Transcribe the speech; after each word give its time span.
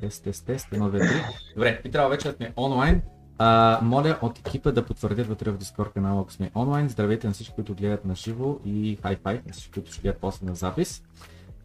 тест, 0.00 0.24
тест, 0.24 0.46
тест, 0.46 0.66
1, 0.70 0.78
2, 0.78 1.00
3. 1.00 1.54
Добре, 1.54 1.80
би 1.82 1.90
трябвало 1.90 2.10
вече 2.10 2.28
да 2.28 2.34
сме 2.34 2.52
онлайн. 2.56 3.02
А, 3.38 3.78
моля 3.82 4.18
от 4.22 4.38
екипа 4.38 4.72
да 4.72 4.86
потвърдят 4.86 5.26
вътре 5.26 5.50
в 5.50 5.58
Discord 5.58 5.92
канала, 5.92 6.20
ако 6.20 6.32
сме 6.32 6.50
онлайн. 6.54 6.88
Здравейте 6.88 7.26
на 7.26 7.32
всички, 7.32 7.54
които 7.54 7.74
гледат 7.74 8.04
на 8.04 8.14
живо 8.14 8.58
и 8.64 8.98
хай-фай 9.02 9.40
на 9.46 9.52
всички, 9.52 9.72
които 9.72 9.92
ще 9.92 10.02
гледат 10.02 10.20
после 10.20 10.46
на 10.46 10.54
запис. 10.54 11.02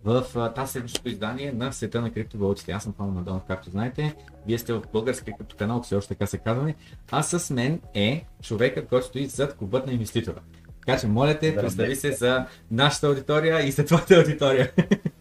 В 0.03 0.51
тази 0.55 0.71
седмичното 0.71 1.09
издание 1.09 1.51
на 1.51 1.73
света 1.73 2.01
на 2.01 2.11
криптовалутите. 2.11 2.71
Аз 2.71 2.83
съм 2.83 2.93
Павел 2.93 3.13
Надонов, 3.13 3.43
както 3.47 3.69
знаете. 3.69 4.15
Вие 4.47 4.57
сте 4.57 4.73
в 4.73 4.81
българския 4.93 5.37
криптоканал, 5.37 5.81
все 5.81 5.95
още 5.95 6.13
така 6.13 6.25
се 6.25 6.37
казваме. 6.37 6.75
А 7.11 7.23
с 7.23 7.53
мен 7.53 7.81
е 7.93 8.25
човекът, 8.41 8.87
който 8.87 9.05
стои 9.05 9.25
зад 9.25 9.57
клубът 9.57 9.87
на 9.87 9.93
инвеститора. 9.93 10.39
Така 10.85 10.99
че, 10.99 11.07
моля 11.07 11.39
те, 11.39 11.55
представи 11.55 11.95
се 11.95 12.11
за 12.11 12.45
нашата 12.71 13.07
аудитория 13.07 13.67
и 13.67 13.71
за 13.71 13.85
твоята 13.85 14.15
аудитория. 14.15 14.71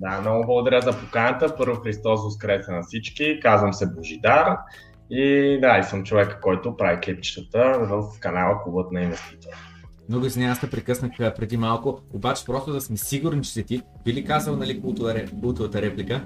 Да, 0.00 0.20
много 0.20 0.46
благодаря 0.46 0.80
за 0.80 0.92
поканата. 0.92 1.56
Първо 1.56 1.80
Христос 1.80 2.24
воскресе 2.24 2.72
на 2.72 2.82
всички. 2.82 3.40
Казвам 3.42 3.72
се 3.72 3.86
Божидар. 3.86 4.56
И 5.10 5.58
да, 5.60 5.78
и 5.78 5.82
съм 5.82 6.04
човека, 6.04 6.40
който 6.40 6.76
прави 6.76 7.00
клипчетата 7.00 7.78
в 7.80 8.20
канала 8.20 8.62
Клубът 8.64 8.92
на 8.92 9.02
инвеститора. 9.02 9.56
Много 10.08 10.26
извинявам, 10.26 10.52
аз 10.52 10.60
те 10.60 10.70
прекъснах 10.70 11.12
преди 11.36 11.56
малко, 11.56 12.00
обаче 12.14 12.44
просто 12.44 12.72
да 12.72 12.80
сме 12.80 12.96
сигурни, 12.96 13.42
че 13.42 13.50
си 13.50 13.64
ти. 13.64 13.82
Би 14.04 14.12
ли 14.12 14.24
казал 14.24 14.56
нали, 14.56 14.82
култовата 15.40 15.82
реплика? 15.82 16.20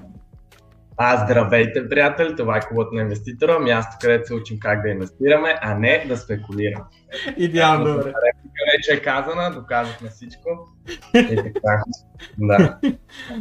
А, 0.97 1.25
здравейте, 1.25 1.89
приятели! 1.89 2.35
Това 2.35 2.57
е 2.57 2.59
клубът 2.59 2.93
на 2.93 3.01
инвеститора, 3.01 3.59
място, 3.59 3.97
където 4.01 4.27
се 4.27 4.33
учим 4.33 4.59
как 4.59 4.81
да 4.81 4.89
инвестираме, 4.89 5.55
а 5.61 5.79
не 5.79 6.05
да 6.07 6.17
спекулираме. 6.17 6.85
Идеално, 7.37 7.93
добре. 7.93 8.13
Вече 8.73 8.93
е 8.93 9.01
казана, 9.01 9.51
доказахме 9.51 10.09
всичко. 10.09 10.49
И 11.13 11.35
така. 11.53 11.83
Да. 12.37 12.77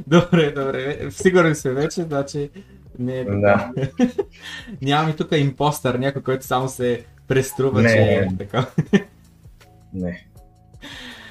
добре, 0.06 0.50
добре. 0.50 1.10
Сигурен 1.10 1.54
се 1.54 1.72
вече, 1.72 2.02
значи 2.02 2.50
не 2.98 3.18
е 3.18 3.24
Да. 3.24 3.70
Нямаме 4.82 5.12
тук 5.12 5.28
импостър, 5.32 5.94
някой, 5.94 6.22
който 6.22 6.46
само 6.46 6.68
се 6.68 7.04
преструва, 7.28 7.82
Не. 7.82 7.88
че 7.88 7.98
е 7.98 8.28
така. 8.38 8.66
Не. 9.92 10.26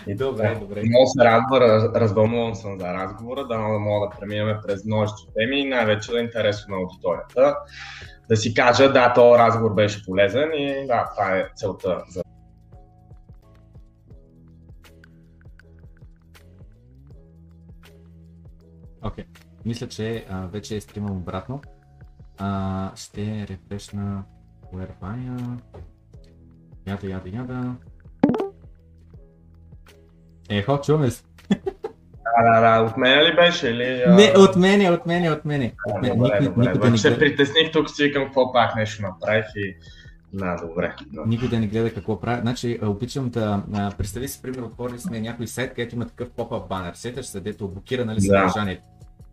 И 0.07 0.15
Добре, 0.15 0.43
така. 0.43 0.59
добре. 0.59 0.81
Много 0.85 1.05
се 1.07 1.23
радва, 1.25 1.59
раз- 1.59 1.91
развълнуван 1.95 2.55
съм 2.55 2.79
за 2.79 2.93
разговора, 2.93 3.41
да, 3.41 3.57
да 3.57 3.79
мога 3.79 4.07
да 4.07 4.19
преминем 4.19 4.57
през 4.67 4.85
множество 4.85 5.31
теми 5.35 5.59
и 5.59 5.65
най-вече 5.69 6.11
да 6.11 6.19
е 6.19 6.23
интересно 6.23 6.75
на 6.75 6.81
аудиторията. 6.81 7.55
Да 8.29 8.37
си 8.37 8.53
кажа, 8.53 8.91
да, 8.93 9.13
този 9.13 9.39
разговор 9.39 9.73
беше 9.73 10.05
полезен 10.05 10.49
и 10.53 10.87
да, 10.87 11.09
това 11.15 11.37
е 11.37 11.45
целта 11.55 12.03
за 12.09 12.23
Окей. 19.03 19.25
Мисля, 19.65 19.87
че 19.87 20.25
а, 20.29 20.47
вече 20.47 20.75
е 20.75 20.81
стримам 20.81 21.17
обратно. 21.17 21.61
А, 22.37 22.91
ще 22.95 23.47
рефрешна 23.49 24.23
Whereby. 24.73 25.59
Яда, 26.87 27.07
яда, 27.07 27.29
яда. 27.29 27.75
Ехо, 30.49 30.81
чуваме 30.81 31.11
се. 31.11 31.23
Да, 32.41 32.53
да, 32.53 32.61
да, 32.61 32.83
от 32.83 32.97
мен 32.97 33.19
ли 33.19 33.35
беше 33.35 33.69
или... 33.69 34.03
Не, 34.07 34.33
от 34.37 34.55
мене, 34.55 34.89
от 34.89 35.05
мене, 35.05 35.31
от 35.31 35.45
мене. 35.45 35.73
От 35.87 36.01
мене. 36.01 36.15
Добре, 36.15 36.39
Никой, 36.39 36.47
добре, 36.47 36.71
никой, 36.71 36.91
да 36.91 36.97
гледа, 36.97 37.19
притесних 37.19 37.71
тук 37.71 37.89
си 37.89 38.03
викам 38.03 38.23
какво 38.23 38.53
пак 38.53 38.75
нещо 38.75 39.01
направих 39.01 39.45
и... 39.55 39.75
Да, 40.33 40.55
добре. 40.67 40.95
Да. 41.11 41.23
никой 41.25 41.47
да 41.47 41.59
не 41.59 41.67
гледа 41.67 41.93
какво 41.93 42.19
прави. 42.19 42.41
Значи, 42.41 42.79
обичам 42.81 43.29
да... 43.29 43.63
Представи 43.97 44.27
си, 44.27 44.41
примерно, 44.41 44.65
отворили 44.65 44.99
сме 44.99 45.19
някой 45.19 45.47
сайт, 45.47 45.69
където 45.69 45.95
има 45.95 46.07
такъв 46.07 46.29
поп-ап 46.29 46.67
банер. 46.67 46.93
Сеташ 46.93 47.25
се, 47.25 47.39
дето 47.39 47.67
блокира, 47.67 48.05
нали, 48.05 48.21
съдържанието. 48.21 48.83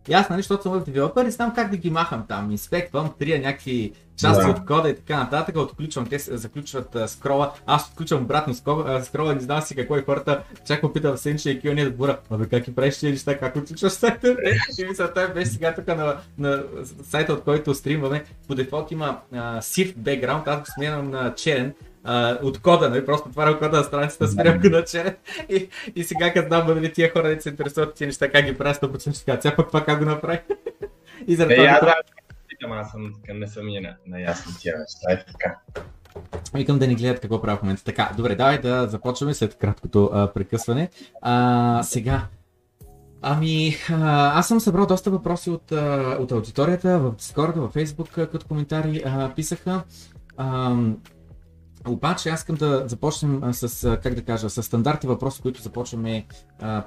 И 0.09 0.13
аз, 0.13 0.29
нали, 0.31 0.39
защото 0.43 0.63
съм 0.63 0.83
девелопер 0.85 1.25
и 1.25 1.31
знам 1.31 1.53
как 1.55 1.71
да 1.71 1.77
ги 1.77 1.91
махам 1.91 2.25
там. 2.29 2.51
Инспектвам, 2.51 3.11
трия 3.19 3.41
някакви 3.41 3.93
части 4.17 4.45
Да. 4.45 4.51
от 4.51 4.67
кода 4.67 4.89
и 4.91 4.97
така 4.97 5.17
нататък, 5.17 5.57
отключвам, 5.57 6.07
те 6.07 6.19
заключват 6.19 6.97
а, 6.97 7.09
скрола, 7.09 7.53
аз 7.67 7.89
отключвам 7.89 8.23
обратно 8.23 8.55
скрола, 8.55 9.35
не 9.35 9.41
знам 9.41 9.63
си 9.63 9.77
какво 9.77 9.97
е 9.97 10.03
хората, 10.03 10.43
чак 10.67 10.83
му 10.83 10.93
питам 10.93 11.17
и 11.47 11.61
Киони 11.61 11.85
да 11.85 11.91
говоря, 11.91 12.19
абе 12.31 12.47
как 12.47 12.65
ги 12.65 12.75
правиш 12.75 12.99
тези 12.99 13.13
неща, 13.13 13.39
как 13.39 13.57
отключваш 13.57 13.93
сайта? 13.93 14.37
И 14.79 14.85
мисля, 14.85 15.15
той 15.15 15.33
беше 15.33 15.51
сега 15.51 15.75
тук 15.75 15.87
на, 15.87 16.17
на 16.39 16.63
сайта, 17.03 17.33
от 17.33 17.45
който 17.45 17.75
стримваме, 17.75 18.25
по 18.49 18.55
дефолт 18.55 18.91
има 18.91 19.21
а, 19.33 19.61
shift 19.61 19.97
background, 19.97 20.43
аз 20.47 20.61
го 20.61 20.67
сменям 20.67 21.11
на 21.11 21.35
черен, 21.35 21.75
а, 22.05 22.39
от 22.43 22.61
кода, 22.61 22.91
нали? 22.91 23.07
просто 23.07 23.29
отварям 23.29 23.59
кода 23.59 23.77
на 23.77 23.85
страницата, 23.85 24.25
на 24.71 24.85
черен 24.85 25.17
и, 25.49 25.69
и 25.97 26.05
сега 26.05 26.33
като 26.33 26.49
знам, 26.49 26.67
нали, 26.67 26.93
тия 26.93 27.13
хора 27.13 27.29
не 27.29 27.41
се 27.41 27.49
интересуват 27.49 27.95
тези 27.95 28.07
неща, 28.07 28.31
как 28.31 28.45
ги 28.45 28.59
правят 28.59 28.77
100% 28.77 29.15
ще 29.15 29.25
кажат, 29.25 29.43
сега 29.43 29.57
пък 29.57 29.69
това 29.69 29.85
как 29.85 29.99
го 29.99 30.05
направи. 30.05 30.41
и 31.27 31.37
заради 31.37 31.55
Е, 31.55 31.57
това 31.57 31.95
аз 31.99 32.13
питам, 32.49 32.73
аз 32.73 32.91
съм 32.91 33.15
не 33.35 33.47
съм 33.47 33.67
наясно 34.07 34.53
тия 34.61 34.75
неща, 34.79 35.13
е 35.13 35.25
така. 35.33 35.57
Викам 36.55 36.79
да 36.79 36.87
ни 36.87 36.95
гледат 36.95 37.21
какво 37.21 37.43
правя 37.43 37.57
в 37.57 37.63
момента. 37.63 37.85
Така, 37.85 38.13
добре, 38.17 38.35
давай 38.35 38.61
да 38.61 38.89
започваме 38.89 39.35
след 39.35 39.59
краткото 39.59 40.11
а, 40.13 40.33
прекъсване. 40.33 40.89
А, 41.23 41.83
сега, 41.83 42.27
ами, 43.23 43.77
а, 43.91 44.39
аз 44.39 44.49
съм 44.49 44.61
събрал 44.61 44.87
доста 44.87 45.11
въпроси 45.11 45.51
от, 45.51 45.73
а, 45.73 46.17
от 46.21 46.33
аудиторията, 46.33 46.99
в 46.99 47.13
Discord, 47.13 47.55
в 47.55 47.75
Facebook, 47.75 48.27
като 48.27 48.47
коментари 48.47 49.03
а, 49.07 49.33
писаха. 49.37 49.83
А, 50.37 50.77
обаче 51.89 52.29
аз 52.29 52.41
искам 52.41 52.57
да 52.57 52.83
започнем 52.87 53.55
с, 53.55 53.99
как 54.03 54.15
да 54.15 54.23
кажа, 54.23 54.51
с 54.51 54.63
стандартни 54.63 55.09
въпроси, 55.09 55.43
които 55.43 55.63
започваме 55.63 56.27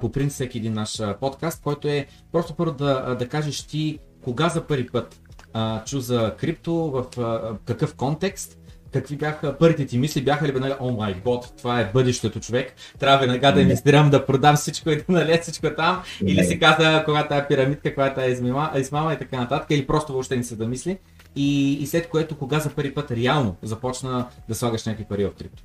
по 0.00 0.12
принцип 0.12 0.34
всеки 0.34 0.58
един 0.58 0.72
наш 0.72 1.02
подкаст, 1.20 1.62
който 1.62 1.88
е 1.88 2.06
просто 2.32 2.54
първо 2.54 2.72
да, 2.72 3.16
да 3.18 3.28
кажеш 3.28 3.62
ти 3.66 3.98
кога 4.24 4.48
за 4.48 4.66
първи 4.66 4.86
път 4.86 5.20
а, 5.52 5.84
чу 5.84 6.00
за 6.00 6.34
крипто, 6.38 6.74
в 6.74 7.20
а, 7.20 7.56
какъв 7.64 7.94
контекст, 7.94 8.58
какви 8.92 9.16
бяха 9.16 9.58
първите 9.58 9.86
ти 9.86 9.98
мисли, 9.98 10.24
бяха 10.24 10.48
ли 10.48 10.52
веднага, 10.52 10.76
о 10.80 10.92
май 10.92 11.14
год, 11.24 11.52
това 11.58 11.80
е 11.80 11.90
бъдещето 11.94 12.40
човек, 12.40 12.74
трябва 12.98 13.18
веднага 13.18 13.52
да 13.52 13.60
инвестирам, 13.60 14.10
да 14.10 14.26
продам 14.26 14.56
всичко 14.56 14.90
и 14.90 14.96
да 14.96 15.04
налея 15.08 15.38
всичко 15.42 15.66
там, 15.76 16.02
или 16.26 16.44
си 16.44 16.58
каза, 16.58 17.02
когато 17.04 17.34
е 17.34 17.46
пирамидка, 17.48 18.12
е 18.18 18.30
измама, 18.30 18.70
измама 18.76 19.12
и 19.12 19.18
така 19.18 19.36
нататък, 19.36 19.66
или 19.70 19.86
просто 19.86 20.12
въобще 20.12 20.36
не 20.36 20.44
се 20.44 20.56
да 20.56 20.66
мисли. 20.66 20.98
И, 21.36 21.72
и 21.72 21.86
след 21.86 22.08
което, 22.08 22.38
кога 22.38 22.58
за 22.58 22.74
първи 22.74 22.94
път 22.94 23.10
реално 23.10 23.56
започна 23.62 24.28
да 24.48 24.54
слагаш 24.54 24.86
някакви 24.86 25.04
пари 25.04 25.24
в 25.24 25.34
крипто? 25.38 25.62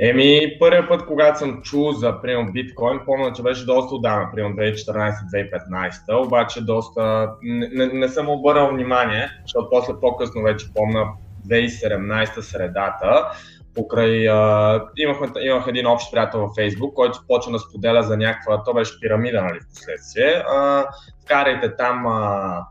Еми, 0.00 0.56
първият 0.60 0.88
път, 0.88 1.06
когато 1.06 1.38
съм 1.38 1.62
чул 1.62 1.92
за, 1.92 2.22
примерно, 2.22 2.52
биткоин, 2.52 3.00
помня, 3.06 3.32
че 3.32 3.42
беше 3.42 3.66
доста 3.66 3.94
отдавна, 3.94 4.28
примерно 4.34 4.56
2014-2015, 4.56 6.26
обаче 6.26 6.60
доста, 6.60 7.30
не, 7.42 7.68
не, 7.68 7.86
не 7.86 8.08
съм 8.08 8.28
обърнал 8.28 8.70
внимание, 8.70 9.28
защото 9.42 9.70
после 9.70 10.00
по-късно 10.00 10.42
вече 10.42 10.66
помня 10.74 11.06
2017 11.48 12.40
средата, 12.40 13.26
покрай, 13.74 14.28
а, 14.28 14.84
имахме, 14.96 15.28
имах 15.40 15.64
един 15.66 15.86
общ 15.86 16.12
приятел 16.12 16.40
във 16.40 16.50
Facebook, 16.50 16.92
който 16.92 17.24
почна 17.28 17.52
да 17.52 17.58
споделя 17.58 18.02
за 18.02 18.16
някаква, 18.16 18.62
то 18.64 18.74
беше 18.74 19.00
пирамида, 19.00 19.42
нали, 19.42 19.58
в 19.60 19.74
последствие. 19.74 20.42
А, 20.48 20.84
вкарайте 21.24 21.76
там 21.76 22.06
а, 22.06 22.64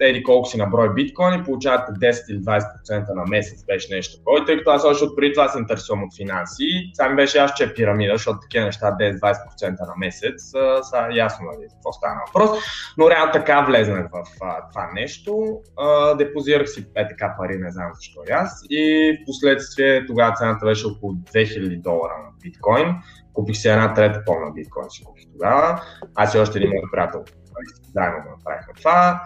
еди 0.00 0.22
колко 0.22 0.48
си 0.48 0.58
на 0.58 0.66
брой 0.66 0.94
биткоини, 0.94 1.44
получавате 1.44 1.92
10 1.92 2.30
или 2.30 2.38
20% 2.38 3.14
на 3.14 3.24
месец, 3.24 3.64
беше 3.64 3.94
нещо 3.94 4.18
такова. 4.18 4.44
Тъй 4.44 4.58
като 4.58 4.70
аз 4.70 4.84
още 4.84 5.04
от 5.04 5.16
преди 5.16 5.32
това 5.32 5.48
се 5.48 5.58
интересувам 5.58 6.04
от 6.04 6.16
финанси, 6.16 6.90
сега 6.94 7.08
ми 7.08 7.16
беше 7.16 7.38
аз, 7.38 7.54
че 7.54 7.64
е 7.64 7.74
пирамида, 7.74 8.12
защото 8.12 8.38
такива 8.40 8.64
неща 8.64 8.96
10-20% 9.00 9.86
на 9.86 9.94
месец 9.98 10.50
са 10.82 11.08
ясно 11.12 11.46
нали, 11.46 11.68
какво 11.74 11.92
стана 11.92 12.20
въпрос. 12.26 12.58
Но 12.98 13.10
реално 13.10 13.32
така 13.32 13.60
влезнах 13.60 14.06
в 14.12 14.24
а, 14.42 14.68
това 14.70 14.90
нещо. 14.94 15.60
А, 15.76 16.14
депозирах 16.14 16.68
си 16.68 16.86
е 16.96 17.08
така 17.08 17.34
пари, 17.38 17.58
не 17.58 17.70
знам 17.70 17.90
защо 17.94 18.20
и 18.28 18.32
аз. 18.32 18.64
И 18.70 19.12
в 19.12 19.26
последствие 19.26 20.06
тогава 20.06 20.34
цената 20.34 20.66
беше 20.66 20.86
около 20.86 21.12
2000 21.12 21.82
долара 21.82 22.14
на 22.24 22.30
биткоин. 22.42 22.94
Купих 23.38 23.56
си 23.56 23.68
една 23.68 23.94
трета 23.94 24.22
пълна 24.26 24.50
биткоин, 24.50 24.90
си 24.90 25.04
купих 25.04 25.24
тогава. 25.32 25.82
Аз 26.14 26.34
и 26.34 26.38
още 26.38 26.58
един 26.58 26.70
мой 26.70 26.90
приятел 26.92 27.24
заедно 27.94 28.22
го 28.22 28.30
направихме 28.30 28.74
това. 28.76 29.22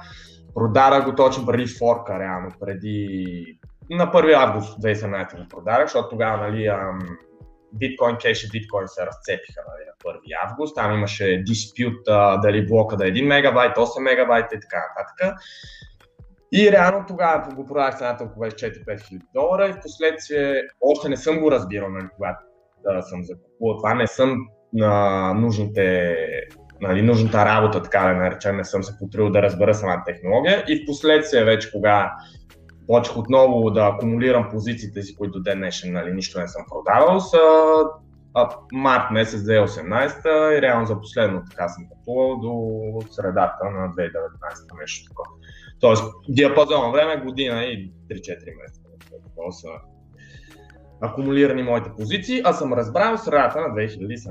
Продадах 0.54 1.04
го 1.04 1.14
точно 1.14 1.46
преди 1.46 1.66
форка, 1.66 2.18
реално, 2.20 2.48
преди 2.60 3.58
на 3.90 4.12
1 4.12 4.34
август 4.34 4.82
2017 4.82 5.42
го 5.42 5.48
продадах, 5.48 5.86
защото 5.86 6.08
тогава 6.08 6.36
нали, 6.36 6.66
ам, 6.66 6.98
биткоин 7.72 8.16
кеш 8.16 8.44
и 8.44 8.50
биткоин 8.50 8.88
се 8.88 9.06
разцепиха 9.06 9.60
нали, 9.68 9.84
на 9.86 10.20
1 10.20 10.50
август. 10.50 10.76
Там 10.76 10.94
имаше 10.94 11.42
диспют 11.46 12.08
а, 12.08 12.36
дали 12.36 12.66
блока 12.66 12.96
да 12.96 13.08
е 13.08 13.10
1 13.10 13.26
мегабайт, 13.26 13.76
8 13.76 14.02
мегабайта 14.02 14.54
и 14.54 14.60
така 14.60 14.84
нататък. 14.88 15.40
И 16.52 16.72
реално 16.72 17.04
тогава 17.08 17.54
го 17.54 17.66
продах 17.66 17.98
цената 17.98 18.24
около 18.24 18.44
4-5 18.44 19.08
хиляди 19.08 19.24
долара 19.34 19.68
и 19.68 19.72
в 19.72 19.80
последствие 19.82 20.62
още 20.80 21.08
не 21.08 21.16
съм 21.16 21.40
го 21.40 21.50
разбирал, 21.50 21.88
нали, 21.88 22.08
когато 22.16 22.44
да, 22.84 23.02
съм 23.02 23.24
закупувал 23.24 23.76
това, 23.76 23.94
не 23.94 24.06
съм 24.06 24.36
на 24.72 25.34
нужните 25.34 26.16
нали, 26.80 27.02
нужната 27.02 27.44
работа, 27.44 27.82
така 27.82 28.00
да 28.00 28.14
наречем, 28.14 28.56
не 28.56 28.64
съм 28.64 28.82
се 28.82 28.98
потрудил 28.98 29.30
да 29.30 29.42
разбера 29.42 29.74
самата 29.74 30.02
технология 30.06 30.64
и 30.68 30.76
в 30.76 30.86
последствие 30.86 31.44
вече 31.44 31.72
кога 31.72 32.12
почнах 32.86 33.18
отново 33.18 33.70
да 33.70 33.86
акумулирам 33.86 34.48
позициите 34.50 35.02
си, 35.02 35.16
които 35.16 35.42
ден 35.42 35.58
днешен 35.58 35.92
нали, 35.92 36.12
нищо 36.12 36.40
не 36.40 36.48
съм 36.48 36.62
продавал, 36.68 37.20
са 37.20 37.38
а, 38.34 38.48
март 38.72 39.10
месец 39.10 39.40
2018 39.40 40.58
и 40.58 40.62
реално 40.62 40.86
за 40.86 41.00
последно 41.00 41.42
така 41.50 41.68
съм 41.68 41.84
купувал 41.88 42.36
до 42.36 42.52
средата 43.10 43.64
на 43.64 43.88
2019 43.88 44.80
нещо 44.80 45.08
такова. 45.08 45.28
Тоест 45.80 46.04
диапазон 46.28 46.92
време 46.92 47.16
година 47.16 47.64
и 47.64 47.92
3-4 48.10 48.60
месеца. 48.62 48.82
Това 49.36 49.52
са 49.52 49.68
акумулирани 51.02 51.62
моите 51.62 51.90
позиции, 51.98 52.40
а 52.44 52.52
съм 52.52 52.72
разбрал 52.72 53.18
средата 53.18 53.60
на 53.60 53.66
2017. 53.66 54.28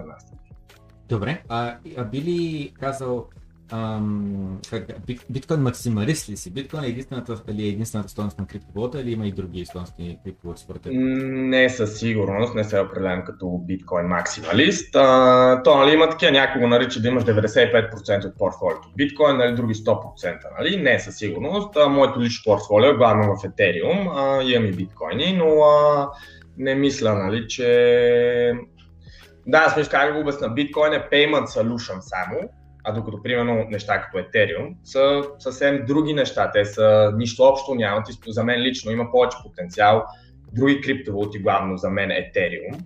Добре, 1.09 1.41
а, 1.49 1.75
а 1.97 2.03
би 2.03 2.21
ли 2.21 2.73
казал 2.79 3.27
ам, 3.71 4.59
как, 4.69 4.83
биткоин 5.29 5.59
максималист 5.59 6.29
ли 6.29 6.37
си? 6.37 6.53
Биткоин 6.53 6.83
е 6.83 6.87
единствената, 6.87 7.43
ли 7.53 7.63
е 7.63 7.67
единствената 7.67 8.09
стоеност 8.09 8.39
на 8.39 8.47
криптовалута 8.47 9.01
или 9.01 9.11
има 9.11 9.27
и 9.27 9.31
други 9.31 9.65
стоености 9.65 10.17
криптовалути 10.23 10.61
според 10.61 10.81
теб? 10.81 10.91
Не 10.93 11.69
със 11.69 11.99
сигурност, 11.99 12.55
не 12.55 12.63
се 12.63 12.79
определям 12.79 13.23
като 13.25 13.61
биткоин 13.67 14.05
максималист. 14.05 14.95
А, 14.95 15.63
то 15.63 15.77
нали, 15.77 15.93
има 15.93 16.09
такива, 16.09 16.31
някой 16.31 16.61
го 16.61 16.67
нарича 16.67 17.01
да 17.01 17.07
имаш 17.07 17.23
95% 17.23 18.25
от 18.25 18.37
портфолиото. 18.37 18.89
Биткоин, 18.95 19.37
нали, 19.37 19.55
други 19.55 19.73
100%. 19.73 20.37
Нали? 20.59 20.81
Не 20.81 20.99
със 20.99 21.15
сигурност. 21.15 21.77
А, 21.77 21.89
моето 21.89 22.21
лично 22.21 22.43
портфолио 22.45 22.89
е 22.89 22.97
главно 22.97 23.23
в 23.23 23.43
Ethereum, 23.43 24.09
а, 24.15 24.43
имам 24.43 24.65
и 24.65 24.71
биткоини, 24.71 25.37
но 25.37 25.63
а, 25.63 26.09
не 26.57 26.75
мисля, 26.75 27.13
нали, 27.13 27.47
че... 27.47 28.53
Да, 29.47 29.73
мисля 29.77 29.91
как 29.91 30.13
го 30.13 30.19
обясна. 30.19 30.49
Биткоин 30.49 30.93
е 30.93 31.07
payment 31.11 31.45
solution 31.45 31.99
само, 31.99 32.39
а 32.83 32.91
докато, 32.91 33.23
примерно, 33.23 33.65
неща 33.69 34.01
като 34.01 34.17
Ethereum 34.17 34.75
са 34.83 35.23
съвсем 35.39 35.85
други 35.87 36.13
неща. 36.13 36.51
Те 36.51 36.65
са 36.65 37.11
нищо 37.17 37.43
общо 37.43 37.75
нямат 37.75 38.09
и 38.09 38.13
за 38.27 38.43
мен 38.43 38.61
лично 38.61 38.91
има 38.91 39.11
повече 39.11 39.37
потенциал. 39.43 40.03
Други 40.53 40.81
криптовалути, 40.81 41.39
главно 41.39 41.77
за 41.77 41.89
мен 41.89 42.11
е 42.11 42.31
Ethereum. 42.35 42.79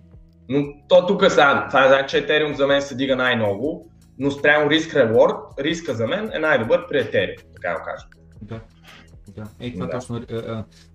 Но 0.48 0.64
то 0.88 1.06
тук 1.06 1.22
е 1.22 1.30
сега, 1.30 1.66
това 1.68 1.88
значи, 1.88 2.16
че 2.16 2.26
Ethereum 2.26 2.52
за 2.52 2.66
мен 2.66 2.82
се 2.82 2.94
дига 2.94 3.16
най-много, 3.16 3.90
но 4.18 4.30
спрямо 4.30 4.70
риск 4.70 4.94
reward, 4.94 5.62
риска 5.64 5.94
за 5.94 6.06
мен 6.06 6.30
е 6.34 6.38
най-добър 6.38 6.86
при 6.88 6.96
Ethereum, 6.96 7.42
така 7.54 7.68
да 7.68 7.82
кажа. 7.82 8.06
Да. 8.42 8.60
Да, 9.28 9.44
ей 9.60 9.72
това 9.72 9.86
да. 9.86 9.92
точно. 9.92 10.20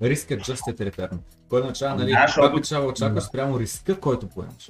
Риска 0.01 0.33
adjusted 0.33 0.91
return. 0.91 1.17
Кой 1.49 1.61
означава, 1.61 1.95
нали, 1.95 2.11
Да, 2.11 2.23
защото- 2.27 2.51
кой 2.51 2.61
трябва 2.61 2.85
да 2.85 2.91
очаква 2.91 3.21
спрямо 3.21 3.59
риска, 3.59 3.99
който 3.99 4.29
поемаш. 4.29 4.69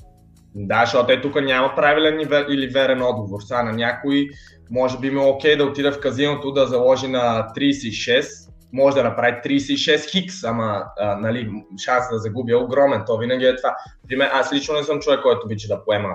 Да, 0.55 0.85
защото 0.85 1.11
е 1.11 1.21
тук 1.21 1.41
няма 1.41 1.75
правилен 1.75 2.19
или 2.49 2.67
верен 2.67 3.01
отговор. 3.01 3.41
Сега 3.41 3.63
на 3.63 3.71
някой 3.71 4.29
може 4.71 4.97
би 4.99 5.11
ми 5.11 5.21
е 5.21 5.25
окей 5.25 5.57
да 5.57 5.63
отида 5.63 5.91
в 5.91 5.99
казиното 5.99 6.51
да 6.51 6.67
заложи 6.67 7.07
на 7.07 7.47
36, 7.55 8.49
може 8.73 8.95
да 8.95 9.03
направи 9.03 9.31
36 9.31 10.11
хикс, 10.11 10.43
ама 10.43 10.83
а, 10.99 11.15
нали, 11.15 11.51
шанс 11.85 12.05
да 12.11 12.19
загуби 12.19 12.51
е 12.51 12.55
огромен. 12.55 13.03
То 13.07 13.17
винаги 13.17 13.45
е 13.45 13.55
това. 13.55 13.75
При 14.07 14.15
мен, 14.15 14.29
аз 14.33 14.53
лично 14.53 14.75
не 14.75 14.83
съм 14.83 14.99
човек, 14.99 15.21
който 15.21 15.45
обича 15.45 15.67
да 15.67 15.85
поема 15.85 16.09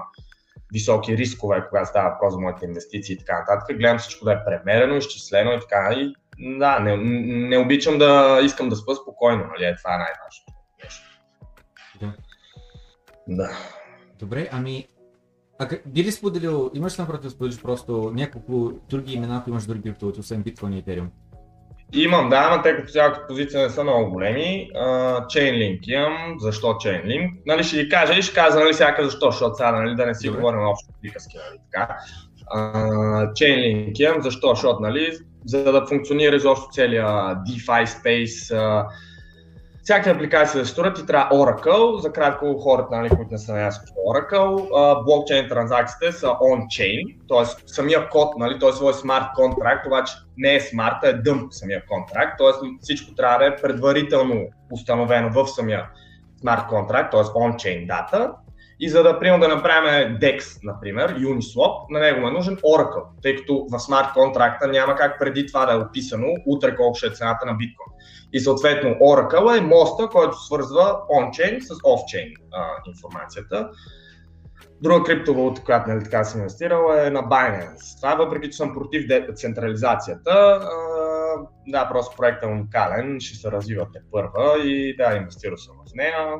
високи 0.72 1.16
рискове, 1.16 1.64
когато 1.68 1.88
става 1.88 2.10
въпрос 2.10 2.34
за 2.34 2.40
моите 2.40 2.64
инвестиции 2.66 3.14
и 3.14 3.18
така 3.18 3.38
нататък. 3.38 3.78
Гледам 3.78 3.98
всичко 3.98 4.24
да 4.24 4.32
е 4.32 4.44
премерено, 4.44 4.96
изчислено 4.96 5.52
и 5.52 5.60
така. 5.60 5.94
И, 5.94 6.14
да, 6.38 6.78
не, 6.78 6.96
не 7.48 7.58
обичам 7.58 7.98
да 7.98 8.40
искам 8.42 8.68
да 8.68 8.76
спа 8.76 8.94
спокойно, 8.94 9.44
нали? 9.44 9.64
Е, 9.64 9.76
това 9.76 9.94
е 9.94 9.98
най-важното. 9.98 10.52
нещо. 10.84 11.06
Да. 12.00 12.12
Да. 13.28 13.50
Добре, 14.18 14.48
ами 14.52 14.86
а 15.58 15.68
би 15.86 16.04
ли 16.04 16.12
споделил, 16.12 16.70
имаш 16.74 16.98
ли 16.98 17.02
напротив 17.02 17.22
да 17.22 17.30
споделиш 17.30 17.62
просто 17.62 18.12
няколко 18.14 18.72
други 18.88 19.14
имена, 19.14 19.36
ако 19.36 19.50
имаш 19.50 19.64
други 19.64 19.82
криптовалути, 19.82 20.20
освен 20.20 20.42
биткоин 20.42 20.72
и 20.72 20.78
етериум? 20.78 21.10
Имам, 21.92 22.28
да, 22.28 22.56
но 22.56 22.62
те 22.62 22.76
като 22.76 22.92
цяло 22.92 23.12
като 23.14 23.26
позиция 23.26 23.62
не 23.62 23.70
са 23.70 23.82
много 23.82 24.10
големи. 24.10 24.70
Uh, 24.74 25.26
Chainlink 25.26 25.80
имам. 25.86 26.34
Защо 26.38 26.66
Chainlink? 26.66 27.30
Нали 27.46 27.64
ще 27.64 27.76
ги 27.76 27.88
кажа 27.88 28.18
и 28.18 28.22
ще 28.22 28.34
кажа 28.34 28.58
нали 28.58 28.72
всяка 28.72 29.04
защо, 29.04 29.30
защото 29.30 29.56
сега 29.56 29.72
нали, 29.72 29.94
да 29.94 30.06
не 30.06 30.14
си 30.14 30.26
Добре. 30.26 30.40
говорим 30.40 30.60
на 30.60 30.70
общо 30.70 30.88
приказки, 31.02 31.36
нали 31.36 31.58
така. 31.72 31.96
Chainlink 33.36 34.00
имам. 34.00 34.22
Защо? 34.22 34.48
Защото 34.48 34.82
нали, 34.82 35.18
за 35.44 35.72
да 35.72 35.86
функционира 35.86 36.36
изобщо 36.36 36.68
целият 36.72 37.08
DeFi 37.38 37.84
space, 37.84 38.54
uh, 38.54 38.86
всяка 39.86 40.10
апликация 40.10 40.60
да 40.60 40.66
се 40.66 40.72
строят 40.72 40.98
и 40.98 41.06
трябва 41.06 41.36
Oracle. 41.36 41.98
За 41.98 42.12
кратко 42.12 42.58
хората, 42.58 42.96
нали, 42.96 43.08
които 43.08 43.30
не 43.30 43.38
са 43.38 43.52
наясно 43.52 43.86
с 43.86 43.90
Oracle, 43.90 44.68
а, 44.76 45.02
блокчейн 45.04 45.48
транзакциите 45.48 46.12
са 46.12 46.26
on-chain, 46.26 47.16
т.е. 47.28 47.62
самия 47.66 48.08
код, 48.08 48.38
нали, 48.38 48.58
той 48.58 48.90
е 48.90 48.92
смарт 48.92 49.24
контракт, 49.34 49.86
обаче 49.86 50.14
не 50.36 50.54
е 50.54 50.60
смарт, 50.60 50.96
а 51.02 51.08
е 51.08 51.12
дъмп 51.12 51.52
самия 51.52 51.82
контракт, 51.86 52.38
т.е. 52.38 52.68
всичко 52.80 53.14
трябва 53.14 53.38
да 53.38 53.46
е 53.46 53.56
предварително 53.56 54.46
установено 54.72 55.30
в 55.30 55.46
самия 55.46 55.86
смарт 56.40 56.66
контракт, 56.68 57.10
т.е. 57.10 57.20
on-chain 57.20 57.86
дата. 57.86 58.32
И 58.80 58.88
за 58.88 59.02
да, 59.02 59.18
примерно, 59.18 59.40
да 59.40 59.48
направим 59.48 60.18
DEX, 60.18 60.58
например, 60.62 61.14
Uniswap, 61.14 61.90
на 61.90 62.00
него 62.00 62.28
е 62.28 62.30
нужен 62.30 62.56
Oracle, 62.56 63.04
тъй 63.22 63.36
като 63.36 63.66
в 63.72 63.78
смарт 63.78 64.08
контракта 64.14 64.68
няма 64.68 64.96
как 64.96 65.18
преди 65.18 65.46
това 65.46 65.66
да 65.66 65.72
е 65.72 65.76
описано 65.76 66.26
утре 66.46 66.76
колко 66.76 66.94
ще 66.94 67.06
е 67.06 67.10
цената 67.10 67.46
на 67.46 67.52
биткоин. 67.54 67.92
И 68.32 68.40
съответно 68.40 68.90
Oracle 68.90 69.58
е 69.58 69.60
моста, 69.60 70.08
който 70.08 70.44
свързва 70.44 71.00
on-chain 71.10 71.60
с 71.60 71.74
off-chain 71.74 72.34
а, 72.52 72.66
информацията. 72.86 73.70
Друга 74.80 75.04
криптовалута, 75.04 75.62
която 75.64 75.90
нали, 75.90 76.04
така 76.04 76.24
съм 76.24 76.40
инвестирал 76.40 76.92
е 76.92 77.10
на 77.10 77.22
Binance. 77.22 77.96
Това 77.96 78.14
въпреки, 78.14 78.50
че 78.50 78.56
съм 78.56 78.74
против 78.74 79.06
децентрализацията, 79.06 80.30
а, 80.30 80.66
да, 81.66 81.88
просто 81.88 82.16
проектът 82.16 82.42
е 82.42 82.52
уникален, 82.52 83.20
ще 83.20 83.36
се 83.36 83.50
развива 83.50 83.86
те 83.92 84.00
първа 84.12 84.58
и 84.64 84.96
да, 84.96 85.16
инвестирал 85.16 85.56
съм 85.56 85.76
в 85.76 85.94
нея. 85.94 86.34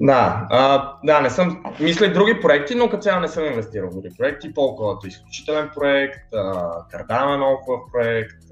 Да, 0.00 0.46
а, 0.50 0.92
да, 1.04 1.20
не 1.20 1.30
съм. 1.30 1.62
Мисля 1.80 2.12
други 2.12 2.40
проекти, 2.40 2.74
но 2.74 2.88
като 2.88 3.02
цяло 3.02 3.20
не 3.20 3.28
съм 3.28 3.44
инвестирал 3.44 3.90
в 3.90 3.94
други 3.94 4.08
проекти. 4.18 4.46
Е 4.46 5.08
изключителен 5.08 5.70
проект, 5.74 6.34
а, 6.34 6.38
Cardano 6.92 7.34
е 7.34 7.36
много 7.36 7.56
хубав 7.56 7.80
проект, 7.92 8.42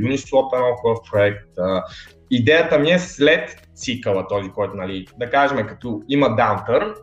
Uniswap 0.00 0.56
е 0.56 0.58
много 0.58 0.76
хубав 0.76 0.98
проект. 1.12 1.58
А, 1.58 1.84
идеята 2.30 2.78
ми 2.78 2.90
е 2.90 2.98
след 2.98 3.68
цикъла, 3.74 4.26
този, 4.28 4.50
който, 4.50 4.76
нали, 4.76 5.06
да 5.18 5.30
кажем, 5.30 5.66
като 5.66 6.02
има 6.08 6.36
даунтър, 6.36 6.94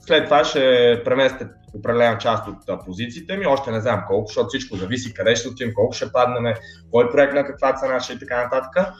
след 0.00 0.24
това 0.24 0.44
ще 0.44 1.02
преместят 1.04 1.48
определена 1.74 2.18
част 2.18 2.48
от 2.48 2.84
позициите 2.86 3.36
ми, 3.36 3.46
още 3.46 3.70
не 3.70 3.80
знам 3.80 4.04
колко, 4.08 4.26
защото 4.26 4.48
всичко 4.48 4.76
зависи 4.76 5.14
къде 5.14 5.36
ще 5.36 5.48
отидем, 5.48 5.74
колко 5.74 5.92
ще 5.92 6.12
паднем, 6.12 6.54
кой 6.90 7.10
проект 7.10 7.34
на 7.34 7.44
каква 7.44 7.74
цена 7.74 8.00
ще 8.00 8.12
и 8.12 8.18
така 8.18 8.44
нататък. 8.44 8.92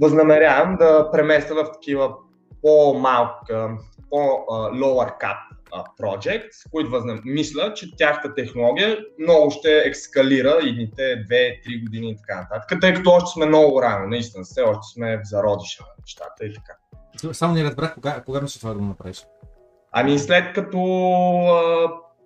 Възнамерявам 0.00 0.76
да 0.76 1.10
преместя 1.12 1.54
в 1.54 1.72
такива 1.72 2.14
по-малка, 2.62 3.76
по-lower 4.10 5.20
cap 5.20 5.36
а, 5.72 5.84
projects, 6.02 6.70
които 6.70 6.90
възнам... 6.90 7.20
мисля, 7.24 7.74
че 7.74 7.96
тяхната 7.96 8.34
технология 8.34 8.98
много 9.18 9.50
ще 9.50 9.78
екскалира 9.78 10.58
идните 10.62 11.02
2-3 11.02 11.84
години 11.84 12.10
и 12.10 12.16
така 12.16 12.40
нататък, 12.40 12.80
тъй 12.80 12.94
като 12.94 13.10
още 13.10 13.30
сме 13.30 13.46
много 13.46 13.82
рано, 13.82 14.08
наистина, 14.08 14.44
все 14.44 14.62
още 14.62 14.92
сме 14.94 15.16
в 15.16 15.20
зародиша 15.24 15.82
на 15.82 16.02
нещата 16.02 16.46
и 16.46 16.54
така. 16.54 16.72
Само 17.32 17.54
не 17.54 17.64
разбрах 17.64 17.94
кога, 17.94 18.22
кога 18.26 18.40
мислиш 18.40 18.60
това 18.60 18.72
да 18.72 18.78
го 18.78 18.84
направиш. 18.84 19.26
Ами 19.92 20.18
след 20.18 20.52
като 20.54 20.78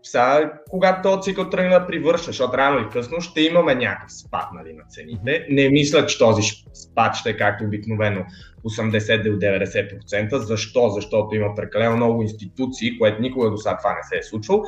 сега, 0.02 0.52
когато 0.70 1.02
този 1.02 1.22
цикъл 1.22 1.50
тръгне 1.50 1.70
да 1.70 1.86
привърша, 1.86 2.24
защото 2.24 2.58
рано 2.58 2.78
или 2.78 2.88
късно 2.88 3.20
ще 3.20 3.40
имаме 3.40 3.74
някакъв 3.74 4.12
спад 4.12 4.48
нали, 4.54 4.72
на 4.72 4.84
цените. 4.88 5.46
Не 5.50 5.68
мисля, 5.68 6.06
че 6.06 6.18
този 6.18 6.42
спад 6.74 7.14
ще 7.14 7.30
е 7.30 7.36
както 7.36 7.64
обикновено 7.64 8.24
80 8.68 9.22
до 9.22 9.46
90%. 9.46 10.36
Защо? 10.36 10.88
Защото 10.88 11.34
има 11.34 11.54
прекалено 11.54 11.96
много 11.96 12.22
институции, 12.22 12.98
което 12.98 13.22
никога 13.22 13.50
до 13.50 13.56
сега 13.56 13.76
това 13.76 13.90
не 13.90 14.02
се 14.02 14.16
е 14.16 14.22
случвало. 14.22 14.64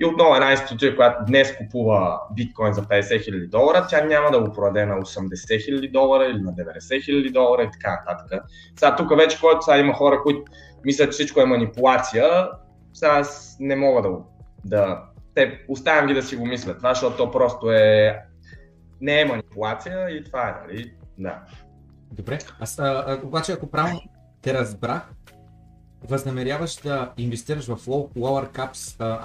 И 0.00 0.04
отново 0.04 0.34
една 0.34 0.50
институция, 0.50 0.96
която 0.96 1.24
днес 1.26 1.56
купува 1.56 2.20
биткоин 2.36 2.72
за 2.72 2.82
50 2.82 3.00
000 3.02 3.48
долара, 3.48 3.86
тя 3.90 4.04
няма 4.04 4.30
да 4.30 4.40
го 4.40 4.52
продаде 4.52 4.86
на 4.86 4.94
80 4.94 5.28
000 5.28 5.92
долара 5.92 6.24
или 6.24 6.40
на 6.40 6.52
90 6.52 6.78
000 6.78 7.32
долара 7.32 7.62
и 7.62 7.70
така 7.72 8.00
нататък. 8.00 8.42
Сега 8.78 8.96
тук 8.96 9.16
вече, 9.16 9.40
който 9.40 9.62
сега 9.62 9.78
има 9.78 9.94
хора, 9.94 10.20
които 10.22 10.42
мислят, 10.84 11.08
че 11.08 11.12
всичко 11.12 11.40
е 11.40 11.46
манипулация, 11.46 12.48
сега 12.92 13.12
аз 13.12 13.56
не 13.60 13.76
мога 13.76 14.02
да 14.02 14.08
да. 14.64 15.02
Те, 15.34 15.64
оставям 15.68 16.06
ги 16.06 16.14
да 16.14 16.22
си 16.22 16.36
го 16.36 16.46
мислят 16.46 16.76
това, 16.76 16.94
защото 16.94 17.16
то 17.16 17.30
просто 17.30 17.70
е. 17.70 18.18
Не 19.00 19.20
е 19.20 19.24
манипулация 19.24 20.10
и 20.10 20.24
това 20.24 20.48
е, 20.48 20.54
нали? 20.66 20.94
Да. 21.18 21.42
Добре. 22.12 22.38
Аз, 22.60 22.78
а, 22.78 22.82
а, 22.82 23.26
обаче, 23.26 23.52
ако 23.52 23.66
правилно 23.66 24.00
те 24.42 24.54
разбрах, 24.54 25.12
възнамеряваш 26.08 26.76
да 26.76 27.12
инвестираш 27.18 27.66
в 27.66 27.76
low, 27.76 28.08
lower 28.16 28.56
caps 28.56 28.96
а, 28.98 29.20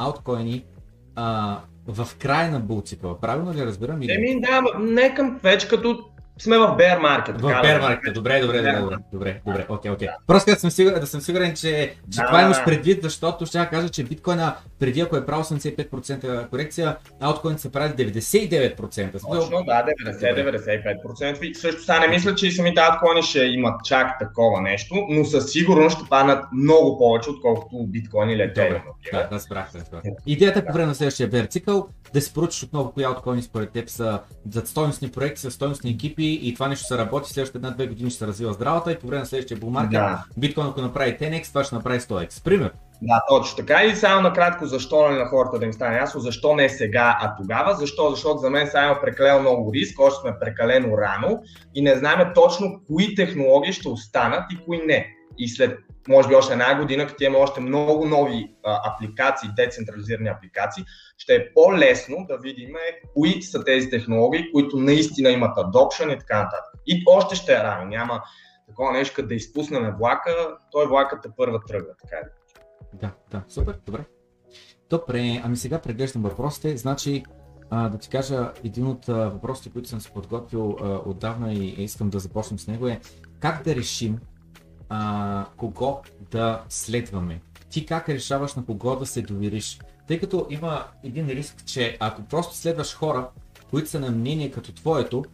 а, 1.15 1.59
в 1.87 2.07
края 2.19 2.51
на 2.51 2.59
булцикъла. 2.59 3.19
Правилно 3.19 3.53
ли 3.53 3.65
разбирам? 3.65 4.01
Еми, 4.01 4.41
да, 4.41 4.61
не 4.79 5.13
към 5.13 5.39
вече 5.43 5.67
като 5.67 6.09
сме 6.39 6.57
в 6.57 6.61
bear 6.61 6.99
market. 6.99 7.37
В 7.37 7.41
bear 7.41 7.81
market, 7.81 8.13
добре, 8.13 8.39
добре, 8.41 8.57
добре, 8.57 8.79
добре, 8.79 8.97
добре, 9.13 9.41
добре, 9.45 9.65
окей, 9.69 9.91
окей. 9.91 10.07
Просто 10.27 10.51
да 10.51 10.59
съм 10.59 10.71
сигурен, 10.71 10.99
да 10.99 11.07
съм 11.07 11.21
сигурен, 11.21 11.55
че, 11.55 11.95
че 12.13 12.21
това 12.27 12.41
имаш 12.41 12.63
предвид, 12.65 13.03
защото 13.03 13.45
ще 13.45 13.67
кажа, 13.71 13.89
че 13.89 14.03
биткоина 14.03 14.55
преди 14.79 15.01
ако 15.01 15.17
е 15.17 15.25
правил 15.25 15.43
85% 15.43 16.49
корекция, 16.49 16.97
ауткоин 17.19 17.57
се 17.57 17.71
прави 17.71 17.93
99%. 17.93 19.11
Точно, 19.11 19.63
да, 19.63 19.85
90-95%. 20.05 21.41
И 21.41 21.55
също 21.55 21.81
сега 21.81 21.99
не 21.99 22.07
мисля, 22.07 22.35
че 22.35 22.47
и 22.47 22.51
самите 22.51 22.81
ауткоини 22.81 23.21
ще 23.23 23.39
имат 23.39 23.85
чак 23.85 24.19
такова 24.19 24.61
нещо, 24.61 24.95
но 25.09 25.25
със 25.25 25.51
сигурност 25.51 25.97
ще 25.97 26.09
паднат 26.09 26.45
много 26.53 26.97
повече, 26.97 27.29
отколкото 27.29 27.85
биткоин 27.87 28.29
или 28.29 28.41
етериум. 28.41 28.81
Да, 29.13 29.27
да, 29.31 29.39
спрах, 29.39 29.71
да, 29.91 30.01
Идеята 30.25 30.59
е 30.59 30.65
по 30.65 30.73
време 30.73 30.87
на 30.87 30.95
следващия 30.95 31.29
bear 31.29 31.49
цикъл 31.49 31.87
да 32.13 32.21
се 32.21 32.33
поручиш 32.33 32.63
отново 32.63 32.91
кои 32.91 33.03
ауткоини 33.03 33.41
според 33.41 33.71
теб 33.71 33.89
са 33.89 34.19
за 34.51 34.61
стойностни 34.61 35.11
проекти, 35.11 35.41
са 35.41 35.51
стойностни 35.51 35.91
екипи 35.91 36.23
и 36.33 36.53
това 36.53 36.67
нещо 36.67 36.85
се 36.85 36.97
работи, 36.97 37.29
следващите 37.29 37.57
една-две 37.57 37.87
години 37.87 38.09
ще 38.09 38.19
се 38.19 38.27
развива 38.27 38.53
здравата 38.53 38.91
и 38.91 38.99
по 38.99 39.07
време 39.07 39.19
на 39.19 39.25
следващия 39.25 39.57
булмаркет 39.57 39.91
да. 39.91 40.23
биткоин 40.37 40.67
ако 40.67 40.81
направи 40.81 41.17
10x, 41.17 41.47
това 41.47 41.63
ще 41.63 41.75
направи 41.75 41.99
100x. 41.99 42.43
Пример. 42.43 42.71
Да, 43.01 43.23
точно 43.29 43.57
така. 43.57 43.83
И 43.83 43.95
само 43.95 44.21
накратко, 44.21 44.65
защо 44.65 45.01
нали, 45.01 45.19
на 45.19 45.25
хората 45.25 45.59
да 45.59 45.65
им 45.65 45.73
стане 45.73 45.97
ясно, 45.97 46.21
защо 46.21 46.55
не 46.55 46.69
сега, 46.69 47.17
а 47.21 47.35
тогава. 47.35 47.75
Защо? 47.75 48.09
Защото 48.09 48.37
за 48.37 48.49
мен 48.49 48.67
сега 48.67 48.85
има 48.85 49.01
прекалено 49.01 49.41
много 49.41 49.73
риск, 49.73 49.99
още 49.99 50.21
сме 50.21 50.39
прекалено 50.39 50.97
рано 50.97 51.39
и 51.75 51.81
не 51.81 51.95
знаем 51.95 52.27
точно 52.35 52.81
кои 52.87 53.15
технологии 53.15 53.73
ще 53.73 53.89
останат 53.89 54.43
и 54.51 54.65
кои 54.65 54.77
не. 54.85 55.07
И 55.37 55.49
след 55.49 55.79
може 56.07 56.27
би 56.27 56.35
още 56.35 56.53
една 56.53 56.79
година, 56.79 57.07
като 57.07 57.23
имаме 57.23 57.43
още 57.43 57.59
много 57.59 58.05
нови 58.05 58.55
а, 58.65 58.93
апликации, 58.93 59.49
децентрализирани 59.55 60.29
апликации, 60.29 60.83
ще 61.17 61.35
е 61.35 61.53
по-лесно 61.53 62.25
да 62.29 62.37
видим 62.37 62.75
кои 63.13 63.41
са 63.41 63.63
тези 63.63 63.89
технологии, 63.89 64.51
които 64.51 64.77
наистина 64.77 65.29
имат 65.29 65.57
adoption 65.57 66.15
и 66.15 66.19
така 66.19 66.37
нататък. 66.43 66.73
И 66.87 67.03
още 67.07 67.35
ще 67.35 67.53
е 67.53 67.63
рано, 67.63 67.89
няма 67.89 68.21
такова 68.67 68.91
нещо, 68.91 69.15
като 69.15 69.27
да 69.27 69.35
изпуснем 69.35 69.93
влака, 69.99 70.57
той 70.71 70.87
влакът 70.87 71.25
е 71.25 71.29
първа 71.37 71.59
тръгва, 71.67 71.93
така 72.01 72.17
да. 72.23 72.29
Да, 72.93 73.11
да, 73.31 73.43
супер, 73.47 73.79
добре. 73.85 74.05
Добре, 74.89 75.41
ами 75.43 75.57
сега 75.57 75.79
преглеждам 75.79 76.21
въпросите. 76.21 76.77
Значи, 76.77 77.23
а, 77.69 77.89
да 77.89 77.97
ти 77.97 78.09
кажа, 78.09 78.51
един 78.63 78.87
от 78.87 79.05
въпросите, 79.05 79.69
които 79.69 79.89
съм 79.89 80.01
си 80.01 80.11
подготвил 80.13 80.77
а, 80.81 80.85
отдавна 81.05 81.53
и 81.53 81.83
искам 81.83 82.09
да 82.09 82.19
започнем 82.19 82.59
с 82.59 82.67
него 82.67 82.87
е 82.87 82.99
как 83.39 83.63
да 83.63 83.75
решим 83.75 84.19
а, 84.89 85.45
кого 85.57 86.01
да 86.31 86.61
следваме. 86.69 87.41
Ти 87.69 87.85
как 87.85 88.09
решаваш 88.09 88.55
на 88.55 88.65
кого 88.65 88.95
да 88.95 89.05
се 89.05 89.21
довериш? 89.21 89.79
Тъй 90.07 90.19
като 90.19 90.47
има 90.49 90.85
един 91.03 91.27
риск, 91.27 91.65
че 91.65 91.97
ако 91.99 92.21
просто 92.21 92.55
следваш 92.55 92.95
хора, 92.95 93.29
които 93.69 93.89
са 93.89 93.99
на 93.99 94.11
мнение 94.11 94.51
като 94.51 94.71
твоето, 94.73 95.25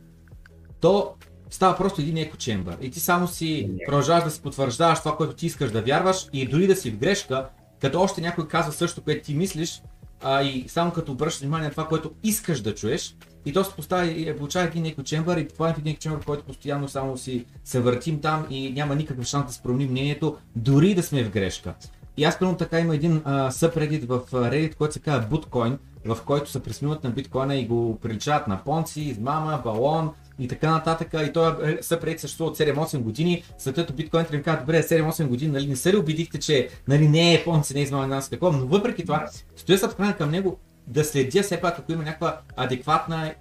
то 0.79 1.13
става 1.50 1.77
просто 1.77 2.01
един 2.01 2.17
еко 2.17 2.38
чембър. 2.38 2.77
И 2.81 2.91
ти 2.91 3.00
само 3.00 3.27
си 3.27 3.72
продължаваш 3.86 4.24
да 4.24 4.31
си 4.31 4.41
потвърждаваш 4.41 5.00
това, 5.00 5.17
което 5.17 5.36
ти 5.36 5.45
искаш 5.45 5.72
да 5.72 5.81
вярваш 5.81 6.27
и 6.33 6.48
дори 6.48 6.67
да 6.67 6.75
си 6.75 6.91
в 6.91 6.98
грешка, 6.98 7.50
като 7.81 8.01
още 8.01 8.22
някой 8.22 8.48
казва 8.48 8.72
също, 8.72 9.01
което 9.01 9.25
ти 9.25 9.33
мислиш, 9.33 9.81
а, 10.24 10.43
и 10.43 10.69
само 10.69 10.91
като 10.91 11.12
обръщаш 11.12 11.41
внимание 11.41 11.65
на 11.65 11.72
това, 11.72 11.88
което 11.88 12.12
искаш 12.24 12.62
да 12.62 12.75
чуеш, 12.75 13.15
и 13.45 13.53
то 13.53 13.63
се 13.63 13.75
поставя 13.75 14.05
и 14.05 14.29
е, 14.29 14.38
получава 14.38 14.67
един 14.67 14.85
еко 14.85 15.03
чембър 15.03 15.38
и 15.38 15.47
това 15.47 15.67
е 15.67 15.73
един 15.77 15.91
еко 15.91 16.00
чембър, 16.01 16.25
който 16.25 16.43
постоянно 16.43 16.88
само 16.88 17.17
си 17.17 17.45
се 17.63 17.79
въртим 17.79 18.21
там 18.21 18.47
и 18.50 18.71
няма 18.71 18.95
никакъв 18.95 19.25
шанс 19.25 19.45
да 19.45 19.53
се 19.53 19.62
промени 19.62 19.85
мнението, 19.85 20.38
дори 20.55 20.95
да 20.95 21.03
сме 21.03 21.23
в 21.23 21.29
грешка. 21.29 21.73
И 22.17 22.23
аз 22.23 22.39
примерно 22.39 22.57
така 22.57 22.79
има 22.79 22.95
един 22.95 23.21
съпредит 23.50 24.03
в 24.03 24.21
Reddit, 24.31 24.75
който 24.75 24.93
се 24.93 25.00
казва 25.00 25.29
Bootcoin, 25.29 25.77
в 26.05 26.17
който 26.25 26.51
се 26.51 26.63
присмиват 26.63 27.03
на 27.03 27.09
биткоина 27.09 27.55
и 27.55 27.65
го 27.65 28.00
приличават 28.01 28.47
на 28.47 28.63
понци, 28.63 29.01
измама, 29.01 29.62
балон, 29.63 30.12
и 30.39 30.47
така 30.47 30.71
нататък. 30.71 31.07
И 31.27 31.33
той 31.33 31.71
е 31.71 31.83
съпред 31.83 32.19
съществува 32.19 32.51
от 32.51 32.57
7-8 32.57 32.97
години. 32.97 33.43
Като 33.75 33.93
биткоин 33.93 34.25
трябва 34.25 34.43
казва, 34.43 34.59
добре, 34.59 34.83
7-8 34.83 35.27
години, 35.27 35.51
нали, 35.51 35.67
не 35.67 35.75
се 35.75 35.93
ли 35.93 35.97
убедихте, 35.97 36.39
че 36.39 36.69
нали, 36.88 37.07
не 37.07 37.33
е 37.33 37.43
понци, 37.43 37.73
не 37.73 37.79
е 37.79 37.83
измама 37.83 38.07
нас 38.07 38.29
такова, 38.29 38.57
но 38.57 38.65
въпреки 38.65 39.05
това, 39.05 39.27
стоя 39.55 39.77
се 39.77 39.88
към 40.17 40.31
него 40.31 40.59
да 40.87 41.03
следя 41.03 41.43
все 41.43 41.61
пак, 41.61 41.79
ако 41.79 41.91
има 41.91 42.03
някаква 42.03 42.39
адекватна, 42.55 43.33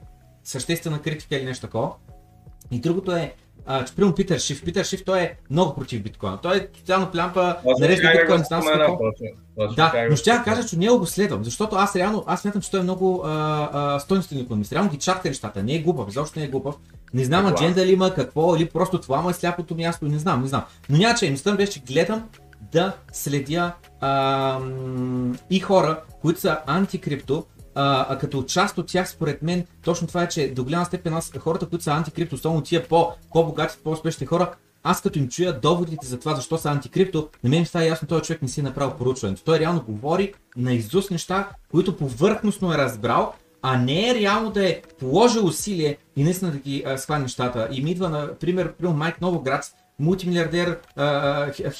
съществена 0.44 1.02
критика 1.02 1.36
или 1.36 1.44
нещо 1.44 1.66
такова. 1.66 1.90
И 2.70 2.80
другото 2.80 3.12
е, 3.12 3.34
а, 3.66 3.84
че 3.84 3.94
примерно 3.94 4.14
Питър 4.14 4.38
Шиф. 4.38 4.64
Питър 4.64 4.84
Шиф 4.84 5.04
той 5.04 5.20
е 5.20 5.34
много 5.50 5.74
против 5.74 6.02
биткоина. 6.02 6.38
Той 6.42 6.56
е 6.56 6.68
социално 6.78 7.10
плямпа, 7.10 7.56
нарежда 7.78 8.12
биткоин, 8.12 8.38
не 8.38 8.44
знам 8.44 8.62
какво. 8.62 8.98
Да, 9.76 10.06
но 10.10 10.16
ще 10.16 10.30
я 10.30 10.42
кажа, 10.42 10.68
че 10.68 10.78
него 10.78 10.98
го 10.98 11.06
следвам, 11.06 11.44
защото 11.44 11.76
аз 11.76 11.96
реално, 11.96 12.24
аз 12.26 12.40
смятам, 12.40 12.62
че 12.62 12.70
той 12.70 12.80
е 12.80 12.82
много 12.82 13.24
стойностен 13.98 14.38
економист. 14.38 14.72
Реално 14.72 14.90
ги 14.90 14.98
чатка 14.98 15.28
нещата, 15.28 15.62
не 15.62 15.74
е 15.74 15.78
глупав, 15.78 16.08
изобщо 16.08 16.38
не 16.38 16.44
е 16.44 16.48
глупав. 16.48 16.74
Не 17.14 17.24
знам 17.24 17.46
адженда 17.46 17.86
ли 17.86 17.92
има, 17.92 18.14
какво, 18.14 18.56
или 18.56 18.68
просто 18.68 19.00
това 19.00 19.20
му 19.20 19.30
е 19.30 19.32
сляпото 19.32 19.74
място, 19.74 20.04
не 20.04 20.18
знам, 20.18 20.42
не 20.42 20.48
знам. 20.48 20.64
Но 20.90 20.98
няма 20.98 21.14
че, 21.14 21.30
мислям 21.30 21.56
беше, 21.56 21.72
че 21.72 21.80
гледам 21.80 22.28
да 22.72 22.96
следя 23.12 23.72
а, 24.00 24.60
и 25.50 25.60
хора, 25.60 26.00
които 26.20 26.40
са 26.40 26.58
антикрипто, 26.66 27.46
а, 27.74 28.06
а 28.08 28.18
като 28.18 28.42
част 28.42 28.78
от 28.78 28.86
тях, 28.86 29.10
според 29.10 29.42
мен, 29.42 29.66
точно 29.84 30.08
това 30.08 30.22
е, 30.22 30.28
че 30.28 30.52
до 30.54 30.64
голяма 30.64 30.84
степен 30.84 31.14
аз, 31.14 31.32
хората, 31.38 31.68
които 31.68 31.84
са 31.84 31.90
антикрипто, 31.90 32.34
особено 32.34 32.62
тия 32.62 32.88
по, 32.88 33.12
по-богати, 33.32 33.76
по-успешни 33.84 34.26
хора, 34.26 34.54
аз 34.82 35.02
като 35.02 35.18
им 35.18 35.28
чуя 35.28 35.60
доводите 35.60 36.06
за 36.06 36.18
това, 36.18 36.34
защо 36.34 36.58
са 36.58 36.70
антикрипто, 36.70 37.28
на 37.44 37.50
мен 37.50 37.66
става 37.66 37.84
ясно, 37.84 38.08
този 38.08 38.22
човек 38.22 38.42
не 38.42 38.48
си 38.48 38.60
е 38.60 38.62
направил 38.62 38.96
поручването. 38.96 39.44
Той 39.44 39.58
реално 39.58 39.82
говори 39.82 40.34
на 40.56 40.72
изус 40.72 41.10
неща, 41.10 41.48
които 41.70 41.96
повърхностно 41.96 42.72
е 42.72 42.78
разбрал, 42.78 43.32
а 43.62 43.78
не 43.78 44.10
е 44.10 44.14
реално 44.14 44.50
да 44.50 44.68
е 44.68 44.82
положил 44.98 45.46
усилие 45.46 45.96
и 46.16 46.24
наистина 46.24 46.50
да 46.50 46.58
ги 46.58 46.84
схване 46.96 47.22
нещата. 47.22 47.68
И 47.72 47.84
ми 47.84 47.90
идва, 47.90 48.08
например, 48.08 48.74
Майк 48.80 49.20
Новоград, 49.20 49.74
мултимилиардер, 49.98 50.78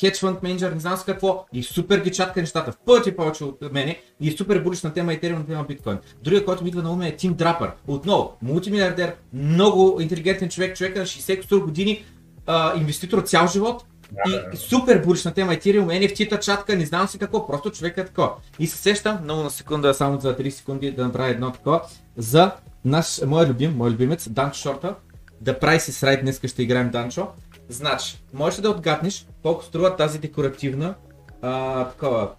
хедж 0.00 0.20
фонд 0.20 0.42
менеджер, 0.42 0.72
не 0.72 0.80
знам 0.80 0.96
с 0.96 1.04
какво, 1.04 1.46
и 1.52 1.62
супер 1.62 2.00
ги 2.00 2.12
чатка 2.12 2.40
нещата 2.40 2.72
в 2.72 2.76
пъти 2.86 3.16
повече 3.16 3.44
от 3.44 3.72
мене 3.72 4.00
и 4.20 4.28
е 4.28 4.32
супер 4.32 4.62
булиш 4.62 4.82
на 4.82 4.92
тема 4.92 5.12
Ethereum, 5.12 5.38
на 5.38 5.46
тема 5.46 5.64
биткоин. 5.64 5.98
Другия, 6.24 6.44
който 6.44 6.64
ми 6.64 6.68
идва 6.68 6.82
на 6.82 6.92
ум 6.92 7.02
е 7.02 7.16
Тим 7.16 7.34
Драпър. 7.34 7.70
Отново, 7.86 8.36
мултимилиардер, 8.42 9.14
много 9.32 10.00
интелигентен 10.00 10.48
човек, 10.48 10.76
човек 10.76 10.96
на 10.96 11.02
60 11.02 11.60
години, 11.60 12.04
а, 12.46 12.76
инвеститор 12.76 13.22
цял 13.22 13.46
живот, 13.46 13.84
и 14.26 14.56
супер 14.56 15.02
булиш 15.02 15.24
на 15.24 15.34
тема 15.34 15.52
Ethereum, 15.52 15.86
NFT-та, 15.86 16.40
чатка, 16.40 16.76
не 16.76 16.86
знам 16.86 17.08
си 17.08 17.18
какво, 17.18 17.46
просто 17.46 17.70
човек 17.70 17.96
е 17.96 18.04
такова. 18.04 18.30
И 18.58 18.66
се 18.66 18.76
сещам, 18.76 19.18
много 19.24 19.42
на 19.42 19.50
секунда, 19.50 19.94
само 19.94 20.20
за 20.20 20.36
3 20.36 20.50
секунди 20.50 20.92
да 20.92 21.04
направя 21.04 21.28
едно 21.28 21.52
такова, 21.52 21.82
за 22.16 22.50
наш, 22.84 23.20
моят 23.26 23.48
любим, 23.48 23.76
мой 23.76 23.90
любимец, 23.90 24.28
Данчо 24.28 24.60
Шорта, 24.60 24.94
да 25.40 25.58
прави 25.58 25.80
си 25.80 25.92
срайт, 25.92 26.20
днес 26.20 26.40
ще 26.46 26.62
играем 26.62 26.90
Данчо. 26.90 27.28
Значи, 27.72 28.22
можеш 28.34 28.60
да 28.60 28.70
отгаднеш 28.70 29.26
колко 29.42 29.64
струва 29.64 29.96
тази 29.96 30.18
декоративна 30.18 30.94
а, 31.42 31.84
такова 31.88 32.30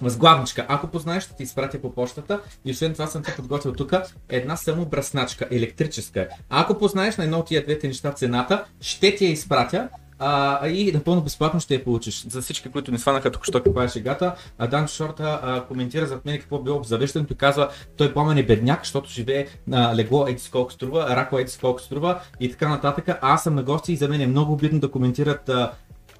възглавничка. 0.00 0.66
Ако 0.68 0.86
познаеш, 0.86 1.24
ще 1.24 1.36
ти 1.36 1.42
изпратя 1.42 1.80
по 1.80 1.94
почтата 1.94 2.40
и 2.64 2.70
освен 2.70 2.92
това 2.92 3.06
съм 3.06 3.22
ти 3.22 3.32
подготвил 3.36 3.72
тук 3.72 3.92
една 4.28 4.56
само 4.56 4.86
брасначка, 4.86 5.48
електрическа. 5.50 6.28
Ако 6.50 6.78
познаеш 6.78 7.16
на 7.16 7.24
едно 7.24 7.38
от 7.38 7.46
тия 7.46 7.64
двете 7.64 7.86
неща 7.88 8.12
цената, 8.12 8.64
ще 8.80 9.14
ти 9.14 9.24
я 9.24 9.30
изпратя 9.30 9.88
а, 10.18 10.68
и 10.68 10.92
напълно 10.92 11.20
безплатно 11.20 11.60
ще 11.60 11.74
я 11.74 11.84
получиш. 11.84 12.26
За 12.28 12.42
всички, 12.42 12.70
които 12.70 12.92
не 12.92 12.98
сванаха 12.98 13.30
тук, 13.30 13.44
що 13.44 13.62
каква 13.62 13.84
е 13.84 13.88
шегата, 13.88 14.34
Дан 14.70 14.88
Шорта 14.88 15.40
а, 15.42 15.64
коментира 15.64 16.06
зад 16.06 16.24
мен 16.24 16.38
какво 16.38 16.58
било 16.58 16.82
завещането 16.82 17.32
и 17.32 17.36
казва, 17.36 17.68
той 17.96 18.14
помен 18.14 18.38
е 18.38 18.42
бедняк, 18.42 18.80
защото 18.80 19.10
живее 19.10 19.46
на 19.66 19.96
легло 19.96 20.26
еди 20.26 20.42
колко 20.52 20.72
струва, 20.72 21.16
рако 21.16 21.38
еди 21.38 21.52
колко 21.60 21.80
струва 21.80 22.20
и 22.40 22.50
така 22.50 22.68
нататък. 22.68 23.08
А 23.08 23.18
аз 23.22 23.42
съм 23.42 23.54
на 23.54 23.62
гости 23.62 23.92
и 23.92 23.96
за 23.96 24.08
мен 24.08 24.20
е 24.20 24.26
много 24.26 24.52
обидно 24.52 24.80
да 24.80 24.90
коментират 24.90 25.48
а, 25.48 25.72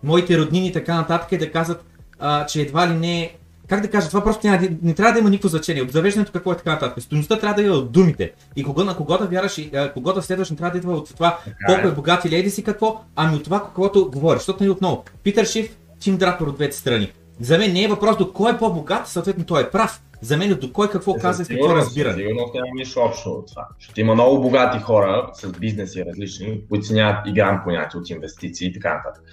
моите 0.03 0.39
роднини 0.39 0.69
и 0.69 0.73
така 0.73 0.95
нататък 0.95 1.33
и 1.33 1.39
да 1.39 1.53
казват, 1.53 1.85
а, 2.19 2.47
че 2.47 2.61
едва 2.61 2.89
ли 2.89 2.95
не 2.95 3.35
как 3.69 3.81
да 3.81 3.91
кажа, 3.91 4.09
това 4.09 4.25
просто 4.25 4.47
няма, 4.47 4.69
не 4.83 4.95
трябва 4.95 5.13
да 5.13 5.19
има 5.19 5.31
никакво 5.31 5.49
значение. 5.49 5.83
Обзавеждането 5.83 6.33
какво 6.33 6.53
е 6.53 6.57
така 6.57 6.71
нататък. 6.71 7.03
Стоеността 7.03 7.39
трябва 7.39 7.55
да 7.55 7.63
идва 7.63 7.75
от 7.75 7.93
думите. 7.93 8.33
И 8.57 8.65
кого, 8.65 8.85
на 8.85 8.97
кого 8.97 9.19
да 9.19 9.27
вярваш 9.27 9.59
и 9.59 9.71
кого 9.95 10.13
да 10.13 10.23
следваш, 10.23 10.51
не 10.51 10.57
трябва 10.57 10.73
да 10.73 10.79
идва 10.79 10.93
от 10.93 11.15
това 11.15 11.39
колко 11.67 11.87
е, 11.87 11.91
е 11.91 11.95
богат 11.95 12.25
или 12.25 12.37
еди 12.37 12.51
си 12.51 12.65
какво, 12.65 13.01
ами 13.17 13.37
от 13.37 13.45
това, 13.45 13.65
каквото 13.65 14.11
говориш. 14.11 14.41
Защото 14.41 14.63
нали 14.63 14.71
отново, 14.71 15.05
Питър 15.23 15.45
Шиф, 15.45 15.77
Тим 16.01 16.17
Драпър 16.17 16.47
от 16.47 16.55
двете 16.55 16.77
страни. 16.77 17.13
За 17.41 17.59
мен 17.59 17.73
не 17.73 17.83
е 17.83 17.89
въпрос 17.89 18.17
до 18.17 18.33
кой 18.33 18.53
е 18.53 18.59
по-богат, 18.59 19.09
съответно 19.09 19.45
той 19.45 19.63
е 19.63 19.71
прав. 19.71 20.01
За 20.25 20.37
мен 20.37 20.59
до 20.61 20.73
кой 20.73 20.91
какво 20.91 21.15
каза 21.15 21.43
и 21.43 21.47
какво 21.47 21.77
разбира. 21.77 22.15
Сигурно 22.15 22.51
няма 22.55 22.67
нищо 22.75 23.01
общо 23.01 23.31
от 23.31 23.49
това. 23.49 23.69
Ще 23.79 24.01
има 24.01 24.15
много 24.15 24.41
богати 24.43 24.79
хора 24.79 25.31
с 25.35 25.53
бизнеси 25.53 26.05
различни, 26.05 26.61
които 26.69 26.87
си 26.87 26.95
нямат 26.95 27.27
и 27.27 27.33
грам 27.33 27.61
понятие 27.65 28.01
от 28.01 28.11
инвестиции 28.11 28.69
и 28.69 28.73
така 28.73 28.95
нататък. 28.95 29.25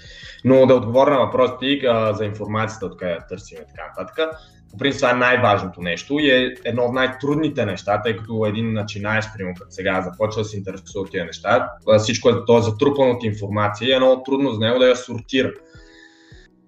Но 0.45 0.65
да 0.65 0.75
отговоря 0.75 1.12
на 1.12 1.25
въпросите 1.25 1.79
за 2.13 2.25
информацията, 2.25 2.86
откъде 2.86 3.12
я 3.12 3.27
търсим 3.27 3.57
и 3.57 3.67
така 3.75 3.88
нататък. 3.88 4.29
По 4.71 4.77
принцип 4.77 5.00
това 5.00 5.12
е 5.12 5.13
най-важното 5.13 5.81
нещо 5.81 6.19
и 6.19 6.31
е 6.31 6.55
едно 6.65 6.83
от 6.83 6.93
най-трудните 6.93 7.65
неща, 7.65 8.01
тъй 8.01 8.17
като 8.17 8.45
един 8.45 8.74
начинаеш, 8.74 9.25
примерно 9.38 9.55
като 9.60 9.71
сега 9.71 10.01
започва 10.01 10.41
да 10.41 10.48
се 10.48 10.57
интересува 10.57 11.01
от 11.01 11.12
тези 11.12 11.25
неща, 11.25 11.69
всичко 12.00 12.29
е, 12.29 12.45
то 12.48 12.57
е 12.57 12.62
затрупано 12.62 13.12
от 13.12 13.24
информация 13.24 13.89
и 13.89 13.93
е 13.93 14.00
много 14.00 14.24
трудно 14.24 14.51
за 14.51 14.60
него 14.60 14.79
да 14.79 14.88
я 14.88 14.95
сортира. 14.95 15.51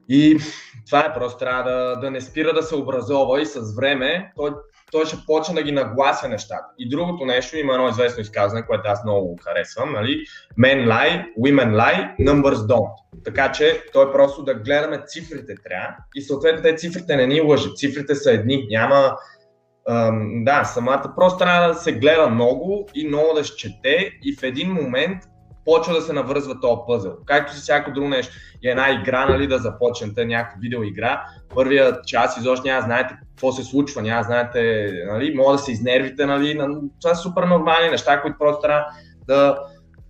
И 0.10 0.38
това 0.86 1.00
е 1.00 1.14
просто 1.14 1.40
трябва 1.40 1.72
да, 1.72 1.96
да 1.96 2.12
не 2.12 2.22
спира 2.22 2.54
да 2.54 2.64
се 2.64 2.76
образова 2.76 3.42
и 3.42 3.46
с 3.46 3.76
време 3.76 4.32
той 4.36 4.52
той 4.94 5.06
ще 5.06 5.18
почне 5.26 5.56
да 5.56 5.64
ги 5.64 5.72
наглася 5.72 6.28
нещата. 6.30 6.66
И 6.80 6.90
другото 6.90 7.26
нещо, 7.26 7.58
има 7.58 7.74
едно 7.74 7.90
известно 7.90 8.22
изказване, 8.22 8.66
което 8.66 8.84
аз 8.86 9.04
много 9.04 9.40
харесвам, 9.44 9.94
нали? 9.94 10.26
Men 10.60 10.88
lie, 10.88 11.26
women 11.40 11.76
lie, 11.76 12.16
numbers 12.20 12.56
don't. 12.56 12.96
Така 13.24 13.52
че 13.52 13.84
той 13.94 14.12
просто 14.12 14.44
да 14.44 14.54
гледаме 14.54 15.04
цифрите 15.08 15.56
трябва 15.64 15.96
и 16.16 16.22
съответно 16.22 16.62
те 16.62 16.76
цифрите 16.76 17.16
не 17.16 17.28
ни 17.28 17.42
лъжат. 17.42 17.78
Цифрите 17.78 18.16
са 18.16 18.32
едни, 18.32 18.68
няма 18.70 19.18
да, 20.44 20.64
самата 20.64 21.14
просто 21.16 21.38
трябва 21.38 21.68
да 21.68 21.74
се 21.74 21.92
гледа 21.92 22.30
много 22.30 22.90
и 22.96 23.08
много 23.08 23.34
да 23.36 23.44
се 23.44 23.56
чете 23.56 24.12
и 24.24 24.36
в 24.36 24.44
един 24.44 24.72
момент 24.72 25.24
почва 25.66 25.94
да 25.94 26.02
се 26.02 26.14
навързва 26.14 26.60
този 26.60 26.82
пъзел. 26.88 27.14
Както 27.26 27.54
си 27.54 27.62
всяко 27.62 27.92
друго 27.92 28.08
нещо. 28.08 28.36
И 28.64 28.70
една 28.70 28.92
игра, 28.92 29.26
нали, 29.26 29.48
да 29.48 29.58
започнете 29.58 30.26
някаква 30.26 30.60
видеоигра, 30.62 31.24
първия 31.56 32.02
час 32.02 32.38
изобщо 32.38 32.68
няма 32.68 32.82
знаете 32.82 33.18
какво 33.30 33.52
се 33.52 33.64
случва, 33.64 34.02
няма 34.02 34.24
знаете, 34.24 34.92
нали, 35.12 35.36
може 35.36 35.58
да 35.58 35.64
се 35.64 35.72
изнервите, 35.72 36.26
нали, 36.26 36.60
това 37.02 37.16
са 37.16 37.22
супер 37.22 37.44
нормални 37.44 37.90
неща, 37.90 38.22
които 38.22 38.38
просто 38.38 38.62
трябва 38.62 38.86
да, 39.28 39.60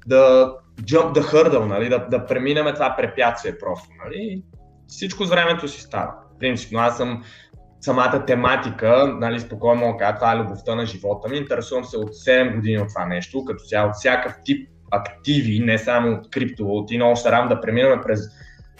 да 0.07 0.53
jump 0.81 1.13
the 1.13 1.21
hurdle, 1.21 1.65
нали, 1.65 1.89
да, 1.89 1.99
да 1.99 2.25
преминем 2.25 2.73
това 2.73 2.95
препятствие 2.97 3.57
просто. 3.57 3.89
Нали. 4.05 4.43
Всичко 4.87 5.25
с 5.25 5.29
времето 5.29 5.67
си 5.67 5.81
става. 5.81 6.11
Принципно 6.39 6.79
аз 6.79 6.97
съм 6.97 7.23
самата 7.81 8.25
тематика, 8.25 9.17
нали, 9.19 9.39
спокойно 9.39 9.81
мога 9.81 10.15
това 10.15 10.33
е 10.33 10.37
любовта 10.37 10.75
на 10.75 10.85
живота 10.85 11.29
ми. 11.29 11.37
Интересувам 11.37 11.85
се 11.85 11.97
от 11.97 12.09
7 12.09 12.55
години 12.55 12.79
от 12.79 12.87
това 12.87 13.05
нещо, 13.05 13.45
като 13.45 13.63
цяло 13.63 13.89
от 13.89 13.95
всякакъв 13.95 14.35
тип 14.45 14.69
активи, 14.93 15.59
не 15.59 15.77
само 15.77 16.21
криптовалути. 16.31 16.97
Много 16.97 17.15
старам 17.15 17.49
да 17.49 17.61
преминем 17.61 17.99
през 18.03 18.19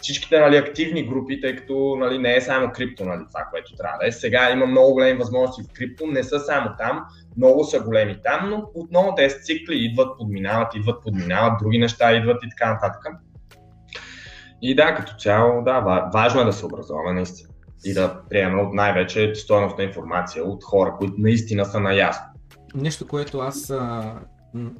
всичките 0.01 0.39
нали, 0.39 0.57
активни 0.57 1.07
групи, 1.07 1.41
тъй 1.41 1.55
като 1.55 1.95
нали, 1.99 2.17
не 2.17 2.35
е 2.35 2.41
само 2.41 2.71
крипто 2.71 3.05
нали, 3.05 3.21
това, 3.31 3.47
което 3.51 3.75
трябва 3.75 3.97
да 3.97 4.07
е. 4.07 4.11
Сега 4.11 4.51
има 4.51 4.65
много 4.65 4.93
големи 4.93 5.19
възможности 5.19 5.63
в 5.63 5.73
крипто, 5.73 6.07
не 6.07 6.23
са 6.23 6.39
само 6.39 6.69
там, 6.77 7.03
много 7.37 7.63
са 7.63 7.79
големи 7.79 8.17
там, 8.23 8.49
но 8.49 8.71
отново 8.73 9.15
тези 9.15 9.35
цикли 9.43 9.75
идват, 9.75 10.17
подминават, 10.17 10.75
идват, 10.75 11.03
подминават, 11.03 11.53
други 11.61 11.77
неща 11.77 12.13
идват 12.13 12.43
и 12.43 12.49
така 12.49 12.73
нататък. 12.73 13.07
И 14.61 14.75
да, 14.75 14.95
като 14.95 15.13
цяло, 15.19 15.63
да, 15.63 16.09
важно 16.13 16.41
е 16.41 16.45
да 16.45 16.53
се 16.53 16.65
образуваме 16.65 17.13
наистина 17.13 17.49
и 17.85 17.93
да 17.93 18.21
приемем 18.29 18.59
от 18.59 18.73
най-вече 18.73 19.35
стоеностна 19.35 19.83
информация 19.83 20.43
от 20.43 20.63
хора, 20.63 20.95
които 20.97 21.13
наистина 21.17 21.65
са 21.65 21.79
наясно. 21.79 22.25
Нещо, 22.75 23.07
което 23.07 23.39
аз 23.39 23.73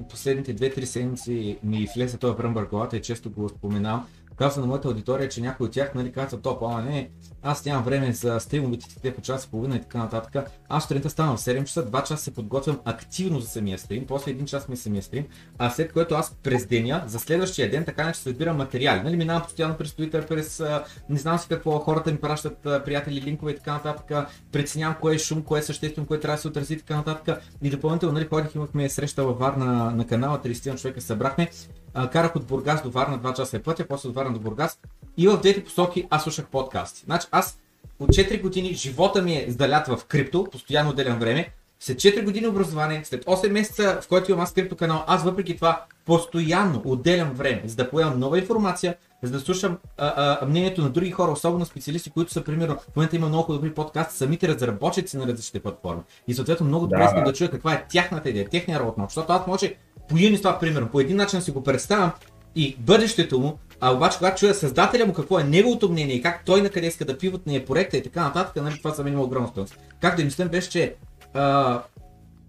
последните 0.10 0.56
2-3 0.56 0.84
седмици 0.84 1.58
ми 1.64 1.88
влезе 1.96 2.18
този 2.18 2.38
бръмбър 2.38 2.66
главата 2.66 2.98
и 2.98 3.02
често 3.02 3.30
го 3.30 3.50
споменавам, 3.50 4.08
казвам 4.44 4.62
на 4.62 4.68
моята 4.68 4.88
аудитория, 4.88 5.30
че 5.30 5.42
някой 5.42 5.66
от 5.66 5.74
тях 5.74 5.96
нали, 5.96 6.12
казват, 6.12 6.42
топ, 6.42 6.64
ама 6.64 6.82
не, 6.82 7.10
аз 7.42 7.66
нямам 7.66 7.84
време 7.84 8.14
за 8.14 8.40
стримовите 8.40 8.88
те 9.02 9.14
по 9.14 9.22
час 9.22 9.46
и 9.46 9.50
половина 9.50 9.76
и 9.76 9.82
така 9.82 9.98
нататък. 9.98 10.50
Аз 10.70 10.84
сутринта 10.84 11.10
ставам 11.10 11.38
в 11.38 11.40
7 11.40 11.64
часа, 11.64 11.86
2 11.86 12.02
часа 12.02 12.24
се 12.24 12.34
подготвям 12.34 12.80
активно 12.86 13.40
за 13.40 13.48
самия 13.48 13.78
стрим, 13.78 14.06
после 14.08 14.32
1 14.32 14.46
час 14.46 14.68
ми 14.68 14.74
е 14.74 14.78
самия 14.78 15.04
стрим, 15.04 15.26
а 15.58 15.70
след 15.70 15.94
което 15.94 16.16
аз 16.16 16.36
през 16.44 16.66
деня, 16.66 17.04
за 17.08 17.20
следващия 17.20 17.72
ден, 17.72 17.86
така 17.86 18.06
не 18.06 18.14
ще 18.14 18.24
събирам 18.24 18.58
материали. 18.58 19.02
Нали, 19.04 19.18
минавам 19.18 19.44
постоянно 19.44 19.78
през 19.78 19.92
Twitter, 19.92 20.28
през 20.28 20.64
не 21.10 21.20
знам 21.20 21.40
си 21.40 21.48
какво, 21.48 21.80
хората 21.80 22.12
ми 22.12 22.18
пращат 22.18 22.58
приятели, 22.64 23.22
линкове 23.22 23.52
и 23.52 23.56
така 23.56 23.74
нататък, 23.74 24.28
преценявам 24.52 24.96
кое 25.02 25.16
е 25.16 25.20
шум, 25.20 25.44
кое 25.44 25.60
е 25.60 25.64
съществено, 25.64 26.08
кое 26.08 26.20
трябва 26.20 26.36
да 26.36 26.42
се 26.42 26.48
отрази 26.48 26.74
и 26.74 26.78
така 26.78 26.96
нататък. 26.96 27.42
И 27.62 27.70
допълнително 27.70 28.14
нали, 28.14 28.26
ходих, 28.26 28.56
имахме 28.56 28.90
среща 28.90 29.24
във 29.24 29.40
Варна 29.40 29.92
на 29.92 30.08
канала, 30.08 30.40
30 30.44 30.82
човека 30.82 31.02
събрахме 31.02 31.50
карах 31.94 32.36
от 32.36 32.46
Бургас 32.46 32.84
до 32.84 32.90
Варна 32.90 33.20
2 33.20 33.36
часа 33.36 33.58
е 33.58 33.62
пътя, 33.62 33.88
после 33.88 34.10
от 34.10 34.16
Варна 34.16 34.34
до 34.34 34.40
Бургас 34.40 34.80
и 35.18 35.28
в 35.28 35.38
двете 35.38 35.64
посоки 35.64 36.08
аз 36.10 36.24
слушах 36.24 36.46
подкасти. 36.46 37.02
Значи 37.06 37.28
аз 37.32 37.60
от 38.00 38.10
4 38.10 38.42
години 38.42 38.74
живота 38.74 39.22
ми 39.22 39.36
е 39.36 39.46
сдалят 39.50 39.88
в 39.88 40.00
крипто, 40.08 40.48
постоянно 40.52 40.90
отделям 40.90 41.20
време. 41.20 41.50
След 41.80 41.98
4 41.98 42.24
години 42.24 42.48
образование, 42.48 43.02
след 43.06 43.26
8 43.26 43.50
месеца, 43.52 44.00
в 44.02 44.08
който 44.08 44.32
имам 44.32 44.44
аз 44.44 44.54
крипто 44.54 44.76
канал, 44.76 45.04
аз 45.08 45.24
въпреки 45.24 45.56
това 45.56 45.86
постоянно 46.06 46.82
отделям 46.86 47.32
време, 47.34 47.62
за 47.66 47.76
да 47.76 47.90
поемам 47.90 48.20
нова 48.20 48.40
информация, 48.40 48.96
за 49.24 49.32
да 49.32 49.40
слушам 49.40 49.78
а, 49.98 50.38
а, 50.42 50.46
мнението 50.46 50.82
на 50.82 50.90
други 50.90 51.12
хора, 51.12 51.32
особено 51.32 51.66
специалисти, 51.66 52.10
които 52.10 52.32
са, 52.32 52.44
примерно, 52.44 52.78
в 52.78 52.96
момента 52.96 53.16
има 53.16 53.28
много 53.28 53.54
добри 53.54 53.74
подкасти, 53.74 54.18
самите 54.18 54.48
разработчици 54.48 55.18
на 55.18 55.28
различните 55.28 55.60
платформи. 55.60 56.02
И 56.28 56.34
съответно 56.34 56.66
много 56.66 56.86
добре 56.86 57.10
да, 57.16 57.24
да 57.24 57.34
чуя 57.34 57.52
каква 57.52 57.74
е 57.74 57.86
тяхната 57.90 58.30
идея, 58.30 58.50
техния 58.50 58.80
работа, 58.80 59.02
защото 59.10 59.34
аз 59.34 59.48
може 59.48 59.76
по 60.10 60.16
това, 60.38 60.60
примерно, 60.60 60.90
по 60.90 61.00
един 61.00 61.18
начин 61.18 61.42
си 61.42 61.52
го 61.52 61.64
представям 61.64 62.12
и 62.56 62.78
бъдещето 62.80 63.40
му, 63.40 63.58
а 63.80 63.94
обаче 63.94 64.18
когато 64.18 64.40
чуя 64.40 64.54
създателя 64.54 65.06
му 65.06 65.14
какво 65.14 65.40
е 65.40 65.44
неговото 65.44 65.90
мнение 65.90 66.16
и 66.16 66.22
как 66.22 66.46
той 66.46 66.62
на 66.62 66.70
къде 66.70 66.88
иска 66.88 67.06
да 67.06 67.18
пиват 67.18 67.42
е 67.48 67.66
проекта 67.66 67.98
и 67.98 68.04
така 68.04 68.24
нататък, 68.24 68.64
нали, 68.64 68.78
това 68.78 68.92
за 68.92 69.04
мен 69.04 69.14
има 69.14 69.24
огромна 69.24 69.48
стоеност. 69.48 69.78
Как 70.02 70.18
да 70.18 70.24
мислям 70.24 70.48
беше, 70.48 70.70
че 70.70 70.96
а, 71.34 71.82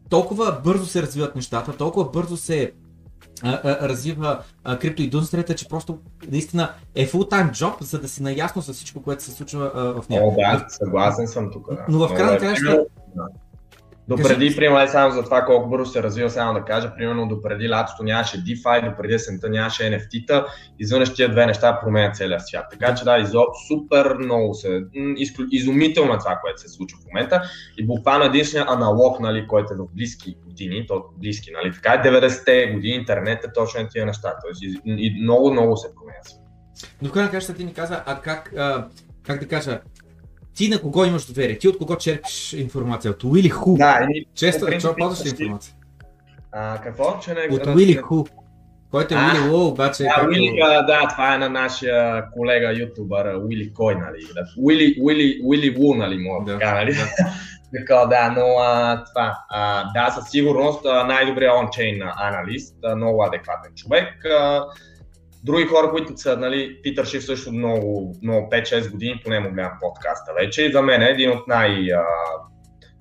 толкова 0.08 0.60
бързо 0.64 0.86
се 0.86 1.02
развиват 1.02 1.36
нещата, 1.36 1.76
толкова 1.76 2.10
бързо 2.10 2.36
се 2.36 2.72
а, 3.42 3.60
а, 3.64 3.88
развива 3.88 4.42
а, 4.64 4.78
криптоиндустрията, 4.78 5.54
че 5.54 5.68
просто 5.68 5.98
наистина 6.30 6.72
е 6.94 7.08
full-time 7.08 7.50
job, 7.50 7.82
за 7.82 8.00
да 8.00 8.08
си 8.08 8.22
наясно 8.22 8.62
с 8.62 8.72
всичко, 8.72 9.02
което 9.02 9.22
се 9.22 9.30
случва 9.30 9.72
а, 9.74 10.02
в 10.02 10.08
нея. 10.08 10.22
О, 10.24 10.34
да, 10.36 10.66
съгласен 10.68 11.26
съм 11.26 11.50
тук. 11.52 11.74
Да. 11.74 11.84
Но 11.88 12.08
в 12.08 12.14
крайна 12.14 12.38
краща, 12.38 12.84
Допреди, 14.08 14.56
примерно, 14.56 14.88
само 14.88 15.10
за 15.10 15.22
това 15.22 15.44
колко 15.44 15.68
бързо 15.68 15.92
се 15.92 16.02
развива, 16.02 16.30
само 16.30 16.54
да 16.54 16.64
кажа, 16.64 16.94
примерно 16.96 17.28
допреди 17.28 17.68
лятото 17.68 18.02
нямаше 18.02 18.44
DeFi, 18.44 18.90
допреди 18.90 19.14
есента 19.14 19.48
нямаше 19.48 19.82
NFT-та, 19.82 20.46
изведнъж 20.78 21.14
тия 21.14 21.30
две 21.30 21.46
неща 21.46 21.80
променят 21.80 22.16
целия 22.16 22.40
свят. 22.40 22.64
Така 22.70 22.94
че 22.94 23.04
да, 23.04 23.18
изоб, 23.18 23.48
супер 23.68 24.14
много 24.14 24.54
се, 24.54 24.82
изумително 25.50 26.14
е 26.14 26.18
това, 26.18 26.38
което 26.42 26.60
се 26.60 26.68
случва 26.68 26.98
в 27.00 27.06
момента 27.06 27.42
и 27.78 27.86
буквално 27.86 28.24
единствения 28.24 28.66
аналог, 28.68 29.20
нали, 29.20 29.46
който 29.48 29.74
е 29.74 29.76
в 29.76 29.86
близки 29.94 30.36
години, 30.46 30.86
то 30.88 31.04
близки, 31.18 31.50
нали, 31.50 31.72
така 31.72 31.92
е 31.92 32.08
90-те 32.08 32.66
години, 32.66 32.94
интернет 32.94 33.44
е 33.44 33.52
точно 33.54 33.88
тия 33.90 34.06
неща, 34.06 34.34
тоест 34.42 34.62
и, 34.84 35.22
много, 35.22 35.52
много 35.52 35.76
се 35.76 35.88
променя. 35.94 36.20
Но 37.02 37.08
в 37.08 37.12
крайна 37.12 37.40
ти 37.56 37.64
ни 37.64 37.74
каза, 37.74 38.02
а 38.06 38.20
как, 38.20 38.52
а, 38.56 38.88
как 39.26 39.40
да 39.40 39.48
кажа, 39.48 39.80
ти 40.54 40.68
на 40.68 40.80
кого 40.80 41.04
имаш 41.04 41.26
доверие? 41.26 41.58
Ти 41.58 41.68
от 41.68 41.78
кого 41.78 41.96
черпиш 41.96 42.52
информация? 42.52 43.10
От 43.10 43.24
Уили 43.24 43.48
Ху? 43.48 43.76
Да, 43.76 44.06
и... 44.10 44.26
Често, 44.34 44.66
защо 44.72 44.94
ползваш 44.98 45.30
информация? 45.30 45.74
А, 46.52 46.80
какво? 46.82 47.18
Че 47.20 47.34
не... 47.34 47.56
От 47.56 47.66
Уили 47.66 47.94
Ху. 47.94 48.24
Който 48.90 49.14
е 49.14 49.18
Уили 49.18 49.48
Лу, 49.50 49.66
обаче... 49.66 50.02
Да, 50.02 50.26
Уили, 50.28 50.56
да, 50.86 51.08
това 51.08 51.34
е 51.34 51.38
на 51.38 51.48
нашия 51.48 52.30
колега 52.30 52.72
ютубър 52.72 53.34
Уили 53.34 53.72
Кой, 53.72 53.94
нали? 53.94 54.26
Уили, 54.58 54.96
Уили, 55.00 55.40
Уили 55.44 55.76
Лу, 55.78 55.94
нали, 55.94 56.18
мога 56.18 56.52
да, 56.52 56.58
така, 56.58 56.74
нали? 56.74 56.92
Да. 56.94 57.06
Така, 57.78 58.06
да, 58.06 58.34
но 58.36 58.58
а, 58.58 59.04
това. 59.04 59.38
А, 59.48 59.92
да, 59.92 60.10
със 60.10 60.30
сигурност 60.30 60.84
най-добрият 60.84 61.56
ончейн 61.58 62.02
аналист, 62.16 62.76
много 62.96 63.24
адекватен 63.24 63.72
човек. 63.74 64.24
А, 64.24 64.64
Други 65.44 65.64
хора, 65.64 65.90
които 65.90 66.16
са, 66.16 66.36
нали, 66.36 66.82
Питър 66.82 67.04
Шиф 67.04 67.24
също 67.24 67.52
много, 67.52 68.16
много 68.22 68.50
5-6 68.50 68.90
години, 68.90 69.20
поне 69.24 69.40
му 69.40 69.50
гледам 69.52 69.72
подкаста 69.80 70.32
вече 70.40 70.62
и 70.62 70.72
за 70.72 70.82
мен 70.82 71.02
е 71.02 71.10
един 71.10 71.30
от 71.30 71.46
най- 71.48 71.88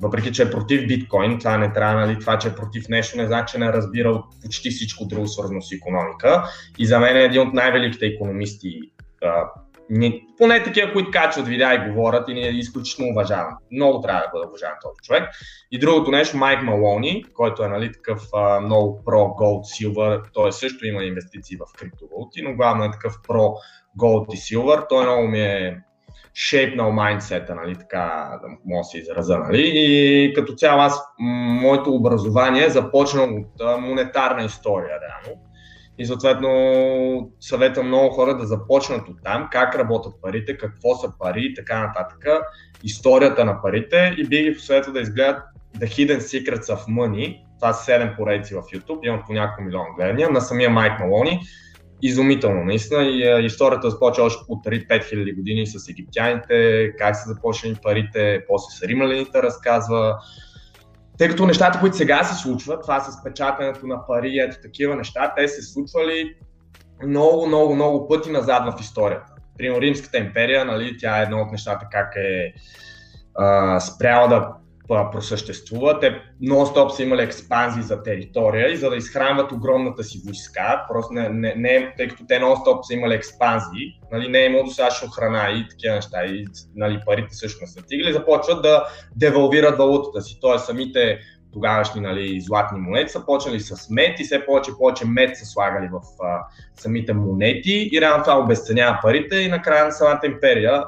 въпреки, 0.01 0.31
че 0.31 0.43
е 0.43 0.51
против 0.51 0.87
биткоин, 0.87 1.39
това 1.39 1.57
не 1.57 1.73
трябва, 1.73 2.05
нали, 2.05 2.19
това, 2.19 2.37
че 2.37 2.47
е 2.47 2.55
против 2.55 2.89
нещо, 2.89 3.17
не 3.17 3.27
значи, 3.27 3.51
че 3.51 3.59
не 3.59 3.73
разбира 3.73 4.09
от 4.11 4.25
почти 4.41 4.69
всичко 4.69 5.05
друго 5.05 5.27
свързано 5.27 5.61
с 5.61 5.71
економика. 5.71 6.43
И 6.77 6.85
за 6.85 6.99
мен 6.99 7.17
е 7.17 7.23
един 7.23 7.41
от 7.41 7.53
най-великите 7.53 8.05
економисти 8.05 8.79
ни, 9.93 10.21
поне 10.37 10.63
такива, 10.63 10.93
които 10.93 11.11
качват 11.11 11.47
видеа 11.47 11.73
и 11.73 11.89
говорят 11.89 12.29
и 12.29 12.33
ни 12.33 12.41
е 12.41 12.49
изключително 12.49 13.11
уважаван. 13.11 13.53
Много 13.71 14.01
трябва 14.01 14.21
да 14.21 14.29
бъде 14.33 14.47
уважаван 14.47 14.75
този 14.81 14.95
човек. 15.03 15.29
И 15.71 15.79
другото 15.79 16.11
нещо, 16.11 16.37
Майк 16.37 16.63
Малони, 16.63 17.25
който 17.33 17.63
е 17.63 17.67
нали, 17.67 17.91
такъв 17.91 18.21
а, 18.33 18.59
много 18.59 19.03
про 19.05 19.17
Gold 19.17 19.61
Silver, 19.61 20.23
той 20.33 20.51
също 20.51 20.87
има 20.87 21.03
инвестиции 21.03 21.57
в 21.57 21.79
криптовалути, 21.79 22.41
но 22.41 22.55
главно 22.55 22.83
е 22.83 22.91
такъв 22.91 23.13
про 23.27 23.53
Gold 23.99 24.33
и 24.33 24.37
Silver. 24.37 24.85
Той 24.89 25.03
много 25.03 25.27
ми 25.27 25.41
е 25.41 25.77
шейпнал 26.33 26.91
майндсета, 26.91 27.55
нали, 27.55 27.75
така 27.75 28.29
да 28.41 28.47
мога 28.65 28.79
да 28.79 28.83
се 28.83 28.97
израза. 28.97 29.37
Нали? 29.37 29.71
И 29.75 30.33
като 30.35 30.53
цяло 30.53 30.81
аз, 30.81 31.01
моето 31.61 31.93
образование 31.93 32.65
е 32.65 32.69
започна 32.69 33.23
от 33.23 33.81
монетарна 33.81 34.43
история, 34.43 34.99
реално 35.01 35.41
и 35.97 36.05
съответно 36.05 37.31
съветвам 37.39 37.87
много 37.87 38.09
хора 38.09 38.37
да 38.37 38.45
започнат 38.45 39.07
от 39.07 39.17
там, 39.23 39.47
как 39.51 39.75
работят 39.75 40.13
парите, 40.21 40.57
какво 40.57 40.95
са 40.95 41.13
пари 41.19 41.41
и 41.41 41.53
така 41.53 41.79
нататък, 41.79 42.27
историята 42.83 43.45
на 43.45 43.61
парите 43.61 44.15
и 44.17 44.27
би 44.27 44.43
ги 44.43 44.53
посъветвал 44.53 44.93
да 44.93 45.01
изгледат 45.01 45.43
The 45.77 45.85
Hidden 45.85 46.19
Secrets 46.19 46.75
of 46.75 46.87
Money. 46.87 47.39
Това 47.59 47.73
са 47.73 47.91
7 47.91 48.17
поредици 48.17 48.53
в 48.53 48.61
YouTube, 48.61 48.99
имам 49.03 49.23
по 49.27 49.33
няколко 49.33 49.61
милиона 49.61 49.85
гледания, 49.97 50.29
на 50.29 50.41
самия 50.41 50.69
Майк 50.69 50.99
Малони. 50.99 51.39
Изумително, 52.01 52.63
наистина. 52.63 53.03
И 53.03 53.45
историята 53.45 53.89
започва 53.89 54.23
още 54.23 54.43
от 54.47 54.65
5000 54.65 55.35
години 55.35 55.67
с 55.67 55.89
египтяните, 55.89 56.89
как 56.97 57.15
са 57.15 57.29
започнали 57.29 57.75
парите, 57.83 58.45
после 58.47 58.75
са 58.79 58.87
римляните 58.87 59.43
разказва, 59.43 60.15
тъй 61.23 61.29
като 61.29 61.45
нещата, 61.45 61.79
които 61.79 61.95
сега 61.95 62.23
се 62.23 62.41
случват, 62.41 62.81
това 62.81 62.99
с 62.99 63.23
печатането 63.23 63.87
на 63.87 64.07
пари, 64.07 64.39
ето 64.39 64.61
такива 64.61 64.95
неща, 64.95 65.33
те 65.37 65.47
се 65.47 65.61
случвали 65.61 66.35
много, 67.05 67.47
много, 67.47 67.75
много 67.75 68.07
пъти 68.07 68.31
назад 68.31 68.73
в 68.73 68.81
историята. 68.81 69.33
Примерно 69.57 69.81
Римската 69.81 70.17
империя, 70.17 70.65
нали, 70.65 70.97
тя 70.97 71.19
е 71.19 71.23
едно 71.23 71.41
от 71.41 71.51
нещата 71.51 71.87
как 71.91 72.15
е 72.15 72.53
а, 73.35 73.79
спряла 73.79 74.27
да 74.27 74.53
просъществува. 75.11 75.99
Те 75.99 76.21
нон-стоп 76.41 76.89
са 76.89 77.03
имали 77.03 77.21
експанзии 77.21 77.83
за 77.83 78.03
територия 78.03 78.71
и 78.71 78.77
за 78.77 78.89
да 78.89 78.95
изхранват 78.95 79.51
огромната 79.51 80.03
си 80.03 80.21
войска, 80.25 80.85
просто 80.89 81.13
не, 81.13 81.29
не, 81.29 81.53
не 81.57 81.93
тъй 81.97 82.07
като 82.07 82.25
те 82.27 82.39
нон-стоп 82.39 82.81
са 82.83 82.93
имали 82.93 83.13
експанзии, 83.13 83.99
нали, 84.11 84.27
не 84.27 84.39
е 84.39 84.45
имало 84.45 84.63
достатъчно 84.63 85.09
храна 85.09 85.49
и 85.51 85.67
такива 85.69 85.95
неща, 85.95 86.25
и 86.25 86.45
нали, 86.75 86.99
парите 87.05 87.35
също 87.35 87.57
не 87.61 87.67
са 87.67 87.81
стигали, 87.81 88.13
започват 88.13 88.61
да 88.61 88.83
девалвират 89.15 89.77
валутата 89.77 90.21
си. 90.21 90.37
Тоест 90.41 90.65
самите 90.65 91.19
тогавашни 91.53 92.01
нали, 92.01 92.41
златни 92.41 92.79
монети 92.79 93.11
са 93.11 93.25
почнали 93.25 93.59
с 93.59 93.89
мед 93.89 94.19
и 94.19 94.23
все 94.23 94.45
повече 94.45 94.71
и 94.71 94.77
повече 94.79 95.05
мед 95.07 95.37
са 95.37 95.45
слагали 95.45 95.89
в 95.91 96.23
а, 96.23 96.39
самите 96.75 97.13
монети 97.13 97.89
и 97.91 98.01
реално 98.01 98.23
това 98.23 98.39
обесценява 98.39 98.99
парите 99.01 99.35
и 99.35 99.49
накрая 99.49 99.85
на 99.85 99.91
самата 99.91 100.21
империя 100.25 100.83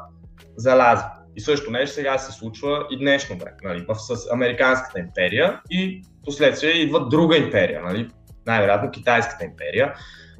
залязва. 0.58 1.15
И 1.36 1.42
също 1.42 1.72
нещо 1.72 1.96
сега 1.96 2.18
се 2.18 2.32
случва 2.32 2.88
и 2.92 2.98
днешно 2.98 3.38
време, 3.38 3.58
нали, 3.64 3.86
с 3.94 4.32
Американската 4.32 5.00
империя 5.00 5.62
и 5.72 6.02
последствие 6.26 6.72
идва 6.72 7.08
друга 7.08 7.38
империя, 7.38 7.82
нали, 7.82 8.08
най-вероятно 8.46 8.92
Китайската 8.92 9.46
империя 9.46 9.94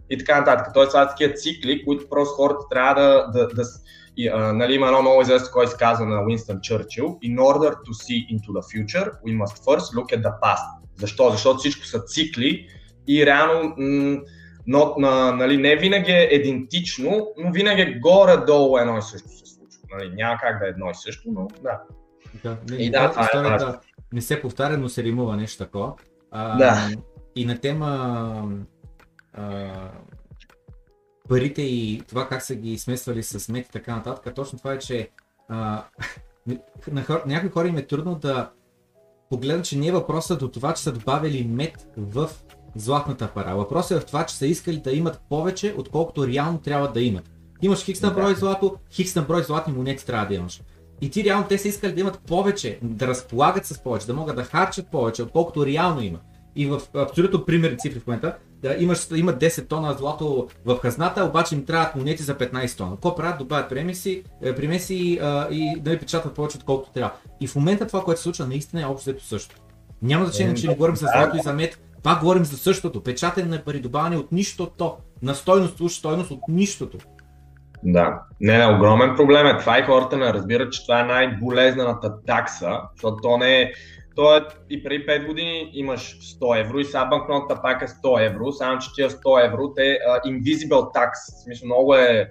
и 0.10 0.18
така 0.18 0.40
нататък. 0.40 0.68
Тоест 0.74 0.92
това 0.92 1.04
са 1.04 1.10
такива 1.10 1.34
цикли, 1.34 1.86
които 1.86 2.10
просто 2.10 2.34
хората 2.34 2.60
трябва 2.70 2.94
да, 3.02 3.32
да, 3.32 3.48
да 3.48 3.64
и, 4.18 4.28
а, 4.28 4.54
нали, 4.54 4.74
има 4.74 4.88
едно 4.88 5.02
много 5.02 5.22
известно, 5.22 5.48
което 5.54 5.72
се 5.72 5.78
казва 5.78 6.06
на 6.06 6.24
Уинстън 6.26 6.62
Чърчил. 6.62 7.18
In 7.24 7.38
order 7.38 7.72
to 7.72 7.92
see 7.92 8.28
into 8.34 8.50
the 8.52 8.62
future, 8.62 9.12
we 9.28 9.44
must 9.44 9.64
first 9.66 9.96
look 9.96 10.18
at 10.18 10.22
the 10.22 10.40
past. 10.42 10.66
Защо? 10.96 11.30
Защото 11.30 11.58
всичко 11.58 11.86
са 11.86 12.00
цикли 12.00 12.68
и 13.08 13.26
реално 13.26 13.74
м- 13.78 14.18
но, 14.68 14.96
на, 14.98 15.32
нали, 15.32 15.58
не 15.58 15.76
винаги 15.76 16.12
е 16.12 16.30
идентично, 16.32 17.28
но 17.38 17.52
винаги 17.52 17.82
е 17.82 18.00
горе-долу 18.00 18.78
едно 18.78 18.98
и 18.98 19.02
също. 19.02 19.28
Нали, 19.92 20.14
няма 20.16 20.38
как 20.42 20.60
да 20.60 20.66
е 20.66 20.70
едно 20.70 20.90
и 20.90 20.96
също, 20.96 21.32
но 21.32 21.48
да. 21.64 21.82
Да, 22.44 22.58
не, 22.70 22.76
и 22.76 22.92
да, 22.92 23.10
това 23.10 23.22
е 23.22 23.26
историята 23.26 23.80
е 23.84 23.96
не 24.14 24.22
се 24.22 24.42
повтаря, 24.42 24.78
но 24.78 24.90
се 24.90 25.04
римува 25.04 25.38
нещо 25.38 25.64
такова. 25.64 25.94
А, 26.32 26.58
да. 26.58 26.90
И 27.36 27.46
на 27.46 27.60
тема 27.60 28.50
а, 29.34 29.72
парите 31.30 31.62
и 31.62 32.02
това 32.08 32.28
как 32.28 32.42
са 32.42 32.56
ги 32.56 32.78
смесвали 32.78 33.24
с 33.24 33.50
мет 33.50 33.68
и 33.68 33.72
така 33.72 33.96
нататък, 33.96 34.36
точно 34.36 34.58
това 34.58 34.74
е, 34.74 34.80
че 34.80 35.10
а, 35.50 35.84
на 36.92 37.04
хор, 37.04 37.24
някои 37.26 37.50
хора 37.50 37.68
им 37.68 37.78
е 37.78 37.88
трудно 37.88 38.16
да 38.16 38.52
погледнат, 39.30 39.66
че 39.66 39.78
не 39.78 39.88
е 39.88 39.92
въпросът 39.92 40.40
до 40.40 40.52
това, 40.52 40.74
че 40.74 40.84
са 40.84 40.92
добавили 40.92 41.48
мед 41.48 41.90
в 41.98 42.30
златната 42.76 43.34
пара. 43.34 43.56
Въпросът 43.56 43.98
е 43.98 44.02
в 44.02 44.06
това, 44.06 44.26
че 44.26 44.36
са 44.36 44.48
искали 44.48 44.78
да 44.78 44.92
имат 44.92 45.22
повече, 45.30 45.76
отколкото 45.78 46.28
реално 46.28 46.60
трябва 46.60 46.92
да 46.92 47.02
имат. 47.02 47.32
Имаш 47.66 47.84
хикс 47.84 48.02
на 48.02 48.12
брой 48.12 48.36
злато, 48.36 48.76
хикс 48.92 49.16
на 49.16 49.22
брой 49.22 49.44
златни 49.44 49.74
монети 49.74 50.06
трябва 50.06 50.28
да 50.28 50.34
имаш. 50.34 50.62
И 51.02 51.10
ти 51.10 51.24
реално 51.24 51.46
те 51.50 51.58
са 51.58 51.68
искали 51.68 51.94
да 51.94 52.02
имат 52.02 52.20
повече, 52.20 52.80
да 52.82 53.08
разполагат 53.08 53.66
с 53.66 53.84
повече, 53.84 54.08
да 54.08 54.14
могат 54.14 54.36
да 54.36 54.44
харчат 54.44 54.92
повече, 54.92 55.24
отколкото 55.24 55.66
реално 55.66 56.02
има. 56.02 56.20
И 56.56 56.68
в 56.68 56.82
абсолютно 56.96 57.46
примерни 57.46 57.78
цифри 57.78 58.00
в 58.00 58.08
момента, 58.08 58.36
да 58.62 58.76
имаш, 58.80 59.08
има 59.16 59.34
10 59.34 59.68
тона 59.68 59.94
злато 59.94 60.48
в 60.66 60.78
хазната, 60.82 61.26
обаче 61.26 61.56
им 61.56 61.66
трябват 61.66 61.96
монети 61.96 62.24
за 62.24 62.38
15 62.38 62.78
тона. 62.78 62.92
Какво 62.92 63.16
правят? 63.16 63.40
Добавят 63.40 63.70
премеси, 63.70 64.24
е, 64.42 64.56
премеси 64.56 65.20
а, 65.22 65.48
и 65.52 65.80
да 65.80 65.90
не 65.90 66.00
печатат 66.00 66.34
повече 66.34 66.58
отколкото 66.58 66.92
трябва. 66.94 67.14
И 67.42 67.48
в 67.48 67.56
момента 67.56 67.88
това, 67.88 68.04
което 68.04 68.20
се 68.20 68.24
случва, 68.24 68.48
наистина 68.48 68.82
е 68.82 68.86
общо 68.86 69.10
взето 69.10 69.26
също. 69.26 69.56
Няма 70.02 70.26
значение, 70.26 70.56
че 70.56 70.68
не 70.68 70.74
говорим 70.74 70.96
за 70.96 71.08
злато 71.16 71.38
и 71.38 71.42
за 71.42 71.54
мед, 71.54 71.80
пак 72.04 72.20
говорим 72.20 72.46
за 72.46 72.58
същото. 72.58 73.04
Печатане 73.04 73.48
на 73.48 73.64
пари, 73.64 73.80
добавяне 73.80 74.18
от 74.18 74.32
нищото, 74.32 74.98
на 75.22 75.36
стойност, 75.36 75.82
уж 75.82 75.94
стойност 75.94 76.32
от 76.32 76.40
нищото. 76.48 76.98
Да, 77.88 78.22
не, 78.42 78.58
не, 78.58 78.76
огромен 78.76 79.16
проблем 79.16 79.48
е. 79.48 79.58
Това 79.58 79.80
и 79.80 79.84
хората 79.84 80.18
не 80.18 80.34
разбират, 80.34 80.74
че 80.74 80.86
това 80.86 81.00
е 81.00 81.04
най-болезнената 81.04 82.22
такса, 82.28 82.82
защото 82.96 83.18
то 83.22 83.38
не 83.38 83.62
е, 83.62 83.72
то 84.16 84.38
е 84.38 84.42
и 84.70 84.84
преди 84.84 85.06
5 85.06 85.28
години 85.28 85.70
имаш 85.74 86.18
100 86.42 86.60
евро 86.60 86.80
и 86.80 86.86
сега 86.86 87.06
банкнотата 87.06 87.62
пак 87.62 87.82
е 87.82 87.88
100 87.88 88.26
евро, 88.26 88.52
само 88.52 88.80
че 88.80 88.94
тия 88.96 89.10
100 89.10 89.46
евро, 89.46 89.74
те 89.76 89.82
uh, 89.82 90.26
invisible 90.26 90.96
tax, 90.96 91.10
в 91.12 91.44
смисъл 91.44 91.66
много 91.66 91.96
е, 91.96 92.30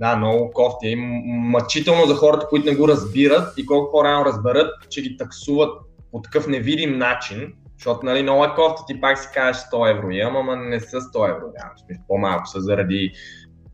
да, 0.00 0.16
много 0.16 0.50
кофти. 0.52 0.88
И 0.88 0.96
мъчително 1.26 2.06
за 2.06 2.14
хората, 2.14 2.46
които 2.48 2.70
не 2.70 2.76
го 2.76 2.88
разбират 2.88 3.58
и 3.58 3.66
колко 3.66 3.92
по-рано 3.92 4.24
разберат, 4.24 4.70
че 4.90 5.02
ги 5.02 5.16
таксуват 5.16 5.78
по 6.12 6.22
такъв 6.22 6.46
невидим 6.46 6.98
начин, 6.98 7.52
защото 7.78 8.06
нали, 8.06 8.22
много 8.22 8.44
е 8.44 8.54
кофта, 8.54 8.82
ти 8.86 9.00
пак 9.00 9.18
си 9.18 9.28
кажеш 9.34 9.62
100 9.62 9.90
евро. 9.90 10.10
Имам, 10.10 10.36
ама 10.36 10.56
не 10.56 10.80
са 10.80 11.00
100 11.00 11.30
евро, 11.30 11.46
нямам 11.58 11.78
смисъл, 11.86 12.04
по-малко 12.08 12.46
са 12.46 12.60
заради 12.60 13.12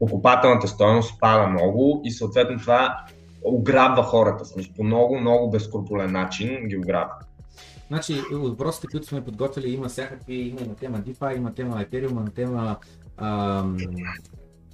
покупателната 0.00 0.68
стоеност 0.68 1.20
пада 1.20 1.46
много 1.46 2.00
и 2.04 2.10
съответно 2.10 2.58
това 2.58 2.96
ограбва 3.44 4.02
хората, 4.02 4.44
смисъл, 4.44 4.72
по 4.76 4.84
много, 4.84 5.20
много 5.20 5.50
безкруполен 5.50 6.12
начин 6.12 6.68
ги 6.68 6.76
ограбва. 6.76 7.14
Значи, 7.88 8.20
въпросите, 8.32 8.86
които 8.86 9.06
сме 9.06 9.24
подготвили, 9.24 9.70
има 9.70 9.88
всякакви, 9.88 10.34
има 10.34 10.60
на 10.60 10.74
тема 10.74 10.98
DeFi, 10.98 11.36
има 11.36 11.54
тема 11.54 11.84
Ethereum, 11.84 12.12
на 12.12 12.30
тема 12.30 12.76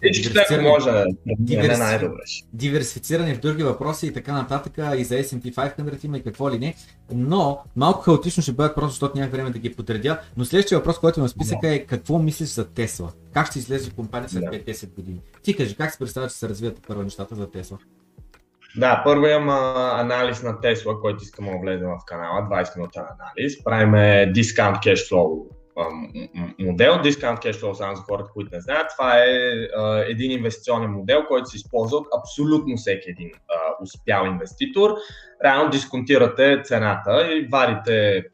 Всичките 0.02 0.60
може 0.60 1.04
диверси... 1.26 1.80
най-добре. 1.80 2.22
Диверсифициране 2.52 3.34
в 3.34 3.40
други 3.40 3.62
въпроси 3.62 4.06
и 4.06 4.12
така 4.12 4.32
нататък, 4.32 4.72
и 4.98 5.04
за 5.04 5.14
S&P 5.14 5.54
500 5.54 6.04
има 6.04 6.18
и 6.18 6.22
какво 6.22 6.50
ли 6.50 6.58
не. 6.58 6.74
Но 7.12 7.58
малко 7.76 8.00
хаотично 8.00 8.42
ще 8.42 8.52
бъдат 8.52 8.74
просто, 8.74 8.90
защото 8.90 9.18
няма 9.18 9.30
време 9.30 9.50
да 9.50 9.58
ги 9.58 9.74
подредя. 9.74 10.20
Но 10.36 10.44
следващия 10.44 10.78
въпрос, 10.78 10.98
който 10.98 11.20
има 11.20 11.28
списъка 11.28 11.68
е 11.68 11.78
какво 11.78 12.18
мислиш 12.18 12.48
за 12.48 12.68
Тесла? 12.68 13.12
Как 13.34 13.46
ще 13.46 13.58
излезе 13.58 13.90
компания 13.90 14.28
след 14.28 14.44
5-10 14.44 14.94
години? 14.94 15.20
Ти 15.42 15.56
кажи, 15.56 15.76
как 15.76 15.92
се 15.92 15.98
представя, 15.98 16.28
че 16.28 16.34
се 16.34 16.48
развият 16.48 16.80
първо 16.88 17.02
нещата 17.02 17.34
за 17.34 17.50
Тесла? 17.50 17.78
Да, 18.76 19.02
първо 19.04 19.26
имам 19.26 19.48
анализ 20.00 20.42
на 20.42 20.60
Тесла, 20.60 21.00
който 21.00 21.22
искам 21.22 21.44
да 21.44 21.58
влезем 21.62 21.88
в 21.88 22.04
канала, 22.06 22.48
20 22.50 22.76
минутен 22.76 23.02
анализ. 23.02 23.64
Правиме 23.64 24.32
дискаунт 24.34 24.76
кешфлоу 24.82 25.46
модел. 26.58 26.92
Discount 26.92 27.38
Cash 27.38 27.60
Flow, 27.60 27.72
само 27.72 27.96
за 27.96 28.02
хората, 28.02 28.30
които 28.34 28.50
не 28.52 28.60
знаят, 28.60 28.86
това 28.96 29.18
е 29.18 29.28
а, 29.76 30.04
един 30.08 30.30
инвестиционен 30.30 30.90
модел, 30.90 31.24
който 31.28 31.46
се 31.46 31.56
използва 31.56 31.96
от 31.96 32.06
абсолютно 32.18 32.76
всеки 32.76 33.10
един 33.10 33.30
а, 33.48 33.54
успял 33.82 34.26
инвеститор. 34.26 34.90
Реално 35.44 35.70
дисконтирате 35.70 36.60
цената 36.64 37.32
и 37.32 37.48
вадите 37.52 38.24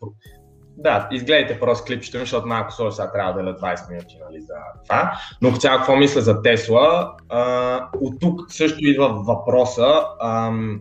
да, 0.76 1.08
изгледайте 1.12 1.60
просто 1.60 1.84
клипчето 1.84 2.16
ми, 2.18 2.20
защото 2.20 2.46
малко 2.46 2.72
сложи 2.72 2.96
сега 2.96 3.12
трябва 3.12 3.42
да 3.42 3.50
е 3.50 3.54
20 3.54 3.90
минути 3.90 4.18
нали, 4.24 4.40
за 4.40 4.54
това. 4.84 5.12
Но 5.42 5.52
цяло 5.52 5.78
какво 5.78 5.96
мисля 5.96 6.20
за 6.20 6.42
Тесла? 6.42 7.16
от 8.00 8.20
тук 8.20 8.52
също 8.52 8.78
идва 8.80 9.08
въпроса 9.08 10.02
ам, 10.22 10.80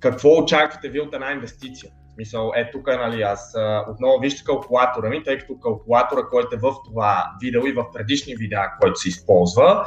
какво 0.00 0.28
очаквате 0.28 0.88
ви 0.88 1.00
от 1.00 1.14
една 1.14 1.32
инвестиция? 1.32 1.92
Мисъл, 2.18 2.52
е 2.56 2.70
тук, 2.70 2.86
нали, 2.86 3.22
аз 3.22 3.54
отново 3.88 4.18
вижте 4.20 4.44
калкулатора 4.44 5.08
ми, 5.08 5.22
тъй 5.22 5.38
като 5.38 5.58
калкулатора, 5.58 6.22
който 6.22 6.56
е 6.56 6.58
в 6.58 6.74
това 6.84 7.24
видео 7.42 7.66
и 7.66 7.72
в 7.72 7.84
предишни 7.92 8.36
видеа, 8.36 8.72
който 8.80 9.00
се 9.00 9.08
използва, 9.08 9.86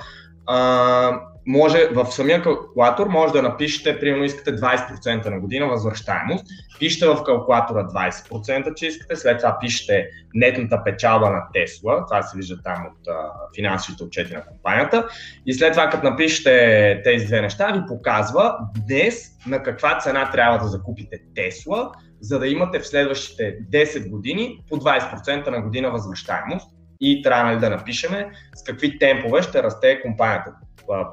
може, 1.48 1.88
в 1.94 2.06
самия 2.06 2.42
калкулатор 2.42 3.08
може 3.08 3.34
да 3.34 3.42
напишете, 3.42 4.00
примерно 4.00 4.24
искате 4.24 4.56
20% 4.56 5.30
на 5.30 5.40
година 5.40 5.68
възвръщаемост, 5.68 6.46
пишете 6.80 7.08
в 7.08 7.24
калкулатора 7.24 7.88
20%, 7.88 8.74
че 8.74 8.88
искате, 8.88 9.16
след 9.16 9.38
това 9.38 9.58
пишете 9.62 10.08
нетната 10.34 10.84
печалба 10.84 11.30
на 11.30 11.42
Тесла, 11.54 12.06
това 12.08 12.22
се 12.22 12.38
вижда 12.38 12.62
там 12.64 12.86
от 12.86 13.16
финансовите 13.56 14.04
отчети 14.04 14.34
на 14.34 14.46
компанията, 14.46 15.08
и 15.46 15.54
след 15.54 15.72
това 15.72 15.90
като 15.90 16.10
напишете 16.10 17.02
тези 17.04 17.26
две 17.26 17.42
неща, 17.42 17.72
ви 17.72 17.82
показва 17.88 18.58
днес 18.88 19.32
на 19.48 19.64
каква 19.64 20.00
цена 20.00 20.32
трябва 20.32 20.58
да 20.58 20.68
закупите 20.68 21.20
Тесла, 21.36 21.92
за 22.22 22.40
да 22.40 22.48
имате 22.48 22.80
в 22.80 22.88
следващите 22.88 23.58
10 23.72 24.10
години 24.10 24.60
по 24.70 24.76
20% 24.76 25.48
на 25.48 25.62
година 25.62 25.92
възвръщаемост 25.92 26.68
и 27.02 27.22
трябва 27.22 27.52
нали, 27.52 27.60
да 27.60 27.70
напишеме 27.70 28.32
с 28.56 28.64
какви 28.64 29.00
темпове 29.00 29.42
ще 29.42 29.64
расте 29.64 30.02
компанията. 30.02 30.52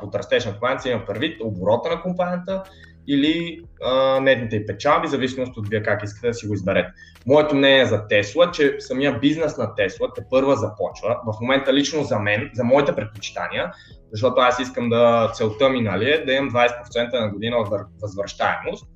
Под 0.00 0.14
растеж 0.14 0.44
на 0.44 0.52
компанията 0.52 0.90
има 0.90 1.06
първит 1.06 1.40
оборота 1.42 1.88
на 1.88 2.02
компанията 2.02 2.62
или 3.08 3.60
а, 3.84 4.20
нетните 4.20 4.56
и 4.56 4.66
печалби, 4.66 5.08
зависимост 5.08 5.56
от 5.56 5.68
вие 5.68 5.82
как 5.82 6.02
искате 6.02 6.26
да 6.26 6.34
си 6.34 6.46
го 6.46 6.54
изберете. 6.54 6.88
Моето 7.26 7.54
мнение 7.54 7.86
за 7.86 8.08
Тесла, 8.08 8.50
че 8.50 8.76
самия 8.78 9.18
бизнес 9.18 9.56
на 9.56 9.74
Тесла 9.74 10.08
те 10.14 10.22
първа 10.30 10.56
започва. 10.56 11.20
В 11.26 11.40
момента 11.40 11.74
лично 11.74 12.02
за 12.02 12.18
мен, 12.18 12.50
за 12.54 12.64
моите 12.64 12.94
предпочитания, 12.94 13.72
защото 14.12 14.40
аз 14.40 14.58
искам 14.58 14.88
да 14.88 15.30
целта 15.34 15.68
ми 15.68 15.80
нали, 15.80 16.10
е 16.10 16.24
да 16.24 16.32
имам 16.32 16.50
20% 16.50 17.20
на 17.20 17.28
година 17.28 17.56
възвръщаемост 18.02 18.86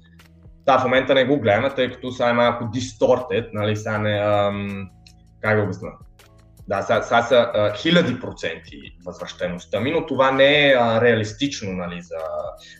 Да, 0.68 0.78
в 0.78 0.84
момента 0.84 1.14
не 1.14 1.24
го 1.24 1.40
гледаме, 1.40 1.70
тъй 1.70 1.90
като 1.90 2.10
сега 2.10 2.28
е 2.28 2.32
малко 2.32 2.64
дистортед, 2.72 3.48
нали, 3.52 3.76
сега 3.76 3.98
не, 3.98 4.10
ам, 4.10 4.88
как 5.40 5.56
да 5.56 5.62
обясня, 5.62 5.88
да, 6.68 6.82
сега, 6.82 7.02
сега 7.02 7.22
са 7.22 7.50
а, 7.54 7.74
хиляди 7.74 8.20
проценти 8.20 8.76
възвръщаемостта 9.06 9.80
ми, 9.80 9.90
но 9.90 10.06
това 10.06 10.30
не 10.30 10.68
е 10.68 10.74
а, 10.74 11.00
реалистично 11.00 11.72
нали, 11.72 12.02
за 12.02 12.16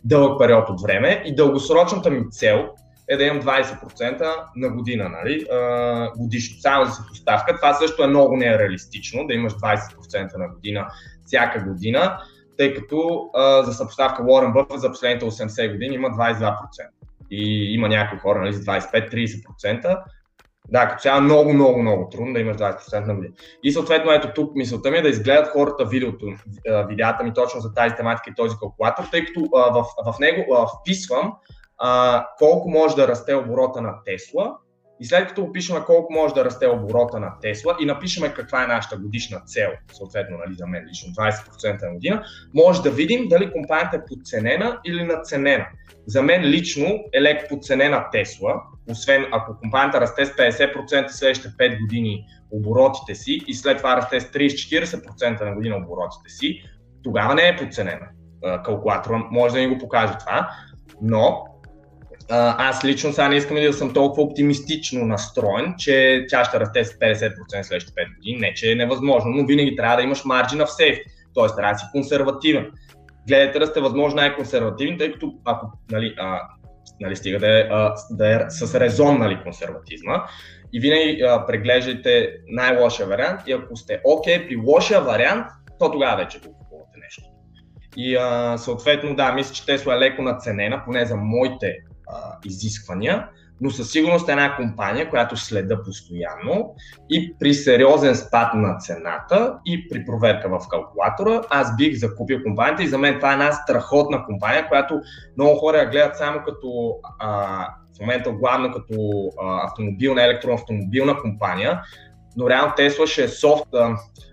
дълъг 0.05 0.41
период 0.41 0.69
от 0.69 0.83
време 0.83 1.23
и 1.27 1.35
дългосрочната 1.35 2.11
ми 2.11 2.31
цел 2.31 2.69
е 3.09 3.17
да 3.17 3.25
имам 3.25 3.43
20% 3.43 4.35
на 4.57 4.69
година, 4.69 5.09
нали, 5.09 5.47
а, 5.53 6.11
годишно, 6.17 6.57
само 6.61 6.85
за 6.85 6.93
съпоставка. 6.93 7.57
Това 7.57 7.75
също 7.75 8.03
е 8.03 8.07
много 8.07 8.37
нереалистично, 8.37 9.27
да 9.27 9.35
имаш 9.35 9.53
20% 9.53 10.39
на 10.39 10.49
година 10.49 10.87
всяка 11.27 11.65
година, 11.65 12.19
тъй 12.57 12.75
като 12.75 13.31
а, 13.35 13.63
за 13.63 13.73
съпоставка 13.73 14.23
Уорън 14.29 14.53
Бъфът 14.53 14.81
за 14.81 14.89
последните 14.89 15.27
80 15.27 15.73
години 15.73 15.95
има 15.95 16.09
22%. 16.09 16.55
И 17.31 17.75
има 17.75 17.89
някои 17.89 18.19
хора 18.19 18.41
нали, 18.41 18.53
с 18.53 18.61
25-30%, 18.61 20.03
да, 20.71 20.89
като 20.89 21.03
цяло 21.03 21.21
много, 21.21 21.53
много, 21.53 21.83
много 21.83 22.09
трудно 22.09 22.33
да 22.33 22.41
имаш 22.41 22.57
20% 22.57 23.07
на 23.07 23.15
година. 23.15 23.35
И 23.63 23.73
съответно, 23.73 24.13
ето 24.13 24.33
тук 24.35 24.57
мисълта 24.57 24.91
ми 24.91 24.99
е 24.99 25.03
да 25.03 25.09
изгледат 25.09 25.49
хората 25.49 25.85
видеото, 25.85 26.27
видеята 26.89 27.25
ми 27.25 27.35
точно 27.35 27.61
за 27.61 27.75
тази 27.75 27.95
тематика 27.95 28.31
и 28.31 28.35
този 28.35 28.57
калкулатор, 28.57 29.05
тъй 29.11 29.25
като 29.25 29.49
а, 29.57 29.71
в, 29.71 29.85
в 30.07 30.19
него 30.19 30.55
а, 30.55 30.67
вписвам 30.67 31.33
а, 31.79 32.27
колко 32.39 32.71
може 32.71 32.97
да 32.97 33.09
расте 33.09 33.35
оборота 33.35 33.81
на 33.81 33.95
Тесла 34.05 34.57
и 35.01 35.05
след 35.05 35.29
като 35.29 35.43
опишем 35.43 35.77
колко 35.87 36.13
може 36.13 36.35
да 36.35 36.45
расте 36.45 36.67
оборота 36.67 37.21
на 37.21 37.39
Тесла 37.43 37.77
и 37.81 37.87
напишем 37.87 38.33
каква 38.37 38.65
е 38.65 38.67
нашата 38.67 38.97
годишна 38.97 39.41
цел, 39.41 39.71
съответно 39.93 40.37
нали, 40.47 40.55
за 40.55 40.67
мен 40.67 40.87
лично 40.89 41.13
20% 41.13 41.87
на 41.87 41.95
година, 41.95 42.25
може 42.55 42.83
да 42.83 42.91
видим 42.91 43.29
дали 43.29 43.53
компанията 43.53 43.97
е 43.97 44.05
подценена 44.05 44.81
или 44.87 45.05
надценена. 45.05 45.67
За 46.07 46.23
мен 46.23 46.43
лично 46.43 46.99
е 47.13 47.23
леко 47.23 47.49
подценена 47.49 48.05
Тесла, 48.13 48.55
освен 48.91 49.27
ако 49.33 49.57
компанията 49.61 50.01
расте 50.01 50.27
с 50.27 50.31
50% 50.31 51.09
следващите 51.09 51.49
5 51.49 51.81
години 51.81 52.25
оборотите 52.51 53.15
си 53.15 53.41
и 53.47 53.55
след 53.55 53.77
това 53.77 53.97
расте 53.97 54.21
с 54.21 54.25
30-40% 54.25 55.45
на 55.45 55.55
година 55.55 55.77
оборотите 55.77 56.29
си, 56.29 56.63
тогава 57.03 57.35
не 57.35 57.49
е 57.49 57.57
подценена. 57.57 58.07
Калкулатора 58.65 59.17
може 59.31 59.55
да 59.55 59.61
ни 59.61 59.67
го 59.67 59.79
покаже 59.79 60.13
това, 60.19 60.51
но 61.03 61.45
аз 62.31 62.85
лично 62.85 63.13
сега 63.13 63.29
не 63.29 63.37
искам 63.37 63.57
да 63.57 63.73
съм 63.73 63.93
толкова 63.93 64.23
оптимистично 64.23 65.07
настроен, 65.07 65.75
че 65.79 66.27
тя 66.29 66.45
ще 66.45 66.61
расте 66.61 66.85
с 66.85 66.93
50% 66.93 67.63
следващите 67.63 68.03
5 68.03 68.17
години. 68.17 68.39
Не, 68.39 68.55
че 68.55 68.73
е 68.73 68.75
невъзможно, 68.75 69.31
но 69.31 69.47
винаги 69.47 69.77
трябва 69.77 69.97
да 69.97 70.03
имаш 70.03 70.25
марджина 70.25 70.67
в 70.67 70.73
сейф, 70.73 70.99
т.е. 71.35 71.57
трябва 71.57 71.73
да 71.73 71.79
си 71.79 71.85
консервативен. 71.93 72.71
Гледайте 73.29 73.59
да 73.59 73.67
сте 73.67 73.81
възможно 73.81 74.17
най-консервативни, 74.17 74.99
тъй 74.99 75.13
като 75.13 75.33
ако 75.45 75.67
нали, 75.91 76.15
а, 76.19 76.41
нали, 77.01 77.17
стига 77.17 77.39
да 77.39 77.59
е, 77.59 77.63
а, 77.71 77.95
да 78.11 78.31
е 78.31 78.41
с 78.49 78.81
резон 78.81 79.19
нали, 79.19 79.43
консерватизма. 79.43 80.25
И 80.73 80.81
винаги 80.81 81.23
а, 81.23 81.47
преглеждайте 81.47 82.31
най-лошия 82.49 83.07
вариант 83.07 83.41
и 83.47 83.53
ако 83.53 83.77
сте 83.77 84.01
окей 84.05 84.39
okay, 84.39 84.49
при 84.49 84.57
лошия 84.57 85.01
вариант, 85.01 85.47
то 85.79 85.91
тогава 85.93 86.17
вече 86.17 86.39
го 86.39 86.59
купувате 86.59 86.99
нещо. 87.01 87.23
И 87.97 88.17
а, 88.17 88.59
съответно, 88.59 89.17
да, 89.17 89.33
мисля, 89.33 89.55
че 89.55 89.67
Тесла 89.67 89.95
е 89.95 89.99
леко 89.99 90.23
наценена, 90.23 90.83
поне 90.85 91.07
за 91.07 91.17
моите 91.17 91.79
а, 92.09 92.37
изисквания, 92.45 93.29
но 93.61 93.71
със 93.71 93.93
сигурност 93.93 94.29
е 94.29 94.33
една 94.33 94.57
компания, 94.57 95.11
която 95.11 95.37
следа 95.37 95.83
постоянно 95.83 96.75
и 97.11 97.35
при 97.41 97.55
сериозен 97.55 98.15
спад 98.15 98.55
на 98.55 98.79
цената 98.79 99.59
и 99.67 99.89
при 99.89 100.05
проверка 100.05 100.49
в 100.49 100.69
калкулатора, 100.69 101.43
аз 101.51 101.77
бих 101.77 101.99
закупил 101.99 102.43
компанията 102.43 102.83
и 102.83 102.89
за 102.89 102.99
мен 102.99 103.15
това 103.15 103.31
е 103.31 103.33
една 103.33 103.53
страхотна 103.53 104.25
компания, 104.25 104.69
която 104.69 105.01
много 105.37 105.59
хора 105.59 105.89
гледат 105.91 106.17
само 106.17 106.41
като 106.47 106.95
а, 107.19 107.29
в 107.97 108.01
момента 108.01 108.33
главно 108.33 108.73
като 108.73 108.95
а, 109.43 109.67
автомобилна, 109.67 110.25
електроавтомобилна 110.25 111.19
компания, 111.21 111.83
но 112.37 112.51
реално 112.51 112.73
Тесла 112.77 113.07
ще 113.07 113.25
е 113.25 113.29
софт. 113.29 113.67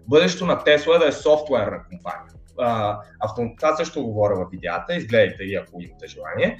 бъдещето 0.07 0.45
на 0.45 0.63
Тесла 0.63 0.95
е 0.95 0.99
да 0.99 1.07
е 1.07 1.11
софтуерна 1.11 1.83
компания. 1.89 2.31
А, 2.59 2.99
авто, 3.19 3.41
това 3.57 3.75
също 3.75 4.03
говоря 4.03 4.35
в 4.35 4.47
видеята, 4.51 4.95
изгледайте 4.95 5.45
ги 5.45 5.55
ако 5.55 5.81
имате 5.81 6.07
желание. 6.07 6.57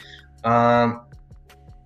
А, 0.47 0.85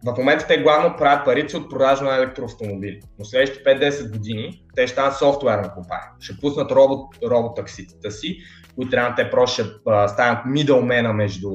в 0.06 0.17
момента 0.17 0.48
те 0.48 0.58
главно 0.58 0.95
правят 0.98 1.26
парици 1.26 1.58
от 1.58 1.69
продажа 1.69 2.04
на 2.04 2.15
електроавтомобили, 2.15 3.00
но 3.19 3.26
следващите 3.26 3.63
5-10 3.63 4.12
години 4.12 4.63
те 4.76 4.88
ще 4.88 4.93
станат 4.93 5.17
софтуерна 5.17 5.74
компания. 5.74 6.10
Ще 6.19 6.38
пуснат 6.41 6.72
робот, 6.72 7.08
роботакситата 7.24 8.12
си, 8.12 8.38
които 8.76 8.91
трябва 8.91 9.15
те 9.15 9.30
просто 9.30 9.63
ще 9.63 9.74
станат 10.08 10.45
мидълмена 10.45 11.13
между 11.13 11.50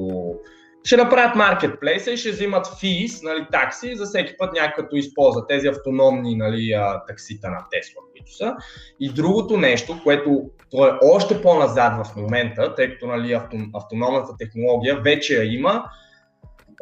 ще 0.85 0.97
направят 0.97 1.35
маркетплейса 1.35 2.11
и 2.11 2.17
ще 2.17 2.31
взимат 2.31 2.67
физ, 2.79 3.21
нали, 3.23 3.47
такси 3.51 3.95
за 3.95 4.05
всеки 4.05 4.33
път 4.37 4.53
някой 4.53 4.83
като 4.83 4.95
използва 4.95 5.47
тези 5.47 5.67
автономни 5.67 6.35
нали, 6.35 6.75
таксита 7.07 7.49
на 7.49 7.65
Тесла, 7.71 8.01
които 8.11 8.35
са. 8.35 8.55
И 8.99 9.09
другото 9.09 9.57
нещо, 9.57 9.99
което 10.03 10.41
то 10.71 10.87
е 10.87 10.91
още 11.01 11.41
по-назад 11.41 12.05
в 12.05 12.15
момента, 12.15 12.75
тъй 12.75 12.89
като 12.89 13.07
нали, 13.07 13.39
автономната 13.73 14.37
технология 14.39 15.01
вече 15.01 15.33
я 15.33 15.53
има, 15.53 15.83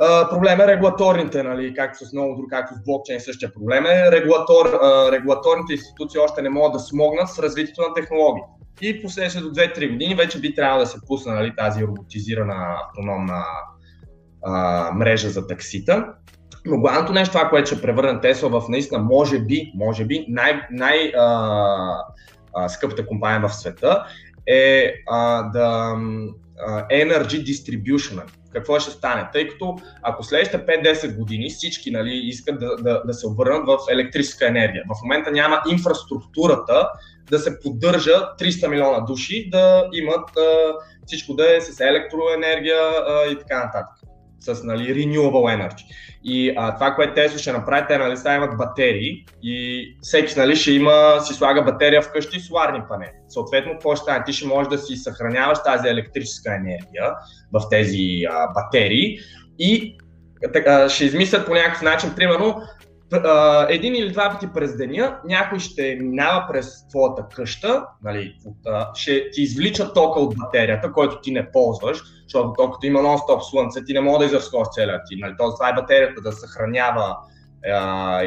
Uh, 0.01 0.29
проблем 0.29 0.61
е 0.61 0.67
регулаторните, 0.67 1.43
нали, 1.43 1.73
както 1.73 2.05
с 2.05 2.13
много 2.13 2.35
друг, 2.35 2.49
както 2.49 2.75
с 2.75 2.83
блокчейн 2.85 3.19
същия 3.19 3.53
проблем 3.53 3.85
е. 3.85 4.11
Регулатор, 4.11 4.79
регулаторните 5.11 5.73
институции 5.73 6.19
още 6.19 6.41
не 6.41 6.49
могат 6.49 6.73
да 6.73 6.79
смогнат 6.79 7.29
с 7.29 7.39
развитието 7.39 7.81
на 7.81 7.93
технологии. 7.93 8.43
И 8.81 9.01
последствие 9.01 9.43
до 9.43 9.49
2-3 9.49 9.91
години 9.91 10.15
вече 10.15 10.39
би 10.39 10.55
трябвало 10.55 10.79
да 10.79 10.85
се 10.85 10.97
пусне 11.07 11.33
нали, 11.33 11.53
тази 11.57 11.83
роботизирана 11.83 12.77
автономна 12.87 13.43
uh, 14.47 14.91
мрежа 14.91 15.29
за 15.29 15.47
таксита. 15.47 16.13
Но 16.65 16.79
главното 16.79 17.13
нещо, 17.13 17.33
това, 17.33 17.49
което 17.49 17.67
ще 17.67 17.81
превърне 17.81 18.21
Тесла 18.21 18.61
в 18.61 18.69
наистина, 18.69 18.99
може 18.99 19.39
би, 19.39 19.71
може 19.75 20.05
би, 20.05 20.25
най- 20.29 20.61
най- 20.71 21.11
компания 23.07 23.47
в 23.47 23.55
света 23.55 24.05
е 24.47 24.93
а, 25.09 25.43
да 25.43 25.95
Energy 26.91 27.43
Distribution 27.43 28.21
какво 28.53 28.79
ще 28.79 28.91
стане. 28.91 29.27
Тъй 29.33 29.47
като 29.47 29.75
ако 30.01 30.23
следващите 30.23 30.65
5-10 30.65 31.17
години 31.17 31.49
всички 31.49 31.91
нали, 31.91 32.15
искат 32.15 32.59
да, 32.59 32.75
да, 32.75 33.01
да 33.05 33.13
се 33.13 33.27
обърнат 33.27 33.67
в 33.67 33.77
електрическа 33.91 34.47
енергия. 34.47 34.83
В 34.87 35.01
момента 35.03 35.31
няма 35.31 35.61
инфраструктурата 35.71 36.89
да 37.29 37.39
се 37.39 37.59
поддържа 37.59 38.11
300 38.39 38.67
милиона 38.67 38.99
души 38.99 39.49
да 39.49 39.89
имат 39.93 40.29
а, 40.37 40.73
всичко 41.05 41.33
да 41.33 41.55
е 41.55 41.61
с 41.61 41.79
електроенергия 41.79 42.81
а, 43.07 43.31
и 43.31 43.39
така 43.39 43.65
нататък. 43.65 43.95
С 44.39 44.63
нали, 44.63 44.95
renewable 44.95 45.57
energy. 45.57 45.83
И 46.23 46.53
а, 46.57 46.75
това, 46.75 46.95
което 46.95 47.13
те 47.13 47.37
ще 47.37 47.51
направят, 47.51 47.87
те 47.87 47.97
нали, 47.97 48.17
сега 48.17 48.35
имат 48.35 48.57
батерии 48.57 49.25
и 49.43 49.85
всеки 50.01 50.33
нали, 50.39 50.55
ще 50.55 50.71
има, 50.71 51.19
си 51.21 51.33
слага 51.33 51.61
батерия 51.61 52.01
вкъщи 52.01 52.37
и 52.37 52.39
соларни 52.39 52.81
панели. 52.89 53.11
Съответно, 53.29 53.71
какво 53.71 53.95
ще 53.95 54.03
стане? 54.03 54.23
Ти 54.25 54.33
ще 54.33 54.47
можеш 54.47 54.69
да 54.69 54.77
си 54.77 54.95
съхраняваш 54.95 55.63
тази 55.63 55.87
електрическа 55.87 56.55
енергия 56.55 57.13
в 57.53 57.69
тези 57.69 58.23
а, 58.29 58.47
батерии 58.53 59.19
и 59.59 59.97
а, 60.67 60.89
ще 60.89 61.05
измислят 61.05 61.45
по 61.45 61.53
някакъв 61.53 61.81
начин, 61.81 62.15
примерно, 62.15 62.55
един 63.69 63.95
или 63.95 64.11
два 64.11 64.29
пъти 64.29 64.47
през 64.53 64.77
деня 64.77 65.19
някой 65.25 65.59
ще 65.59 65.97
минава 66.01 66.45
през 66.51 66.87
твоята 66.87 67.27
къща, 67.35 67.85
нали, 68.03 68.35
ще 68.93 69.29
ти 69.29 69.41
извлича 69.41 69.93
тока 69.93 70.19
от 70.19 70.35
батерията, 70.37 70.91
който 70.91 71.21
ти 71.21 71.31
не 71.31 71.51
ползваш, 71.51 72.03
защото 72.23 72.53
токато 72.57 72.85
има 72.85 72.99
нон-стоп 72.99 73.41
слънце, 73.41 73.85
ти 73.85 73.93
не 73.93 74.01
може 74.01 74.19
да 74.19 74.25
изразходваш 74.25 74.67
целия 74.71 75.01
ти. 75.05 75.15
Нали, 75.15 75.33
това 75.37 75.69
е 75.69 75.73
батерията 75.73 76.21
да 76.21 76.31
съхранява 76.31 77.17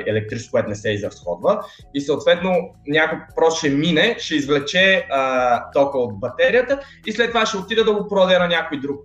електричество, 0.06 0.50
което 0.50 0.68
не 0.68 0.74
се 0.74 0.90
изразходва. 0.90 1.60
И 1.94 2.00
съответно 2.00 2.52
някой 2.86 3.18
просто 3.36 3.58
ще 3.58 3.68
мине, 3.70 4.16
ще 4.18 4.34
извлече 4.34 5.06
а, 5.10 5.70
тока 5.70 5.98
от 5.98 6.20
батерията 6.20 6.80
и 7.06 7.12
след 7.12 7.30
това 7.30 7.46
ще 7.46 7.56
отида 7.56 7.84
да 7.84 7.94
го 7.94 8.08
продаде 8.08 8.38
на 8.38 8.48
някой 8.48 8.80
друг. 8.80 9.00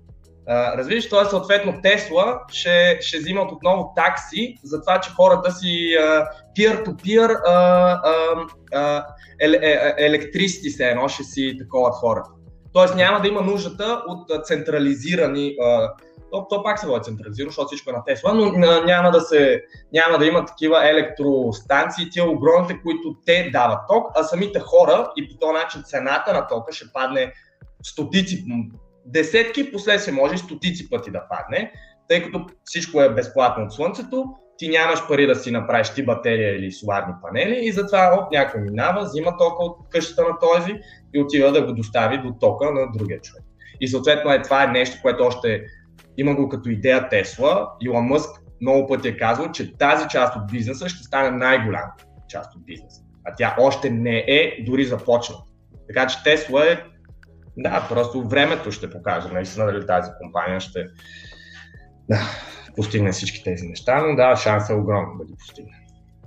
Разбираш, 0.49 1.09
т.е. 1.09 1.25
съответно 1.25 1.81
Тесла 1.83 2.39
ще, 2.47 2.97
ще 3.01 3.17
взимат 3.17 3.51
отново 3.51 3.93
такси 3.95 4.57
за 4.63 4.81
това, 4.81 4.99
че 4.99 5.09
хората 5.09 5.51
си 5.51 5.95
peer-to-peer 6.57 7.39
е, 9.41 9.45
е, 9.47 9.93
електристи 9.97 10.69
се 10.69 10.89
едно 10.89 11.07
ще 11.07 11.23
си 11.23 11.55
такова 11.59 11.91
хората. 11.91 12.29
Тоест 12.73 12.95
няма 12.95 13.21
да 13.21 13.27
има 13.27 13.41
нуждата 13.41 14.03
от 14.07 14.45
централизирани 14.45 15.55
то, 16.31 16.47
то 16.49 16.63
пак 16.63 16.79
се 16.79 16.87
води 16.87 17.03
централизирано, 17.03 17.49
защото 17.49 17.67
всичко 17.67 17.89
е 17.89 17.93
на 17.93 18.03
Тесла, 18.03 18.33
но 18.33 18.51
няма 18.85 19.11
да, 19.11 19.21
се, 19.21 19.63
няма 19.93 20.17
да 20.17 20.25
има 20.25 20.45
такива 20.45 20.89
електростанции, 20.89 22.09
тия 22.09 22.29
огромните, 22.29 22.81
които 22.83 23.15
те 23.25 23.49
дават 23.53 23.79
ток, 23.89 24.07
а 24.15 24.23
самите 24.23 24.59
хора 24.59 25.11
и 25.17 25.29
по 25.29 25.37
този 25.37 25.53
начин 25.53 25.83
цената 25.85 26.33
на 26.33 26.47
тока 26.47 26.73
ще 26.73 26.85
падне 26.93 27.33
стотици 27.83 28.45
десетки, 29.05 29.71
последствие 29.71 30.13
може 30.13 30.37
стотици 30.37 30.89
пъти 30.89 31.11
да 31.11 31.23
падне, 31.29 31.71
тъй 32.09 32.23
като 32.23 32.45
всичко 32.63 33.01
е 33.01 33.13
безплатно 33.13 33.63
от 33.63 33.73
слънцето, 33.73 34.25
ти 34.57 34.69
нямаш 34.69 35.07
пари 35.07 35.27
да 35.27 35.35
си 35.35 35.51
направиш 35.51 35.89
ти 35.89 36.05
батерия 36.05 36.55
или 36.55 36.71
соларни 36.71 37.13
панели 37.21 37.59
и 37.61 37.71
затова 37.71 38.19
от 38.21 38.31
някой 38.31 38.61
минава, 38.61 39.03
взима 39.03 39.37
тока 39.37 39.63
от 39.63 39.77
къщата 39.89 40.21
на 40.21 40.39
този 40.39 40.73
и 41.13 41.21
отива 41.21 41.51
да 41.51 41.65
го 41.65 41.73
достави 41.73 42.17
до 42.17 42.33
тока 42.39 42.71
на 42.71 42.91
другия 42.91 43.21
човек. 43.21 43.43
И 43.81 43.87
съответно 43.87 44.31
е, 44.31 44.41
това 44.41 44.63
е 44.63 44.67
нещо, 44.67 44.97
което 45.01 45.23
още 45.23 45.63
има 46.17 46.35
го 46.35 46.49
като 46.49 46.69
идея 46.69 47.09
Тесла. 47.09 47.67
Илон 47.81 48.05
Мъск 48.05 48.29
много 48.61 48.87
пъти 48.87 49.07
е 49.07 49.17
казал, 49.17 49.51
че 49.51 49.77
тази 49.77 50.07
част 50.07 50.35
от 50.35 50.51
бизнеса 50.51 50.89
ще 50.89 51.03
стане 51.03 51.37
най-голяма 51.37 51.91
част 52.29 52.55
от 52.55 52.65
бизнеса. 52.65 53.01
А 53.25 53.35
тя 53.37 53.55
още 53.59 53.89
не 53.89 54.17
е 54.27 54.63
дори 54.65 54.85
започната. 54.85 55.43
Така 55.87 56.07
че 56.07 56.23
Тесла 56.23 56.71
е 56.71 56.77
да, 57.57 57.85
просто 57.89 58.27
времето 58.27 58.71
ще 58.71 58.89
покаже 58.89 59.27
наистина 59.33 59.65
дали 59.65 59.85
тази 59.85 60.11
компания 60.21 60.59
ще 60.59 60.87
да, 62.09 62.19
постигне 62.75 63.11
всички 63.11 63.43
тези 63.43 63.67
неща, 63.67 64.07
но 64.07 64.15
да, 64.15 64.35
шансът 64.35 64.69
е 64.69 64.79
огромен 64.79 65.17
да 65.17 65.25
ги 65.25 65.33
постигне. 65.39 65.85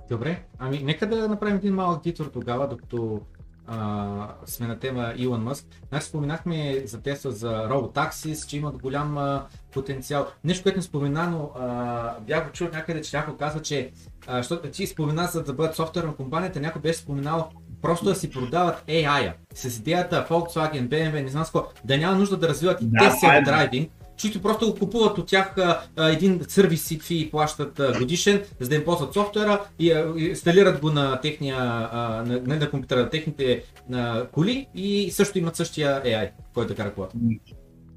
Добре, 0.09 0.43
ами 0.59 0.83
нека 0.83 1.09
да 1.09 1.27
направим 1.27 1.55
един 1.55 1.73
малък 1.73 2.03
титър 2.03 2.25
тогава, 2.25 2.67
докато 2.67 3.21
а, 3.67 4.27
сме 4.45 4.67
на 4.67 4.79
тема 4.79 5.13
Илон 5.17 5.43
Мъск. 5.43 5.65
Значи 5.89 6.05
споменахме 6.05 6.81
за 6.85 7.01
Тесла 7.01 7.31
за 7.31 7.69
Robotaxis, 7.69 8.47
че 8.47 8.57
имат 8.57 8.81
голям 8.81 9.17
а, 9.17 9.45
потенциал. 9.71 10.27
Нещо, 10.43 10.63
което 10.63 10.77
не 10.77 10.83
спомена, 10.83 11.29
но 11.29 11.51
а, 11.55 12.19
бях 12.19 12.45
го 12.45 12.51
чул 12.51 12.67
някъде, 12.73 13.01
че 13.01 13.17
някой 13.17 13.37
казва, 13.37 13.61
че 13.61 13.91
а, 14.27 14.37
защото 14.37 14.69
ти 14.69 14.87
спомена 14.87 15.27
за 15.27 15.43
да 15.43 15.53
бъдат 15.53 15.75
софтуерна 15.75 16.15
компанията, 16.15 16.59
някой 16.59 16.81
беше 16.81 16.99
споменал 16.99 17.49
просто 17.85 18.05
да 18.05 18.15
си 18.15 18.31
продават 18.31 18.83
AI-а 18.87 19.33
с 19.53 19.77
идеята 19.77 20.27
Volkswagen, 20.29 20.87
BMW, 20.87 21.23
не 21.23 21.29
знам 21.29 21.45
с 21.45 21.51
да 21.85 21.97
няма 21.97 22.15
нужда 22.15 22.37
да 22.37 22.49
развиват 22.49 22.81
и 22.81 22.85
те 22.99 23.05
е- 23.05 23.09
self-driving, 23.09 23.89
чието 24.17 24.41
просто 24.41 24.67
го 24.67 24.79
купуват 24.79 25.17
от 25.17 25.27
тях 25.27 25.57
а, 25.57 25.81
а, 25.97 26.09
един 26.09 26.41
сервис 26.47 26.83
си 26.83 26.99
и 27.11 27.31
плащат 27.31 27.79
а, 27.79 27.97
годишен, 27.97 28.43
за 28.59 28.69
да 28.69 28.75
им 28.75 28.85
ползват 28.85 29.13
софтуера 29.13 29.61
и 29.79 29.91
а, 29.91 30.13
инсталират 30.17 30.81
го 30.81 30.91
на 30.91 31.21
техния, 31.21 31.57
а, 31.57 32.23
на, 32.25 32.41
не 32.47 32.55
на 32.55 32.69
компютъра, 32.69 32.99
на 32.99 33.09
техните 33.09 33.63
на 33.89 34.25
коли 34.31 34.67
и 34.75 35.11
също 35.11 35.37
имат 35.37 35.55
същия 35.55 36.03
AI, 36.03 36.29
който 36.53 36.67
да 36.67 36.75
кара 36.75 36.93
колата. 36.93 37.15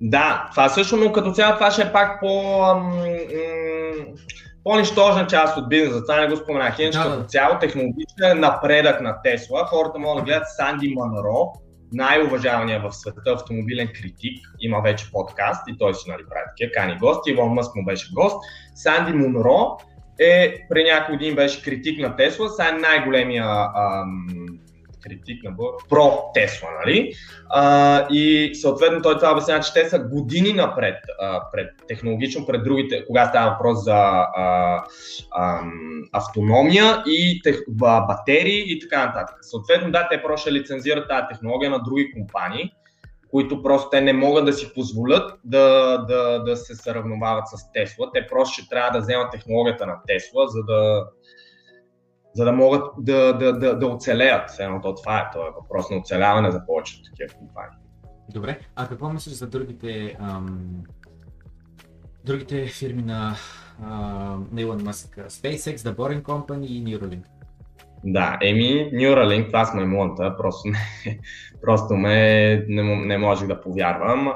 Да, 0.01 0.49
това 0.51 0.69
също, 0.69 0.97
но 0.97 1.13
като 1.13 1.33
цяло 1.33 1.55
това 1.55 1.71
ще 1.71 1.83
е 1.83 1.93
пак 1.93 2.21
по... 2.21 2.63
ам, 2.63 2.87
м, 2.87 3.05
по-нищожна 4.69 5.27
част 5.27 5.57
от 5.57 5.69
бизнеса, 5.69 6.03
това 6.03 6.21
не 6.21 6.29
го 6.29 6.37
споменах. 6.37 6.79
Иначе 6.79 6.99
Да, 6.99 7.05
да. 7.05 7.11
като 7.11 7.29
цяло 7.29 7.59
технологичен 7.59 8.41
напредък 8.41 9.01
на 9.01 9.23
Тесла, 9.23 9.67
хората 9.67 9.99
могат 9.99 10.25
да 10.25 10.27
гледат 10.27 10.49
Санди 10.57 10.95
Манро, 10.97 11.53
най-уважавания 11.93 12.81
в 12.81 12.93
света 12.93 13.21
автомобилен 13.27 13.89
критик, 13.95 14.39
има 14.61 14.81
вече 14.81 15.13
подкаст 15.13 15.69
и 15.69 15.79
той 15.79 15.95
си 15.95 16.11
нали, 16.11 16.23
прави 16.31 16.45
такива, 16.49 16.73
кани 16.73 16.99
гости, 16.99 17.31
Илон 17.31 17.53
Мъск 17.53 17.77
му 17.77 17.85
беше 17.85 18.09
гост. 18.15 18.37
Санди 18.75 19.13
Монро 19.13 19.77
е, 20.21 20.55
при 20.69 20.85
няколко 20.85 21.13
години 21.13 21.35
беше 21.35 21.63
критик 21.63 22.01
на 22.01 22.17
Тесла, 22.17 22.49
сега 22.49 22.69
е 22.69 22.73
най-големия 22.73 23.47
ам, 23.47 24.27
критик 25.01 25.45
на 25.45 25.51
Бър, 25.51 25.67
про 25.89 26.33
Тесла, 26.35 26.69
нали? 26.85 27.13
А, 27.49 28.07
и 28.11 28.55
съответно 28.55 29.03
той 29.03 29.17
това 29.17 29.33
обяснява, 29.33 29.63
че 29.63 29.73
те 29.73 29.89
са 29.89 29.99
години 29.99 30.53
напред 30.53 30.97
а, 31.21 31.43
пред, 31.53 31.71
технологично 31.89 32.47
пред 32.47 32.65
другите, 32.65 33.05
кога 33.07 33.27
става 33.29 33.51
въпрос 33.51 33.85
за 33.85 33.95
а, 33.95 34.85
ам, 35.39 36.03
автономия 36.13 37.03
и 37.07 37.41
тех, 37.45 37.57
ба, 37.69 38.05
батерии 38.09 38.65
и 38.67 38.81
така 38.81 39.07
нататък. 39.07 39.37
Съответно, 39.41 39.91
да, 39.91 40.09
те 40.11 40.23
просто 40.23 40.41
ще 40.41 40.53
лицензират 40.53 41.09
тази 41.09 41.27
технология 41.31 41.71
на 41.71 41.79
други 41.79 42.13
компании, 42.13 42.73
които 43.31 43.63
просто 43.63 43.91
те 43.91 44.01
не 44.01 44.13
могат 44.13 44.45
да 44.45 44.53
си 44.53 44.75
позволят 44.75 45.33
да, 45.45 45.99
да, 46.09 46.39
да 46.39 46.57
се 46.57 46.75
сравновават 46.75 47.45
с 47.49 47.73
Тесла. 47.73 48.11
Те 48.15 48.27
просто 48.27 48.53
ще 48.53 48.69
трябва 48.69 48.91
да 48.91 49.01
вземат 49.01 49.31
технологията 49.33 49.87
на 49.87 49.97
Тесла, 50.07 50.49
за 50.49 50.63
да, 50.63 51.07
за 52.39 52.45
да 52.45 52.53
могат 52.53 52.83
да, 52.99 53.39
да, 53.39 53.59
да, 53.59 53.79
да 53.79 53.87
оцелеят. 53.87 54.51
Едно 54.59 54.81
то 54.81 54.95
това 54.95 55.19
е, 55.19 55.31
това 55.33 55.47
е 55.47 55.51
въпрос 55.63 55.91
на 55.91 55.97
оцеляване 55.97 56.51
за 56.51 56.67
повечето 56.67 57.11
такива 57.11 57.39
компании. 57.39 57.79
Добре, 58.33 58.59
а 58.77 58.89
какво 58.89 59.13
мислиш 59.13 59.35
за 59.35 59.47
другите, 59.47 60.17
ам, 60.21 60.83
другите 62.25 62.67
фирми 62.67 63.03
на, 63.03 63.35
а, 63.83 63.91
на 64.53 64.61
Илон 64.61 64.83
Мъск? 64.85 65.17
SpaceX, 65.17 65.77
The 65.77 65.95
Boring 65.95 66.23
Company 66.23 66.67
и 66.67 66.85
Neuralink. 66.85 67.25
Да, 68.05 68.39
еми, 68.43 68.91
Neuralink, 68.93 69.47
това 69.47 69.65
с 69.65 69.75
маймунта, 69.75 70.37
просто, 70.37 70.69
не, 70.69 70.79
просто 71.63 71.95
ме, 71.95 72.57
не, 72.69 72.97
не 72.97 73.19
можех 73.19 73.49
да 73.49 73.61
повярвам. 73.61 74.33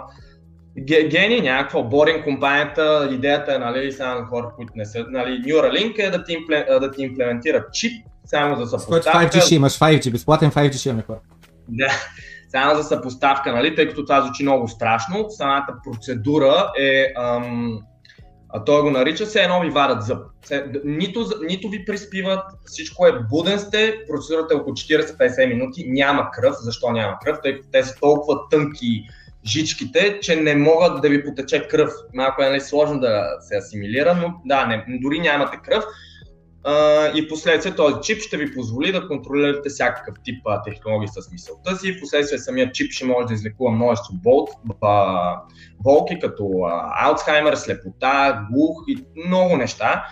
Ге- 0.78 1.08
Гени, 1.08 1.40
някаква 1.40 1.82
боринг 1.82 2.24
компанията, 2.24 3.08
идеята 3.12 3.54
е, 3.54 3.58
нали, 3.58 3.92
само 3.92 4.20
на 4.20 4.26
хора, 4.26 4.50
които 4.56 4.72
не 4.76 4.85
са, 4.87 5.04
нали, 5.08 5.42
Neuralink 5.42 5.98
е 5.98 6.11
да 6.11 6.24
ти, 6.24 6.32
импле, 6.32 6.66
да 6.80 6.90
ти 6.90 7.02
имплементира 7.02 7.64
чип, 7.72 7.92
само 8.24 8.56
за 8.56 8.66
С 8.66 8.70
който 8.70 9.04
съпоставка. 9.04 9.38
5G 9.38 9.46
ще 9.46 9.54
имаш, 9.54 9.78
5G, 9.78 10.12
безплатен 10.12 10.50
5G 10.50 10.72
ще 10.72 10.88
имаме 10.88 11.04
хора. 11.06 11.18
Да, 11.68 11.90
само 12.48 12.76
за 12.76 12.82
съпоставка, 12.82 13.52
нали, 13.52 13.74
тъй 13.74 13.88
като 13.88 14.04
това 14.04 14.20
звучи 14.20 14.42
много 14.42 14.68
страшно, 14.68 15.26
самата 15.30 15.66
процедура 15.85 16.72
е, 16.78 17.12
ам, 17.16 17.78
а 18.48 18.64
той 18.64 18.82
го 18.82 18.90
нарича, 18.90 19.26
се 19.26 19.42
едно 19.42 19.61
ви 19.61 19.70
варят 19.70 20.02
зъб. 20.02 20.18
Се, 20.44 20.66
нито, 20.85 21.26
нито 21.48 21.68
ви 21.68 21.85
приспиват, 21.85 22.44
всичко 22.64 23.06
е 23.06 23.12
буден 23.30 23.58
сте, 23.58 23.94
процедурата 24.11 24.54
е 24.54 24.56
около 24.56 24.74
40-50 24.74 25.48
минути, 25.48 25.85
няма 25.88 26.30
кръв. 26.30 26.54
Защо 26.61 26.90
няма 26.90 27.18
кръв? 27.24 27.38
Тъй 27.42 27.56
като 27.56 27.68
те 27.72 27.82
са 27.82 27.94
толкова 28.00 28.38
тънки 28.50 29.02
жичките, 29.46 30.18
че 30.22 30.37
не 30.37 30.57
могат 30.57 31.02
да 31.02 31.09
ви 31.09 31.24
потече 31.24 31.68
кръв. 31.68 31.90
Малко 32.14 32.42
е 32.42 32.48
нали, 32.48 32.61
сложно 32.61 33.00
да 33.00 33.26
се 33.40 33.57
асимилира, 33.57 34.14
но 34.14 34.35
да, 34.44 34.66
не, 34.66 34.85
дори 34.88 35.20
нямате 35.20 35.57
кръв. 35.64 35.85
А, 36.64 37.07
и 37.14 37.28
последствие 37.28 37.74
този 37.74 37.94
чип 38.02 38.22
ще 38.22 38.37
ви 38.37 38.55
позволи 38.55 38.92
да 38.92 39.09
контролирате 39.09 39.68
всякакъв 39.68 40.14
тип 40.24 40.46
технологии 40.64 41.09
с 41.09 41.33
мисълта 41.33 41.76
си. 41.76 42.00
Последствие 42.00 42.38
самият 42.38 42.74
чип 42.74 42.92
ще 42.92 43.05
може 43.05 43.26
да 43.26 43.35
излекува 43.35 43.70
множество 43.70 44.14
бол, 44.22 44.48
болки, 45.81 46.18
като 46.20 46.50
а, 46.66 47.07
Алцхаймер, 47.09 47.55
слепота, 47.55 48.46
глух 48.52 48.85
и 48.88 49.05
много 49.26 49.57
неща 49.57 50.05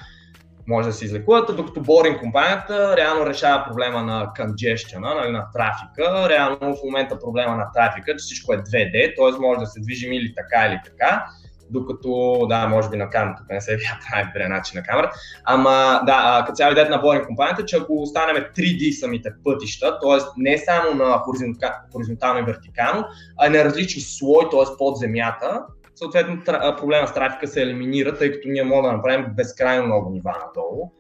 може 0.71 0.89
да 0.89 0.95
се 0.95 1.05
излекуват, 1.05 1.57
докато 1.57 1.85
Boring 1.85 2.21
компанията 2.21 2.97
реално 2.97 3.27
решава 3.27 3.65
проблема 3.65 4.03
на 4.03 4.33
congestion, 4.39 4.99
нали, 4.99 5.31
на 5.33 5.47
трафика. 5.55 6.29
Реално 6.29 6.77
в 6.77 6.85
момента 6.85 7.19
проблема 7.19 7.57
на 7.57 7.73
трафика, 7.75 8.13
че 8.13 8.23
всичко 8.23 8.53
е 8.53 8.59
2D, 8.59 9.17
т.е. 9.17 9.41
може 9.41 9.61
да 9.61 9.67
се 9.67 9.81
движим 9.81 10.13
или 10.13 10.35
така, 10.35 10.67
или 10.67 10.81
така. 10.85 11.27
Докато, 11.71 12.47
да, 12.49 12.69
може 12.69 12.89
би 12.89 12.97
на 12.97 13.11
камера, 13.11 13.35
тук 13.39 13.51
не 13.51 13.61
се 13.61 13.77
видя 13.77 13.99
прави 14.11 14.27
добрия 14.27 14.49
начин 14.49 14.79
на 14.79 14.83
камера. 14.83 15.13
Ама, 15.45 16.03
да, 16.07 16.45
като 16.47 16.57
цяло 16.57 16.73
идеята 16.73 16.97
на 16.97 17.03
Boring 17.03 17.27
компанията, 17.27 17.65
че 17.65 17.77
ако 17.77 18.03
останем 18.03 18.37
3D 18.57 18.91
самите 18.91 19.31
пътища, 19.45 19.99
т.е. 19.99 20.19
не 20.37 20.59
само 20.59 20.95
на 20.95 21.05
хоризонта- 21.05 21.93
хоризонтално 21.93 22.41
и 22.41 22.43
вертикално, 22.43 23.05
а 23.39 23.49
на 23.51 23.65
различни 23.65 24.03
слой, 24.03 24.51
т.е. 24.51 24.77
под 24.79 24.97
земята, 24.97 25.63
съответно 26.01 26.43
проблема 26.79 27.09
с 27.09 27.15
трафика 27.15 27.47
се 27.47 27.63
елиминира, 27.63 28.17
тъй 28.17 28.33
като 28.33 28.49
ние 28.49 28.65
можем 28.65 28.83
да 28.83 28.93
направим 28.93 29.27
безкрайно 29.37 29.87
много 29.87 30.11
нива 30.11 30.33
надолу. 30.47 30.93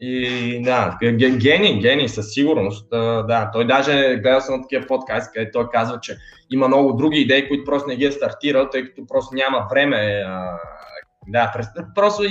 И 0.00 0.62
да, 0.62 0.98
ге- 1.02 1.36
гений, 1.36 1.80
гений 1.80 2.08
със 2.08 2.34
сигурност. 2.34 2.90
Да, 2.90 3.50
той 3.52 3.66
даже 3.66 4.16
гледал 4.16 4.40
съм 4.40 4.54
на 4.54 4.62
такива 4.62 4.86
подкасти, 4.86 5.30
където 5.34 5.58
той 5.58 5.68
казва, 5.68 6.00
че 6.00 6.16
има 6.50 6.68
много 6.68 6.92
други 6.92 7.18
идеи, 7.18 7.48
които 7.48 7.64
просто 7.64 7.88
не 7.88 7.96
ги 7.96 8.04
е 8.04 8.12
стартирал, 8.12 8.70
тъй 8.70 8.84
като 8.84 9.06
просто 9.06 9.34
няма 9.34 9.66
време. 9.70 10.24
Да, 11.28 11.52
просто 11.94 12.22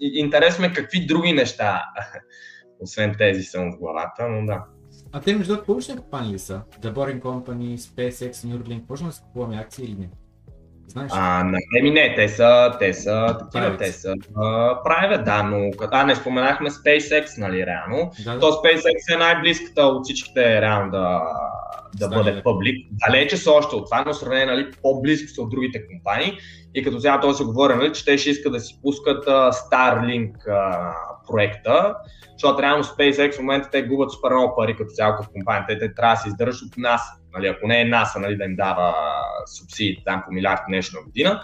интересно 0.00 0.64
е 0.64 0.72
какви 0.72 1.06
други 1.06 1.32
неща, 1.32 1.82
освен 2.80 3.14
тези 3.18 3.42
са 3.42 3.60
му 3.60 3.72
в 3.72 3.78
главата, 3.78 4.28
но 4.28 4.46
да. 4.46 4.64
А 5.12 5.20
те 5.20 5.36
между 5.36 5.52
другото 5.52 5.66
публични 5.66 5.96
компании 5.96 6.32
ли 6.32 6.38
са? 6.38 6.60
The 6.80 6.92
Boring 6.92 7.20
Company, 7.20 7.76
SpaceX, 7.76 8.32
Neuralink, 8.32 8.82
може 8.90 9.04
да 9.04 9.12
си 9.12 9.22
купуваме 9.22 9.56
акции 9.56 9.84
или 9.84 9.96
не? 9.98 10.08
Знаеш? 10.88 11.10
А, 11.14 11.44
не, 11.44 11.58
еми 11.78 11.90
не, 11.90 12.14
те 12.14 12.28
са, 12.28 12.76
те 12.78 12.94
са 12.94 13.36
такива, 13.38 13.76
те 13.76 13.92
са 13.92 14.14
а, 14.36 14.42
private, 14.82 15.24
да, 15.24 15.42
но 15.42 15.70
а, 15.90 16.04
не 16.04 16.14
споменахме 16.14 16.70
SpaceX, 16.70 17.38
нали, 17.38 17.66
реално. 17.66 18.10
да. 18.24 18.38
То 18.38 18.46
SpaceX 18.46 19.14
е 19.14 19.18
най-близката 19.18 19.82
от 19.82 20.04
всичките 20.04 20.60
реално 20.60 20.90
да, 20.90 21.22
да 21.98 22.08
бъде 22.08 22.32
да. 22.32 22.42
публик. 22.42 22.86
Далече 22.90 23.36
са 23.36 23.52
още 23.52 23.76
от 23.76 23.84
това, 23.84 24.04
но 24.06 24.14
сравнение, 24.14 24.46
нали, 24.46 24.70
по-близко 24.82 25.28
са 25.28 25.42
от 25.42 25.50
другите 25.50 25.86
компании. 25.86 26.38
И 26.74 26.84
като 26.84 27.00
цяло 27.00 27.20
то 27.20 27.32
се 27.32 27.44
говори, 27.44 27.74
нали, 27.74 27.92
че 27.92 28.04
те 28.04 28.18
ще 28.18 28.30
искат 28.30 28.52
да 28.52 28.60
си 28.60 28.78
пускат 28.82 29.28
а, 29.28 29.52
Starlink 29.52 30.48
а, 30.48 30.92
проекта, 31.30 31.94
защото 32.32 32.62
реално 32.62 32.84
SpaceX 32.84 33.34
в 33.34 33.38
момента 33.38 33.70
те 33.70 33.82
губят 33.82 34.12
супер 34.12 34.30
много 34.30 34.56
пари 34.56 34.76
като 34.76 34.90
цяло 34.90 35.16
като 35.16 35.30
компания. 35.30 35.64
Те, 35.68 35.78
те 35.78 35.94
трябва 35.94 36.14
да 36.14 36.20
се 36.20 36.28
издържат 36.28 36.62
от 36.62 36.76
NASA. 36.76 37.17
Нали, 37.34 37.46
ако 37.46 37.66
не 37.66 37.80
е 37.80 37.84
NASA, 37.84 38.18
нали, 38.20 38.36
да 38.36 38.44
им 38.44 38.56
дава 38.56 38.94
субсидии 39.46 40.02
там 40.04 40.22
по 40.26 40.32
милиард 40.32 40.60
нещо 40.68 40.96
на 40.96 41.02
година. 41.02 41.42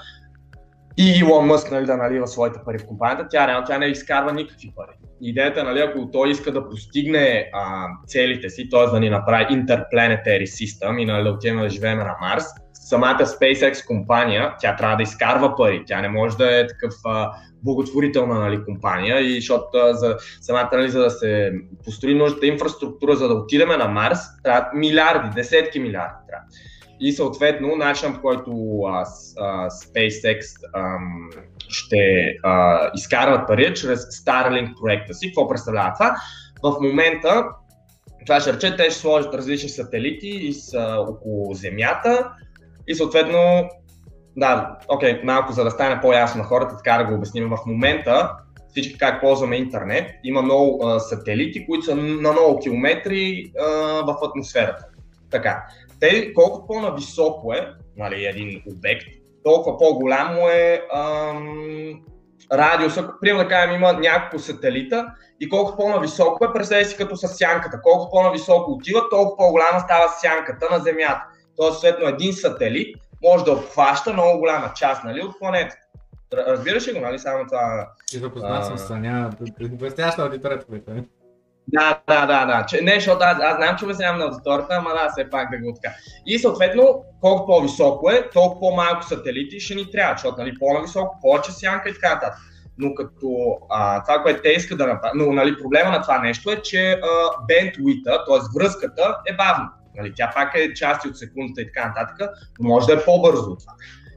И 0.96 1.18
Илон 1.18 1.46
Мъск 1.46 1.70
нали, 1.70 1.86
да 1.86 1.96
налива 1.96 2.26
своите 2.26 2.58
пари 2.64 2.78
в 2.78 2.86
компанията, 2.86 3.28
тя 3.30 3.48
реално 3.48 3.66
тя 3.66 3.78
не 3.78 3.86
изкарва 3.86 4.32
никакви 4.32 4.72
пари. 4.76 4.96
Идеята 5.20 5.64
нали, 5.64 5.80
ако 5.80 6.10
той 6.10 6.30
иска 6.30 6.52
да 6.52 6.68
постигне 6.68 7.50
а, 7.52 7.86
целите 8.06 8.50
си, 8.50 8.68
т.е. 8.70 8.86
да 8.86 9.00
ни 9.00 9.10
направи 9.10 9.44
Interplanetary 9.44 10.44
System 10.44 11.02
и 11.02 11.04
нали, 11.04 11.24
да 11.24 11.30
отидем 11.30 11.60
да 11.60 11.68
живеем 11.68 11.98
на 11.98 12.16
Марс, 12.20 12.44
самата 12.84 13.26
SpaceX 13.26 13.86
компания, 13.86 14.54
тя 14.60 14.76
трябва 14.76 14.96
да 14.96 15.02
изкарва 15.02 15.56
пари. 15.56 15.82
Тя 15.86 16.00
не 16.00 16.08
може 16.08 16.36
да 16.36 16.60
е 16.60 16.66
такъв 16.66 16.94
а, 17.04 17.30
благотворителна 17.62 18.38
нали, 18.40 18.64
компания, 18.64 19.20
и 19.20 19.34
защото 19.34 19.78
а, 19.78 19.94
за 19.94 20.16
самата, 20.40 20.68
нали, 20.72 20.88
за 20.88 21.00
да 21.00 21.10
се 21.10 21.52
построи 21.84 22.14
нужната 22.14 22.46
инфраструктура, 22.46 23.16
за 23.16 23.28
да 23.28 23.34
отидем 23.34 23.68
на 23.68 23.88
Марс, 23.88 24.18
трябва 24.42 24.70
милиарди, 24.74 25.34
десетки 25.34 25.80
милиарди 25.80 26.14
трябва. 26.28 26.46
И 27.00 27.12
съответно, 27.12 27.76
начинът 27.76 28.14
по 28.14 28.22
който 28.22 28.80
а, 28.86 29.04
а, 29.38 29.70
SpaceX 29.70 30.40
ам, 30.76 31.30
ще 31.68 32.34
а, 32.42 32.90
изкарват 32.94 33.48
пари 33.48 33.64
е 33.64 33.74
чрез 33.74 34.00
Starlink 34.00 34.80
проекта 34.80 35.14
си. 35.14 35.26
Какво 35.26 35.48
представлява 35.48 35.92
това? 35.94 36.16
В 36.62 36.80
момента 36.80 37.44
това 38.26 38.40
ще 38.40 38.52
рече, 38.52 38.76
те 38.76 38.90
ще 38.90 39.00
сложат 39.00 39.34
различни 39.34 39.68
сателити 39.68 40.28
и 40.28 40.52
са 40.52 40.96
около 41.08 41.54
Земята 41.54 42.30
и 42.88 42.94
съответно, 42.94 43.68
да, 44.36 44.78
окей, 44.88 45.20
малко 45.24 45.52
за 45.52 45.64
да 45.64 45.70
стане 45.70 46.00
по-ясно 46.00 46.38
на 46.38 46.48
хората, 46.48 46.76
така 46.76 46.98
да 46.98 47.04
го 47.04 47.14
обясним. 47.14 47.48
В 47.48 47.58
момента 47.66 48.30
всички 48.68 48.98
как 48.98 49.20
ползваме 49.20 49.56
интернет, 49.56 50.10
има 50.24 50.42
много 50.42 50.87
а, 50.87 51.00
сателити, 51.00 51.66
които 51.66 51.85
са 51.85 51.96
на 51.96 52.32
много 52.32 52.58
километри 52.58 53.52
а, 53.60 53.64
в 54.06 54.16
атмосферата. 54.22 54.85
така. 55.30 55.64
Те, 56.00 56.32
колкото 56.35 56.66
по-нависоко 56.66 57.52
е 57.52 57.72
нали, 57.96 58.24
един 58.24 58.62
обект, 58.76 59.06
толкова 59.44 59.78
по-голямо 59.78 60.48
е 60.48 60.82
ам, 60.94 62.00
радиуса. 62.52 63.10
Примерно 63.20 63.42
да 63.42 63.48
кажем, 63.48 63.74
има 63.74 63.92
няколко 63.92 64.38
сателита 64.38 65.06
и 65.40 65.48
колкото 65.48 65.76
по-нависоко 65.76 66.44
е, 66.44 66.52
представете 66.52 66.88
си 66.88 66.96
като 66.96 67.16
с 67.16 67.28
сянката. 67.28 67.80
Колкото 67.82 68.10
по-нависоко 68.10 68.70
отива, 68.70 69.00
толкова 69.10 69.37
по-голяма 69.37 69.80
става 69.80 70.08
сянката 70.08 70.68
на 70.70 70.78
Земята. 70.78 71.22
Тоест, 71.57 71.81
съответно, 71.81 72.09
един 72.09 72.33
сателит 72.33 72.96
може 73.23 73.44
да 73.44 73.52
обхваща 73.52 74.13
много 74.13 74.38
голяма 74.38 74.73
част 74.77 75.05
нали, 75.05 75.21
от 75.21 75.38
планетата. 75.38 75.77
Разбираш 76.33 76.88
ли 76.88 76.92
го, 76.92 77.00
нали? 77.00 77.19
Само 77.19 77.46
това. 77.46 77.88
И 78.15 78.19
запознат 78.19 78.67
съм 78.67 78.79
с 78.79 78.90
няма. 78.90 79.31
Предупреждяваш 79.59 80.17
на 80.17 80.25
аудиторията, 80.25 80.67
да, 81.69 81.98
да, 82.09 82.27
да, 82.27 82.46
да. 82.46 82.67
Че, 82.67 82.81
не, 82.83 82.94
защото 82.94 83.19
аз, 83.25 83.38
аз 83.42 83.57
знам, 83.57 83.77
че 83.79 83.85
обяснявам 83.85 84.19
на 84.19 84.25
аудиторията, 84.25 84.75
ама 84.75 84.90
да, 84.90 85.09
все 85.13 85.31
пак 85.31 85.50
да 85.50 85.59
го 85.59 85.75
така. 85.83 85.94
И 86.27 86.38
съответно, 86.38 87.05
колко 87.21 87.46
по-високо 87.46 88.11
е, 88.11 88.31
толкова 88.31 88.61
по-малко 88.61 89.05
сателити 89.05 89.61
ще 89.61 89.75
ни 89.75 89.90
трябва, 89.90 90.15
защото 90.15 90.38
нали, 90.38 90.59
по-нависоко, 90.59 91.19
повече 91.23 91.52
сянка 91.52 91.88
и 91.88 91.94
така 91.94 92.15
нататък. 92.15 92.38
Но 92.79 92.94
като 92.94 93.59
а, 93.71 94.02
това, 94.02 94.23
което 94.23 94.42
те 94.42 94.48
искат 94.48 94.79
да 94.79 94.87
направят, 94.87 95.17
но 95.17 95.33
нали, 95.33 95.59
проблема 95.63 95.90
на 95.90 96.02
това 96.02 96.19
нещо 96.19 96.50
е, 96.50 96.63
че 96.63 97.00
бендвита, 97.48 98.25
т.е. 98.25 98.59
връзката 98.59 99.17
е 99.27 99.37
бавна. 99.37 99.69
Нали, 99.96 100.12
тя 100.16 100.32
пак 100.34 100.54
е 100.54 100.74
части 100.74 101.08
от 101.08 101.18
секундата 101.18 101.62
и 101.62 101.66
така 101.66 101.88
нататък, 101.88 102.30
но 102.60 102.68
може 102.68 102.86
да 102.86 102.92
е 102.92 103.04
по-бързо 103.04 103.50
от 103.50 103.60
това. 103.60 103.72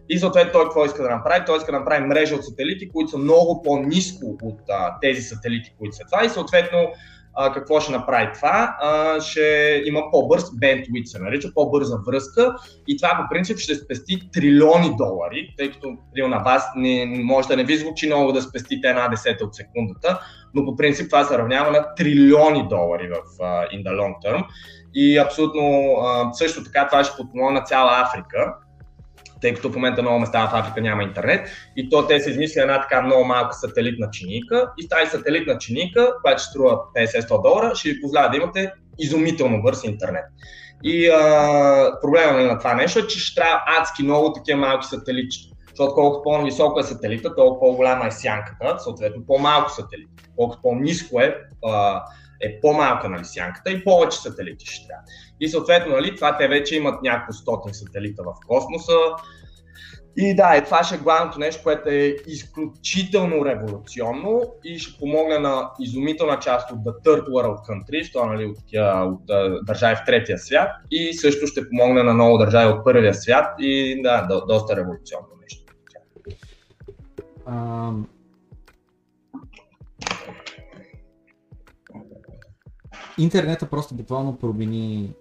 И 0.10 0.20
съответно 0.20 0.52
той 0.52 0.64
какво 0.64 0.86
иска 0.86 1.04
да 1.04 1.10
направи? 1.10 1.46
Той 1.46 1.58
иска 1.58 1.72
да 1.72 1.80
направи 1.80 2.06
мрежа 2.06 2.36
от 2.36 2.46
сателити, 2.46 2.90
които 2.90 3.12
са 3.12 3.18
много 3.18 3.62
по-низко 3.62 4.38
от 4.42 4.60
а, 4.70 5.00
тези 5.00 5.22
сателити, 5.22 5.74
които 5.80 5.96
са 5.96 6.04
това 6.12 6.26
и 6.26 6.30
съответно 6.30 6.92
а, 7.34 7.54
какво 7.54 7.80
ще 7.80 7.92
направи 7.92 8.30
това? 8.34 8.78
А, 8.82 9.22
ще 9.22 9.82
има 9.86 10.02
по-бърз 10.12 10.44
bandwidth, 10.44 11.06
се 11.06 11.20
нарича, 11.20 11.54
по-бърза 11.54 11.98
връзка 12.08 12.56
и 12.88 12.98
това 12.98 13.20
по 13.22 13.34
принцип 13.34 13.58
ще 13.58 13.76
спести 13.76 14.30
трилиони 14.34 14.96
долари, 14.98 15.54
тъй 15.58 15.72
като 15.72 15.98
на 16.16 16.38
вас 16.38 16.64
не, 16.76 17.06
може 17.06 17.48
да 17.48 17.56
не 17.56 17.64
ви 17.64 17.78
звучи 17.78 18.08
много 18.08 18.32
да 18.32 18.42
спестите 18.42 18.88
една 18.88 19.08
десета 19.08 19.46
от 19.46 19.56
секундата, 19.56 20.20
но 20.54 20.66
по 20.66 20.76
принцип 20.76 21.10
това 21.10 21.24
се 21.24 21.38
равнява 21.38 21.72
на 21.72 21.96
трилиони 21.96 22.68
долари 22.68 23.10
в 23.10 23.38
uh, 23.42 23.70
in 23.72 23.84
the 23.84 23.92
long 23.92 24.14
term. 24.26 24.44
И 25.00 25.18
абсолютно 25.18 25.96
също 26.34 26.64
така 26.64 26.88
това 26.88 27.04
ще 27.04 27.18
подпомогне 27.18 27.62
цяла 27.66 28.02
Африка, 28.02 28.54
тъй 29.42 29.54
като 29.54 29.70
в 29.70 29.76
момента 29.76 30.02
много 30.02 30.20
места 30.20 30.48
в 30.48 30.56
Африка 30.56 30.82
няма 30.82 31.04
интернет. 31.04 31.50
И 31.76 31.90
то 31.90 32.08
те 32.08 32.20
са 32.20 32.30
измислили 32.30 32.62
една 32.62 32.82
така 32.82 33.02
много 33.02 33.26
малка 33.26 33.54
сателитна 33.54 34.10
чиника 34.12 34.72
и 34.78 34.90
тази 34.90 35.12
сателитна 35.12 35.58
чиника, 35.58 36.14
която 36.22 36.42
ще 36.42 36.50
струва 36.50 36.80
50-100 36.96 37.42
долара, 37.42 37.76
ще 37.76 37.90
ви 37.90 38.02
позволява 38.02 38.30
да 38.30 38.38
имате 38.38 38.72
изумително 39.00 39.62
бърз 39.62 39.84
интернет. 39.84 40.26
И 40.84 41.08
а, 41.10 42.00
проблема 42.02 42.32
нали, 42.32 42.46
на 42.46 42.58
това 42.58 42.74
нещо 42.74 43.00
е, 43.00 43.08
че 43.08 43.20
ще 43.20 43.42
трябва 43.42 43.62
адски 43.80 44.04
много 44.04 44.34
такива 44.34 44.60
малки 44.60 44.88
сателити. 44.88 45.38
Защото 45.70 45.94
колкото 45.94 46.24
по-високо 46.24 46.80
е 46.80 46.84
сателита, 46.84 47.36
толкова 47.36 47.60
по-голяма 47.60 48.08
е 48.08 48.12
сянката, 48.12 48.80
съответно 48.80 49.26
по-малко 49.28 49.72
сателит. 49.72 50.10
Колкото 50.36 50.62
по-низко 50.62 51.22
е, 51.22 51.38
а, 51.66 52.04
е 52.42 52.60
по-малка 52.62 53.10
нали, 53.10 53.26
сянката 53.26 53.72
и 53.72 53.84
повече 53.84 54.18
сателити 54.18 54.66
ще 54.66 54.88
трябва. 54.88 55.04
И 55.40 55.50
съответно, 55.50 55.94
нали, 55.94 56.16
това 56.16 56.38
те 56.38 56.48
вече 56.48 56.76
имат 56.76 57.02
няколко 57.04 57.34
стотин 57.34 57.74
сателита 57.74 58.24
в 58.24 58.34
космоса. 58.48 58.94
И 60.20 60.36
да, 60.36 60.58
и 60.58 60.64
това 60.64 60.84
ще 60.84 60.96
е 60.96 60.98
главното 60.98 61.40
нещо, 61.40 61.64
което 61.64 61.90
е 61.90 62.16
изключително 62.28 63.46
революционно 63.46 64.42
и 64.64 64.80
ще 64.80 65.00
помогне 65.00 65.40
на 65.40 65.72
изумителна 65.80 66.40
част 66.40 66.72
от 66.72 66.78
The 66.78 67.04
Third 67.06 67.28
World 67.28 67.58
Countries, 67.70 68.14
това 68.14 68.26
нали, 68.26 68.46
от, 68.46 68.58
от, 68.74 69.30
от 69.30 69.66
държави 69.66 69.96
в 69.96 70.06
третия 70.06 70.38
свят 70.38 70.70
и 70.92 71.14
също 71.14 71.48
ще 71.48 71.70
помогне 71.70 72.04
на 72.04 72.14
много 72.14 72.38
държави 72.38 72.74
от 72.74 72.84
първия 72.84 73.14
свят 73.14 73.46
и 73.60 74.02
да, 74.02 74.28
до, 74.30 74.46
доста 74.46 74.76
революционно 74.76 75.28
нещо. 75.42 75.74
Um... 77.48 78.17
Интернета 83.18 83.66
просто 83.66 83.96
буквално 83.96 84.38
промени 84.38 85.14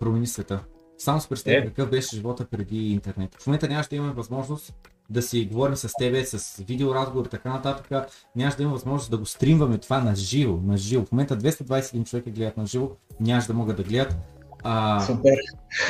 промени 0.00 0.26
света. 0.26 0.60
Само 0.98 1.20
с 1.20 1.28
представя 1.28 1.56
е. 1.56 1.64
какъв 1.64 1.90
беше 1.90 2.16
живота 2.16 2.44
преди 2.44 2.92
интернет. 2.92 3.34
В 3.40 3.46
момента 3.46 3.68
нямаше 3.68 3.88
да 3.88 3.96
имаме 3.96 4.12
възможност 4.12 4.74
да 5.10 5.22
си 5.22 5.48
говорим 5.52 5.76
с 5.76 5.92
тебе, 5.98 6.24
с 6.24 6.62
видеоразговор 6.62 7.26
и 7.26 7.28
така 7.28 7.48
нататък. 7.48 8.10
Нямаше 8.36 8.56
да 8.56 8.62
имаме 8.62 8.74
възможност 8.74 9.10
да 9.10 9.18
го 9.18 9.26
стримваме 9.26 9.78
това 9.78 10.00
на 10.00 10.16
живо. 10.16 10.56
На 10.64 10.76
живо. 10.76 11.04
В 11.04 11.12
момента 11.12 11.38
221 11.38 12.04
човека 12.04 12.30
гледат 12.30 12.56
на 12.56 12.66
живо, 12.66 12.90
нямаше 13.20 13.46
да 13.46 13.54
могат 13.54 13.76
да 13.76 13.82
гледат. 13.82 14.16
А, 14.62 15.00
Супер. 15.00 15.34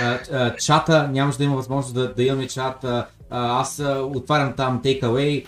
А, 0.00 0.18
а, 0.32 0.56
чата, 0.56 1.08
нямаше 1.08 1.38
да 1.38 1.44
има 1.44 1.56
възможност 1.56 1.94
да, 1.94 2.14
да 2.14 2.22
имаме 2.22 2.46
чат. 2.46 2.84
А, 2.84 3.06
аз 3.34 3.82
отварям 4.14 4.52
там 4.56 4.82
Takeaway, 4.82 5.44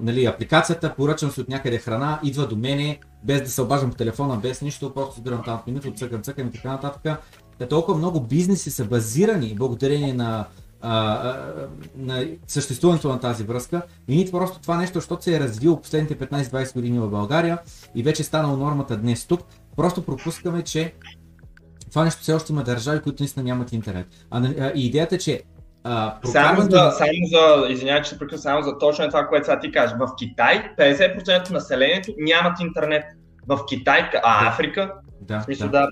нали, 0.00 0.24
апликацията, 0.24 0.94
поръчам 0.94 1.30
се 1.30 1.40
от 1.40 1.48
някъде 1.48 1.78
храна, 1.78 2.20
идва 2.22 2.46
до 2.46 2.56
мене, 2.56 2.98
без 3.24 3.42
да 3.42 3.50
се 3.50 3.62
обаждам 3.62 3.90
по 3.90 3.96
телефона, 3.96 4.36
без 4.36 4.62
нищо, 4.62 4.94
просто 4.94 5.14
събирам 5.14 5.42
там 5.44 5.58
в 5.58 5.66
менюто, 5.66 5.92
цъкам, 5.92 6.22
цъкам 6.22 6.48
и 6.48 6.52
така 6.52 6.68
нататък. 6.68 7.18
Та 7.58 7.68
толкова 7.68 7.98
много 7.98 8.20
бизнеси 8.20 8.70
са 8.70 8.84
базирани 8.84 9.54
благодарение 9.54 10.14
на, 10.14 10.44
на 11.96 12.26
съществуването 12.46 13.08
на 13.08 13.20
тази 13.20 13.44
връзка 13.44 13.82
и 14.08 14.16
ние 14.16 14.30
просто 14.30 14.60
това 14.60 14.76
нещо, 14.76 14.94
защото 14.94 15.24
се 15.24 15.36
е 15.36 15.40
развило 15.40 15.80
последните 15.80 16.28
15-20 16.28 16.74
години 16.74 16.98
в 16.98 17.10
България 17.10 17.58
и 17.94 18.02
вече 18.02 18.22
е 18.22 18.24
станало 18.24 18.56
нормата 18.56 18.96
днес 18.96 19.26
тук, 19.26 19.40
просто 19.76 20.02
пропускаме, 20.02 20.62
че 20.62 20.94
това 21.90 22.04
нещо 22.04 22.22
все 22.22 22.32
още 22.32 22.52
има 22.52 22.64
държави, 22.64 23.00
които 23.00 23.22
наистина 23.22 23.44
нямат 23.44 23.72
интернет. 23.72 24.06
А, 24.30 24.46
а, 24.60 24.72
и 24.74 24.86
идеята 24.86 25.14
е, 25.14 25.18
че 25.18 25.42
а, 25.84 26.18
само, 26.24 26.60
за, 26.62 26.90
само 26.90 27.12
за, 27.24 27.72
извинявай, 27.72 28.02
че 28.02 28.10
се 28.10 28.18
прекъсвам, 28.18 28.52
само 28.52 28.62
за 28.62 28.78
точно 28.78 29.08
това, 29.08 29.26
което 29.26 29.44
сега 29.44 29.60
ти 29.60 29.72
кажеш. 29.72 29.96
В 29.98 30.08
Китай 30.18 30.74
50% 30.78 31.40
от 31.40 31.50
населението 31.50 32.12
нямат 32.18 32.60
интернет. 32.60 33.04
В 33.46 33.58
Китай, 33.68 34.10
а 34.22 34.48
Африка, 34.48 34.92
да, 35.20 35.40
смисъл, 35.40 35.68
да. 35.68 35.88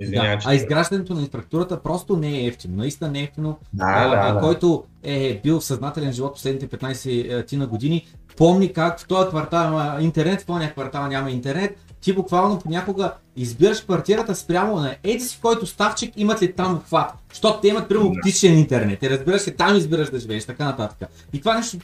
да, 0.00 0.10
да. 0.10 0.38
А 0.46 0.54
изграждането 0.54 1.14
на 1.14 1.20
инфраструктурата 1.20 1.82
просто 1.82 2.16
не 2.16 2.38
е 2.38 2.46
ефтино. 2.46 2.76
Наистина 2.76 3.10
не 3.10 3.20
е 3.20 3.22
ефтино. 3.22 3.58
Да, 3.72 3.84
а, 3.86 4.32
да, 4.32 4.40
който 4.40 4.84
е 5.02 5.40
бил 5.42 5.60
в 5.60 5.64
съзнателен 5.64 6.12
живот 6.12 6.34
последните 6.34 6.78
15 6.78 7.46
ти 7.46 7.56
на 7.56 7.66
години, 7.66 8.06
помни 8.36 8.72
как 8.72 9.00
в 9.00 9.06
този 9.06 9.28
квартал 9.28 9.68
има 9.68 9.96
интернет, 10.00 10.40
в 10.40 10.46
този 10.46 10.70
квартал 10.70 11.06
няма 11.06 11.30
интернет, 11.30 11.78
ти 12.00 12.12
буквално 12.12 12.58
понякога 12.58 13.12
избираш 13.36 13.80
квартирата 13.80 14.34
спрямо 14.34 14.76
на 14.76 14.96
еди 15.04 15.20
си, 15.20 15.38
който 15.42 15.66
ставчик 15.66 16.12
имат 16.16 16.42
ли 16.42 16.52
там 16.52 16.74
обхват. 16.74 17.10
Защото 17.32 17.60
те 17.60 17.68
имат 17.68 17.88
прямо 17.88 18.06
оптичен 18.06 18.58
интернет. 18.58 19.02
И 19.02 19.10
разбираш 19.10 19.42
се, 19.42 19.50
там 19.50 19.76
избираш 19.76 20.10
да 20.10 20.18
живееш, 20.18 20.44
така 20.44 20.64
нататък. 20.64 21.08
И 21.32 21.38
това 21.38 21.54
нещо 21.54 21.78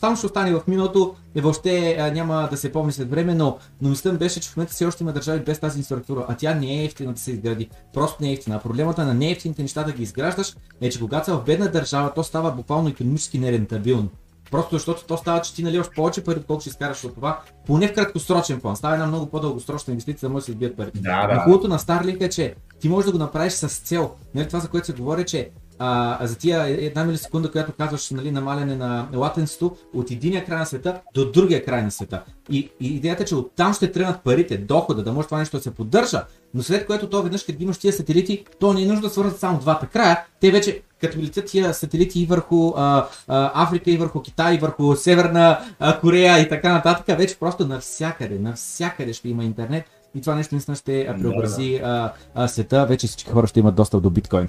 там 0.00 0.16
ще 0.16 0.26
остане 0.26 0.52
в 0.52 0.62
миналото 0.68 1.14
и 1.34 1.40
въобще 1.40 1.96
а, 2.00 2.10
няма 2.10 2.48
да 2.50 2.56
се 2.56 2.72
помни 2.72 2.92
след 2.92 3.10
време, 3.10 3.34
но, 3.34 3.58
но 3.82 3.88
мислям 3.88 4.16
беше, 4.16 4.40
че 4.40 4.50
в 4.50 4.56
момента 4.56 4.72
все 4.72 4.86
още 4.86 5.02
има 5.02 5.12
държави 5.12 5.40
без 5.40 5.58
тази 5.58 5.78
инфраструктура, 5.78 6.26
а 6.28 6.36
тя 6.36 6.54
не 6.54 6.80
е 6.80 6.84
ефтина 6.84 7.12
да 7.12 7.20
се 7.20 7.30
изгради. 7.30 7.68
Просто 7.94 8.22
не 8.22 8.30
е 8.30 8.32
ефтина. 8.32 8.60
Проблемата 8.60 9.04
на 9.04 9.14
неефтините 9.14 9.62
неща 9.62 9.82
да 9.82 9.92
ги 9.92 10.02
изграждаш 10.02 10.56
е, 10.80 10.90
че 10.90 11.00
когато 11.00 11.24
са 11.24 11.36
в 11.36 11.44
бедна 11.44 11.68
държава, 11.68 12.12
то 12.14 12.24
става 12.24 12.50
буквално 12.50 12.88
економически 12.88 13.38
нерентабилно. 13.38 14.08
Просто 14.52 14.76
защото 14.76 15.04
то 15.04 15.16
става, 15.16 15.40
че 15.40 15.54
ти 15.54 15.62
наливаш 15.62 15.90
повече 15.90 16.24
пари, 16.24 16.42
колко 16.46 16.60
ще 16.60 16.70
изкараш 16.70 17.04
от 17.04 17.14
това, 17.14 17.40
поне 17.66 17.88
в 17.88 17.94
краткосрочен 17.94 18.60
план. 18.60 18.76
Става 18.76 18.94
една 18.94 19.06
много 19.06 19.26
по-дългосрочна 19.26 19.90
инвестиция, 19.92 20.28
да 20.28 20.32
може 20.32 20.42
да 20.42 20.44
се 20.44 20.50
избият 20.50 20.76
пари. 20.76 20.90
Да, 20.94 21.26
да. 21.26 21.40
хубавото 21.40 21.68
на 21.68 21.78
Starlink 21.78 22.20
е, 22.20 22.28
че 22.28 22.54
ти 22.80 22.88
можеш 22.88 23.06
да 23.06 23.12
го 23.12 23.18
направиш 23.18 23.52
с 23.52 23.68
цел. 23.68 24.10
Нали, 24.34 24.46
това, 24.46 24.60
за 24.60 24.68
което 24.68 24.86
се 24.86 24.92
говори, 24.92 25.24
че 25.26 25.50
а, 25.84 26.26
за 26.26 26.38
тия 26.38 26.86
една 26.86 27.04
милисекунда, 27.04 27.50
която 27.50 27.72
казваш 27.72 28.10
нали, 28.10 28.30
намаляне 28.30 28.76
на 28.76 29.08
латенството 29.14 29.76
от 29.94 30.10
единия 30.10 30.44
край 30.44 30.58
на 30.58 30.66
света 30.66 31.00
до 31.14 31.30
другия 31.30 31.64
край 31.64 31.82
на 31.82 31.90
света. 31.90 32.22
И, 32.50 32.70
и 32.80 32.86
идеята 32.86 33.22
е, 33.22 33.26
че 33.26 33.34
оттам 33.34 33.74
ще 33.74 33.92
тръгнат 33.92 34.20
парите, 34.20 34.56
дохода, 34.56 35.02
да 35.02 35.12
може 35.12 35.26
това 35.26 35.38
нещо 35.38 35.56
да 35.56 35.62
се 35.62 35.74
поддържа, 35.74 36.24
но 36.54 36.62
след 36.62 36.86
което 36.86 37.08
то 37.08 37.22
веднъж, 37.22 37.42
като 37.42 37.62
имаш 37.62 37.78
тия 37.78 37.92
сателити, 37.92 38.44
то 38.60 38.72
не 38.72 38.82
е 38.82 38.86
нужно 38.86 39.02
да 39.02 39.10
свързват 39.10 39.40
само 39.40 39.58
двата 39.58 39.86
края. 39.86 40.24
Те 40.40 40.50
вече, 40.50 40.82
като 41.00 41.18
летят 41.18 41.46
тия 41.46 41.74
сателити 41.74 42.20
и 42.20 42.26
върху 42.26 42.72
а, 42.76 43.06
а, 43.28 43.62
Африка, 43.62 43.90
и 43.90 43.96
върху 43.96 44.22
Китай, 44.22 44.54
и 44.54 44.58
върху 44.58 44.96
Северна 44.96 45.58
а, 45.78 46.00
Корея 46.00 46.38
и 46.38 46.48
така 46.48 46.72
нататък, 46.72 47.18
вече 47.18 47.38
просто 47.38 47.66
навсякъде, 47.66 48.38
навсякъде 48.38 49.12
ще 49.12 49.28
има 49.28 49.44
интернет. 49.44 49.84
И 50.14 50.20
това 50.20 50.34
нещо 50.34 50.54
наистина 50.54 50.76
ще 50.76 51.14
преобрази 51.20 51.78
да, 51.82 52.12
да. 52.36 52.48
света. 52.48 52.86
Вече 52.86 53.06
всички 53.06 53.30
хора 53.30 53.46
ще 53.46 53.60
имат 53.60 53.74
достъп 53.74 54.02
до 54.02 54.10
биткоин. 54.10 54.48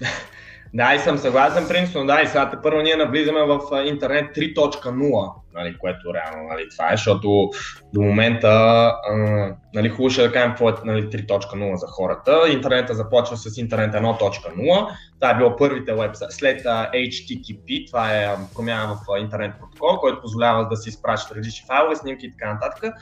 Да, 0.74 0.94
и 0.94 0.98
съм 0.98 1.18
съгласен 1.18 1.68
принципно, 1.68 2.06
да, 2.06 2.22
и 2.22 2.26
сега 2.26 2.52
първо 2.62 2.80
ние 2.80 2.96
навлизаме 2.96 3.40
в 3.40 3.60
интернет 3.84 4.36
3.0, 4.36 5.32
нали, 5.54 5.78
което 5.78 6.14
реално 6.14 6.48
нали, 6.48 6.68
това 6.70 6.92
е, 6.92 6.96
защото 6.96 7.50
до 7.94 8.00
момента 8.00 8.48
а, 8.48 9.14
нали, 9.74 9.88
хубаво 9.88 10.10
ще 10.10 10.22
да 10.22 10.32
кажем 10.32 10.50
какво 10.50 10.68
е 10.68 10.74
нали, 10.84 11.02
3.0 11.02 11.74
за 11.74 11.86
хората. 11.86 12.40
Интернета 12.52 12.94
започва 12.94 13.36
с 13.36 13.58
интернет 13.58 13.94
1.0, 13.94 14.88
това 15.20 15.30
е 15.30 15.36
било 15.36 15.56
първите 15.56 15.94
вебсайт, 15.94 16.32
след 16.32 16.66
а, 16.66 16.90
HTTP, 16.94 17.86
това 17.86 18.12
е 18.12 18.36
промяна 18.54 18.94
в 18.94 19.20
интернет 19.20 19.52
протокол, 19.60 19.96
който 19.96 20.20
позволява 20.20 20.68
да 20.68 20.76
се 20.76 20.88
изпращат 20.88 21.36
различни 21.36 21.66
файлове, 21.66 21.96
снимки 21.96 22.26
и 22.26 22.32
така 22.32 22.52
нататък. 22.52 22.94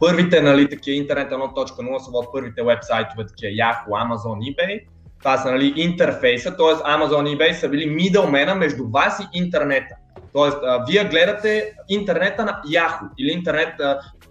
Първите 0.00 0.42
нали, 0.42 0.68
такива 0.68 0.96
интернет 0.96 1.30
1.0 1.30 1.98
са 1.98 2.10
от 2.10 2.32
първите 2.32 2.62
вебсайтове, 2.62 3.26
такива 3.26 3.52
Yahoo, 3.52 3.88
Amazon, 3.88 4.54
eBay 4.54 4.80
това 5.18 5.36
са 5.36 5.50
нали, 5.50 5.72
интерфейса, 5.76 6.56
т.е. 6.56 6.64
Amazon 6.64 7.28
и 7.28 7.38
eBay 7.38 7.52
са 7.52 7.68
били 7.68 7.86
мидълмена 7.86 8.54
между 8.54 8.88
вас 8.88 9.20
и 9.20 9.38
интернета. 9.38 9.94
Тоест, 10.32 10.58
вие 10.88 11.04
гледате 11.04 11.72
интернета 11.88 12.44
на 12.44 12.60
Yahoo 12.66 13.08
или 13.18 13.30
интернет, 13.30 13.74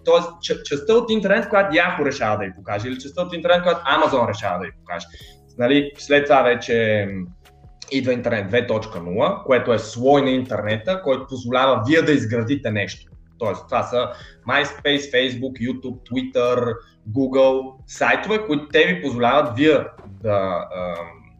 т.е. 0.04 0.54
частта 0.64 0.94
от 0.94 1.10
интернет, 1.10 1.48
която 1.48 1.76
Yahoo 1.76 2.04
решава 2.04 2.38
да 2.38 2.44
ви 2.44 2.54
покаже 2.56 2.88
или 2.88 2.98
частта 2.98 3.22
от 3.22 3.34
интернет, 3.34 3.62
която 3.62 3.80
Amazon 3.80 4.28
решава 4.28 4.58
да 4.58 4.64
ви 4.64 4.72
покаже. 4.78 5.06
Нали, 5.58 5.92
след 5.98 6.24
това 6.24 6.42
вече 6.42 7.06
идва 7.90 8.12
интернет 8.12 8.52
2.0, 8.52 9.44
което 9.44 9.72
е 9.72 9.78
слой 9.78 10.22
на 10.22 10.30
интернета, 10.30 11.02
който 11.02 11.26
позволява 11.26 11.82
вие 11.86 12.02
да 12.02 12.12
изградите 12.12 12.70
нещо. 12.70 13.12
Тоест, 13.38 13.64
това 13.68 13.82
са 13.82 14.08
MySpace, 14.48 15.12
Facebook, 15.12 15.52
YouTube, 15.52 15.98
Twitter, 16.10 16.74
Google 17.10 17.72
сайтове, 17.86 18.46
които 18.46 18.68
те 18.68 18.86
ви 18.86 19.02
позволяват 19.02 19.56
вие 19.56 19.78
да 20.22 20.68
а, 20.74 20.94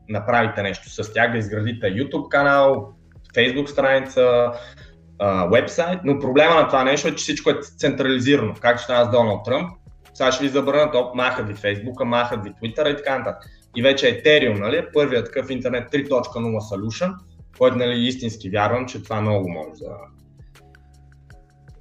направите 0.09 0.63
нещо 0.63 0.91
с 0.91 1.13
тях, 1.13 1.33
да 1.33 1.39
изградите 1.39 1.87
YouTube 1.87 2.29
канал, 2.29 2.93
Facebook 3.35 3.67
страница, 3.67 4.53
вебсайт, 5.53 6.01
но 6.05 6.19
проблема 6.19 6.55
на 6.55 6.67
това 6.67 6.85
нещо 6.85 7.09
е, 7.09 7.11
че 7.11 7.17
всичко 7.17 7.51
е 7.51 7.61
централизирано, 7.79 8.55
както 8.61 8.83
стана 8.83 9.05
с 9.05 9.11
Доналд 9.11 9.45
Тръмп. 9.45 9.71
Сега 10.15 10.33
ще 10.33 10.45
ви 10.45 10.51
забранят, 10.51 10.95
оп, 10.95 11.15
махат 11.15 11.49
ви 11.49 11.55
Facebook, 11.55 12.05
махат 12.05 12.45
ви 12.45 12.51
Twitter 12.51 12.93
и 12.93 12.97
така 12.97 13.19
нататък. 13.19 13.51
И 13.77 13.83
вече 13.83 14.07
Ethereum, 14.07 14.61
нали, 14.61 14.87
първият 14.95 15.27
такъв 15.27 15.51
интернет 15.51 15.93
3.0 15.93 16.29
solution, 16.75 17.15
който 17.59 17.77
нали, 17.77 18.07
истински 18.07 18.51
вярвам, 18.51 18.87
че 18.87 19.03
това 19.03 19.21
много 19.21 19.49
може 19.49 19.71
да, 19.81 19.97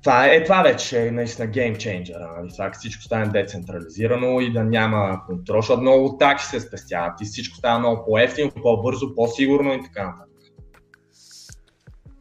това 0.08 0.26
е, 0.26 0.44
това 0.44 0.62
вече 0.62 1.08
е 1.08 1.12
наистина 1.12 1.48
геймченджер. 1.48 2.20
Нали? 2.38 2.52
Това 2.54 2.72
всичко 2.72 3.04
стане 3.04 3.28
децентрализирано 3.28 4.40
и 4.40 4.54
да 4.54 4.64
няма 4.64 5.22
контрол, 5.26 5.62
защото 5.62 5.82
много 5.82 6.18
такси 6.18 6.48
се 6.48 6.60
спестяват 6.60 7.22
и 7.22 7.26
всичко 7.26 7.58
става 7.58 7.80
много 7.80 8.06
по-ефтино, 8.06 8.52
по-бързо, 8.64 9.16
по-сигурно 9.16 9.74
и 9.74 9.82
така 9.84 10.06
нататък. 10.06 10.28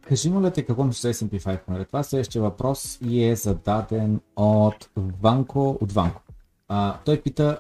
Кажи 0.08 0.30
моля 0.30 0.50
те 0.50 0.62
какво 0.62 0.84
мислиш 0.84 1.00
за 1.00 1.24
S&P 1.24 1.60
500? 1.68 1.86
Това 1.86 2.00
е 2.00 2.04
следващия 2.04 2.42
въпрос 2.42 2.98
и 3.06 3.24
е 3.24 3.36
зададен 3.36 4.20
от 4.36 4.88
Ванко, 4.96 5.78
от 5.80 5.92
Ванко. 5.92 6.22
А, 6.68 6.96
той 7.04 7.20
пита, 7.20 7.58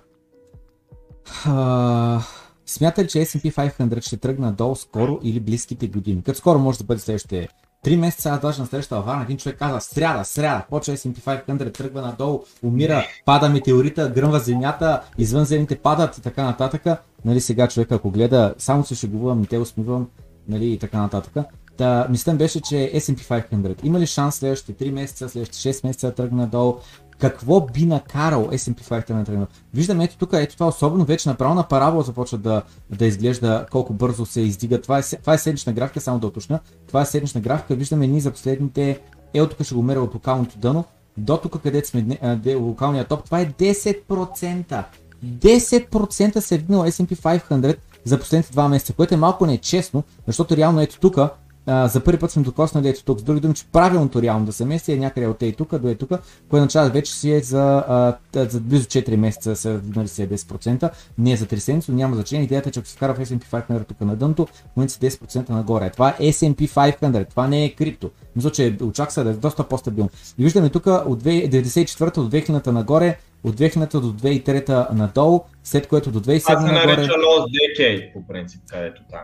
а, 1.46 2.20
смята 2.66 3.04
ли, 3.04 3.08
че 3.08 3.18
S&P 3.18 3.52
500 3.52 4.00
ще 4.00 4.16
тръгне 4.16 4.46
надолу 4.46 4.76
скоро 4.76 5.18
или 5.22 5.40
близките 5.40 5.86
години? 5.86 6.22
Като 6.22 6.38
скоро 6.38 6.58
може 6.58 6.78
да 6.78 6.84
бъде 6.84 7.00
следващите 7.00 7.48
Три 7.86 7.96
месеца 7.96 8.30
аз 8.30 8.40
даже 8.40 8.60
на 8.60 8.66
среща 8.66 9.00
Варна, 9.00 9.22
един 9.22 9.36
човек 9.36 9.58
каза, 9.58 9.80
сряда, 9.80 10.24
сряда, 10.24 10.62
почва 10.70 10.96
S&P 10.96 11.44
500, 11.46 11.74
тръгва 11.74 12.02
надолу, 12.02 12.42
умира, 12.62 13.04
пада 13.24 13.48
метеорита, 13.48 14.08
гръмва 14.08 14.38
земята, 14.38 15.02
извънземните 15.18 15.76
падат 15.76 16.18
и 16.18 16.22
така 16.22 16.44
нататък. 16.44 16.82
Нали, 17.24 17.40
сега 17.40 17.68
човек 17.68 17.92
ако 17.92 18.10
гледа, 18.10 18.54
само 18.58 18.84
се 18.84 18.94
шегувам, 18.94 19.40
не 19.40 19.46
те 19.46 19.58
усмивам, 19.58 20.08
нали, 20.48 20.72
и 20.72 20.78
така 20.78 20.98
нататък. 20.98 21.46
Та, 21.76 22.06
мисля 22.10 22.34
беше, 22.34 22.60
че 22.60 22.92
S&P 22.94 23.44
500 23.50 23.84
има 23.84 24.00
ли 24.00 24.06
шанс 24.06 24.34
следващите 24.34 24.84
3 24.84 24.90
месеца, 24.90 25.28
следващите 25.28 25.72
6 25.72 25.86
месеца 25.86 26.14
тръгне 26.14 26.42
надолу? 26.42 26.78
Какво 27.18 27.60
би 27.60 27.86
накарал 27.86 28.48
S&P 28.52 28.82
500 28.82 29.10
на 29.10 29.24
тренер. 29.24 29.46
Виждаме 29.74 30.04
ето 30.04 30.16
тук, 30.16 30.30
ето 30.32 30.54
това 30.54 30.66
особено 30.66 31.04
вече 31.04 31.28
направо 31.28 31.54
на 31.54 31.68
парабола 31.68 32.02
започва 32.02 32.38
да, 32.38 32.62
да 32.90 33.06
изглежда 33.06 33.66
колко 33.70 33.92
бързо 33.92 34.26
се 34.26 34.40
издига. 34.40 34.80
Това 34.80 34.98
е, 34.98 35.02
това 35.02 35.34
е 35.34 35.38
седмична 35.38 35.72
графика, 35.72 36.00
само 36.00 36.18
да 36.18 36.26
уточня. 36.26 36.60
Това 36.86 37.02
е 37.02 37.06
седмична 37.06 37.40
графика. 37.40 37.74
Виждаме 37.74 38.06
ние 38.06 38.20
за 38.20 38.30
последните, 38.30 39.00
ето 39.34 39.48
тук 39.48 39.66
ще 39.66 39.74
го 39.74 39.82
меря 39.82 40.00
от 40.00 40.14
локалното 40.14 40.58
дъно, 40.58 40.84
до 41.16 41.36
тук 41.36 41.62
където 41.62 41.88
сме, 41.88 42.18
де, 42.42 42.54
локалния 42.54 43.04
топ, 43.04 43.24
това 43.24 43.40
е 43.40 43.46
10%. 43.46 44.84
10% 45.24 46.38
се 46.38 46.54
е 46.54 46.58
вдигнал 46.58 46.84
S&P 46.84 47.16
500 47.16 47.76
за 48.04 48.18
последните 48.18 48.54
2 48.54 48.68
месеца, 48.68 48.92
което 48.92 49.14
е 49.14 49.16
малко 49.16 49.46
нечестно, 49.46 50.02
защото 50.26 50.56
реално 50.56 50.80
ето 50.80 51.00
тук 51.00 51.18
а, 51.66 51.88
за 51.88 52.00
първи 52.00 52.18
път 52.18 52.30
сме 52.30 52.42
докоснали 52.42 52.88
ето 52.88 53.04
тук. 53.04 53.20
С 53.20 53.22
други 53.22 53.40
думи, 53.40 53.54
че 53.54 53.66
правилното 53.72 54.22
реално 54.22 54.46
да 54.46 54.52
се 54.52 54.64
мести 54.64 54.92
е 54.92 54.96
някъде 54.96 55.26
от 55.26 55.42
и 55.42 55.52
тук 55.52 55.78
до 55.78 55.88
е 55.88 55.94
тук, 55.94 56.08
което 56.08 56.22
означава 56.52 56.90
вече 56.90 57.14
си 57.14 57.32
е 57.32 57.40
за, 57.40 57.84
а, 57.88 58.16
за 58.34 58.60
близо 58.60 58.86
4 58.86 59.16
месеца 59.16 59.56
са 59.56 59.74
вдигнали 59.78 60.08
си 60.08 60.22
е 60.22 60.28
10%, 60.28 60.90
не 61.18 61.32
е 61.32 61.36
за 61.36 61.46
3 61.46 61.56
седмици, 61.56 61.90
но 61.90 61.96
няма 61.96 62.14
значение. 62.14 62.44
Идеята 62.44 62.68
е, 62.68 62.72
че 62.72 62.80
ако 62.80 62.88
се 62.88 62.96
вкара 62.96 63.14
в 63.14 63.18
S&P 63.18 63.44
500 63.44 63.86
тук 63.86 64.00
на 64.00 64.16
дъното, 64.16 64.46
в 64.46 64.76
момента 64.76 64.92
си 64.92 65.00
10% 65.00 65.50
нагоре. 65.50 65.90
Това 65.90 66.14
е 66.20 66.32
S&P 66.32 66.68
500, 66.68 67.28
това 67.30 67.48
не 67.48 67.64
е 67.64 67.74
крипто. 67.74 68.10
Мисля, 68.36 68.50
че 68.50 68.76
очаква 68.82 69.24
да 69.24 69.30
е 69.30 69.32
доста 69.32 69.64
по-стабилно. 69.64 70.10
И 70.38 70.44
виждаме 70.44 70.68
тук 70.68 70.86
от 70.86 71.22
1994 71.22 72.18
от 72.18 72.32
2000 72.32 72.66
нагоре, 72.66 73.18
от 73.44 73.56
2000 73.56 74.00
до 74.00 74.12
2003 74.12 74.92
надолу, 74.92 75.40
след 75.64 75.88
което 75.88 76.10
до 76.10 76.20
2007 76.20 76.54
нагоре. 76.54 76.68
Това 76.68 76.80
се 76.80 76.86
нарича 76.86 77.12
Lost 77.12 77.46
Decade, 77.46 78.12
по 78.12 78.26
принцип, 78.26 78.60
където 78.70 79.02
там. 79.10 79.20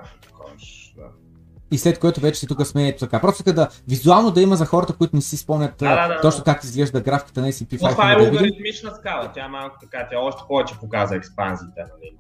И 1.73 1.79
след 1.79 1.99
което 1.99 2.21
вече 2.21 2.47
тук 2.47 2.67
сме 2.67 2.89
ето 2.89 2.99
така. 2.99 3.21
Просто 3.21 3.43
така 3.43 3.57
да 3.57 3.69
визуално 3.89 4.31
да 4.31 4.43
има 4.43 4.57
за 4.57 4.67
хората, 4.67 4.93
които 4.93 5.17
не 5.17 5.23
си 5.23 5.37
спомнят 5.37 5.75
да, 5.79 6.09
да, 6.09 6.15
да, 6.15 6.21
точно 6.21 6.45
как 6.45 6.65
изглежда 6.65 7.01
графиката 7.01 7.41
на 7.41 7.49
S&P 7.49 7.79
500. 7.79 7.91
Това 7.91 8.13
е 8.13 8.17
логаритмична 8.17 8.91
скала, 8.91 9.31
тя 9.35 9.49
малко 9.49 9.77
така, 9.81 10.09
тя 10.11 10.19
още 10.19 10.43
повече 10.49 10.75
показва 10.81 11.17
експанзиите. 11.17 11.81
Нали? 11.81 12.17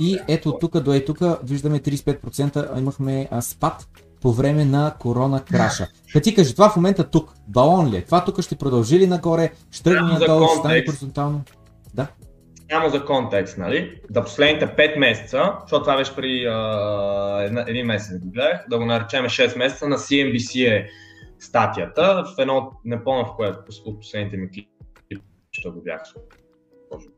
И 0.00 0.18
ето 0.28 0.58
тук 0.58 0.80
до 0.80 0.92
е 0.92 1.04
тук 1.04 1.18
виждаме 1.42 1.80
35% 1.80 2.78
имахме 2.78 3.28
а, 3.30 3.42
спад 3.42 3.88
по 4.20 4.32
време 4.32 4.64
на 4.64 4.94
корона 4.98 5.44
краша. 5.44 5.86
Та 6.12 6.20
ти 6.20 6.34
кажи, 6.34 6.54
това 6.54 6.70
в 6.70 6.76
момента 6.76 7.04
тук, 7.04 7.32
балон 7.48 7.90
ли 7.90 7.96
е? 7.96 8.04
Това 8.04 8.24
тук 8.24 8.40
ще 8.40 8.56
продължи 8.56 8.98
ли 8.98 9.06
нагоре? 9.06 9.52
Ще 9.70 9.82
тръгне 9.82 10.12
надолу, 10.12 10.48
ще 10.48 10.58
стане 10.58 10.84
хоризонтално? 10.86 11.42
Да 11.94 12.06
само 12.70 12.88
за 12.88 13.04
контекст, 13.04 13.58
нали? 13.58 14.00
Да 14.10 14.24
последните 14.24 14.66
5 14.66 14.98
месеца, 14.98 15.52
защото 15.60 15.84
това 15.84 15.96
беше 15.96 16.16
при 16.16 16.46
а, 16.46 17.64
един 17.66 17.86
месец 17.86 18.20
гледах, 18.24 18.64
да 18.70 18.78
го 18.78 18.84
наречем 18.84 19.24
6 19.24 19.58
месеца, 19.58 19.88
на 19.88 19.96
CNBC 19.96 20.76
е 20.76 20.88
статията, 21.38 22.24
в 22.26 22.42
едно, 22.42 22.72
не 22.84 23.04
помня 23.04 23.24
в 23.24 23.36
което 23.36 23.58
от 23.84 24.00
последните 24.00 24.36
ми 24.36 24.50
клипи, 24.50 25.22
ще 25.52 25.68
го 25.68 25.82
бях 25.82 26.02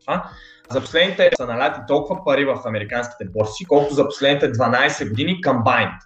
това. 0.00 0.30
За 0.70 0.80
последните 0.80 1.30
са 1.36 1.46
наляти 1.46 1.80
толкова 1.88 2.24
пари 2.24 2.44
в 2.44 2.60
американските 2.64 3.24
борси, 3.24 3.64
колкото 3.64 3.94
за 3.94 4.04
последните 4.04 4.52
12 4.52 5.08
години 5.08 5.40
combined. 5.44 5.98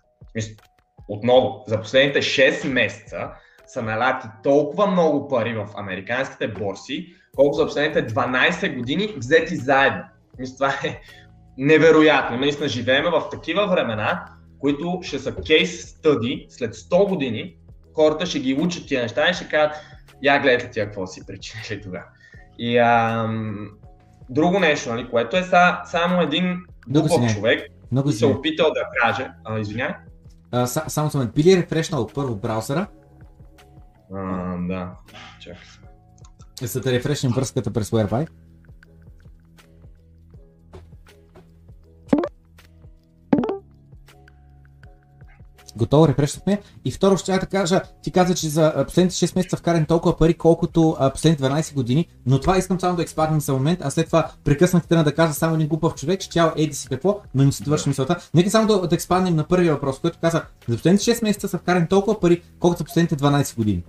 Отново, 1.08 1.64
за 1.66 1.80
последните 1.80 2.22
6 2.22 2.68
месеца 2.68 3.30
са 3.66 3.82
наляти 3.82 4.26
толкова 4.42 4.86
много 4.86 5.28
пари 5.28 5.54
в 5.54 5.68
американските 5.76 6.48
борси, 6.48 7.14
колко 7.36 7.52
за 7.52 7.66
последните 7.66 8.06
12 8.06 8.76
години 8.76 9.14
взети 9.16 9.56
заедно. 9.56 10.02
Мисля, 10.38 10.54
това 10.54 10.68
е 10.84 11.00
невероятно. 11.58 12.38
Наистина 12.38 12.68
живеем 12.68 13.04
в 13.04 13.28
такива 13.30 13.66
времена, 13.66 14.24
които 14.58 14.98
ще 15.02 15.18
са 15.18 15.34
кейс 15.34 15.88
стъди 15.88 16.46
след 16.48 16.74
100 16.74 17.08
години, 17.08 17.56
хората 17.94 18.26
ще 18.26 18.40
ги 18.40 18.54
учат 18.54 18.86
тия 18.88 19.02
неща 19.02 19.30
и 19.30 19.34
ще 19.34 19.48
кажат, 19.48 19.76
я 20.22 20.40
гледайте 20.40 20.70
тия 20.70 20.86
какво 20.86 21.06
си 21.06 21.26
причинили 21.26 21.82
тогава. 21.82 22.04
И 22.58 22.78
ам, 22.78 23.70
друго 24.30 24.58
нещо, 24.58 24.90
нали, 24.90 25.10
което 25.10 25.36
е 25.36 25.42
са, 25.42 25.78
само 25.84 26.22
един 26.22 26.62
глупав 26.88 27.34
човек, 27.34 27.68
Много 27.92 28.12
се 28.12 28.24
е 28.24 28.28
опитал 28.28 28.70
да 28.70 28.84
каже, 29.00 29.30
а, 29.44 29.58
извиняй. 29.58 29.90
А, 30.50 30.66
само 30.66 31.10
съм 31.10 31.30
били 31.34 31.56
рефрешнал 31.56 32.06
първо 32.14 32.36
браузъра? 32.36 32.86
А, 34.14 34.56
да, 34.68 34.90
чакай 35.40 35.81
за 36.66 36.80
да 36.80 36.92
рефрешнем 36.92 37.32
връзката 37.32 37.70
през 37.70 37.90
Whereby. 37.90 38.28
Готово, 45.76 46.08
рефрешнахме. 46.08 46.60
И 46.84 46.90
второ 46.90 47.16
ще 47.16 47.32
да 47.32 47.46
кажа, 47.46 47.82
ти 48.02 48.10
каза, 48.10 48.34
че 48.34 48.48
за 48.48 48.84
последните 48.86 49.14
6 49.14 49.36
месеца 49.36 49.56
вкарам 49.56 49.86
толкова 49.86 50.16
пари, 50.16 50.34
колкото 50.34 50.96
последните 51.12 51.42
12 51.42 51.74
години, 51.74 52.08
но 52.26 52.40
това 52.40 52.58
искам 52.58 52.80
само 52.80 52.96
да 52.96 53.02
експаднем 53.02 53.40
за 53.40 53.52
момент, 53.52 53.80
а 53.82 53.90
след 53.90 54.06
това 54.06 54.30
прекъснах 54.44 54.86
те 54.86 54.96
да 54.96 55.14
кажа 55.14 55.34
само 55.34 55.54
един 55.54 55.68
глупав 55.68 55.94
човек, 55.94 56.20
че 56.20 56.30
тя 56.30 56.52
еди 56.56 56.74
си 56.74 56.88
какво, 56.88 57.20
но 57.34 57.44
не 57.44 57.52
си 57.52 57.62
довърши 57.62 57.88
мисълта. 57.88 58.16
Нека 58.34 58.50
само 58.50 58.66
да, 58.66 58.88
да 58.88 58.94
експаднем 58.94 59.36
на 59.36 59.44
първия 59.44 59.74
въпрос, 59.74 59.98
който 59.98 60.18
каза, 60.20 60.42
за 60.68 60.76
последните 60.76 61.04
6 61.04 61.22
месеца 61.22 61.48
са 61.48 61.58
вкарани 61.58 61.88
толкова 61.88 62.20
пари, 62.20 62.42
колкото 62.58 62.78
за 62.78 62.84
последните 62.84 63.16
12 63.16 63.56
години. 63.56 63.84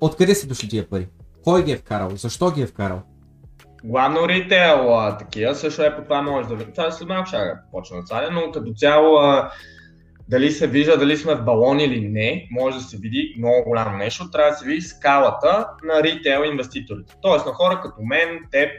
Откъде 0.00 0.34
са 0.34 0.46
дошли 0.46 0.68
тия 0.68 0.88
пари? 0.88 1.08
Кой 1.44 1.64
ги 1.64 1.72
е 1.72 1.76
вкарал? 1.76 2.10
Защо 2.10 2.50
ги 2.50 2.62
е 2.62 2.66
вкарал? 2.66 3.02
Главно 3.84 4.28
ритейл, 4.28 5.10
такива 5.18 5.54
също 5.54 5.82
е 5.82 5.96
по 5.96 6.02
това 6.02 6.22
може 6.22 6.48
да 6.48 6.54
видим. 6.54 6.72
Това 6.72 6.90
след 6.90 7.08
малко 7.08 7.26
ще 7.26 7.36
почна 7.72 7.96
да 7.96 8.02
царя, 8.02 8.30
но 8.30 8.52
като 8.52 8.72
цяло 8.72 9.16
а, 9.16 9.50
дали 10.28 10.50
се 10.50 10.66
вижда, 10.66 10.98
дали 10.98 11.16
сме 11.16 11.34
в 11.34 11.44
балон 11.44 11.80
или 11.80 12.08
не, 12.08 12.48
може 12.50 12.76
да 12.76 12.82
се 12.82 12.96
види 12.96 13.34
много 13.38 13.64
голямо 13.64 13.96
нещо. 13.96 14.30
Трябва 14.30 14.50
да 14.50 14.56
се 14.56 14.66
види 14.66 14.80
скалата 14.80 15.66
на 15.84 16.02
ритейл 16.02 16.44
инвеститорите. 16.44 17.14
Тоест 17.22 17.46
на 17.46 17.52
хора 17.52 17.80
като 17.82 18.02
мен, 18.02 18.38
теб, 18.50 18.70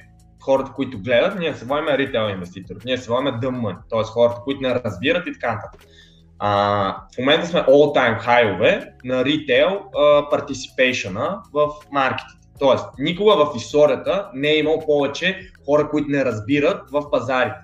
хората, 0.42 0.72
които 0.72 1.00
гледат, 1.00 1.40
ние 1.40 1.54
се 1.54 1.66
водим 1.66 1.88
ритейл 1.88 2.30
инвеститори, 2.30 2.78
ние 2.86 2.98
се 2.98 3.12
водим 3.12 3.40
дъмън, 3.42 3.78
т.е. 3.90 4.04
хората, 4.04 4.42
които 4.44 4.62
не 4.62 4.76
разбират 4.76 5.28
и 5.28 5.34
така. 5.34 5.62
А, 6.40 6.96
в 7.16 7.18
момента 7.18 7.48
сме 7.48 7.60
all-time 7.60 8.20
хайове 8.20 8.94
на 9.04 9.26
ритейл 9.26 9.82
participation 10.32 11.40
в 11.54 11.70
маркетите. 11.92 12.41
Тоест, 12.62 12.86
никога 13.00 13.46
в 13.46 13.56
историята 13.56 14.30
не 14.34 14.50
е 14.50 14.58
имал 14.58 14.80
повече 14.80 15.52
хора, 15.66 15.90
които 15.90 16.10
не 16.10 16.26
разбират 16.26 16.90
в 16.92 17.12
пазарите. 17.12 17.60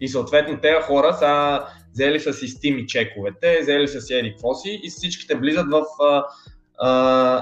И 0.00 0.08
съответно 0.08 0.60
тези 0.60 0.82
хора 0.82 1.14
са 1.14 1.60
взели 1.92 2.20
са 2.20 2.32
си 2.32 2.48
стими 2.48 2.86
чековете, 2.86 3.58
взели 3.62 3.88
са 3.88 4.00
си 4.00 4.14
еди 4.14 4.34
си 4.62 4.80
и 4.82 4.90
всичките 4.90 5.34
влизат 5.34 5.66
в, 5.70 5.82
а, 6.02 6.24
а, 6.78 6.90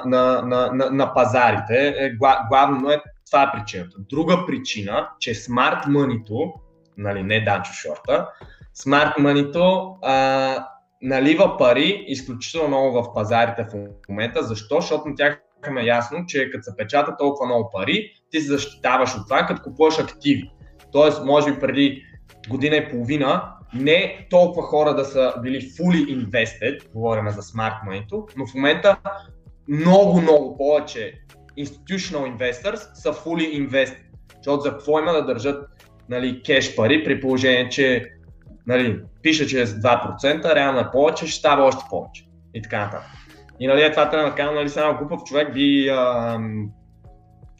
на, 0.06 0.42
на, 0.42 0.70
на, 0.72 0.90
на 0.90 1.14
пазарите. 1.14 1.94
Е, 1.98 2.10
главно 2.48 2.90
е 2.90 3.02
това 3.30 3.42
е 3.42 3.52
причината. 3.58 3.96
Друга 4.10 4.46
причина, 4.46 5.08
че 5.18 5.34
Smart 5.34 5.86
Money, 5.86 6.52
нали, 6.96 7.22
не 7.22 7.40
Данчо 7.40 7.72
Шорта, 7.72 8.28
Money 9.18 9.96
а, 10.02 10.66
налива 11.02 11.58
пари 11.58 12.04
изключително 12.08 12.68
много 12.68 13.02
в 13.02 13.14
пазарите 13.14 13.66
в 13.72 13.88
момента. 14.08 14.42
Защо? 14.42 14.80
Защото 14.80 15.08
на 15.08 15.14
тях 15.14 15.40
е 15.80 15.84
ясно, 15.84 16.26
че 16.26 16.50
като 16.50 16.62
се 16.62 16.76
печата 16.76 17.16
толкова 17.16 17.46
много 17.46 17.70
пари, 17.72 18.12
ти 18.30 18.40
се 18.40 18.52
защитаваш 18.52 19.14
от 19.14 19.28
това, 19.28 19.46
като 19.46 19.62
купуваш 19.62 19.98
активи. 19.98 20.50
Тоест, 20.92 21.24
може 21.24 21.52
би 21.52 21.60
преди 21.60 22.02
година 22.48 22.76
и 22.76 22.90
половина 22.90 23.52
не 23.74 24.26
толкова 24.30 24.66
хора 24.66 24.94
да 24.94 25.04
са 25.04 25.34
били 25.42 25.60
fully 25.60 26.26
invested, 26.26 26.92
говорим 26.92 27.30
за 27.30 27.42
smart 27.42 27.74
money, 27.88 28.26
но 28.36 28.46
в 28.46 28.54
момента 28.54 28.96
много, 29.68 30.20
много 30.20 30.56
повече 30.56 31.14
institutional 31.58 32.36
investors 32.36 32.94
са 32.94 33.12
fully 33.12 33.68
invested. 33.68 34.02
Защото 34.36 34.60
за 34.60 34.70
какво 34.70 34.98
има 34.98 35.12
да 35.12 35.24
държат 35.24 35.68
нали, 36.08 36.42
кеш 36.42 36.76
пари 36.76 37.04
при 37.04 37.20
положение, 37.20 37.68
че 37.68 38.12
нали, 38.66 39.00
пише, 39.22 39.46
че 39.46 39.60
е 39.62 39.66
с 39.66 39.74
2%, 39.74 40.54
реално 40.54 40.80
е 40.80 40.90
повече, 40.92 41.26
ще 41.26 41.38
става 41.38 41.64
още 41.64 41.84
повече. 41.90 42.24
И 42.54 42.62
така 42.62 42.84
нататък. 42.84 43.10
И 43.60 43.66
нали, 43.66 43.90
това 43.90 44.10
трябва 44.10 44.30
да 44.30 44.36
кажа, 44.36 44.52
нали, 44.52 44.68
само 44.68 44.98
глупав 44.98 45.24
човек 45.24 45.54
би 45.54 45.88
ам, 45.88 46.70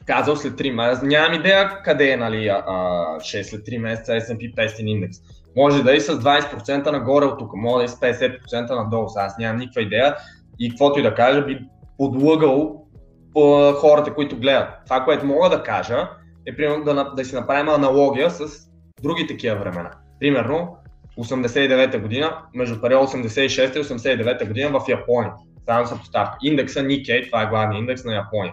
казал 0.07 0.36
след 0.36 0.53
3 0.53 0.70
месеца. 0.70 1.07
Нямам 1.07 1.40
идея 1.40 1.82
къде 1.84 2.11
е 2.11 2.16
нали, 2.16 2.48
а, 2.48 3.20
ще 3.20 3.38
е 3.38 3.44
след 3.44 3.61
3 3.61 3.78
месеца 3.78 4.12
S&P 4.12 4.55
500 4.55 4.80
индекс. 4.80 5.16
Може 5.57 5.82
да 5.82 5.96
е 5.96 6.01
с 6.01 6.12
20% 6.12 6.90
нагоре 6.90 7.24
от 7.24 7.38
тук, 7.38 7.51
може 7.55 7.78
да 7.78 7.84
е 7.84 7.88
с 7.88 8.01
50% 8.01 8.84
надолу. 8.84 9.07
Аз 9.16 9.38
нямам 9.38 9.59
никаква 9.59 9.82
идея 9.82 10.16
и 10.59 10.70
каквото 10.70 11.01
и 11.01 11.03
да 11.03 11.14
кажа, 11.14 11.42
би 11.42 11.61
подлъгал 11.98 12.84
по 13.34 13.72
хората, 13.72 14.14
които 14.14 14.36
гледат. 14.36 14.68
Това, 14.84 15.05
което 15.05 15.26
мога 15.26 15.48
да 15.48 15.62
кажа, 15.62 16.09
е 16.46 16.57
примерно 16.57 16.84
да, 16.84 17.05
да 17.05 17.24
си 17.24 17.34
направим 17.34 17.68
аналогия 17.68 18.30
с 18.30 18.44
други 19.03 19.26
такива 19.26 19.57
времена. 19.57 19.90
Примерно, 20.20 20.76
89-та 21.18 21.98
година, 21.98 22.36
между 22.55 22.80
период 22.80 23.11
86 23.11 23.76
и 23.76 23.84
89-та 23.84 24.44
година 24.44 24.80
в 24.80 24.88
Япония. 24.88 25.32
Само 25.66 25.86
за 25.86 25.98
поставка. 25.98 26.36
Индекса 26.42 26.80
Nikkei, 26.80 27.26
това 27.26 27.42
е 27.42 27.46
главният 27.46 27.80
индекс 27.80 28.04
на 28.04 28.14
Япония. 28.14 28.52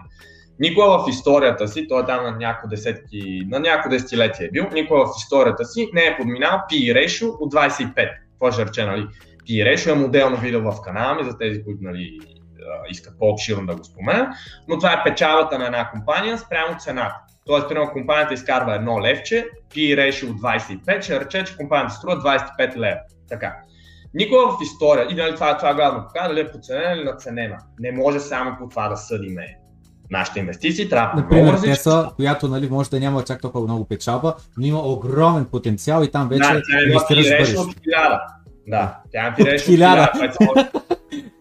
Никога 0.60 0.86
в 0.86 1.08
историята 1.08 1.68
си, 1.68 1.88
той 1.88 2.02
е 2.02 2.06
там 2.06 2.24
на 2.24 2.30
няколко 2.30 2.68
десетки, 2.68 3.42
на 3.50 3.60
няколко 3.60 3.88
десетилетия 3.88 4.46
е 4.46 4.50
бил, 4.50 4.66
никога 4.72 5.06
в 5.06 5.10
историята 5.18 5.64
си 5.64 5.90
не 5.92 6.00
е 6.00 6.16
подминал 6.16 6.60
PE 6.70 6.92
ratio 6.94 7.36
от 7.40 7.54
25. 7.54 8.10
Това 8.38 8.52
ще 8.52 8.66
рече, 8.66 8.84
нали? 8.84 9.06
PE 9.48 9.74
ratio 9.74 9.92
е 9.92 9.94
моделно 9.94 10.36
видео 10.36 10.72
в 10.72 10.82
канала 10.84 11.14
ми 11.14 11.24
за 11.24 11.38
тези, 11.38 11.64
които 11.64 11.78
нали, 11.82 12.18
искат 12.90 13.18
по-обширно 13.18 13.66
да 13.66 13.76
го 13.76 13.84
спомена, 13.84 14.34
но 14.68 14.78
това 14.78 14.92
е 14.92 15.04
печалата 15.04 15.58
на 15.58 15.66
една 15.66 15.90
компания 15.90 16.38
спрямо 16.38 16.78
цената. 16.78 17.20
Тоест, 17.46 17.68
примерно, 17.68 17.90
компанията 17.92 18.34
изкарва 18.34 18.74
едно 18.74 19.00
левче, 19.00 19.46
PE 19.70 19.98
ratio 19.98 20.30
от 20.30 20.40
25, 20.40 21.02
ще 21.02 21.20
рече, 21.20 21.44
че 21.44 21.56
компанията 21.56 21.94
струва 21.94 22.16
25 22.16 22.76
лева. 22.76 22.98
Така. 23.28 23.56
Никога 24.14 24.48
в 24.48 24.62
история, 24.62 25.06
и 25.10 25.14
нали, 25.14 25.34
това, 25.34 25.56
това 25.56 25.74
главно 25.74 26.04
показва, 26.06 26.28
дали 26.28 26.40
е 26.40 26.52
подценена 26.52 26.96
или 26.96 27.04
наценена. 27.04 27.58
Не 27.80 27.92
може 27.92 28.20
само 28.20 28.56
по 28.58 28.68
това 28.68 28.88
да 28.88 28.96
съдиме 28.96 29.58
нашите 30.10 30.40
инвестиции. 30.40 30.88
Трябва 30.88 31.20
Например, 31.20 31.42
много 31.42 31.58
Tesla, 31.58 32.14
която 32.14 32.48
нали, 32.48 32.68
може 32.70 32.90
да 32.90 33.00
няма 33.00 33.24
чак 33.24 33.40
толкова 33.40 33.64
много 33.64 33.84
печалба, 33.84 34.34
но 34.56 34.66
има 34.66 34.78
огромен 34.78 35.44
потенциал 35.44 36.02
и 36.02 36.10
там 36.10 36.28
вече 36.28 36.40
да, 36.42 36.62
инвестираш 36.86 37.52
да, 37.52 37.60
от 37.60 37.74
хиляда. 37.82 38.20
Да, 38.68 38.96
тя 39.12 39.34
е 39.38 39.54
от 39.54 39.60
хиляда. 39.60 40.12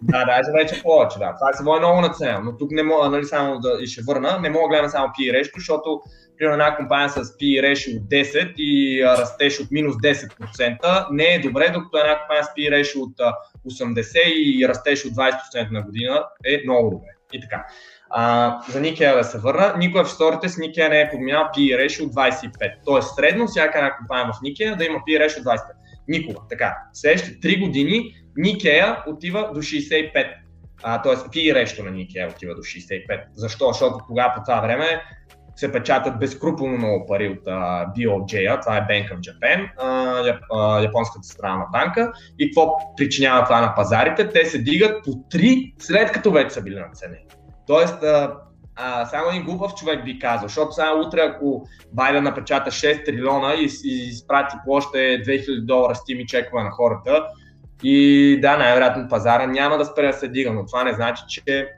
Да, 0.02 0.26
даже 0.26 0.52
вече 0.52 0.84
повече, 0.84 1.20
да. 1.20 1.36
Това 1.36 1.54
се 1.54 1.64
води 1.64 1.80
много 1.80 2.02
наценено, 2.02 2.42
но 2.44 2.58
тук 2.58 2.72
не 2.72 2.84
мога, 2.84 3.10
нали, 3.10 3.26
само 3.26 3.60
да 3.60 3.78
и 3.82 3.88
ще 3.88 4.02
върна, 4.02 4.40
не 4.42 4.50
мога 4.50 4.64
да 4.64 4.70
гледам 4.70 4.90
само 4.90 5.08
PE 5.08 5.32
ratio, 5.32 5.58
защото 5.58 6.02
примерно 6.38 6.54
една 6.54 6.76
компания 6.76 7.10
с 7.10 7.24
PE 7.24 7.62
ratio 7.62 7.98
от 7.98 8.04
10 8.04 8.54
и 8.58 9.04
растеж 9.06 9.60
от 9.60 9.72
минус 9.72 9.96
10% 9.96 11.08
не 11.12 11.24
е 11.24 11.40
добре, 11.40 11.70
докато 11.74 11.98
една 11.98 12.20
компания 12.20 12.44
с 12.44 12.48
PE 12.48 12.70
ratio 12.72 13.02
от 13.02 13.36
80 13.72 14.26
и 14.26 14.68
растеж 14.68 15.06
от 15.06 15.12
20% 15.12 15.72
на 15.72 15.82
година 15.82 16.26
е 16.46 16.62
много 16.66 16.90
добре. 16.90 17.10
И 17.34 17.42
така. 17.42 17.66
А, 18.10 18.58
за 18.70 18.82
Никея 18.82 19.18
да 19.18 19.24
се 19.24 19.40
върна, 19.40 19.74
никога 19.78 20.06
в 20.06 20.08
историята 20.08 20.50
с 20.50 20.58
Никея 20.58 20.90
не 20.90 21.02
е 21.02 21.10
подминал 21.10 21.44
PE 21.44 21.86
ratio 21.86 22.06
от 22.06 22.14
25. 22.14 22.52
Тоест 22.86 23.16
средно 23.16 23.48
всяка 23.48 23.78
една 23.78 23.98
компания 23.98 24.34
в 24.34 24.42
Никея 24.42 24.76
да 24.76 24.86
има 24.86 24.98
PE 24.98 25.26
ratio 25.26 25.40
от 25.40 25.46
25. 25.46 25.60
Никога. 26.08 26.40
Така, 26.50 26.78
следващите 26.94 27.48
3 27.48 27.66
години 27.66 28.16
Никея 28.38 29.04
отива 29.08 29.52
до 29.54 29.62
65. 29.62 30.34
А, 30.84 31.02
т.е. 31.02 31.14
PE 31.14 31.54
ratio 31.54 31.84
на 31.84 31.92
Никея 31.92 32.30
отива 32.30 32.56
до 32.56 32.62
65. 32.62 33.24
Защо? 33.36 33.68
Защото 33.68 33.98
тогава 34.08 34.34
по 34.36 34.44
това 34.44 34.62
време 34.62 35.02
се 35.56 35.72
печатат 35.72 36.20
безкруполно 36.20 36.78
много 36.78 37.06
пари 37.06 37.30
от 37.30 37.46
uh, 37.46 37.96
BOJ, 37.96 38.62
това 38.62 38.78
е 38.78 38.82
Bank 38.82 39.16
of 39.16 39.20
Japan, 39.20 39.70
японската 40.84 41.28
страна 41.28 41.66
банка. 41.72 42.12
И 42.40 42.50
какво 42.50 42.96
причинява 42.98 43.44
това 43.44 43.62
на 43.62 43.76
пазарите? 43.76 44.30
Те 44.30 44.46
се 44.46 44.58
дигат 44.58 45.04
по 45.04 45.12
3 45.12 45.74
след 45.80 46.12
като 46.12 46.32
вече 46.32 46.50
са 46.50 46.62
били 46.62 46.80
наценени. 46.80 47.26
Тоест, 47.68 48.04
а, 48.78 49.06
само 49.06 49.30
един 49.30 49.44
глупав 49.44 49.76
човек 49.76 50.06
би 50.06 50.20
казал, 50.20 50.48
защото 50.48 50.72
само 50.72 51.02
утре, 51.02 51.22
ако 51.22 51.68
Байден 51.94 52.24
напечата 52.24 52.72
6 52.72 53.06
трилиона 53.06 53.54
и, 53.54 53.70
и 53.86 54.08
изпрати 54.08 54.56
по 54.66 54.72
още 54.72 54.98
2000 54.98 55.66
долара 55.66 55.96
стими 55.96 56.26
чекове 56.26 56.64
на 56.64 56.72
хората, 56.72 57.24
и 57.84 58.40
да, 58.42 58.58
най-вероятно 58.58 59.08
пазара 59.10 59.48
няма 59.48 59.78
да 59.78 59.86
спре 59.86 60.08
да 60.08 60.14
се 60.14 60.28
дига, 60.28 60.54
но 60.54 60.66
това 60.66 60.84
не 60.84 60.94
значи, 60.94 61.24
че 61.28 61.70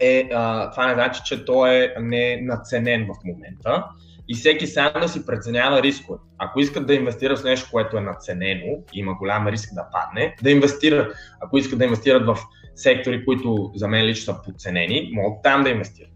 е, 0.00 0.28
а, 0.34 0.70
това 0.70 0.86
не 0.86 0.94
значи, 0.94 1.20
че 1.24 1.44
той 1.44 1.74
е 1.74 1.94
не 2.00 2.40
наценен 2.42 3.06
в 3.06 3.24
момента 3.24 3.84
и 4.28 4.34
всеки 4.34 4.66
сам 4.66 4.92
да 5.00 5.08
си 5.08 5.26
преценява 5.26 5.82
рискове. 5.82 6.18
Ако 6.38 6.60
искат 6.60 6.86
да 6.86 6.94
инвестират 6.94 7.38
в 7.38 7.44
нещо, 7.44 7.68
което 7.72 7.96
е 7.96 8.00
наценено, 8.00 8.78
има 8.92 9.14
голям 9.14 9.48
риск 9.48 9.74
да 9.74 9.86
падне, 9.92 10.36
да 10.42 10.50
инвестират. 10.50 11.16
Ако 11.40 11.58
искат 11.58 11.78
да 11.78 11.84
инвестират 11.84 12.26
в 12.26 12.38
сектори, 12.74 13.24
които 13.24 13.72
за 13.74 13.88
мен 13.88 14.04
лично 14.04 14.34
са 14.34 14.42
подценени, 14.42 15.10
могат 15.14 15.42
там 15.42 15.62
да 15.62 15.70
инвестират. 15.70 16.11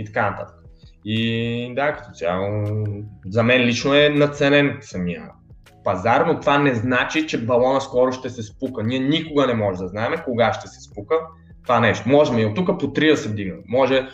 И 0.00 0.04
така 0.04 0.30
нататък. 0.30 0.56
И 1.04 1.72
да, 1.74 1.92
като 1.92 2.10
цяло, 2.10 2.64
за 3.26 3.42
мен 3.42 3.62
лично 3.62 3.94
е 3.94 4.08
наценен 4.08 4.78
самия 4.80 5.22
пазар, 5.84 6.24
но 6.26 6.40
това 6.40 6.58
не 6.58 6.74
значи, 6.74 7.26
че 7.26 7.44
балона 7.44 7.80
скоро 7.80 8.12
ще 8.12 8.30
се 8.30 8.42
спука. 8.42 8.82
Ние 8.82 8.98
никога 8.98 9.46
не 9.46 9.54
можем 9.54 9.84
да 9.84 9.88
знаем 9.88 10.14
кога 10.24 10.52
ще 10.52 10.68
се 10.68 10.80
спука 10.80 11.14
това 11.62 11.80
нещо. 11.80 12.08
Можем 12.08 12.38
и 12.38 12.44
от 12.44 12.54
тук 12.54 12.66
по 12.66 12.86
3 12.86 13.10
да 13.10 13.16
се 13.16 13.28
вдигне. 13.28 13.54
Може 13.68 14.08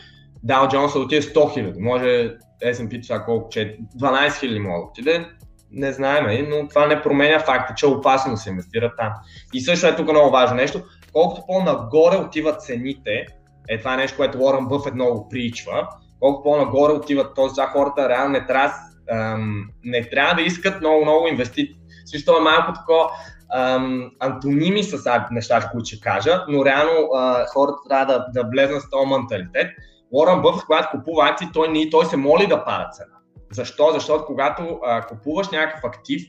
Dow 0.46 0.74
Jones 0.74 0.92
да 0.92 0.98
отиде 0.98 1.22
100 1.22 1.54
хиляди, 1.54 1.80
може 1.80 2.34
S&P 2.64 3.06
това 3.06 3.24
колко, 3.24 3.48
че 3.48 3.78
12 4.00 4.40
хиляди 4.40 4.60
може 4.60 4.76
да 4.76 4.86
отиде, 4.86 5.26
не 5.70 5.92
знаем, 5.92 6.46
но 6.48 6.68
това 6.68 6.86
не 6.86 7.02
променя 7.02 7.38
факта, 7.38 7.74
че 7.76 7.86
е 7.86 7.88
опасно 7.88 8.32
да 8.32 8.36
се 8.36 8.50
инвестира 8.50 8.92
там. 8.98 9.12
И 9.54 9.60
също 9.60 9.86
е 9.86 9.96
тук 9.96 10.10
много 10.10 10.30
важно 10.30 10.56
нещо, 10.56 10.82
колкото 11.12 11.46
по-нагоре 11.46 12.16
отиват 12.16 12.62
цените, 12.62 13.26
е 13.68 13.78
това 13.78 13.94
е 13.94 13.96
нещо, 13.96 14.16
което 14.16 14.38
Уорън 14.38 14.68
Бъфет 14.68 14.94
много 14.94 15.28
причва, 15.28 15.88
колкото 16.20 16.42
по-нагоре 16.42 16.92
отиват, 16.92 17.34
т.е. 17.36 17.48
за 17.48 17.66
хората 17.66 18.08
реално 18.08 18.32
не 18.32 18.46
трябва, 18.46 18.74
ам, 19.12 19.64
не 19.84 20.08
трябва 20.10 20.34
да 20.34 20.42
искат 20.42 20.80
много-много 20.80 21.28
инвестиции. 21.28 21.76
Също 22.04 22.36
е 22.36 22.40
малко 22.40 22.72
такова 22.72 23.10
ам, 23.54 24.10
антоними 24.20 24.82
с 24.82 25.20
неща, 25.30 25.68
които 25.72 25.86
ще 25.86 26.00
кажа, 26.00 26.44
но 26.48 26.64
реално 26.64 27.08
а, 27.14 27.46
хората 27.46 27.78
трябва 27.88 28.06
да, 28.06 28.26
да 28.34 28.48
влезнат 28.50 28.82
с 28.82 28.90
този 28.90 29.10
менталитет. 29.10 29.70
Уорън 30.10 30.42
Бъфет, 30.42 30.64
когато 30.66 30.98
купува 30.98 31.28
акции, 31.28 31.48
той, 31.52 31.68
не, 31.68 31.90
той 31.90 32.04
се 32.04 32.16
моли 32.16 32.46
да 32.46 32.64
пада 32.64 32.88
цена. 32.92 33.16
Защо? 33.52 33.90
Защото 33.92 34.24
когато 34.24 34.80
а, 34.84 35.06
купуваш 35.06 35.48
някакъв 35.48 35.84
актив, 35.84 36.22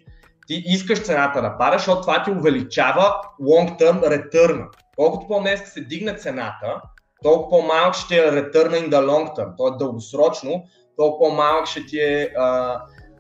ти 0.48 0.64
искаш 0.66 1.04
цената 1.04 1.42
да 1.42 1.58
пада, 1.58 1.78
защото 1.78 2.02
това 2.02 2.24
ти 2.24 2.32
увеличава 2.32 3.16
long-term 3.42 4.02
return. 4.02 4.68
Колкото 4.96 5.28
по-днес 5.28 5.74
се 5.74 5.82
дигне 5.82 6.14
цената, 6.14 6.82
толкова 7.28 7.49
по-малък 7.49 7.93
ще 7.95 8.15
е 8.15 8.32
return 8.32 8.71
in 8.71 8.89
the 8.89 9.05
long 9.05 9.36
term, 9.36 9.57
т.е. 9.57 9.78
дългосрочно, 9.78 10.63
толкова 10.97 11.30
по-малък 11.30 11.65
ще 11.65 11.86
ти 11.86 11.99
е 11.99 12.30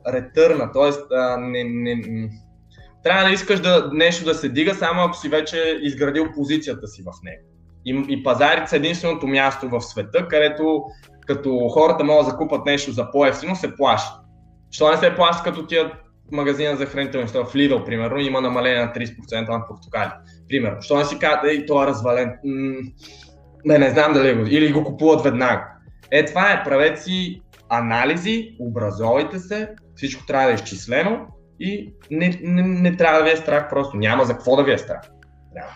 ретърна, 0.07 0.71
т.е. 0.71 0.91
не, 1.39 1.63
не, 1.63 2.29
трябва 3.03 3.23
да 3.23 3.33
искаш 3.33 3.59
да, 3.59 3.89
нещо 3.93 4.25
да 4.25 4.33
се 4.33 4.49
дига, 4.49 4.75
само 4.75 5.01
ако 5.01 5.17
си 5.17 5.29
вече 5.29 5.79
изградил 5.81 6.25
позицията 6.35 6.87
си 6.87 7.03
в 7.03 7.11
него. 7.23 7.43
И, 7.85 8.13
и 8.13 8.23
пазарите 8.23 8.69
са 8.69 8.75
единственото 8.75 9.27
място 9.27 9.69
в 9.69 9.81
света, 9.81 10.27
където 10.27 10.83
като 11.27 11.69
хората 11.69 12.03
могат 12.03 12.25
да 12.25 12.31
закупат 12.31 12.65
нещо 12.65 12.91
за 12.91 13.11
по-ефтино, 13.11 13.55
се 13.55 13.75
плащат. 13.75 14.21
Що 14.71 14.91
не 14.91 14.97
се 14.97 15.15
плаща 15.15 15.43
като 15.43 15.67
тия 15.67 15.91
магазина 16.31 16.75
за 16.75 16.85
хранителни 16.85 17.27
в 17.27 17.33
Lidl, 17.33 17.85
примерно, 17.85 18.19
има 18.19 18.41
намаление 18.41 18.85
на 18.85 18.93
30% 18.93 19.49
на 19.49 19.67
портокали. 19.67 20.11
Примерно. 20.49 20.81
Що 20.81 20.97
не 20.97 21.05
си 21.05 21.19
казват, 21.19 21.45
ей, 21.45 21.65
той 21.65 21.83
е 21.83 21.87
развален. 21.87 22.33
Не, 23.65 23.77
не 23.77 23.89
знам 23.89 24.13
дали 24.13 24.35
го. 24.35 24.45
Или 24.47 24.73
го 24.73 24.83
купуват 24.83 25.23
веднага. 25.23 25.67
Е, 26.11 26.25
това 26.25 26.51
е. 26.51 26.63
Правете 26.63 27.01
си 27.01 27.41
анализи, 27.69 28.55
образовайте 28.59 29.39
се, 29.39 29.69
всичко 29.95 30.25
трябва 30.25 30.45
да 30.45 30.51
е 30.51 30.55
изчислено 30.55 31.27
и 31.59 31.93
не, 32.11 32.39
не, 32.43 32.63
не 32.63 32.97
трябва 32.97 33.19
да 33.19 33.25
ви 33.25 33.31
е 33.31 33.37
страх 33.37 33.69
просто. 33.69 33.97
Няма 33.97 34.25
за 34.25 34.33
какво 34.33 34.55
да 34.55 34.63
ви 34.63 34.73
е 34.73 34.77
страх. 34.77 35.01
Няма. 35.55 35.71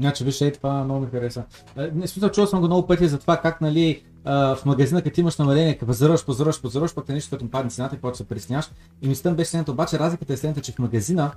Значи, 0.00 0.24
виж, 0.24 0.40
ей, 0.40 0.52
това 0.52 0.84
много 0.84 1.00
ми 1.00 1.06
хареса. 1.10 1.44
Не 1.76 2.06
смисъл, 2.06 2.30
чувал 2.30 2.46
съм 2.46 2.60
го 2.60 2.66
много 2.66 2.86
пъти 2.86 3.08
за 3.08 3.18
това 3.18 3.36
как, 3.36 3.60
нали, 3.60 4.02
в 4.24 4.58
магазина, 4.66 5.02
като 5.02 5.20
имаш 5.20 5.36
намаление, 5.36 5.78
пазаруваш, 5.86 6.26
пазаруваш, 6.26 6.62
пазаруваш, 6.62 6.94
пък 6.94 7.08
нещо 7.08 7.30
като 7.30 7.50
падне 7.50 7.70
цената 7.70 7.96
и 7.96 7.98
почва 7.98 8.16
се 8.16 8.28
присняваш. 8.28 8.70
И 9.02 9.08
мислям 9.08 9.34
беше 9.34 9.50
следната, 9.50 9.72
обаче 9.72 9.98
разликата 9.98 10.32
е 10.32 10.36
следната, 10.36 10.60
че 10.60 10.72
в 10.72 10.78
магазина, 10.78 11.30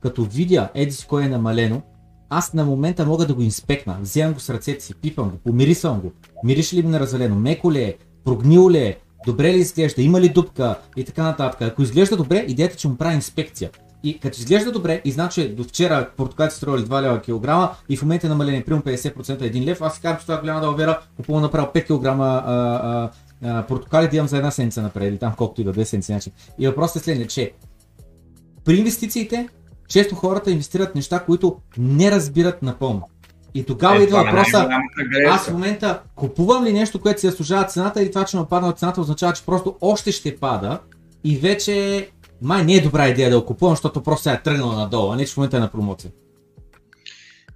като 0.00 0.24
видя 0.24 0.68
еди 0.74 0.92
си 0.92 1.06
кой 1.06 1.24
е 1.24 1.28
намалено, 1.28 1.82
аз 2.36 2.52
на 2.52 2.64
момента 2.64 3.06
мога 3.06 3.26
да 3.26 3.34
го 3.34 3.42
инспекна. 3.42 3.96
Вземам 4.00 4.34
го 4.34 4.40
с 4.40 4.50
ръцете 4.50 4.84
си, 4.84 4.94
пипам 4.94 5.30
го, 5.30 5.36
помирисвам 5.36 6.00
го. 6.00 6.12
Мирише 6.44 6.76
ли 6.76 6.82
ми 6.82 6.88
на 6.88 7.00
развалено, 7.00 7.34
меко 7.34 7.72
ли 7.72 7.82
е, 7.82 7.96
прогнило 8.24 8.70
ли 8.70 8.78
е, 8.78 8.96
добре 9.26 9.52
ли 9.52 9.58
изглежда, 9.58 10.02
има 10.02 10.20
ли 10.20 10.28
дупка 10.28 10.78
и 10.96 11.04
така 11.04 11.22
нататък. 11.22 11.62
Ако 11.62 11.82
изглежда 11.82 12.16
добре, 12.16 12.44
идеята 12.48 12.74
е, 12.74 12.76
че 12.76 12.88
му 12.88 12.96
прави 12.96 13.14
инспекция. 13.14 13.70
И 14.02 14.18
като 14.18 14.38
изглежда 14.38 14.72
добре, 14.72 15.02
и 15.04 15.10
значи 15.10 15.48
до 15.48 15.64
вчера 15.64 16.10
портокалите 16.16 16.56
стрували 16.56 16.82
2 16.82 17.02
лева 17.02 17.20
килограма 17.20 17.70
и 17.88 17.96
в 17.96 18.02
момента 18.02 18.26
е 18.26 18.30
намаление 18.30 18.64
примерно 18.64 18.82
50% 18.82 19.22
1 19.22 19.64
лев, 19.64 19.82
аз 19.82 20.00
казвам, 20.00 20.18
че 20.18 20.22
това 20.22 20.34
е 20.34 20.40
голяма 20.40 20.60
далавера, 20.60 21.00
купувам 21.16 21.42
направо 21.42 21.66
5 21.74 21.86
кг 21.86 22.06
а, 22.06 23.10
портокали 23.68 24.08
да 24.08 24.16
имам 24.16 24.28
за 24.28 24.36
една 24.36 24.50
седмица 24.50 24.82
напред, 24.82 25.08
или 25.08 25.18
там 25.18 25.34
колкото 25.36 25.60
и 25.60 25.64
да 25.64 25.72
две 25.72 25.84
седмици. 25.84 26.12
Значи. 26.12 26.32
И 26.58 26.66
въпросът 26.68 26.96
е 26.96 27.04
следния, 27.04 27.26
че 27.26 27.52
при 28.64 28.76
инвестициите 28.76 29.48
често 29.88 30.14
хората 30.14 30.50
инвестират 30.50 30.94
неща, 30.94 31.20
които 31.20 31.56
не 31.78 32.10
разбират 32.10 32.62
напълно. 32.62 33.08
И 33.54 33.64
тогава 33.64 33.96
е, 33.96 34.02
идва 34.02 34.20
е 34.20 34.24
въпроса, 34.24 34.68
аз 35.28 35.48
в 35.48 35.52
момента 35.52 36.00
купувам 36.14 36.64
ли 36.64 36.72
нещо, 36.72 37.00
което 37.00 37.20
си 37.20 37.26
заслужава 37.26 37.64
цената 37.64 38.02
или 38.02 38.10
това, 38.10 38.24
че 38.24 38.36
ме 38.36 38.46
падна 38.50 38.72
цената 38.72 39.00
означава, 39.00 39.32
че 39.32 39.46
просто 39.46 39.76
още 39.80 40.12
ще 40.12 40.36
пада 40.36 40.78
и 41.24 41.36
вече 41.36 42.08
май 42.42 42.64
не 42.64 42.74
е 42.74 42.80
добра 42.80 43.08
идея 43.08 43.30
да 43.30 43.40
го 43.40 43.46
купувам, 43.46 43.72
защото 43.72 44.02
просто 44.02 44.30
е 44.30 44.40
тръгнал 44.44 44.72
надолу, 44.72 45.12
а 45.12 45.16
не 45.16 45.26
че 45.26 45.32
в 45.32 45.36
момента 45.36 45.56
е 45.56 45.60
на 45.60 45.70
промоция. 45.70 46.10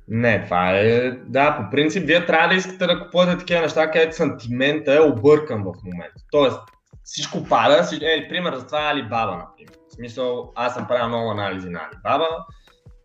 Не, 0.08 0.44
това 0.44 0.70
е... 0.70 1.10
Да, 1.10 1.56
по 1.56 1.70
принцип, 1.70 2.06
вие 2.06 2.26
трябва 2.26 2.48
да 2.48 2.54
искате 2.54 2.86
да 2.86 3.00
купувате 3.00 3.38
такива 3.38 3.60
неща, 3.60 3.90
където 3.90 4.16
сантимента 4.16 4.94
е 4.94 5.00
объркан 5.00 5.62
в 5.62 5.72
момента. 5.84 6.14
Тоест, 6.30 6.58
всичко 7.04 7.44
пада. 7.44 7.88
Е, 8.02 8.28
пример 8.28 8.56
за 8.56 8.66
това 8.66 8.90
е 8.90 8.94
Alibaba, 8.94 9.38
например. 9.38 9.77
Смисъл, 9.98 10.52
аз 10.54 10.74
съм 10.74 10.86
правил 10.86 11.08
много 11.08 11.30
анализи 11.30 11.68
на 11.68 11.80
Alibaba. 11.80 12.26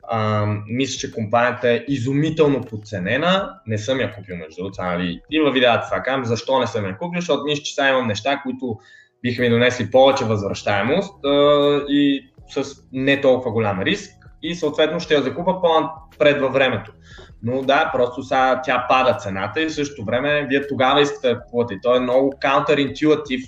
А, 0.07 0.45
мисля, 0.67 0.99
че 0.99 1.11
компанията 1.11 1.69
е 1.69 1.85
изумително 1.87 2.61
подценена. 2.61 3.59
Не 3.67 3.77
съм 3.77 3.99
я 3.99 4.15
купил 4.15 4.37
между 4.37 4.55
другото, 4.57 4.81
нали? 4.81 5.21
И 5.31 5.39
във 5.39 5.53
видеята 5.53 5.87
това 5.87 6.03
казвам, 6.03 6.25
защо 6.25 6.59
не 6.59 6.67
съм 6.67 6.85
я 6.85 6.97
купил, 6.97 7.21
защото 7.21 7.43
мисля, 7.43 7.63
че 7.63 7.73
сега 7.73 7.89
имам 7.89 8.07
неща, 8.07 8.41
които 8.43 8.77
биха 9.23 9.41
ми 9.41 9.49
донесли 9.49 9.91
повече 9.91 10.25
възвръщаемост 10.25 11.25
а, 11.25 11.29
и 11.89 12.29
с 12.49 12.63
не 12.91 13.21
толкова 13.21 13.51
голям 13.51 13.81
риск 13.81 14.11
и 14.43 14.55
съответно 14.55 14.99
ще 14.99 15.13
я 15.13 15.21
закупа 15.21 15.61
по-напред 15.61 16.41
във 16.41 16.53
времето. 16.53 16.91
Но 17.43 17.61
да, 17.61 17.89
просто 17.93 18.23
сега 18.23 18.61
тя 18.63 18.85
пада 18.89 19.17
цената 19.19 19.61
и 19.61 19.65
в 19.65 19.73
същото 19.73 20.05
време 20.05 20.47
вие 20.49 20.67
тогава 20.67 21.01
искате 21.01 21.33
да 21.33 21.41
купувате. 21.41 21.79
То 21.83 21.95
е 21.95 21.99
много 21.99 22.33
counterintuitive. 22.43 23.47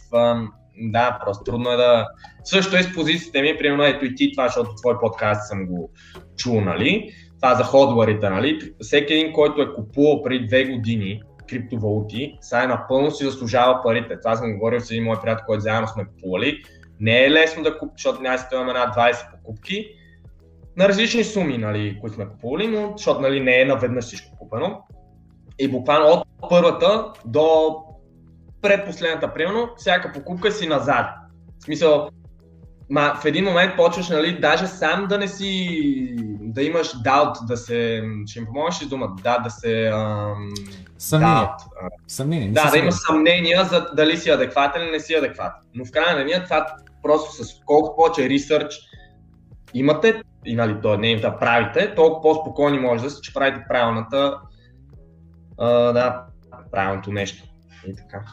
Да, 0.78 1.20
просто 1.26 1.44
трудно 1.44 1.72
е 1.72 1.76
да... 1.76 2.08
Също 2.44 2.76
е 2.76 2.84
с 2.84 2.94
позициите 2.94 3.42
ми, 3.42 3.58
примерно 3.58 3.84
ето 3.84 4.06
и 4.06 4.16
ти 4.16 4.32
това, 4.32 4.48
защото 4.48 4.76
твой 4.76 5.00
подкаст 5.00 5.48
съм 5.48 5.66
го 5.66 5.92
чул, 6.38 6.62
нали? 6.62 7.12
Това 7.42 7.56
за 7.56 7.64
ходварите, 7.64 8.30
нали? 8.30 8.74
Всеки 8.80 9.14
един, 9.14 9.34
който 9.34 9.62
е 9.62 9.74
купувал 9.74 10.24
преди 10.24 10.48
две 10.48 10.66
години 10.66 11.22
криптовалути, 11.50 12.38
сега 12.42 12.64
е 12.64 12.68
напълно 12.68 13.12
си 13.12 13.26
заслужава 13.26 13.84
парите. 13.84 14.20
Това 14.20 14.36
съм 14.36 14.54
говорил 14.54 14.80
с 14.80 14.92
един 14.92 15.04
мой 15.04 15.22
приятел, 15.22 15.46
който 15.46 15.62
заедно 15.62 15.88
сме 15.88 16.06
купували. 16.06 16.64
Не 17.00 17.26
е 17.26 17.32
лесно 17.32 17.64
да 17.64 17.78
купиш, 17.78 18.04
защото 18.04 18.18
си 18.18 18.46
имаме 18.54 18.70
една 18.72 18.94
20 18.98 19.32
покупки 19.32 19.88
на 20.78 20.88
различни 20.88 21.24
суми, 21.24 21.58
нали, 21.58 21.98
които 22.02 22.16
сме 22.16 22.28
купували, 22.28 22.68
но 22.68 22.94
защото 22.98 23.22
нали, 23.22 23.40
не 23.40 23.62
е 23.62 23.66
наведнъж 23.66 24.06
всичко 24.06 24.38
купено. 24.38 24.82
И 25.60 25.68
буквално 25.68 26.08
от 26.08 26.50
първата 26.50 27.12
до 27.26 27.76
предпоследната, 28.66 29.34
примерно, 29.34 29.70
всяка 29.78 30.11
покупка 30.11 30.51
си 30.51 30.68
назад. 30.68 31.05
В 31.59 31.63
смисъл, 31.63 32.09
ма, 32.89 33.16
в 33.22 33.26
един 33.26 33.45
момент 33.45 33.76
почваш, 33.78 34.09
нали, 34.09 34.39
даже 34.39 34.68
сам 34.68 35.05
да 35.07 35.18
не 35.18 35.28
си, 35.28 36.16
да 36.39 36.63
имаш 36.63 37.01
даут, 37.01 37.38
да 37.47 37.57
се, 37.57 38.03
ще 38.26 38.39
им 38.39 38.45
помогнеш 38.45 38.82
ли 38.82 38.86
дума, 38.86 39.09
да, 39.24 39.38
да 39.38 39.49
се... 39.49 39.88
Ам, 39.88 40.53
Съмнение. 40.97 41.36
Doubt, 41.36 41.57
Съмнение. 42.07 42.51
Да, 42.51 42.72
да 42.72 42.78
имаш 42.78 42.95
съмнения 43.07 43.66
за 43.66 43.88
дали 43.93 44.18
си 44.18 44.30
адекватен 44.30 44.84
или 44.84 44.91
не 44.91 44.99
си 44.99 45.13
адекватен. 45.13 45.61
Но 45.74 45.86
в 45.86 45.91
крайна 45.91 46.20
на 46.20 46.26
деня 46.26 46.43
това 46.43 46.68
просто 47.03 47.43
с 47.43 47.59
колко 47.66 47.95
повече 47.95 48.30
ресърч 48.30 48.76
имате, 49.74 50.22
и 50.45 50.55
нали, 50.55 50.82
то 50.82 50.97
не 50.97 51.07
им 51.07 51.22
да 51.22 51.39
правите, 51.39 51.95
толкова 51.95 52.22
по-спокойни 52.22 52.80
може 52.80 53.03
да 53.03 53.09
сте, 53.09 53.22
че 53.22 53.34
правите 53.34 53.66
правилната, 53.70 54.39
а, 55.57 55.70
да, 55.70 56.26
правилното 56.72 57.11
нещо. 57.11 57.43
И 57.88 57.95
така. 57.95 58.24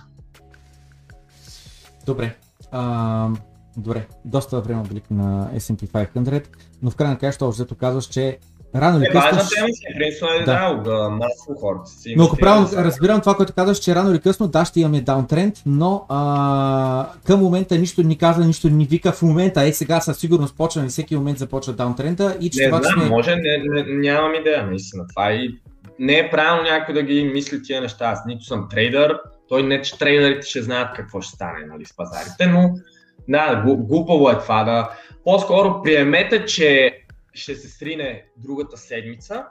Добре. 2.06 2.36
А, 2.70 3.28
добре, 3.76 4.06
доста 4.24 4.60
време 4.60 4.80
облик 4.80 5.10
на 5.10 5.50
S&P 5.56 6.08
500, 6.14 6.46
но 6.82 6.90
в 6.90 6.96
крайна 6.96 7.18
края, 7.18 7.32
още 7.40 7.74
казваш, 7.74 8.04
че 8.04 8.38
Рано 8.74 8.98
или 8.98 9.04
е, 9.04 9.10
късно. 9.10 9.30
Важна 9.30 9.48
тема 9.50 10.34
е 10.40 10.44
да, 10.44 10.74
да 10.74 11.10
масово 11.10 11.54
хората 11.60 11.90
си. 11.90 12.14
Но 12.16 12.24
ако 12.24 12.36
правилно 12.36 12.68
разбирам 12.76 13.20
това, 13.20 13.34
което 13.34 13.52
казваш, 13.52 13.78
че 13.78 13.94
рано 13.94 14.10
или 14.10 14.20
късно 14.20 14.48
да 14.48 14.64
ще 14.64 14.80
имаме 14.80 15.00
даунтренд, 15.00 15.54
но 15.66 16.06
а, 16.08 17.06
към 17.26 17.40
момента 17.40 17.78
нищо 17.78 18.02
ни 18.02 18.18
казва, 18.18 18.44
нищо 18.44 18.68
ни 18.68 18.84
вика. 18.84 19.12
В 19.12 19.22
момента, 19.22 19.62
е 19.62 19.72
сега 19.72 20.00
със 20.00 20.18
сигурност 20.18 20.56
почваме, 20.56 20.88
всеки 20.88 21.16
момент 21.16 21.38
започва 21.38 21.72
даунтренда 21.72 22.36
и 22.40 22.50
че 22.50 22.62
не 22.62 22.68
това, 22.68 22.82
знам, 22.82 23.00
сме... 23.00 23.10
може, 23.10 23.36
не, 23.36 23.58
не, 23.64 23.84
нямам 23.88 24.34
идея, 24.34 24.66
наистина. 24.66 25.04
Това 25.08 25.32
и 25.32 25.58
не 25.98 26.18
е 26.18 26.30
правилно 26.30 26.62
някой 26.62 26.94
да 26.94 27.02
ги 27.02 27.24
мисли 27.24 27.62
тия 27.62 27.80
неща. 27.80 28.04
Аз 28.04 28.22
нито 28.26 28.44
съм 28.44 28.68
трейдър, 28.70 29.18
той 29.52 29.62
не, 29.62 29.82
че 29.82 29.98
трейдерите 29.98 30.46
ще 30.46 30.62
знаят 30.62 30.96
какво 30.96 31.20
ще 31.20 31.34
стане 31.34 31.66
нали, 31.66 31.84
с 31.84 31.96
пазарите, 31.96 32.46
но 32.46 32.74
да, 33.28 33.62
глупаво 33.66 34.30
е 34.30 34.38
това 34.38 34.64
да... 34.64 34.90
По-скоро 35.24 35.82
приемете, 35.82 36.44
че 36.44 36.98
ще 37.34 37.54
се 37.54 37.68
срине 37.68 38.24
другата 38.36 38.76
седмица 38.76 39.44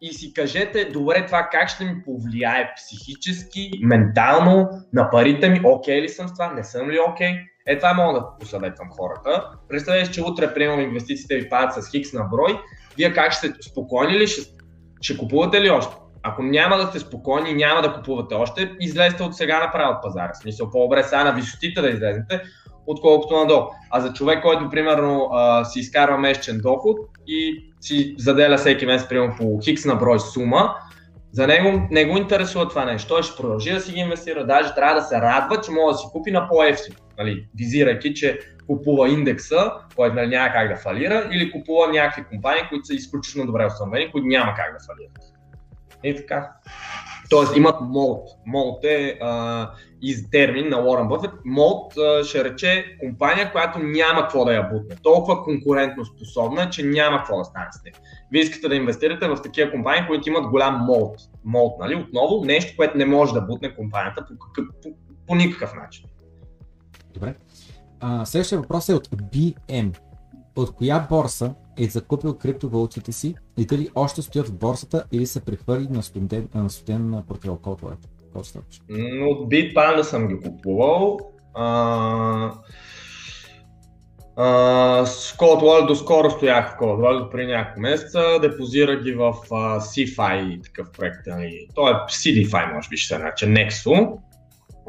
и 0.00 0.12
си 0.12 0.32
кажете, 0.34 0.84
добре, 0.84 1.26
това 1.26 1.48
как 1.52 1.68
ще 1.68 1.84
ми 1.84 2.02
повлияе 2.04 2.72
психически, 2.76 3.70
ментално, 3.82 4.68
на 4.92 5.10
парите 5.10 5.48
ми, 5.48 5.60
окей 5.64 5.98
okay 5.98 6.02
ли 6.02 6.08
съм 6.08 6.28
с 6.28 6.32
това, 6.32 6.52
не 6.52 6.64
съм 6.64 6.90
ли 6.90 6.98
окей? 7.08 7.28
Okay? 7.28 7.44
Е, 7.66 7.78
това 7.78 7.94
мога 7.94 8.20
да 8.20 8.26
посъветвам 8.40 8.88
хората. 8.90 9.50
Представете, 9.68 10.10
че 10.10 10.22
утре 10.22 10.54
приемам 10.54 10.80
инвестициите 10.80 11.36
ви 11.36 11.48
падат 11.48 11.84
с 11.84 11.90
хикс 11.90 12.12
на 12.12 12.24
брой, 12.24 12.60
вие 12.96 13.12
как 13.12 13.32
ще 13.32 13.48
сте 13.48 13.62
спокойни 13.62 14.18
ли, 14.18 14.26
ще, 14.26 14.50
ще 15.00 15.18
купувате 15.18 15.60
ли 15.60 15.70
още? 15.70 15.96
Ако 16.22 16.42
няма 16.42 16.76
да 16.76 16.86
сте 16.86 16.98
спокойни, 16.98 17.54
няма 17.54 17.82
да 17.82 17.92
купувате 17.92 18.34
още, 18.34 18.72
излезте 18.80 19.22
от 19.22 19.36
сега 19.36 19.60
направо 19.60 19.92
от 19.92 20.02
пазара. 20.02 20.34
Смисъл, 20.34 20.70
по-добре 20.70 21.02
сега 21.02 21.24
на 21.24 21.32
висотите 21.32 21.80
да 21.80 21.88
излезете, 21.88 22.40
отколкото 22.86 23.36
надолу. 23.36 23.66
А 23.90 24.00
за 24.00 24.12
човек, 24.12 24.42
който 24.42 24.70
примерно 24.70 25.28
а, 25.32 25.64
си 25.64 25.80
изкарва 25.80 26.18
месечен 26.18 26.60
доход 26.60 26.98
и 27.26 27.64
си 27.80 28.14
заделя 28.18 28.56
всеки 28.56 28.86
месец 28.86 29.08
примерно 29.08 29.34
по 29.38 29.58
хикс 29.64 29.84
на 29.84 29.94
брой 29.94 30.20
сума, 30.20 30.74
за 31.32 31.46
него 31.46 31.86
не 31.90 32.04
го 32.04 32.16
интересува 32.16 32.68
това 32.68 32.84
нещо. 32.84 33.08
Той 33.08 33.22
ще 33.22 33.36
продължи 33.36 33.72
да 33.72 33.80
си 33.80 33.92
ги 33.92 34.00
инвестира, 34.00 34.46
даже 34.46 34.74
трябва 34.74 34.94
да 34.94 35.02
се 35.02 35.16
радва, 35.20 35.60
че 35.60 35.70
може 35.70 35.94
да 35.94 35.98
си 35.98 36.06
купи 36.12 36.30
на 36.30 36.48
по-ефтино. 36.48 36.96
Нали, 37.18 37.46
визирайки, 37.58 38.14
че 38.14 38.38
купува 38.66 39.08
индекса, 39.08 39.72
който 39.96 40.16
нали, 40.16 40.28
няма 40.28 40.52
как 40.52 40.68
да 40.68 40.76
фалира, 40.76 41.28
или 41.32 41.52
купува 41.52 41.88
някакви 41.88 42.24
компании, 42.24 42.62
които 42.68 42.86
са 42.86 42.94
изключително 42.94 43.46
добре 43.46 43.66
установени, 43.66 44.12
които 44.12 44.26
няма 44.26 44.54
как 44.56 44.72
да 44.72 44.84
фалират. 44.86 45.27
И 46.04 46.16
така. 46.16 46.50
Тоест 47.30 47.56
имат 47.56 47.80
молт. 47.80 48.28
Молт 48.46 48.84
е 48.84 49.18
а, 49.22 49.70
из 50.02 50.30
термин 50.30 50.68
на 50.68 50.80
Уорън 50.80 51.08
Бъфет. 51.08 51.30
Молт 51.44 51.98
а, 51.98 52.24
ще 52.24 52.44
рече 52.44 52.96
компания, 53.00 53.52
която 53.52 53.78
няма 53.78 54.20
какво 54.20 54.44
да 54.44 54.54
я 54.54 54.62
бутне. 54.62 54.96
Толкова 55.02 55.44
конкурентно 55.44 56.04
способна, 56.04 56.70
че 56.70 56.82
няма 56.82 57.18
какво 57.18 57.38
да 57.38 57.44
стане 57.44 57.66
с 57.72 57.84
нея. 57.84 57.94
Вие 58.32 58.42
искате 58.42 58.68
да 58.68 58.74
инвестирате 58.74 59.28
в 59.28 59.42
такива 59.42 59.70
компании, 59.70 60.06
които 60.08 60.28
имат 60.28 60.46
голям 60.50 60.84
молт. 60.84 61.16
Молт, 61.44 61.78
нали? 61.80 61.94
Отново 61.94 62.44
нещо, 62.44 62.76
което 62.76 62.98
не 62.98 63.06
може 63.06 63.32
да 63.32 63.40
бутне 63.40 63.74
компанията 63.74 64.26
по, 64.26 64.38
какъв, 64.38 64.64
по, 64.82 64.88
по 65.26 65.34
никакъв 65.34 65.74
начин. 65.74 66.04
Добре. 67.14 67.34
А, 68.00 68.24
следващия 68.24 68.60
въпрос 68.60 68.88
е 68.88 68.94
от 68.94 69.08
BM. 69.08 69.98
От 70.62 70.74
коя 70.74 71.06
борса 71.10 71.54
е 71.78 71.84
закупил 71.84 72.34
криптовалутите 72.34 73.12
си 73.12 73.34
и 73.58 73.66
дали 73.66 73.88
още 73.94 74.22
стоят 74.22 74.48
в 74.48 74.58
борсата 74.58 75.04
или 75.12 75.26
са 75.26 75.40
прехвърли 75.40 75.88
на 75.90 76.02
студен, 76.02 76.48
на 76.54 76.70
студен 76.70 77.22
портфел? 77.28 77.58
Колко 77.62 77.86
е? 77.86 77.96
Колко 78.32 78.48
Но 78.88 79.26
от 79.26 79.50
BitPanda 79.50 80.02
съм 80.02 80.28
ги 80.28 80.40
купувал. 80.40 81.18
А... 81.54 82.52
Uh, 84.38 85.04
Cold 85.36 85.60
Wallet 85.62 85.86
доскоро 85.86 86.30
стоях 86.30 86.76
в 86.76 86.80
Cold 86.80 87.00
Wallet 87.00 87.30
при 87.30 87.46
няколко 87.46 87.80
месеца, 87.80 88.38
депозира 88.40 88.96
ги 88.96 89.12
в 89.12 89.32
uh, 89.32 89.78
CFI 89.78 90.64
такъв 90.64 90.92
проект, 90.92 91.26
нали. 91.26 91.68
то 91.74 91.88
е 91.88 91.92
CDFI 91.92 92.74
може 92.74 92.88
би 92.88 92.96
ще 92.96 93.14
се 93.14 93.18
нарече, 93.18 93.46
Nexo. 93.46 94.18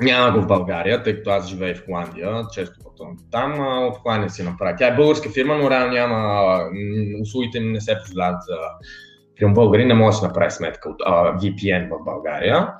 Няма 0.02 0.32
го 0.32 0.42
в 0.42 0.48
България, 0.48 1.04
тъй 1.04 1.16
като 1.16 1.30
аз 1.30 1.48
живея 1.48 1.76
в 1.76 1.86
Холандия, 1.86 2.44
често 2.52 2.80
пътувам 2.84 3.18
там, 3.32 3.62
а 3.62 3.88
от 3.88 3.98
Холандия 3.98 4.30
си 4.30 4.44
направя. 4.44 4.76
Тя 4.78 4.88
е 4.88 4.96
българска 4.96 5.30
фирма, 5.30 5.58
но 5.58 5.70
реално 5.70 5.94
няма, 5.94 6.60
услугите 7.22 7.60
не 7.60 7.82
се 7.82 7.98
позволяват 7.98 8.44
за 8.44 8.58
фирма 9.38 9.54
българи, 9.54 9.86
не 9.86 9.94
може 9.94 10.16
да 10.16 10.20
се 10.20 10.28
направи 10.28 10.52
сметка 10.52 10.90
от 10.90 11.00
uh, 11.00 11.38
VPN 11.38 11.90
в 11.90 12.04
България. 12.06 12.74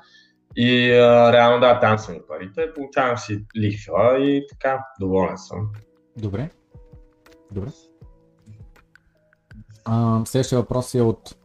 И 0.56 0.92
а, 0.92 1.32
реално 1.32 1.60
да, 1.60 1.80
там 1.80 1.98
са 1.98 2.12
ми 2.12 2.18
парите, 2.28 2.74
получавам 2.74 3.18
си 3.18 3.44
лихва 3.56 4.18
и 4.18 4.46
така, 4.50 4.84
доволен 5.00 5.38
съм. 5.38 5.68
Добре. 6.16 6.50
Добре. 7.52 7.70
А, 9.84 10.20
следващия 10.24 10.58
въпрос 10.58 10.94
е 10.94 11.00
от 11.00 11.36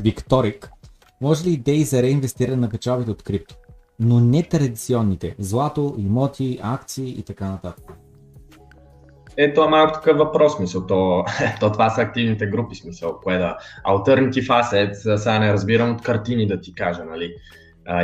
Викторик. 0.00 0.70
Може 1.20 1.44
ли 1.44 1.52
идеи 1.52 1.84
за 1.84 2.02
реинвестиране 2.02 2.56
на 2.56 2.68
печалбите 2.68 3.10
от 3.10 3.22
крипто? 3.22 3.54
Но 4.00 4.20
не 4.20 4.42
традиционните. 4.42 5.34
Злато, 5.38 5.94
имоти, 5.98 6.58
акции 6.62 7.18
и 7.18 7.22
така 7.22 7.50
нататък. 7.50 7.84
Ето 9.36 9.64
е 9.64 9.68
малко 9.68 9.92
такъв 9.92 10.18
въпрос, 10.18 10.58
мисъл. 10.58 10.86
То, 10.86 11.24
то 11.60 11.72
това 11.72 11.90
са 11.90 12.00
активните 12.00 12.46
групи, 12.46 12.74
смисъл. 12.74 13.20
Кое 13.22 13.38
да... 13.38 13.56
Alternative 13.86 14.46
assets, 14.46 15.16
сега 15.16 15.38
не 15.38 15.52
разбирам 15.52 15.90
от 15.90 16.02
картини 16.02 16.46
да 16.46 16.60
ти 16.60 16.74
кажа, 16.74 17.04
нали? 17.04 17.34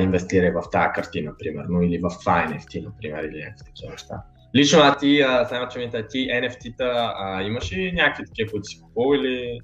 инвестирай 0.00 0.50
в 0.50 0.62
тази 0.72 0.88
картина, 0.94 1.32
примерно, 1.38 1.82
или 1.82 1.98
в 1.98 2.10
това 2.20 2.46
NFT, 2.46 2.84
например, 2.84 3.24
или 3.24 3.38
някакви 3.38 3.64
такива 3.64 3.90
неща. 3.90 4.22
Лично 4.56 4.80
а 4.82 4.96
ти, 4.96 5.24
само 5.48 5.68
че 5.68 5.78
ми 5.78 5.90
ти 5.90 6.18
NFT-та, 6.18 7.14
а, 7.16 7.42
имаш 7.42 7.72
ли 7.72 7.92
някакви 7.92 8.24
такива, 8.26 8.50
които 8.50 8.64
си 8.64 8.80
купувал 8.80 9.14
или... 9.14 9.60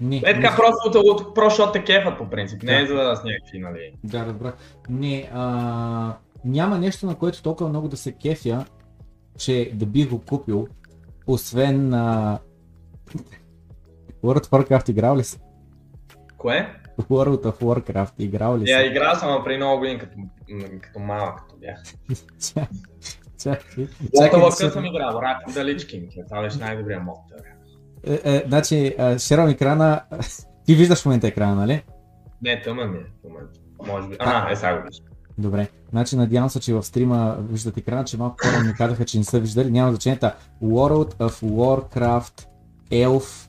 Не, 0.00 0.16
е 0.16 0.20
така, 0.22 0.50
не... 0.50 0.56
просто, 0.56 1.00
от, 1.04 1.38
защото 1.44 1.72
те 1.72 1.84
кефат 1.84 2.18
по 2.18 2.30
принцип, 2.30 2.60
да. 2.60 2.66
не 2.66 2.80
е 2.80 2.86
за 2.86 2.94
с 2.94 3.24
някакви, 3.24 3.58
нали? 3.58 3.92
Да, 4.04 4.26
разбрах. 4.26 4.54
Не, 4.88 5.30
а, 5.34 6.16
няма 6.44 6.78
нещо, 6.78 7.06
на 7.06 7.14
което 7.14 7.42
толкова 7.42 7.70
много 7.70 7.88
да 7.88 7.96
се 7.96 8.12
кефя, 8.12 8.64
че 9.38 9.70
да 9.74 9.86
бих 9.86 10.08
го 10.08 10.20
купил, 10.20 10.68
освен 11.26 11.94
а... 11.94 12.38
World 14.24 14.46
of 14.46 14.48
Warcraft 14.48 14.90
играл 14.90 15.16
ли 15.16 15.24
си? 15.24 15.38
Кое? 16.38 16.74
World 17.00 17.42
of 17.42 17.62
Warcraft 17.62 18.12
играл 18.18 18.58
ли 18.58 18.66
си? 18.66 18.72
Я 18.72 18.86
играл 18.86 19.14
съм 19.14 19.44
при 19.44 19.56
много 19.56 19.78
години 19.78 19.98
като, 19.98 20.16
като 20.80 20.98
малък, 20.98 21.38
като 21.40 21.56
бях. 21.56 21.82
Чакай. 23.38 23.86
Чакай, 24.18 24.40
да 24.40 24.70
съм 24.70 24.84
играл, 24.84 25.20
Рак 25.22 25.52
да 25.54 25.64
Личкин, 25.64 26.08
това 26.28 26.42
беше 26.42 26.58
най-добрият 26.58 27.02
мод. 27.02 27.18
Е, 28.06 28.20
е, 28.24 28.44
значи, 28.46 28.94
шерам 29.18 29.48
екрана, 29.48 30.00
ти 30.66 30.74
виждаш 30.74 31.02
в 31.02 31.06
момента 31.06 31.26
екрана, 31.26 31.54
нали? 31.54 31.82
Не, 32.42 32.62
тъмън 32.62 32.90
ми 32.90 32.98
е 32.98 33.00
в 33.00 33.28
момента. 33.28 33.60
Може 33.86 34.08
би. 34.08 34.16
А, 34.18 34.52
е, 34.52 34.56
сега 34.56 34.76
го 34.76 34.82
виждам. 34.86 35.06
Добре. 35.38 35.68
Значи 35.90 36.16
надявам 36.16 36.50
се, 36.50 36.60
че 36.60 36.74
в 36.74 36.82
стрима 36.82 37.36
виждате 37.50 37.80
екрана, 37.80 38.04
че 38.04 38.16
малко 38.16 38.36
хора 38.42 38.64
ми 38.64 38.74
казаха, 38.74 39.04
че 39.04 39.18
не 39.18 39.24
са 39.24 39.40
виждали. 39.40 39.70
Няма 39.70 39.90
значение. 39.90 40.18
World 40.62 41.14
of 41.14 41.42
Warcraft 41.42 42.46
Elf 42.90 43.48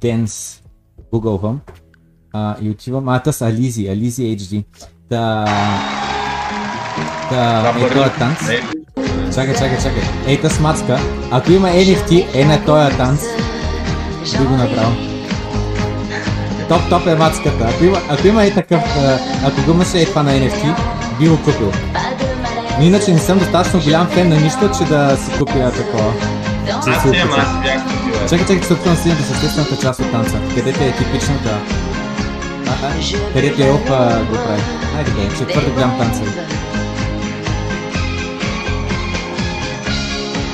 Dance. 0.00 0.62
Гугълвам. 1.12 1.60
А, 2.32 2.56
и 2.60 2.70
отивам. 2.70 3.08
А, 3.08 3.22
тъс 3.22 3.42
Ализи, 3.42 3.88
Ализи 3.88 4.22
HD. 4.22 4.64
Та... 5.08 5.44
Та... 7.30 7.74
Е, 7.78 7.88
този 7.88 8.10
танц. 8.18 8.38
Чакай, 9.36 9.54
чакай, 9.54 9.78
чакай. 9.78 10.02
Ей, 10.26 10.40
тъс 10.40 10.60
мацка. 10.60 10.98
Ако 11.30 11.52
има 11.52 11.68
NFT, 11.68 12.26
е 12.34 12.44
на 12.44 12.64
този 12.64 12.96
танц. 12.96 13.20
Би 14.38 14.44
го 14.44 14.56
направил. 14.56 14.92
Топ, 16.68 16.80
топ 16.90 17.06
е 17.06 17.14
мацката. 17.14 17.64
Ако 17.64 17.84
има, 17.84 17.98
ако 18.08 18.26
има 18.26 18.44
е 18.44 18.54
такъв, 18.54 18.82
ако 19.46 19.62
го 19.62 19.70
имаше 19.70 20.00
е 20.00 20.04
това 20.04 20.22
на 20.22 20.30
NFT, 20.30 20.74
би 21.20 21.28
го 21.28 21.36
купил. 21.36 21.72
Но 22.78 22.84
иначе 22.84 23.12
не 23.12 23.18
съм 23.18 23.38
достатъчно 23.38 23.80
голям 23.80 24.06
фен 24.06 24.28
на 24.28 24.40
нищо, 24.40 24.70
че 24.78 24.84
да 24.84 25.16
си 25.16 25.38
купя 25.38 25.72
такова. 25.72 26.12
Аз 26.72 26.84
си 26.84 26.90
аз 26.90 27.04
бях. 27.62 27.82
Чакай, 28.28 28.46
чакай, 28.46 28.62
се 28.62 28.72
опитвам 28.72 28.94
да 28.94 29.00
с 29.00 29.30
естествената 29.30 29.78
част 29.82 30.00
от 30.00 30.12
танца. 30.12 30.38
Където 30.54 30.84
е 30.84 30.92
типичната 30.92 31.58
където 33.34 33.62
е 33.62 33.70
опа 33.70 34.18
го 34.30 34.34
прави. 34.34 34.62
Хайде 34.94 35.10
бе, 35.10 35.36
че 35.38 35.44
твърде 35.44 35.70
голям 35.70 35.98
танцер. 35.98 36.32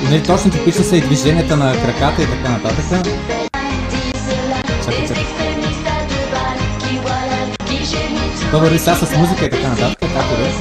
Нали 0.03 0.23
точно 0.23 0.51
типично 0.51 0.83
са 0.83 0.97
и 0.97 1.01
движенията 1.01 1.57
на 1.57 1.73
краката 1.73 2.21
и 2.21 2.25
така 2.25 2.49
нататък. 2.49 2.85
Чакай, 4.85 5.07
чакай. 5.07 5.23
То 8.51 8.59
върви 8.59 8.79
сега 8.79 8.95
с 8.95 9.17
музика 9.17 9.45
и 9.45 9.49
така 9.49 9.69
нататък, 9.69 9.99
както 9.99 10.35
да 10.35 10.47
е. 10.47 10.51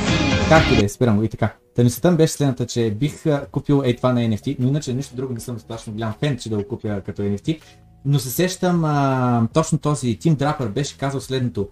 Както 0.49 0.77
да 0.77 0.85
е, 0.85 0.89
спирам 0.89 1.17
го 1.17 1.23
и 1.23 1.29
така. 1.29 1.55
Та 1.77 1.85
мисълта 1.85 2.11
ми 2.11 2.17
беше 2.17 2.33
следната, 2.33 2.67
че 2.67 2.91
бих 2.91 3.25
купил 3.51 3.83
ей 3.85 3.97
това 3.97 4.13
на 4.13 4.21
NFT, 4.21 4.57
но 4.59 4.69
иначе 4.69 4.95
нищо 4.95 5.17
друго 5.17 5.35
не 5.35 5.41
съм 5.41 5.55
достатъчно 5.55 5.93
голям 5.93 6.15
фен, 6.21 6.39
че 6.39 6.51
да 6.51 6.57
го 6.57 6.69
купя 6.69 7.03
като 7.07 7.23
NFT. 7.23 7.61
Но 8.05 8.19
се 8.19 8.31
сещам, 8.31 8.85
а, 8.85 9.49
точно 9.53 9.79
този 9.79 10.19
Тим 10.19 10.35
Драпър 10.35 10.69
беше 10.69 10.99
казал 10.99 11.21
следното, 11.21 11.69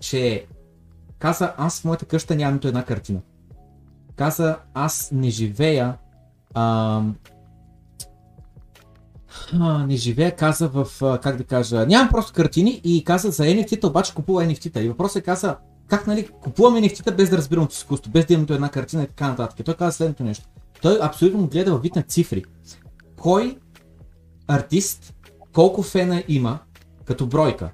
че 0.00 0.46
каза, 1.18 1.52
аз 1.56 1.80
в 1.80 1.84
моята 1.84 2.04
къща 2.04 2.36
нямам 2.36 2.54
нито 2.54 2.68
една 2.68 2.84
картина. 2.84 3.20
Каза, 4.16 4.56
аз 4.74 5.10
не 5.12 5.30
живея 5.30 5.94
а, 6.56 7.02
не 9.86 9.96
живея, 9.96 10.36
каза 10.36 10.68
в, 10.68 10.86
как 11.22 11.36
да 11.36 11.44
кажа, 11.44 11.86
нямам 11.86 12.08
просто 12.08 12.32
картини 12.32 12.80
и 12.84 13.04
каза 13.04 13.30
за 13.30 13.42
NFT-та, 13.42 13.88
обаче 13.88 14.14
купува 14.14 14.44
NFT-та. 14.44 14.80
И 14.80 14.88
въпросът 14.88 15.16
е 15.16 15.24
каза, 15.24 15.56
как 15.88 16.06
нали, 16.06 16.28
купуваме 16.42 16.80
NFT-та 16.80 17.12
без 17.12 17.30
да 17.30 17.36
разбирам 17.36 17.64
от 17.64 17.72
изкуство, 17.72 18.10
без 18.10 18.26
да 18.26 18.34
имам 18.34 18.46
една 18.50 18.68
картина 18.68 19.02
и 19.02 19.06
така 19.06 19.28
нататък. 19.28 19.64
Той 19.64 19.74
каза 19.74 19.92
следното 19.92 20.24
нещо. 20.24 20.44
Той 20.82 20.98
абсолютно 21.02 21.46
гледа 21.46 21.72
във 21.72 21.82
вид 21.82 21.96
на 21.96 22.02
цифри. 22.02 22.44
Кой 23.20 23.58
артист 24.48 25.14
колко 25.52 25.82
фена 25.82 26.22
има 26.28 26.58
като 27.04 27.26
бройка, 27.26 27.70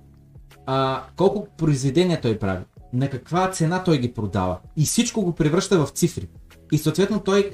а, 0.66 1.02
колко 1.16 1.46
произведения 1.56 2.20
той 2.20 2.38
прави, 2.38 2.64
на 2.92 3.10
каква 3.10 3.50
цена 3.50 3.84
той 3.84 3.98
ги 3.98 4.12
продава 4.12 4.58
и 4.76 4.84
всичко 4.84 5.22
го 5.22 5.32
превръща 5.32 5.86
в 5.86 5.90
цифри. 5.90 6.28
И 6.72 6.78
съответно 6.78 7.20
той, 7.20 7.50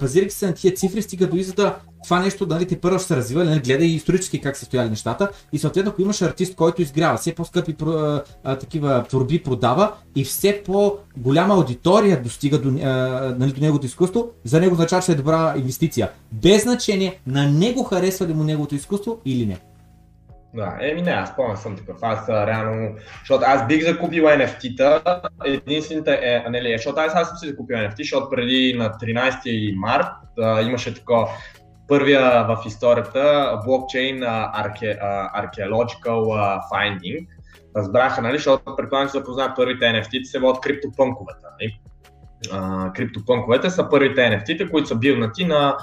базирайки 0.00 0.34
се 0.34 0.46
на 0.46 0.54
тия 0.54 0.74
цифри, 0.74 1.02
стига 1.02 1.26
до 1.26 1.36
извода 1.36 1.76
това 2.04 2.20
нещо, 2.20 2.46
нали, 2.46 2.66
те 2.66 2.80
първо 2.80 2.98
се 2.98 3.16
развива, 3.16 3.44
нали, 3.44 3.60
гледа 3.60 3.84
и 3.84 3.94
исторически 3.94 4.40
как 4.40 4.56
са 4.56 4.64
стояли 4.64 4.90
нещата. 4.90 5.30
И 5.52 5.58
съответно, 5.58 5.90
ако 5.90 6.02
имаш 6.02 6.22
артист, 6.22 6.54
който 6.54 6.82
изгрява, 6.82 7.16
все 7.16 7.34
по-скъпи 7.34 7.76
а, 7.86 8.22
такива 8.56 9.04
творби 9.08 9.42
продава 9.42 9.92
и 10.16 10.24
все 10.24 10.62
по-голяма 10.66 11.54
аудитория 11.54 12.22
достига 12.22 12.58
до, 12.58 12.68
а, 12.68 12.90
нали, 13.38 13.52
до 13.52 13.60
неговото 13.60 13.86
изкуство, 13.86 14.28
за 14.44 14.60
него 14.60 14.72
означава, 14.72 15.02
че 15.02 15.12
е 15.12 15.14
добра 15.14 15.54
инвестиция. 15.56 16.10
Без 16.32 16.62
значение 16.62 17.20
на 17.26 17.50
него 17.50 17.84
харесва 17.84 18.26
ли 18.26 18.34
му 18.34 18.44
неговото 18.44 18.74
изкуство 18.74 19.18
или 19.24 19.46
не. 19.46 19.58
Да, 20.54 20.78
еми 20.80 21.02
не, 21.02 21.10
аз 21.10 21.36
помня 21.36 21.56
съм 21.56 21.76
такъв. 21.76 21.96
Аз 22.02 22.28
реално, 22.28 22.94
защото 23.18 23.44
аз 23.46 23.66
бих 23.66 23.84
закупил 23.84 24.24
NFT-та, 24.24 25.02
единствените 25.44 26.12
е, 26.22 26.50
не 26.50 26.62
ли, 26.62 26.76
защото 26.76 27.00
аз, 27.00 27.14
аз 27.14 27.28
съм 27.28 27.36
си 27.36 27.48
закупил 27.48 27.76
NFT, 27.76 27.96
защото 27.98 28.30
преди 28.30 28.74
на 28.78 28.90
13 28.90 29.74
март 29.76 30.06
а, 30.38 30.62
имаше 30.62 30.94
такова 30.94 31.28
първия 31.88 32.44
в 32.44 32.58
историята 32.66 33.58
блокчейн 33.64 34.22
арке, 34.22 34.98
Archaeological 35.36 36.60
Finding. 36.72 37.26
Разбраха, 37.76 38.22
нали, 38.22 38.36
защото 38.36 38.76
предполагам, 38.76 39.08
че 39.08 39.18
запознат 39.18 39.56
първите 39.56 39.84
NFT-та 39.84 40.24
се 40.24 40.38
водят 40.38 40.62
криптопънковете. 40.62 41.46
Нали? 41.52 41.80
А, 42.52 42.92
криптопънковете 42.92 43.70
са 43.70 43.88
първите 43.88 44.20
NFT-та, 44.20 44.70
които 44.70 44.88
са 44.88 44.94
билнати 44.94 45.44
на 45.44 45.76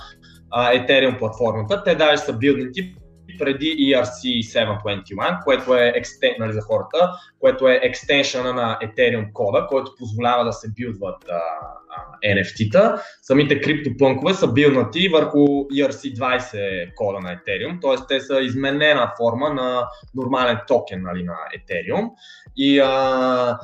Ethereum 0.54 1.20
платформата. 1.20 1.84
Те 1.84 1.96
даже 1.96 2.18
са 2.18 2.34
билнати 2.34 2.96
преди 3.40 3.66
ERC 3.66 4.42
721, 4.42 5.44
което 5.44 5.76
е 5.76 5.92
екстен, 5.96 6.36
нали, 6.40 6.54
за 6.54 6.62
хората, 6.62 7.12
което 7.40 7.68
е 7.68 7.80
екстеншъна 7.84 8.54
на 8.54 8.80
Ethereum 8.84 9.32
кода, 9.34 9.68
който 9.70 9.96
позволява 10.00 10.46
да 10.46 10.54
се 10.54 10.72
билдват 10.72 11.30
а, 11.30 11.42
а, 11.90 12.36
NFT-та. 12.36 13.02
Самите 13.22 13.62
криптопънкове 13.62 14.34
са 14.34 14.48
билнати 14.48 15.10
върху 15.10 15.48
ERC20 15.48 16.94
кода 16.96 17.20
на 17.20 17.36
Ethereum, 17.36 17.82
т.е. 17.82 18.08
те 18.08 18.22
са 18.22 18.42
изменена 18.42 19.14
форма 19.18 19.54
на 19.54 19.88
нормален 20.16 20.60
токен 20.68 21.02
нали, 21.02 21.24
на 21.24 21.36
Ethereum. 21.58 22.10
И 22.58 22.80
а, 22.80 23.60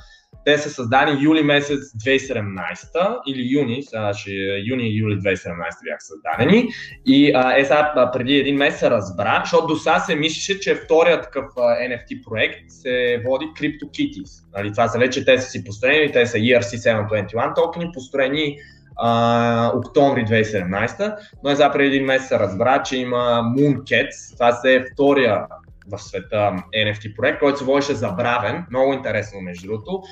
те 0.46 0.58
са 0.58 0.70
създани 0.70 1.24
юли 1.24 1.44
месец 1.44 1.80
2017 1.80 3.20
или 3.28 3.60
юни, 3.60 3.84
сега 3.84 4.14
ще, 4.14 4.32
юни 4.66 4.90
и 4.90 4.98
юли 4.98 5.16
2017 5.16 5.56
бяха 5.84 6.02
създадени. 6.02 6.70
И 7.06 7.32
а, 7.36 7.58
е 7.58 7.66
сега 7.66 8.12
преди 8.14 8.34
един 8.34 8.56
месец 8.56 8.80
се 8.80 8.90
разбра, 8.90 9.42
защото 9.44 9.68
до 9.68 9.76
сега 9.76 10.00
се 10.00 10.16
мислеше, 10.16 10.60
че 10.60 10.76
вторият 10.76 11.24
такъв 11.24 11.46
NFT 11.56 12.24
проект 12.30 12.60
се 12.68 13.22
води 13.26 13.46
CryptoKitties. 13.46 14.44
Нали, 14.58 14.72
това 14.72 14.88
са 14.88 15.00
вече, 15.00 15.26
те 15.26 15.38
са 15.38 15.50
си 15.50 15.64
построени, 15.64 16.12
те 16.12 16.26
са 16.26 16.38
ERC721 16.38 17.56
токени, 17.56 17.92
построени 17.94 18.58
а, 18.98 19.72
октомври 19.76 20.26
2017, 20.26 21.16
но 21.44 21.50
е 21.50 21.56
за 21.56 21.72
преди 21.72 21.88
един 21.88 22.06
месец 22.06 22.28
се 22.28 22.40
разбра, 22.40 22.84
че 22.84 22.98
има 22.98 23.44
Mooncats, 23.58 24.34
това 24.34 24.62
е 24.66 24.86
втория 24.94 25.46
в 25.92 26.00
света 26.00 26.64
NFT 26.76 27.16
проект, 27.16 27.40
който 27.40 27.60
се 27.60 27.66
водеше 27.66 27.94
Забравен, 27.94 28.66
много 28.70 28.94
интересно 28.94 29.42
между 29.42 29.68
другото, 29.68 30.04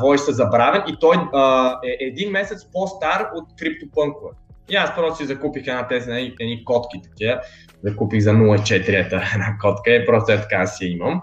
водеше 0.00 0.24
се 0.24 0.32
Забравен 0.32 0.82
и 0.88 0.96
той 1.00 1.16
а, 1.34 1.74
е 1.84 2.04
един 2.04 2.30
месец 2.30 2.66
по-стар 2.72 3.26
от 3.34 3.48
CryptoPunk. 3.60 4.14
И 4.68 4.76
аз 4.76 4.94
просто 4.94 5.16
си 5.16 5.26
закупих 5.26 5.66
една 5.66 5.88
тези 5.88 6.10
едни 6.40 6.64
котки 6.64 7.00
такива, 7.02 7.40
закупих 7.82 8.20
за 8.20 8.30
0,4 8.30 9.34
една 9.34 9.58
котка 9.60 9.90
и 9.90 10.06
просто 10.06 10.32
е 10.32 10.40
така 10.40 10.66
си 10.66 10.86
имам. 10.86 11.22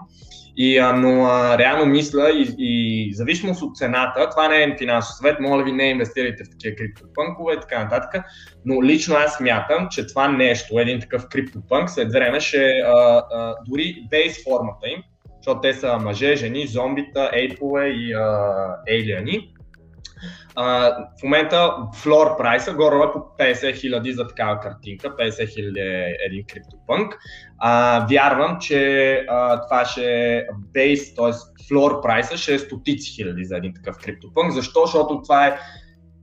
И, 0.56 0.78
а, 0.78 0.92
но 0.92 1.24
а, 1.24 1.58
реално 1.58 1.86
мисля 1.86 2.30
и, 2.30 2.54
и 2.58 3.14
зависимост 3.14 3.62
от 3.62 3.76
цената, 3.76 4.30
това 4.30 4.48
не 4.48 4.62
е 4.62 4.76
финансов 4.78 5.16
съвет, 5.16 5.40
моля 5.40 5.62
ви 5.62 5.72
не 5.72 5.84
инвестирайте 5.84 6.44
в 6.44 6.50
такива 6.50 6.76
криптопънкове 6.76 7.52
и 7.54 7.60
така 7.60 7.84
нататък, 7.84 8.24
но 8.64 8.82
лично 8.82 9.14
аз 9.14 9.36
смятам, 9.36 9.88
че 9.90 10.06
това 10.06 10.28
нещо, 10.28 10.78
един 10.78 11.00
такъв 11.00 11.28
криптопънк, 11.28 11.90
след 11.90 12.12
време 12.12 12.40
ще 12.40 12.66
а, 12.86 13.22
а, 13.32 13.54
дори 13.68 14.06
бейс 14.10 14.44
формата 14.44 14.88
им, 14.88 15.02
защото 15.36 15.60
те 15.60 15.74
са 15.74 15.98
мъже, 15.98 16.36
жени, 16.36 16.66
зомбита, 16.66 17.30
ейпове 17.32 17.86
и 17.86 18.12
а, 18.12 18.48
ейлиани, 18.86 19.53
в 20.56 21.22
момента 21.22 21.76
флор 21.94 22.36
прайса 22.36 22.72
горе 22.72 23.12
по 23.12 23.18
50 23.18 23.80
хиляди 23.80 24.12
за 24.12 24.28
такава 24.28 24.60
картинка, 24.60 25.16
50 25.16 25.54
хиляди 25.54 25.80
е 25.80 26.16
един 26.26 26.44
криптопънк. 26.46 27.18
А, 27.58 28.06
вярвам, 28.10 28.58
че 28.60 29.12
а, 29.28 29.60
това 29.60 29.84
ще 29.84 30.36
е 30.36 30.46
бейс, 30.72 31.14
т.е. 31.14 31.32
флор 31.68 32.00
прайса 32.02 32.36
ще 32.36 32.54
е 32.54 32.58
стотици 32.58 33.12
хиляди 33.12 33.44
за 33.44 33.56
един 33.56 33.74
такъв 33.74 33.98
криптопънк. 33.98 34.52
Защо? 34.52 34.86
Защото 34.86 35.22
това 35.22 35.46
е 35.46 35.58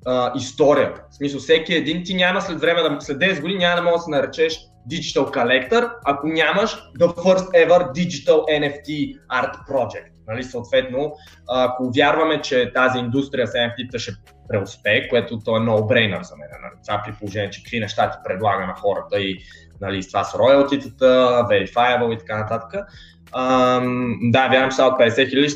а, 0.06 0.32
история. 0.36 0.94
В 1.12 1.16
смисъл, 1.16 1.40
всеки 1.40 1.74
един 1.74 2.04
ти 2.04 2.14
няма 2.14 2.42
след 2.42 2.60
време, 2.60 2.82
да, 2.82 3.02
след 3.02 3.18
10 3.18 3.42
години 3.42 3.60
няма 3.60 3.76
да 3.76 3.82
може 3.82 3.96
да 3.96 4.02
се 4.02 4.12
наречеш 4.12 4.60
Digital 4.92 5.26
Collector, 5.34 5.92
ако 6.06 6.28
нямаш 6.28 6.78
the 7.00 7.08
first 7.08 7.68
ever 7.68 7.92
Digital 7.92 8.46
NFT 8.60 9.18
Art 9.32 9.56
Project. 9.70 10.11
Нали, 10.28 10.44
съответно, 10.44 11.14
ако 11.50 11.92
вярваме, 11.96 12.42
че 12.42 12.72
тази 12.74 13.00
индустрия 13.00 13.48
с 13.48 13.52
NFT 13.52 13.98
ще 13.98 14.12
преуспее, 14.50 15.10
което 15.10 15.40
то 15.40 15.58
е 15.58 15.60
no-brainer 15.60 16.22
за 16.22 16.36
мен. 16.36 16.50
Нали? 16.62 16.74
Това 16.88 17.02
при 17.06 17.14
положение, 17.14 17.50
че 17.50 17.64
какви 17.64 17.80
неща 17.80 18.12
ти 18.12 18.18
предлага 18.24 18.68
на 18.68 18.74
хората 18.74 19.20
и 19.20 19.40
нали, 19.82 20.08
това 20.08 20.24
с 20.24 20.36
роялтитата, 20.36 21.06
verifiable 21.52 22.16
и 22.16 22.18
така 22.18 22.38
нататък. 22.38 22.88
Um, 23.32 24.32
да, 24.32 24.48
вярвам, 24.48 24.70
че 24.70 24.76
са 24.76 24.86
от 24.86 25.00
50 25.00 25.30
хиляди, 25.30 25.50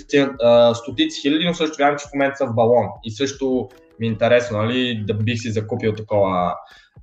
стотици 0.73 1.21
хиляди, 1.21 1.45
но 1.45 1.53
също 1.53 1.77
вярвам, 1.77 1.97
че 1.97 2.05
в 2.05 2.13
момента 2.13 2.37
са 2.37 2.45
в 2.45 2.55
балон. 2.55 2.85
И 3.03 3.11
също 3.11 3.69
ми 3.99 4.07
е 4.07 4.09
интересно, 4.09 4.57
нали, 4.57 5.03
да 5.07 5.13
бих 5.13 5.39
си 5.39 5.51
закупил 5.51 5.93
такова 5.93 6.55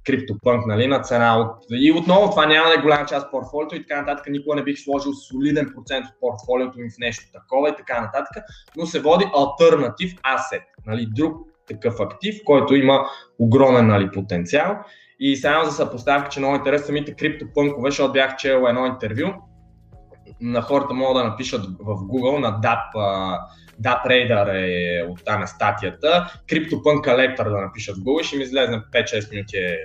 криптопънк 0.06 0.66
нали, 0.66 0.86
на 0.86 1.00
цена 1.00 1.38
от... 1.38 1.64
И 1.70 1.92
отново 1.92 2.30
това 2.30 2.46
няма 2.46 2.68
да 2.68 2.74
е 2.74 2.82
голяма 2.82 3.06
част 3.06 3.26
от 3.26 3.30
портфолиото 3.30 3.76
и 3.76 3.86
така 3.86 4.00
нататък. 4.00 4.26
Никога 4.30 4.56
не 4.56 4.62
бих 4.62 4.78
сложил 4.78 5.12
солиден 5.12 5.72
процент 5.74 6.06
от 6.06 6.20
портфолиото 6.20 6.78
ми 6.78 6.90
в 6.90 6.98
нещо 6.98 7.24
такова 7.32 7.68
и 7.68 7.76
така 7.76 8.00
нататък, 8.00 8.44
но 8.76 8.86
се 8.86 9.00
води 9.00 9.24
альтернатив 9.34 10.14
асет, 10.22 10.62
нали, 10.86 11.06
друг 11.16 11.36
такъв 11.68 12.00
актив, 12.00 12.40
който 12.44 12.74
има 12.74 13.06
огромен 13.38 13.86
нали, 13.86 14.10
потенциал. 14.10 14.78
И 15.20 15.36
само 15.36 15.64
за 15.64 15.70
съпоставка, 15.70 16.28
че 16.28 16.40
много 16.40 16.56
интересно 16.56 16.86
самите 16.86 17.14
криптопънкове, 17.14 17.90
защото 17.90 18.12
бях 18.12 18.36
чел 18.36 18.64
едно 18.68 18.86
интервю, 18.86 19.32
на 20.40 20.62
хората 20.62 20.94
могат 20.94 21.22
да 21.22 21.28
напишат 21.28 21.64
в 21.64 21.94
Google 21.94 22.38
на 22.38 22.60
DAP 22.60 23.38
да, 23.78 24.02
Trader 24.06 24.48
е 24.54 25.02
от 25.02 25.24
там 25.24 25.42
е 25.42 25.46
статията, 25.46 26.32
CryptoPunk 26.48 27.06
Collector 27.06 27.44
да 27.44 27.60
напишат 27.60 27.96
в 27.96 28.00
Google, 28.00 28.22
ще 28.22 28.36
ми 28.36 28.42
излезе 28.42 28.72
5-6 28.72 29.30
минути 29.30 29.56
е 29.56 29.76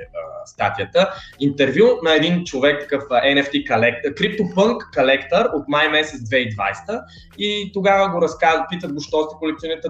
статията. 0.45 1.13
Интервю 1.39 1.85
на 2.03 2.15
един 2.15 2.43
човек, 2.43 2.81
такъв 2.81 3.03
NFT 3.03 3.67
Collector, 3.69 4.13
CryptoPunk 4.13 4.77
Collector 4.97 5.53
от 5.53 5.67
май 5.67 5.89
месец 5.89 6.19
2020 6.19 7.01
и 7.37 7.71
тогава 7.73 8.09
го 8.09 8.21
разказват, 8.21 8.65
питат 8.69 8.93
го, 8.93 9.01
що 9.01 9.23
сте 9.23 9.35
колекционирате, 9.39 9.87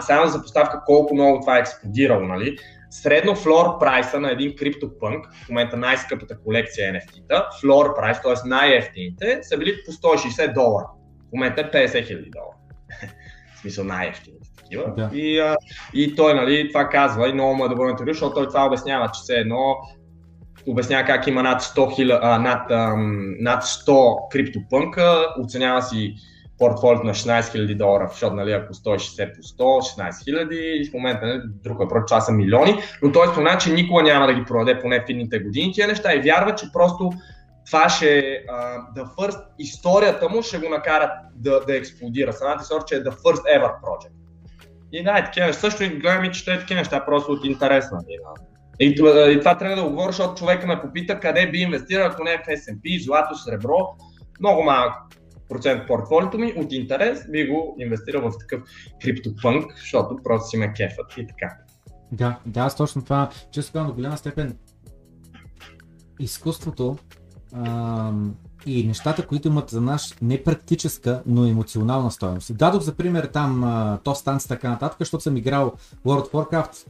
само 0.00 0.26
за 0.26 0.42
поставка 0.42 0.82
колко 0.86 1.14
много 1.14 1.40
това 1.40 1.56
е 1.56 1.60
експлодирало, 1.60 2.26
нали? 2.26 2.56
Средно 2.90 3.34
флор 3.34 3.78
прайса 3.78 4.20
на 4.20 4.30
един 4.30 4.50
CryptoPunk, 4.50 5.44
в 5.44 5.48
момента 5.48 5.76
най-скъпата 5.76 6.38
колекция 6.38 6.92
NFT-та, 6.92 7.48
флор 7.60 7.94
прайс, 7.96 8.22
т.е. 8.22 8.48
най-ефтините, 8.48 9.38
са 9.42 9.58
били 9.58 9.74
по 9.86 9.92
160 9.92 10.54
долара. 10.54 10.86
В 11.28 11.32
момента 11.32 11.60
е 11.60 11.70
50 11.70 11.86
000 11.86 12.30
долара 12.30 12.51
в 13.54 13.60
смисъл 13.60 13.84
най-ефтините 13.84 14.48
такива. 14.56 14.92
Да. 14.96 15.10
И, 15.12 15.38
а, 15.38 15.56
и 15.94 16.14
той 16.16 16.34
нали, 16.34 16.68
това 16.68 16.88
казва 16.88 17.28
и 17.28 17.32
много 17.32 17.54
му 17.54 17.64
е 17.64 17.68
добро 17.68 17.88
интервю, 17.88 18.12
защото 18.12 18.34
той 18.34 18.48
това 18.48 18.66
обяснява, 18.66 19.06
че 19.06 19.20
все 19.22 19.34
едно 19.34 19.76
обяснява 20.66 21.04
как 21.04 21.26
има 21.26 21.42
над 21.42 21.62
100, 21.62 21.94
хиля, 21.94 22.20
а, 22.22 22.38
над, 22.38 22.70
ам, 22.70 23.34
над 23.40 23.62
100 23.62 24.28
криптопънка, 24.30 25.26
оценява 25.40 25.82
си 25.82 26.14
портфолиото 26.58 27.06
на 27.06 27.14
16 27.14 27.40
000 27.40 27.76
долара, 27.76 28.08
защото 28.10 28.36
нали, 28.36 28.52
ако 28.52 28.74
160 28.74 29.36
по 29.36 29.42
100, 29.42 29.62
16 30.00 30.10
000 30.10 30.52
и 30.52 30.90
в 30.90 30.92
момента 30.92 31.26
нали, 31.26 31.40
друг 31.64 31.78
въпрос, 31.78 32.02
това 32.06 32.20
са 32.20 32.32
милиони, 32.32 32.78
но 33.02 33.12
той 33.12 33.28
спомена, 33.28 33.58
че 33.58 33.72
никога 33.72 34.02
няма 34.02 34.26
да 34.26 34.34
ги 34.34 34.44
продаде 34.44 34.80
поне 34.80 35.00
в 35.00 35.04
едните 35.08 35.38
години 35.38 35.72
тия 35.72 35.88
неща 35.88 36.14
и 36.14 36.20
вярва, 36.20 36.54
че 36.54 36.66
просто 36.72 37.12
това 37.66 37.88
ще 37.88 38.18
е 38.18 38.22
uh, 38.22 38.94
the 38.96 39.04
first, 39.04 39.44
историята 39.58 40.28
му 40.28 40.42
ще 40.42 40.58
го 40.58 40.68
накара 40.68 41.12
да, 41.34 41.64
да 41.64 41.76
експлодира. 41.76 42.32
Самата 42.32 42.58
история, 42.62 42.84
че 42.84 42.94
е 42.94 42.98
the 42.98 43.10
first 43.10 43.58
ever 43.58 43.70
project. 43.82 44.12
И 44.92 45.04
да, 45.04 45.18
е 45.18 45.24
такива 45.24 45.46
неща. 45.46 45.60
Също 45.60 45.84
и 45.84 45.88
гледам 45.88 46.24
и 46.24 46.32
чета 46.32 46.58
такива 46.58 46.80
неща, 46.80 47.04
просто 47.04 47.32
от 47.32 47.44
интересна. 47.44 47.98
И, 48.80 48.94
това, 48.94 49.30
и 49.30 49.38
това 49.38 49.58
трябва 49.58 49.76
да 49.76 49.82
го 49.82 49.90
говоря, 49.90 50.12
защото 50.12 50.34
човека 50.34 50.66
ме 50.66 50.80
попита 50.82 51.20
къде 51.20 51.50
би 51.50 51.58
инвестирал, 51.58 52.06
ако 52.06 52.24
не 52.24 52.32
е 52.32 52.38
в 52.38 52.46
S&P, 52.46 53.04
злато, 53.04 53.34
сребро. 53.34 53.96
Много 54.40 54.62
малък 54.62 54.94
процент 55.48 55.80
от 55.80 55.86
портфолиото 55.86 56.38
ми 56.38 56.52
от 56.56 56.72
интерес 56.72 57.30
би 57.30 57.46
го 57.46 57.76
инвестирал 57.78 58.30
в 58.30 58.38
такъв 58.38 58.62
криптопънк, 59.02 59.72
защото 59.76 60.16
просто 60.24 60.48
си 60.48 60.56
ме 60.56 60.72
кефът 60.72 61.16
и 61.16 61.26
така. 61.26 61.56
Да, 62.12 62.38
да, 62.46 62.60
аз 62.60 62.76
точно 62.76 63.04
това, 63.04 63.30
често 63.50 63.72
казвам 63.72 63.88
до 63.88 63.94
голяма 63.94 64.16
степен 64.16 64.58
изкуството 66.20 66.96
и 68.66 68.86
нещата, 68.86 69.26
които 69.26 69.48
имат 69.48 69.70
за 69.70 69.80
нас 69.80 70.14
не 70.22 70.42
практическа, 70.42 71.22
но 71.26 71.46
емоционална 71.46 72.10
стоеност. 72.10 72.56
Дадох 72.56 72.82
за 72.82 72.94
пример 72.94 73.24
там 73.32 73.98
то 74.04 74.14
станц 74.14 74.46
така 74.46 74.70
нататък, 74.70 74.96
защото 74.98 75.22
съм 75.22 75.36
играл 75.36 75.72
World 76.06 76.30
of 76.30 76.30
Warcraft 76.30 76.86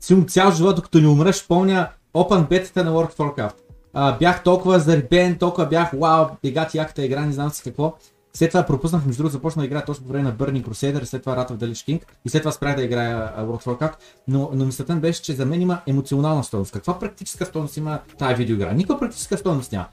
силно 0.00 0.26
цял 0.26 0.52
живот, 0.52 0.76
докато 0.76 1.00
не 1.00 1.08
умреш, 1.08 1.46
помня 1.48 1.88
Open 2.14 2.48
бетата 2.48 2.84
на 2.84 2.90
World 2.90 3.14
of 3.14 3.16
Warcraft. 3.16 3.54
А, 3.92 4.18
бях 4.18 4.42
толкова 4.42 4.78
зарибен, 4.78 5.38
толкова 5.38 5.66
бях, 5.66 5.90
вау, 5.92 6.26
бегати 6.42 6.78
яката 6.78 7.04
игра, 7.04 7.20
не 7.20 7.32
знам 7.32 7.50
си 7.50 7.62
какво. 7.62 7.94
След 8.32 8.50
това 8.50 8.62
пропуснах, 8.62 9.06
между 9.06 9.22
другото, 9.22 9.32
започна 9.32 9.62
да 9.62 9.66
играя 9.66 9.84
точно 9.84 10.06
по 10.06 10.12
време 10.12 10.24
на 10.24 10.32
Burning 10.36 10.68
Crusader, 10.68 11.04
след 11.04 11.22
това 11.22 11.36
Wrath 11.36 11.50
of 11.50 11.56
the 11.56 11.70
Lich 11.70 11.88
King 11.88 12.02
и 12.24 12.28
след 12.28 12.42
това 12.42 12.52
спрях 12.52 12.76
да 12.76 12.82
играя 12.82 13.32
World 13.38 13.64
of 13.64 13.64
Warcraft, 13.64 13.94
но, 14.28 14.50
но 14.54 14.64
мислята 14.64 14.94
беше, 14.94 15.22
че 15.22 15.32
за 15.32 15.46
мен 15.46 15.62
има 15.62 15.80
емоционална 15.86 16.44
стойност. 16.44 16.72
Каква 16.72 16.98
практическа 16.98 17.46
стойност 17.46 17.76
има 17.76 17.98
тази 18.18 18.34
видеоигра? 18.34 18.72
Никаква 18.72 18.98
практическа 18.98 19.38
стойност 19.38 19.72
няма. 19.72 19.86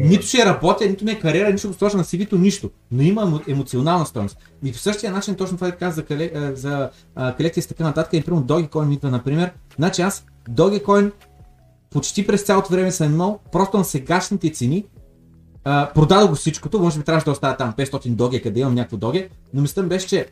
Нито 0.00 0.26
ще 0.26 0.46
работя, 0.46 0.86
нито 0.86 1.04
ми 1.04 1.10
е 1.10 1.18
кариера, 1.18 1.48
нито 1.48 1.58
ще 1.58 1.68
го 1.68 1.74
сложа 1.74 1.96
на 1.96 2.04
CV-то, 2.04 2.38
нищо. 2.38 2.70
Но 2.92 3.02
има 3.02 3.40
емоционална 3.48 4.06
стойност. 4.06 4.38
И 4.64 4.72
по 4.72 4.78
същия 4.78 5.12
начин, 5.12 5.34
точно 5.34 5.56
това 5.56 5.72
каза 5.72 5.94
за, 5.94 6.04
кале, 6.04 6.52
за 6.54 6.90
колекция 7.36 7.62
с 7.62 7.66
така 7.66 7.84
нататък, 7.84 8.12
и 8.12 8.22
примерно 8.22 8.46
Dogecoin 8.46 8.92
идва, 8.94 9.10
например. 9.10 9.52
Значи 9.76 10.02
аз 10.02 10.24
Dogecoin 10.50 11.12
почти 11.90 12.26
през 12.26 12.42
цялото 12.42 12.72
време 12.72 12.92
съм 12.92 13.12
имал, 13.12 13.38
просто 13.52 13.78
на 13.78 13.84
сегашните 13.84 14.52
цени 14.52 14.84
Uh, 15.66 15.92
продадох 15.92 16.28
го 16.28 16.34
всичкото, 16.34 16.80
може 16.80 16.98
би 16.98 17.04
трябваше 17.04 17.24
да 17.24 17.30
оставя 17.30 17.56
там. 17.56 17.72
500 17.72 18.08
доге, 18.08 18.42
къде 18.42 18.60
имам 18.60 18.74
някакво 18.74 18.96
доге, 18.96 19.28
но 19.54 19.62
мислям 19.62 19.88
беше, 19.88 20.06
че 20.06 20.26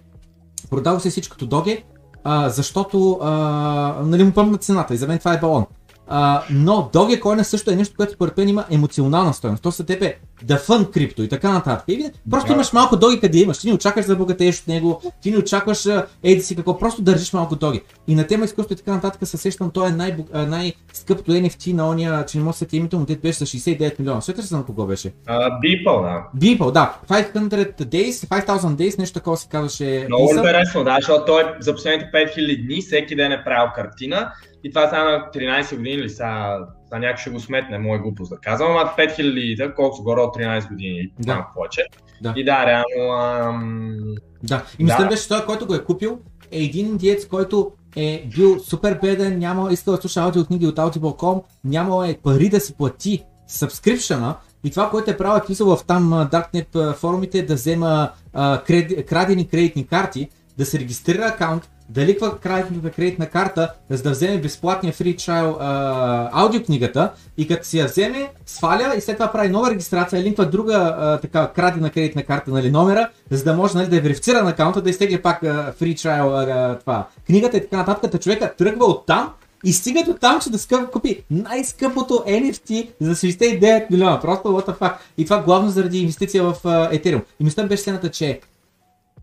продадох 0.71 1.03
се 1.03 1.11
всичкото 1.11 1.47
доге, 1.47 1.85
uh, 2.25 2.49
защото 2.49 2.99
uh, 2.99 4.01
нали, 4.03 4.25
му 4.25 4.33
помня 4.33 4.59
цената. 4.59 4.95
И 4.95 4.97
за 4.97 5.07
мен 5.07 5.19
това 5.19 5.35
е 5.35 5.41
балон. 5.41 5.67
А, 6.13 6.43
но 6.51 6.91
Dogecoin 6.95 7.43
също 7.43 7.71
е 7.71 7.77
нещо, 7.77 7.95
което 7.97 8.13
според 8.13 8.37
мен 8.37 8.49
има 8.49 8.65
емоционална 8.71 9.35
стоеност. 9.35 9.63
То 9.63 9.73
са 9.73 9.87
тебе 9.87 10.15
да 10.43 10.57
фън 10.57 10.91
крипто 10.93 11.23
и 11.23 11.29
така 11.29 11.53
нататък. 11.53 11.85
И 11.89 12.11
просто 12.31 12.49
Да. 12.49 12.55
имаш 12.55 12.73
малко 12.73 12.97
доги 12.97 13.21
къде 13.21 13.39
имаш. 13.39 13.59
Ти 13.59 13.67
не 13.69 13.75
очакваш 13.75 14.07
да 14.07 14.17
богатееш 14.17 14.61
от 14.61 14.69
него, 14.69 15.03
ти 15.23 15.31
не 15.31 15.39
очакваш 15.39 15.89
еди 16.23 16.43
си 16.43 16.57
какво, 16.57 16.79
просто 16.79 17.03
държиш 17.03 17.33
малко 17.33 17.57
доги. 17.57 17.83
И 18.09 18.15
на 18.15 18.27
тема 18.27 18.45
изкуство 18.45 18.73
и 18.73 18.77
така 18.77 18.93
нататък 18.93 19.29
се 19.29 19.37
сещам, 19.37 19.71
той 19.71 19.89
е 19.89 19.93
най- 19.93 20.17
най-скъпто 20.35 21.33
NFT 21.33 21.73
на 21.73 21.89
ония, 21.89 22.27
че 22.27 22.39
не 22.39 22.45
мога 22.45 22.53
да 22.53 22.59
се 22.59 22.77
името 22.77 22.99
му, 22.99 23.05
дето 23.05 23.21
беше 23.21 23.39
с 23.39 23.47
69 23.47 23.99
милиона. 23.99 24.21
Сеташ 24.21 24.45
се 24.45 24.57
на 24.57 24.65
кого 24.65 24.87
беше? 24.87 25.13
Beeple, 25.29 26.03
да. 26.03 26.39
Beeple, 26.39 26.73
да. 26.73 26.95
500 27.09 27.85
days, 27.85 28.11
5000 28.11 28.77
days, 28.77 28.99
нещо 28.99 29.15
такова 29.15 29.37
се 29.37 29.49
казваше. 29.49 30.05
Много 30.09 30.31
интересно, 30.37 30.85
да, 30.85 30.97
защото 31.01 31.25
той 31.25 31.43
за 31.61 31.75
последните 31.75 32.11
5000 32.15 32.67
дни 32.67 32.81
всеки 32.83 33.17
ден 33.17 33.33
е 33.33 33.45
правил 33.45 33.71
картина 33.75 34.33
и 34.65 34.71
това 34.71 34.89
са 34.89 34.97
на 34.97 35.29
13 35.35 35.77
години 35.77 35.95
или 35.95 36.11
са, 36.11 36.57
са 36.89 36.99
някой 36.99 37.17
ще 37.17 37.31
го 37.31 37.41
сметне, 37.41 37.79
моя 37.79 38.01
глупост 38.01 38.31
да 38.31 38.37
казвам, 38.37 38.71
ама 38.71 38.93
5000 38.99 39.57
да, 39.57 39.75
колко 39.75 39.97
са 39.97 40.03
горе 40.03 40.21
от 40.21 40.37
13 40.37 40.69
години 40.69 41.01
и 41.01 41.13
Да. 41.19 41.35
малко 41.35 41.53
повече. 41.55 41.83
Да. 42.23 42.33
И 42.37 42.45
да, 42.45 42.67
реално 42.67 43.13
ам... 43.13 43.97
Да, 44.43 44.65
и 44.79 44.85
мисля 44.85 45.03
Да. 45.03 45.09
беше 45.09 45.29
той, 45.29 45.47
който 45.47 45.67
го 45.67 45.75
е 45.75 45.85
купил, 45.85 46.19
е 46.53 46.59
един 46.59 46.97
диец, 46.97 47.27
който 47.27 47.73
е 47.97 48.25
бил 48.37 48.59
супер 48.59 48.99
беден, 49.03 49.39
няма 49.39 49.73
искал 49.73 49.95
да 49.95 50.01
слуша 50.01 50.21
аудиокниги 50.21 50.67
от 50.67 50.77
Audible.com, 50.77 51.43
нямал 51.65 52.05
е 52.05 52.19
пари 52.23 52.49
да 52.49 52.61
си 52.61 52.75
плати 52.75 53.25
subscription 53.51 54.35
и 54.65 54.71
това, 54.71 54.91
което 54.91 55.11
е 55.11 55.17
правил 55.17 55.43
е 55.51 55.65
в 55.65 55.79
там 55.87 56.13
а, 56.13 56.29
Darknet 56.29 56.77
а, 56.77 56.93
форумите 56.93 57.43
да 57.43 57.55
взема 57.55 58.11
а, 58.33 58.63
кред, 58.63 59.07
крадени 59.07 59.49
кредитни 59.49 59.87
карти, 59.87 60.29
да 60.59 60.67
се 60.67 60.79
регистрира 60.79 61.25
акаунт, 61.27 61.71
да 61.91 62.07
ликва 62.07 62.39
кредитната 62.39 62.91
кредитна 62.91 63.27
карта, 63.27 63.73
за 63.91 64.03
да 64.03 64.11
вземе 64.11 64.41
безплатния 64.41 64.93
free 64.93 65.17
trial 65.17 65.57
а, 65.61 66.31
аудиокнигата 66.33 67.13
и 67.37 67.49
като 67.49 67.67
си 67.67 67.79
я 67.79 67.87
вземе, 67.87 68.29
сваля 68.47 68.95
и 68.97 69.01
след 69.01 69.17
това 69.17 69.33
прави 69.33 69.49
нова 69.49 69.71
регистрация, 69.71 70.23
линква 70.23 70.47
друга 70.47 70.97
а, 70.99 71.19
така 71.19 71.49
крадена 71.49 71.91
кредитна 71.91 72.23
карта, 72.23 72.51
нали, 72.51 72.71
номера, 72.71 73.09
за 73.31 73.45
да 73.45 73.55
може 73.55 73.79
нали, 73.79 73.89
да 73.89 73.97
е 73.97 74.01
верифициран 74.01 74.49
акаунта, 74.49 74.83
да 74.83 74.91
изтегли 74.91 75.23
пак 75.23 75.43
а, 75.43 75.73
free 75.81 75.95
trial 75.95 76.53
а, 76.53 76.79
това. 76.79 77.07
Книгата 77.27 77.57
и 77.57 77.61
така 77.61 77.77
нататък, 77.77 78.11
та 78.11 78.19
човека 78.19 78.55
тръгва 78.57 78.85
от 78.85 79.07
там 79.07 79.33
и 79.65 79.73
стига 79.73 80.05
до 80.05 80.15
там, 80.15 80.41
че 80.41 80.51
да 80.51 80.59
скъп, 80.59 80.91
купи 80.91 81.25
най-скъпото 81.31 82.15
NFT 82.15 82.89
за 83.01 83.15
69 83.15 83.91
милиона. 83.91 84.21
Просто 84.21 84.49
what 84.49 84.67
the 84.67 84.79
fuck. 84.79 84.95
И 85.19 85.25
това 85.25 85.43
главно 85.43 85.71
заради 85.71 85.99
инвестиция 85.99 86.43
в 86.43 86.55
uh, 86.65 86.93
Ethereum. 86.93 87.23
И 87.41 87.45
мисля 87.45 87.65
беше 87.65 87.83
следната, 87.83 88.11
че 88.11 88.41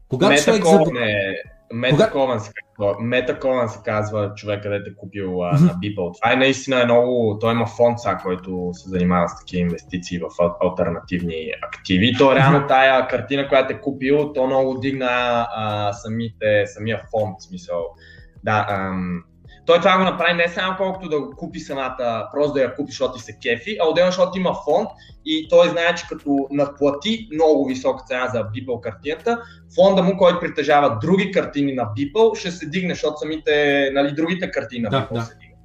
когато 0.09 0.43
човек 0.43 0.65
за... 0.65 0.71
Метакован 0.71 0.93
е... 1.71 1.75
Метакован 1.75 2.39
се 2.39 2.51
казва, 2.53 2.95
Метакован 3.01 3.69
се 3.69 3.79
казва 3.85 4.33
човек, 4.35 4.63
където 4.63 4.89
е 4.89 4.95
купил 4.95 5.43
а, 5.43 5.51
на 5.51 5.73
Beeple. 5.73 6.17
Това 6.17 6.33
е 6.33 6.35
наистина 6.35 6.81
е 6.81 6.85
много... 6.85 7.37
Той 7.41 7.53
има 7.53 7.65
фонд 7.65 7.99
сега, 7.99 8.17
който 8.17 8.69
се 8.73 8.89
занимава 8.89 9.29
с 9.29 9.39
такива 9.39 9.61
инвестиции 9.61 10.19
в 10.19 10.23
ал- 10.23 10.57
альтернативни 10.61 11.51
активи. 11.61 12.15
То 12.17 12.35
реално 12.35 12.67
тая 12.67 13.07
картина, 13.07 13.47
която 13.47 13.73
е 13.73 13.81
купил, 13.81 14.33
то 14.33 14.47
много 14.47 14.79
дигна 14.79 15.07
а, 15.55 15.93
самите, 15.93 16.65
самия 16.65 17.01
фонд, 17.11 17.41
смисъл. 17.41 17.85
Да, 18.43 18.65
ам, 18.69 19.23
той 19.67 19.79
това 19.79 19.97
го 19.97 20.03
направи 20.03 20.33
не 20.33 20.47
само 20.47 20.77
колкото 20.77 21.09
да 21.09 21.21
го 21.21 21.35
купи 21.35 21.59
самата, 21.59 22.29
просто 22.33 22.53
да 22.53 22.61
я 22.61 22.75
купи, 22.75 22.91
защото 22.91 23.19
се 23.19 23.37
кефи, 23.41 23.77
а 23.81 23.87
отделно, 23.87 24.11
защото 24.11 24.37
има 24.37 24.53
фонд 24.53 24.89
и 25.25 25.47
той 25.49 25.69
знае, 25.69 25.95
че 25.95 26.05
като 26.09 26.47
наплати 26.51 27.29
много 27.33 27.65
висока 27.65 28.03
цена 28.07 28.27
за 28.27 28.43
Beeple 28.43 28.79
картината, 28.79 29.41
фонда 29.75 30.03
му, 30.03 30.17
който 30.17 30.39
притежава 30.39 30.97
други 31.01 31.31
картини 31.31 31.73
на 31.73 31.83
Beeple, 31.83 32.39
ще 32.39 32.51
се 32.51 32.65
дигне, 32.65 32.93
защото 32.93 33.17
самите, 33.17 33.89
нали, 33.93 34.13
другите 34.15 34.51
картини 34.51 34.81
на 34.81 34.89
Да, 34.89 34.97
Beeple 34.97 35.13
да. 35.13 35.21
се 35.21 35.35
дигнат. 35.35 35.57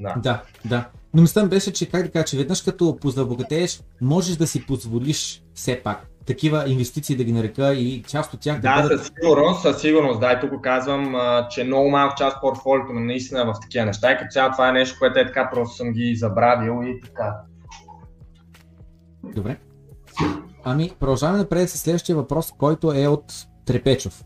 Да. 0.00 0.14
Да, 0.16 0.42
да. 0.64 0.88
Но 1.14 1.22
мисля 1.22 1.46
беше, 1.46 1.72
че 1.72 1.90
как 1.90 2.02
да 2.02 2.10
кажа, 2.10 2.24
че 2.24 2.36
веднъж 2.36 2.62
като 2.62 2.96
позабогатееш, 3.00 3.80
можеш 4.00 4.36
да 4.36 4.46
си 4.46 4.66
позволиш 4.66 5.42
все 5.54 5.82
пак 5.82 6.11
такива 6.26 6.64
инвестиции 6.68 7.16
да 7.16 7.24
ги 7.24 7.32
нарека 7.32 7.74
и 7.74 8.02
част 8.02 8.34
от 8.34 8.40
тях 8.40 8.60
да, 8.60 8.76
Да, 8.76 8.82
бъдат... 8.82 9.00
със 9.00 9.12
сигурност, 9.14 9.62
със 9.62 9.80
сигурност. 9.80 10.20
Да, 10.20 10.32
и 10.32 10.40
тук 10.40 10.62
казвам, 10.62 11.14
а, 11.14 11.48
че 11.48 11.64
много 11.64 11.90
малко 11.90 12.14
част 12.18 12.36
от 12.36 12.40
портфолиото 12.40 12.92
ми 12.92 13.00
наистина 13.00 13.40
е 13.40 13.44
в 13.44 13.54
такива 13.62 13.86
неща. 13.86 14.12
И 14.12 14.18
като 14.18 14.28
цяло 14.30 14.52
това 14.52 14.68
е 14.68 14.72
нещо, 14.72 14.96
което 14.98 15.18
е 15.18 15.26
така, 15.26 15.50
просто 15.52 15.76
съм 15.76 15.92
ги 15.92 16.16
забравил 16.16 16.82
и 16.84 17.00
така. 17.00 17.34
Добре. 19.34 19.56
Ами, 20.64 20.90
продължаваме 21.00 21.38
напред 21.38 21.70
с 21.70 21.78
следващия 21.78 22.16
въпрос, 22.16 22.52
който 22.58 22.92
е 22.92 23.06
от 23.06 23.24
Трепечов. 23.64 24.24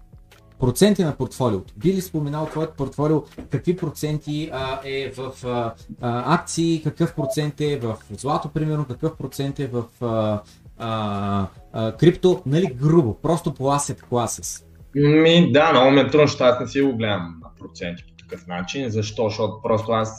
Проценти 0.60 1.04
на 1.04 1.16
портфолиото. 1.16 1.74
Би 1.76 1.92
ли 1.92 2.00
споменал 2.00 2.46
твоето 2.46 2.72
портфолио, 2.72 3.22
какви 3.50 3.76
проценти 3.76 4.50
а, 4.52 4.80
е 4.84 5.12
в 5.16 5.46
а, 5.46 5.74
а, 6.00 6.34
акции, 6.34 6.82
какъв 6.82 7.14
процент 7.14 7.60
е 7.60 7.78
в 7.78 7.96
злато, 8.10 8.48
примерно, 8.48 8.84
какъв 8.84 9.16
процент 9.16 9.60
е 9.60 9.66
в 9.66 9.84
а, 10.00 10.40
а, 10.78 11.46
а, 11.72 11.92
крипто, 11.92 12.42
нали, 12.46 12.66
грубо, 12.66 13.14
просто 13.22 13.54
по 13.54 13.64
asset 13.64 14.00
classes. 14.00 14.64
Ми, 14.94 15.52
да, 15.52 15.72
много 15.72 15.90
ми 15.90 16.00
е 16.00 16.08
трудно, 16.08 16.26
защото 16.26 16.44
аз 16.44 16.60
не 16.60 16.66
си 16.66 16.80
го 16.80 16.96
гледам 16.96 17.40
на 17.42 17.50
проценти 17.60 18.04
по 18.08 18.24
такъв 18.24 18.46
начин. 18.46 18.90
Защо? 18.90 19.28
Защото 19.28 19.62
просто 19.62 19.92
аз 19.92 20.18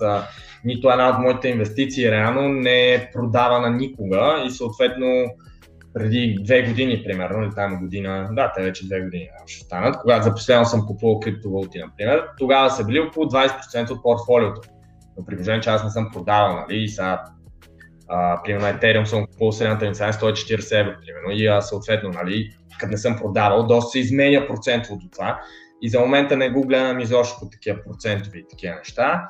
нито 0.66 0.90
една 0.90 1.10
от 1.10 1.20
моите 1.20 1.48
инвестиции 1.48 2.12
реално 2.12 2.50
не 2.50 2.94
е 2.94 3.12
продавана 3.14 3.70
никога 3.70 4.44
и 4.48 4.52
съответно 4.52 5.26
преди 5.94 6.38
две 6.42 6.62
години, 6.62 7.04
примерно, 7.06 7.44
или 7.44 7.52
там 7.56 7.80
година, 7.80 8.30
да, 8.32 8.52
те 8.56 8.64
вече 8.64 8.86
две 8.86 9.02
години 9.02 9.30
ще 9.46 9.66
станат, 9.66 9.98
когато 10.02 10.24
за 10.24 10.32
последно 10.32 10.66
съм 10.66 10.86
купувал 10.88 11.20
криптовалути, 11.20 11.80
например, 11.80 12.24
тогава 12.38 12.70
са 12.70 12.86
били 12.86 13.00
около 13.00 13.26
20% 13.26 13.92
от 13.92 14.04
портфолиото. 14.04 14.62
Но 15.18 15.26
при 15.26 15.36
положение, 15.36 15.62
че 15.62 15.70
аз 15.70 15.84
не 15.84 15.90
съм 15.90 16.10
продавал, 16.14 16.56
нали, 16.56 16.84
и 16.84 16.90
сега 16.90 17.24
а, 18.08 18.44
примерно 18.44 18.68
Ethereum 18.68 19.04
съм 19.04 19.26
купувал 19.26 19.52
средната 19.52 19.86
ми 19.86 19.96
цена 19.96 20.10
е 20.10 20.14
140 20.14 20.80
евро, 20.82 20.92
примерно, 21.06 21.32
и 21.32 21.48
а, 21.48 21.62
съответно, 21.62 22.10
нали, 22.10 22.50
като 22.80 22.92
не 22.92 22.98
съм 22.98 23.18
продавал, 23.18 23.68
доста 23.68 23.92
се 23.92 24.00
изменя 24.00 24.48
процентово 24.48 25.00
до 25.00 25.08
това. 25.10 25.40
И 25.82 25.90
за 25.90 26.00
момента 26.00 26.38
не 26.38 26.50
го 26.50 26.62
гледам 26.62 27.00
изобщо 27.00 27.40
по 27.40 27.50
такива 27.50 27.84
процентови 27.84 28.40
и 28.40 28.48
такива 28.50 28.76
неща. 28.76 29.30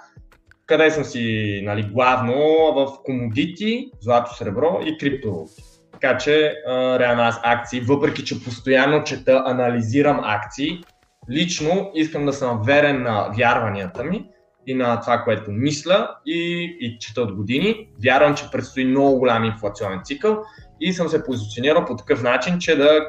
Къде 0.66 0.92
съм 0.92 1.04
си, 1.04 1.62
нали, 1.64 1.84
главно 1.84 2.34
в 2.76 2.88
комодити, 3.06 3.90
злато, 4.02 4.36
сребро 4.36 4.80
и 4.86 4.98
криптовалути. 4.98 5.64
Така 5.92 6.18
че, 6.18 6.54
а, 6.68 7.00
реално 7.00 7.22
аз 7.22 7.40
акции, 7.44 7.82
въпреки 7.82 8.26
че 8.26 8.44
постоянно 8.44 9.04
чета, 9.04 9.44
анализирам 9.46 10.20
акции, 10.24 10.84
лично 11.32 11.92
искам 11.94 12.26
да 12.26 12.34
съм 12.34 12.62
верен 12.66 13.04
на 13.04 13.30
вярванията 13.38 14.04
ми 14.04 14.26
и 14.68 14.76
на 14.76 15.02
това, 15.02 15.18
което 15.24 15.52
мисля 15.52 16.10
и, 16.26 16.64
и 16.80 16.98
чета 17.00 17.22
от 17.22 17.36
години. 17.36 17.90
Вярвам, 18.04 18.36
че 18.36 18.52
предстои 18.52 18.86
много 18.86 19.20
голям 19.20 19.44
инфлационен 19.44 20.00
цикъл 20.04 20.38
и 20.82 20.94
съм 20.94 21.10
се 21.10 21.24
позиционирал 21.24 21.86
по 21.86 21.96
такъв 21.96 22.24
начин, 22.24 22.60
че 22.60 22.76
да 22.76 23.08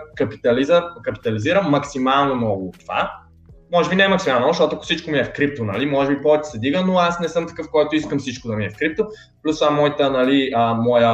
капитализирам 1.04 1.70
максимално 1.70 2.34
много 2.34 2.68
от 2.68 2.78
това. 2.78 3.12
Може 3.72 3.90
би 3.90 3.96
не 3.96 4.08
максимално, 4.08 4.48
защото 4.48 4.76
ако 4.76 4.84
всичко 4.84 5.10
ми 5.10 5.18
е 5.18 5.24
в 5.24 5.32
крипто, 5.32 5.64
нали, 5.64 5.86
може 5.86 6.16
би 6.16 6.22
повече 6.22 6.50
се 6.50 6.58
дига, 6.58 6.82
но 6.86 6.98
аз 6.98 7.20
не 7.20 7.28
съм 7.28 7.46
такъв, 7.46 7.70
който 7.70 7.96
искам 7.96 8.18
всичко 8.18 8.48
да 8.48 8.56
ми 8.56 8.64
е 8.64 8.70
в 8.70 8.76
крипто. 8.78 9.06
Плюс 9.42 9.58
това 9.58 9.70
моята, 9.70 10.10
нали, 10.10 10.52
а, 10.54 10.74
моя 10.74 11.08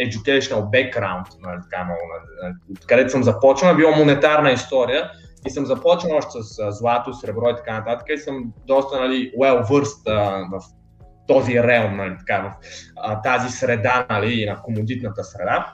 educational 0.00 0.62
background, 0.62 1.24
нали, 1.42 1.58
така 1.70 1.84
нали, 1.84 2.54
откъдето 2.70 3.10
съм 3.10 3.22
започнал, 3.22 3.72
е 3.72 3.76
била 3.76 3.96
монетарна 3.96 4.50
история 4.50 5.10
и 5.46 5.50
съм 5.50 5.66
започнал 5.66 6.16
още 6.16 6.38
с 6.42 6.72
злато, 6.72 7.14
сребро 7.14 7.48
и 7.50 7.56
така 7.56 7.78
нататък 7.78 8.06
и 8.14 8.18
съм 8.18 8.52
доста 8.66 9.00
нали, 9.00 9.32
well 9.38 9.64
versed 9.64 10.48
в 10.50 10.64
този 11.28 11.62
реалм, 11.62 11.96
нали, 11.96 12.16
така, 12.18 12.42
в 12.42 12.52
а, 12.96 13.22
тази 13.22 13.48
среда, 13.48 14.06
нали, 14.10 14.46
на 14.46 14.62
комодитната 14.62 15.24
среда. 15.24 15.72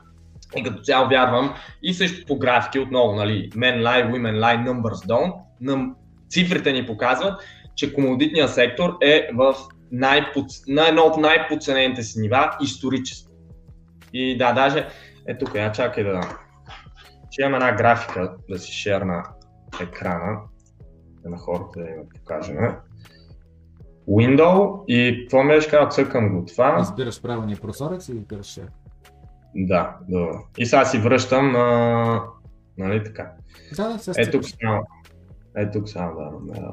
И 0.56 0.62
като 0.62 0.82
цяло 0.82 1.08
вярвам 1.08 1.54
и 1.82 1.94
също 1.94 2.26
по 2.26 2.38
графики 2.38 2.78
отново, 2.78 3.14
нали, 3.14 3.50
men 3.50 3.82
lie, 3.82 4.10
women 4.10 4.38
lie, 4.38 4.68
numbers 4.68 5.06
don't. 5.06 5.34
Нъм, 5.60 5.94
цифрите 6.30 6.72
ни 6.72 6.86
показват, 6.86 7.40
че 7.74 7.94
комодитният 7.94 8.54
сектор 8.54 8.96
е 9.02 9.28
в 9.34 9.54
най-под, 9.92 10.46
на 10.68 10.88
едно 10.88 11.02
от 11.02 11.16
най-подценените 11.16 12.02
си 12.02 12.20
нива 12.20 12.56
исторически. 12.60 13.32
И 14.12 14.38
да, 14.38 14.52
даже, 14.52 14.88
е 15.28 15.38
тук, 15.38 15.54
я 15.54 15.72
чакай 15.72 16.04
да... 16.04 16.20
Че 17.30 17.42
имам 17.42 17.54
една 17.54 17.72
графика 17.72 18.34
да 18.48 18.58
си 18.58 18.72
шерна 18.72 19.24
екрана, 19.80 20.40
да 21.22 21.30
на 21.30 21.38
хората 21.38 21.80
да 21.80 21.86
я 21.88 22.08
покажем. 22.08 22.56
Window 24.08 24.84
и 24.86 25.20
какво 25.22 25.42
ми 25.42 25.48
беше 25.48 25.70
казал, 25.70 25.88
цъкам 25.88 26.28
го 26.28 26.44
това. 26.44 26.78
Избираш 26.82 27.22
правилния 27.22 27.58
прозорец 27.60 28.08
и 28.08 28.12
избираш 28.12 28.46
share. 28.46 28.68
Да, 29.54 29.96
добре. 30.08 30.38
И 30.58 30.66
сега 30.66 30.84
си 30.84 30.98
връщам 30.98 31.52
на... 31.52 32.22
Нали 32.78 33.04
така? 33.04 33.32
Да, 33.76 33.88
да, 33.88 33.98
сега 33.98 34.20
Е 34.20 34.24
стигаш. 34.24 34.50
тук 34.52 34.60
само. 34.62 34.82
Е 35.56 35.70
тук 35.70 35.88
само 35.88 36.40
да. 36.40 36.72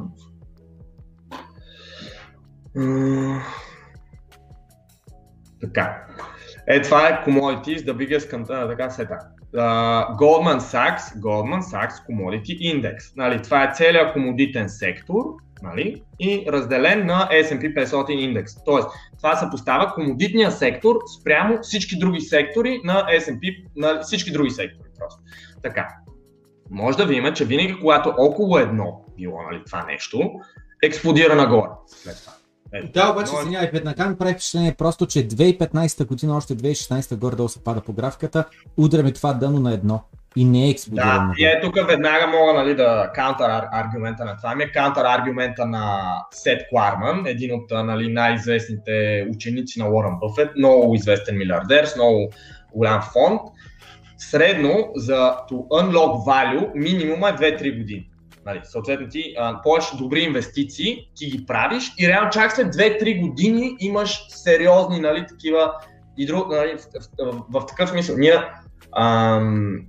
М, 2.76 3.42
Така. 5.62 6.06
Е, 6.68 6.82
това 6.82 7.08
е 7.08 7.24
Commodities, 7.26 7.78
the 7.78 7.94
biggest 7.94 8.32
country, 8.34 8.70
така 8.70 8.90
се 8.90 9.02
така. 9.06 9.20
Uh, 9.54 10.18
Goldman 10.18 10.60
Sachs, 10.60 11.20
Goldman 11.20 11.62
Sachs 11.62 12.08
Commodity 12.08 12.60
Index. 12.60 13.14
Нали, 13.16 13.42
това 13.42 13.64
е 13.64 13.74
целият 13.76 14.14
комодитен 14.14 14.70
сектор 14.70 15.24
нали, 15.64 16.02
и 16.20 16.46
разделен 16.48 17.06
на 17.06 17.30
S&P 17.32 17.86
500 17.86 18.12
индекс. 18.12 18.64
Тоест, 18.66 18.88
това 19.18 19.36
се 19.36 19.50
поставя 19.52 19.94
комодитния 19.94 20.52
сектор 20.52 20.96
спрямо 21.20 21.60
всички 21.62 22.00
други 22.00 22.22
сектори 22.22 22.82
на 22.84 22.94
S&P, 22.94 23.66
на 23.76 24.02
всички 24.02 24.32
други 24.32 24.50
сектори 24.50 24.90
просто. 25.00 25.22
Така, 25.64 25.88
може 26.72 26.98
да 26.98 27.06
видим, 27.06 27.34
че 27.34 27.46
винаги 27.46 27.80
когато 27.80 28.14
около 28.18 28.58
едно 28.58 29.06
било 29.18 29.42
нали, 29.42 29.62
това 29.66 29.86
нещо, 29.86 30.32
експлодира 30.84 31.36
нагоре 31.36 31.70
след 31.88 32.18
това. 32.22 32.43
Е, 32.74 32.84
да, 32.84 33.12
обаче, 33.12 33.32
но... 33.34 33.40
извинявай, 33.40 33.70
веднага 33.74 34.06
ми 34.06 34.18
прави 34.18 34.34
впечатление 34.34 34.74
просто, 34.78 35.06
че 35.06 35.28
2015 35.28 36.08
година, 36.08 36.38
още 36.38 36.56
2016 36.56 37.16
горе-долу 37.16 37.50
се 37.50 37.64
пада 37.64 37.82
по 37.82 37.94
графиката, 37.94 38.46
удряме 38.78 39.12
това 39.14 39.34
дъно 39.34 39.60
на 39.60 39.74
едно 39.74 40.04
и 40.36 40.46
не 40.46 40.66
е 40.66 40.70
експлодирано. 40.70 41.28
Да, 41.28 41.34
и 41.38 41.46
е 41.46 41.62
тук 41.62 41.76
веднага 41.88 42.28
мога 42.28 42.54
нали, 42.54 42.76
да 42.76 43.12
каунтър 43.16 43.64
аргумента 43.72 44.26
на 44.26 44.38
това 44.38 44.56
ми 44.56 44.64
е 44.64 44.72
каунтър 44.72 45.06
аргумента 45.06 45.66
на 45.66 46.16
Сет 46.32 46.62
Кларман, 46.70 47.24
един 47.26 47.56
от 47.56 47.72
нали, 47.72 48.14
най-известните 48.14 49.28
ученици 49.36 49.80
на 49.80 49.90
Уорън 49.90 50.20
Бъфет, 50.20 50.50
много 50.58 50.96
известен 50.96 51.38
милиардер 51.38 51.86
с 51.86 51.96
много 51.96 52.30
голям 52.74 53.02
фонд. 53.02 53.42
Средно 54.18 54.92
за 54.96 55.36
to 55.52 55.68
unlock 55.68 56.26
value 56.28 56.72
минимума 56.76 57.30
е 57.30 57.34
2-3 57.34 57.78
години. 57.78 58.10
Нали, 58.46 58.62
съответно 58.64 59.10
ти 59.10 59.36
а, 59.38 59.62
повече 59.62 59.98
добри 59.98 60.20
инвестиции, 60.20 61.10
ти 61.16 61.26
ги 61.26 61.46
правиш 61.46 61.92
и 62.00 62.08
реално 62.08 62.30
чак 62.30 62.52
след 62.52 62.76
2-3 62.76 63.22
години 63.22 63.76
имаш 63.80 64.26
сериозни 64.30 65.00
нали, 65.00 65.26
такива 65.28 65.74
и 66.18 66.26
друг, 66.26 66.48
нали, 66.50 66.78
в, 66.78 66.82
в, 66.82 67.42
в, 67.52 67.62
в 67.62 67.66
такъв 67.66 67.90
смисъл. 67.90 68.16
Ние, 68.18 68.44
ам, 68.98 69.82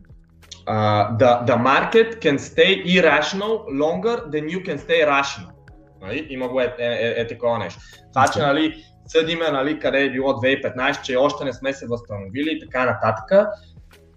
uh, 0.67 1.17
the, 1.19 1.47
the 1.47 1.57
market 1.57 2.21
can 2.23 2.39
stay 2.39 2.85
irrational 2.87 3.67
longer 3.69 4.17
than 4.33 4.45
you 4.49 4.61
can 4.67 4.79
stay 4.79 5.07
rational. 5.07 5.51
Нали? 6.03 6.27
Има 6.31 6.49
го 6.49 6.61
е, 6.61 6.75
е, 6.79 6.85
е, 6.87 7.15
е 7.21 7.27
такова 7.27 7.59
нещо. 7.59 7.81
Това, 8.13 8.29
че 8.29 8.39
нали, 8.39 8.85
съдиме 9.07 9.51
нали, 9.51 9.79
къде 9.79 10.05
е 10.05 10.11
било 10.11 10.33
2015, 10.33 11.03
че 11.03 11.17
още 11.17 11.45
не 11.45 11.53
сме 11.53 11.73
се 11.73 11.87
възстановили 11.87 12.51
и 12.51 12.61
така 12.61 12.85
нататък, 12.85 13.49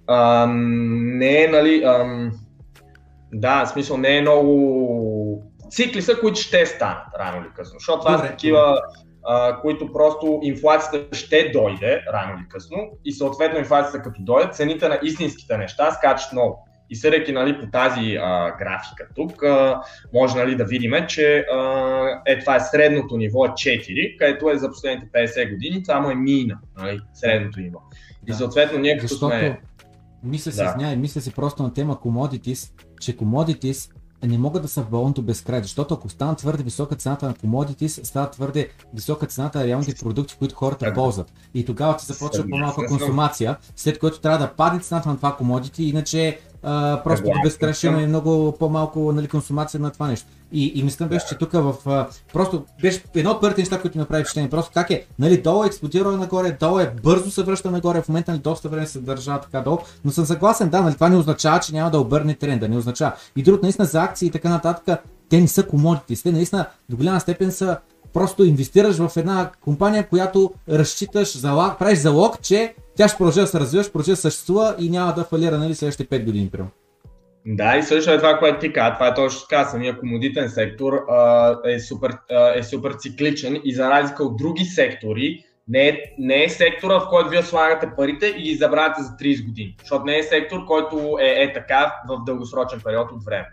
ам, 0.08 1.18
не 1.18 1.44
е, 1.44 1.48
нали, 1.48 1.84
ам, 1.84 2.32
да, 3.34 3.66
в 3.66 3.70
смисъл 3.70 3.98
не 3.98 4.18
е 4.18 4.22
много 4.22 5.44
цикли 5.70 6.02
са, 6.02 6.20
които 6.20 6.40
ще 6.40 6.66
станат 6.66 7.08
рано 7.20 7.42
или 7.42 7.54
късно, 7.56 7.80
защото 7.80 8.00
това 8.00 8.18
са 8.18 8.28
такива, 8.28 8.82
а, 9.26 9.62
които 9.62 9.94
просто 9.94 10.40
инфлацията 10.44 11.16
ще 11.16 11.50
дойде 11.50 12.02
рано 12.14 12.34
или 12.40 12.48
късно 12.50 12.78
и 13.06 13.12
съответно 13.12 13.60
инфлацията 13.60 14.02
като 14.02 14.22
дойде, 14.22 14.52
цените 14.52 14.90
на 14.90 15.00
истинските 15.04 15.58
неща 15.58 15.92
скачат 15.92 16.32
много. 16.32 16.68
И 16.90 16.96
съдейки 16.96 17.32
нали, 17.32 17.60
по 17.60 17.68
тази 17.72 18.16
а, 18.22 18.56
графика 18.58 19.08
тук, 19.16 19.44
а, 19.44 19.82
може 20.14 20.38
нали, 20.38 20.56
да 20.56 20.66
видим, 20.66 20.94
че 21.08 21.46
а, 21.54 22.22
е, 22.26 22.40
това 22.40 22.56
е 22.56 22.60
средното 22.60 23.18
ниво 23.18 23.40
4, 23.40 24.18
където 24.18 24.50
е 24.50 24.58
за 24.58 24.70
последните 24.70 25.08
50 25.12 25.54
години, 25.54 25.84
това 25.84 26.00
му 26.00 26.10
е 26.10 26.16
мина, 26.16 26.58
нали, 26.78 27.00
средното 27.14 27.60
ниво. 27.60 27.80
Да. 28.24 28.32
И 28.32 28.36
съответно 28.36 28.80
ние 28.80 28.98
като 28.98 29.08
Защото... 29.08 29.38
сме 29.38 29.60
мисля 30.24 30.52
си, 30.52 30.58
да. 30.58 30.96
мисля 30.98 31.22
си 31.22 31.34
просто 31.34 31.64
на 31.64 31.74
тема 31.74 31.96
commodities, 31.96 32.87
че 33.00 33.18
commodities 33.18 33.92
не 34.24 34.38
могат 34.38 34.62
да 34.62 34.68
са 34.68 34.82
в 34.82 34.90
балонто 34.90 35.22
безкрай, 35.22 35.62
защото 35.62 35.94
ако 35.94 36.10
стана 36.10 36.36
твърде 36.36 36.64
висока 36.64 36.96
цената 36.96 37.26
на 37.28 37.34
commodities, 37.34 38.04
става 38.04 38.32
твърде 38.32 38.70
висока 38.94 39.26
цената 39.26 39.60
на 39.60 39.66
реалните 39.66 39.96
продукти, 39.96 40.36
които 40.40 40.56
хората 40.56 40.94
ползват. 40.94 41.34
И 41.54 41.66
тогава 41.66 42.00
се 42.00 42.14
започва 42.14 42.44
по-малка 42.50 42.86
консумация, 42.88 43.58
след 43.76 44.00
което 44.00 44.20
трябва 44.20 44.40
да 44.40 44.54
падне 44.54 44.80
цената 44.80 45.10
на 45.10 45.16
това 45.16 45.38
commodity, 45.42 45.80
иначе 45.80 46.40
а, 46.64 47.02
просто 47.04 47.26
до 47.26 47.40
безкрайно 47.44 48.00
и 48.00 48.08
много 48.08 48.56
по-малко 48.60 49.12
нали, 49.12 49.28
консумация 49.28 49.80
на 49.80 49.92
това 49.92 50.08
нещо. 50.08 50.28
И, 50.52 50.72
и 50.76 50.84
мисля 50.84 51.06
беше, 51.06 51.28
че 51.28 51.36
тук 51.36 51.52
в... 51.52 51.76
А, 51.86 52.08
просто 52.34 52.66
беше 52.82 53.04
едно 53.16 53.32
от 53.32 53.42
първите 53.42 53.62
неща, 53.62 53.82
които 53.82 53.98
ми 53.98 54.00
направи 54.00 54.24
впечатление. 54.24 54.50
Просто 54.50 54.72
как 54.74 54.90
е, 54.90 55.06
нали, 55.20 55.42
долу 55.42 55.64
е 55.64 55.68
експлодира 55.68 56.12
нагоре, 56.12 56.58
долу 56.60 56.80
е 56.80 56.94
бързо 57.04 57.32
се 57.32 57.44
връща 57.44 57.72
нагоре, 57.72 58.02
в 58.02 58.10
момента 58.10 58.32
нали, 58.32 58.42
доста 58.42 58.70
време 58.70 58.88
се 58.88 59.00
държа 59.00 59.42
така 59.42 59.62
долу, 59.62 59.78
но 60.06 60.12
съм 60.12 60.26
съгласен, 60.26 60.70
да, 60.70 60.82
нали, 60.82 60.94
това 60.94 61.10
не 61.10 61.18
означава, 61.18 61.60
че 61.60 61.74
няма 61.74 61.92
да 61.92 62.00
обърне 62.00 62.34
тренда, 62.34 62.70
не 62.70 62.78
означава. 62.78 63.14
И 63.36 63.44
другото, 63.44 63.66
наистина 63.66 63.86
за 63.86 64.04
акции 64.04 64.28
и 64.28 64.32
така 64.32 64.50
нататък, 64.50 65.00
те 65.30 65.42
не 65.42 65.48
са 65.48 65.64
комодити, 65.64 66.24
те 66.24 66.32
наистина 66.32 66.66
до 66.90 66.98
голяма 66.98 67.20
степен 67.20 67.52
са 67.52 67.78
просто 68.14 68.44
инвестираш 68.44 68.98
в 68.98 69.18
една 69.18 69.52
компания, 69.62 70.08
която 70.08 70.54
разчиташ, 70.70 71.38
залог, 71.38 71.80
правиш 71.80 72.00
залог, 72.00 72.42
че 72.42 72.74
тя 72.96 73.08
ще 73.08 73.18
продължи 73.18 73.40
да 73.40 73.48
се 73.48 73.60
развиваш, 73.60 73.92
продължи 73.92 74.12
да 74.12 74.18
съществува 74.18 74.76
и 74.80 74.90
няма 74.90 75.14
да 75.14 75.24
фалира 75.24 75.58
нали, 75.58 75.76
следващите 75.76 76.20
5 76.20 76.26
години. 76.26 76.50
Примерно. 76.50 76.72
Да, 77.46 77.78
и 77.78 77.84
също 77.84 78.12
е 78.12 78.18
това, 78.18 78.38
което 78.40 78.60
ти 78.60 78.74
каза. 78.74 78.94
Това 78.94 79.08
е 79.08 79.14
точно 79.14 79.48
така. 79.50 79.66
Самия 79.66 80.00
комодитен 80.00 80.50
сектор 80.50 80.94
а, 81.10 81.56
е, 81.66 81.80
супер, 81.80 82.12
а, 82.32 82.60
е 82.60 82.64
супер 82.64 82.94
цикличен 82.94 83.62
и 83.64 83.74
за 83.74 83.90
разлика 83.90 84.24
от 84.24 84.38
други 84.38 84.66
сектори, 84.66 85.44
не 85.68 85.88
е, 85.88 86.02
не 86.20 86.44
е 86.44 86.50
сектора, 86.50 87.00
в 87.00 87.10
който 87.10 87.30
вие 87.30 87.44
слагате 87.44 87.92
парите 87.98 88.28
и 88.38 88.42
ги 88.42 88.56
забравяте 88.56 89.02
за 89.02 89.10
30 89.10 89.46
години. 89.46 89.76
Защото 89.80 90.06
не 90.06 90.18
е 90.18 90.24
сектор, 90.24 90.66
който 90.66 91.18
е, 91.22 91.44
е 91.44 91.54
така 91.54 91.94
в 92.10 92.24
дългосрочен 92.26 92.82
период 92.86 93.12
от 93.12 93.24
време. 93.26 93.48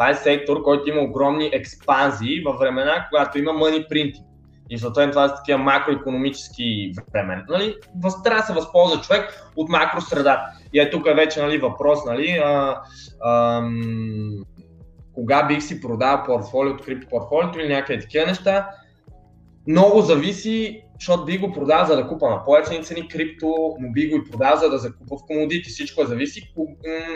Това 0.00 0.10
е 0.10 0.14
сектор, 0.14 0.62
който 0.62 0.88
има 0.88 1.00
огромни 1.00 1.50
експанзии 1.52 2.42
във 2.44 2.58
времена, 2.58 3.06
когато 3.10 3.38
има 3.38 3.50
money 3.50 3.90
printing. 3.90 4.24
И 4.70 4.78
съответно 4.78 5.12
това 5.12 5.28
са 5.28 5.34
такива 5.34 5.58
макроекономически 5.58 6.92
времена. 7.12 7.44
Нали? 7.48 7.74
Трябва 8.24 8.40
да 8.40 8.46
се 8.46 8.52
възползва 8.52 9.00
човек 9.00 9.50
от 9.56 9.68
макросредата. 9.68 10.40
И 10.72 10.80
е 10.80 10.90
тук 10.90 11.04
вече 11.04 11.42
нали, 11.42 11.58
въпрос, 11.58 11.98
нали, 12.06 12.40
а, 12.44 12.80
а, 13.20 13.62
кога 15.14 15.42
бих 15.42 15.62
си 15.62 15.80
продал 15.80 16.22
портфолиото, 16.26 16.84
криптопортфолиото 16.84 17.60
или 17.60 17.68
някакви 17.68 18.00
такива 18.00 18.26
неща. 18.26 18.68
Много 19.66 20.00
зависи, 20.00 20.82
защото 21.00 21.24
би 21.24 21.38
го 21.38 21.52
продал 21.52 21.86
за 21.86 21.96
да 21.96 22.08
купа 22.08 22.30
на 22.30 22.44
повече 22.44 22.82
цени 22.82 23.08
крипто, 23.08 23.76
но 23.80 23.92
би 23.92 24.08
го 24.08 24.16
и 24.16 24.30
продал 24.30 24.56
за 24.56 24.70
да 24.70 24.78
закупа 24.78 25.16
в 25.16 25.26
комодити. 25.26 25.70
Всичко 25.70 26.04
зависи. 26.04 26.54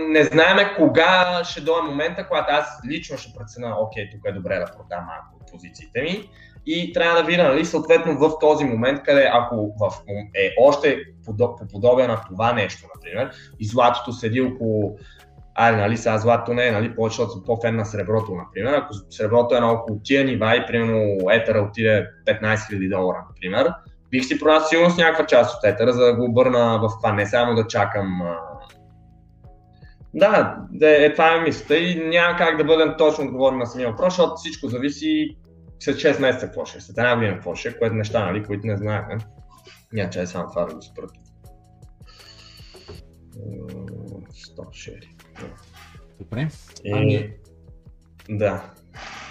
Не 0.09 0.25
знаеме 0.25 0.75
кога 0.77 1.45
ще 1.45 1.61
дойде 1.61 1.89
момента, 1.89 2.29
когато 2.29 2.55
аз 2.55 2.81
лично 2.91 3.19
ще 3.19 3.33
преценя, 3.39 3.77
окей, 3.81 4.11
тук 4.11 4.21
е 4.27 4.33
добре 4.33 4.59
да 4.59 4.65
продам 4.65 5.05
малко 5.07 5.39
от 5.41 5.53
позициите 5.53 6.03
ми 6.03 6.31
и 6.67 6.93
трябва 6.93 7.21
да 7.21 7.27
видя, 7.27 7.43
нали, 7.43 7.65
съответно 7.65 8.19
в 8.19 8.39
този 8.41 8.65
момент, 8.65 9.03
къде 9.03 9.31
ако 9.33 9.75
в, 9.81 10.03
е 10.35 10.51
още 10.61 10.99
по 11.25 11.57
подобие 11.73 12.07
на 12.07 12.21
това 12.29 12.53
нещо, 12.53 12.87
например, 12.95 13.31
и 13.61 13.67
златото 13.67 14.13
седи 14.13 14.41
около 14.41 14.99
Али, 15.55 15.77
нали, 15.77 15.97
сега 15.97 16.19
злато 16.19 16.55
не 16.55 16.67
е, 16.67 16.73
нали, 16.73 16.95
повече 16.95 17.17
съм 17.17 17.43
по-фен 17.47 17.77
на 17.77 17.85
среброто, 17.85 18.35
например. 18.35 18.73
Ако 18.73 18.95
среброто 19.11 19.57
е 19.57 19.61
на 19.61 19.73
около 19.73 20.01
тия 20.05 20.25
нива 20.25 20.57
и, 20.57 20.67
примерно, 20.67 21.31
етера 21.31 21.61
отиде 21.61 22.07
15 22.27 22.55
000 22.55 22.97
долара, 22.97 23.25
например, 23.29 23.73
бих 24.11 24.25
си 24.25 24.39
продал 24.39 24.61
сигурно 24.61 24.91
с 24.91 24.97
някаква 24.97 25.27
част 25.27 25.57
от 25.57 25.65
етера, 25.65 25.93
за 25.93 26.05
да 26.05 26.15
го 26.17 26.25
обърна 26.25 26.79
в 26.83 26.89
това, 27.01 27.13
не 27.13 27.27
само 27.27 27.55
да 27.55 27.67
чакам 27.67 28.23
да, 30.15 30.57
е, 30.83 31.05
е, 31.05 31.13
това 31.13 31.35
е 31.35 31.41
мисълта 31.41 31.77
и 31.77 32.09
няма 32.09 32.39
как 32.39 32.57
да 32.57 32.65
бъдем 32.65 32.95
точно 32.99 33.25
отговорни 33.25 33.59
на 33.59 33.67
самия 33.67 33.91
въпрос, 33.91 34.13
защото 34.13 34.35
всичко 34.35 34.69
зависи 34.69 35.37
след 35.81 35.97
6 35.97 36.21
месеца 36.21 36.47
какво 36.47 36.65
ще, 36.65 36.79
е, 36.79 36.81
след 36.81 36.99
една 36.99 37.15
година 37.15 37.35
какво 37.35 37.55
ще, 37.55 37.69
е, 37.69 37.79
което 37.79 37.95
неща, 37.95 38.25
нали, 38.25 38.45
които 38.45 38.67
не 38.67 38.77
знаем. 38.77 39.19
Няма 39.93 40.11
че 40.11 40.21
е 40.21 40.27
само 40.27 40.49
това 40.49 40.65
да 40.65 40.75
го 40.75 40.83
спрат. 40.83 41.11
106. 44.35 44.91
Е? 44.91 45.01
Добре. 46.19 46.49
Е, 46.85 46.91
ами... 46.93 47.31
Да. 48.29 48.75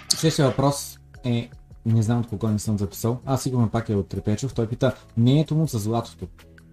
Следващия 0.08 0.48
въпрос 0.48 0.98
е, 1.24 1.50
не 1.86 2.02
знам 2.02 2.20
от 2.20 2.26
кого 2.26 2.48
не 2.48 2.58
съм 2.58 2.78
записал, 2.78 3.20
Аз 3.24 3.42
сигурно 3.42 3.70
пак 3.70 3.88
е 3.88 3.94
от 3.94 4.08
Трепечов. 4.08 4.54
Той 4.54 4.68
пита, 4.68 4.94
мнението 5.16 5.54
му 5.54 5.66
за 5.66 5.78
златото. 5.78 6.28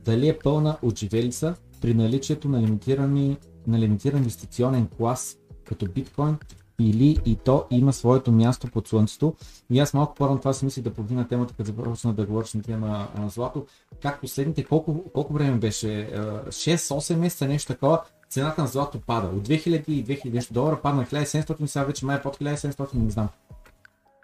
Дали 0.05 0.29
е 0.29 0.39
пълна 0.39 0.77
отживелица 0.81 1.55
при 1.81 1.93
наличието 1.93 2.49
на, 2.49 2.61
лимитирани, 2.61 3.37
на 3.67 3.79
лимитиран 3.79 4.17
инвестиционен 4.17 4.87
клас 4.87 5.37
като 5.65 5.85
биткоин 5.85 6.37
или 6.79 7.17
и 7.25 7.35
то 7.35 7.65
има 7.71 7.93
своето 7.93 8.31
място 8.31 8.67
под 8.67 8.87
слънцето. 8.87 9.35
И 9.69 9.79
аз 9.79 9.93
малко 9.93 10.15
по-рано 10.15 10.39
това 10.39 10.53
си 10.53 10.65
мислих 10.65 10.83
да 10.83 10.93
повдигна 10.93 11.27
темата, 11.27 11.53
като 11.57 11.67
започна 11.67 12.13
да 12.13 12.25
говориш 12.25 12.53
на 12.53 12.61
тема 12.61 13.07
на 13.17 13.29
злато. 13.29 13.65
Как 14.01 14.21
последните, 14.21 14.63
колко, 14.63 15.03
колко 15.13 15.33
време 15.33 15.57
беше? 15.57 16.09
6-8 16.47 17.15
месеца, 17.15 17.47
нещо 17.47 17.73
такова, 17.73 18.01
цената 18.31 18.61
на 18.61 18.67
злато 18.67 19.01
пада. 19.07 19.27
От 19.27 19.47
2000 19.47 19.83
и 19.87 20.05
2000 20.05 20.53
долара 20.53 20.81
падна 20.81 21.05
1700, 21.05 21.65
сега 21.65 21.85
вече 21.85 22.05
май 22.05 22.17
е 22.17 22.21
под 22.21 22.37
1700, 22.37 22.89
не 22.93 23.09
знам. 23.09 23.29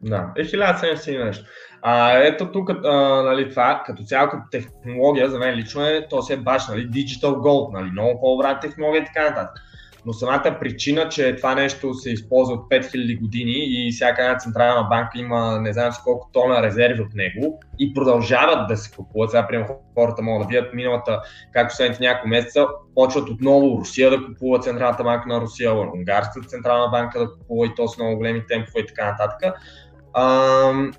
Да, 0.02 0.32
е 0.38 0.44
1700 0.44 1.26
нещо. 1.26 1.46
А, 1.82 2.18
ето 2.18 2.52
тук, 2.52 2.70
а, 2.70 3.22
нали, 3.22 3.50
това 3.50 3.84
като 3.86 4.04
цяло 4.04 4.30
като 4.30 4.44
технология, 4.52 5.30
за 5.30 5.40
мен 5.40 5.56
лично 5.56 5.86
е, 5.86 6.08
то 6.10 6.22
се 6.22 6.34
е 6.34 6.38
баш, 6.38 6.68
нали, 6.68 6.90
Digital 6.90 7.34
Gold, 7.34 7.74
нали, 7.74 7.92
много 7.92 8.22
по-добра 8.22 8.60
технология 8.60 9.02
и 9.02 9.06
така 9.06 9.30
нататък. 9.30 9.64
Но 10.08 10.14
самата 10.14 10.58
причина, 10.60 11.10
че 11.10 11.36
това 11.36 11.56
нещо 11.56 11.94
се 11.94 12.12
използва 12.12 12.54
от 12.54 12.70
5000 12.70 13.20
години 13.20 13.54
и 13.56 13.92
всяка 13.92 14.22
една 14.22 14.38
централна 14.38 14.88
банка 14.90 15.20
има 15.20 15.60
не 15.62 15.74
знам 15.74 15.92
колко 16.04 16.30
тона 16.34 16.64
резерви 16.64 17.02
от 17.02 17.14
него 17.14 17.60
и 17.80 17.94
продължават 17.94 18.68
да 18.68 18.78
се 18.78 18.96
купуват. 18.96 19.32
Сега, 19.32 19.48
примерно, 19.48 19.76
хората 19.94 20.22
могат 20.22 20.48
да 20.48 20.50
видят 20.50 20.74
миналата, 20.74 21.22
както 21.54 21.76
следните 21.76 22.04
няколко 22.04 22.28
месеца, 22.28 22.68
почват 22.96 23.30
отново 23.30 23.78
Русия 23.80 24.10
да 24.10 24.26
купува 24.26 24.60
Централната 24.60 25.04
банка 25.04 25.28
на 25.28 25.42
Русия, 25.42 25.74
Унгарската 25.74 26.48
централна 26.48 26.88
банка 26.88 27.20
да 27.20 27.32
купува 27.32 27.66
и 27.66 27.76
то 27.76 27.88
с 27.88 27.98
много 27.98 28.18
големи 28.18 28.44
темпове 28.48 28.80
и 28.80 28.86
така 28.86 29.06
нататък. 29.12 29.54
Ам, 30.14 30.92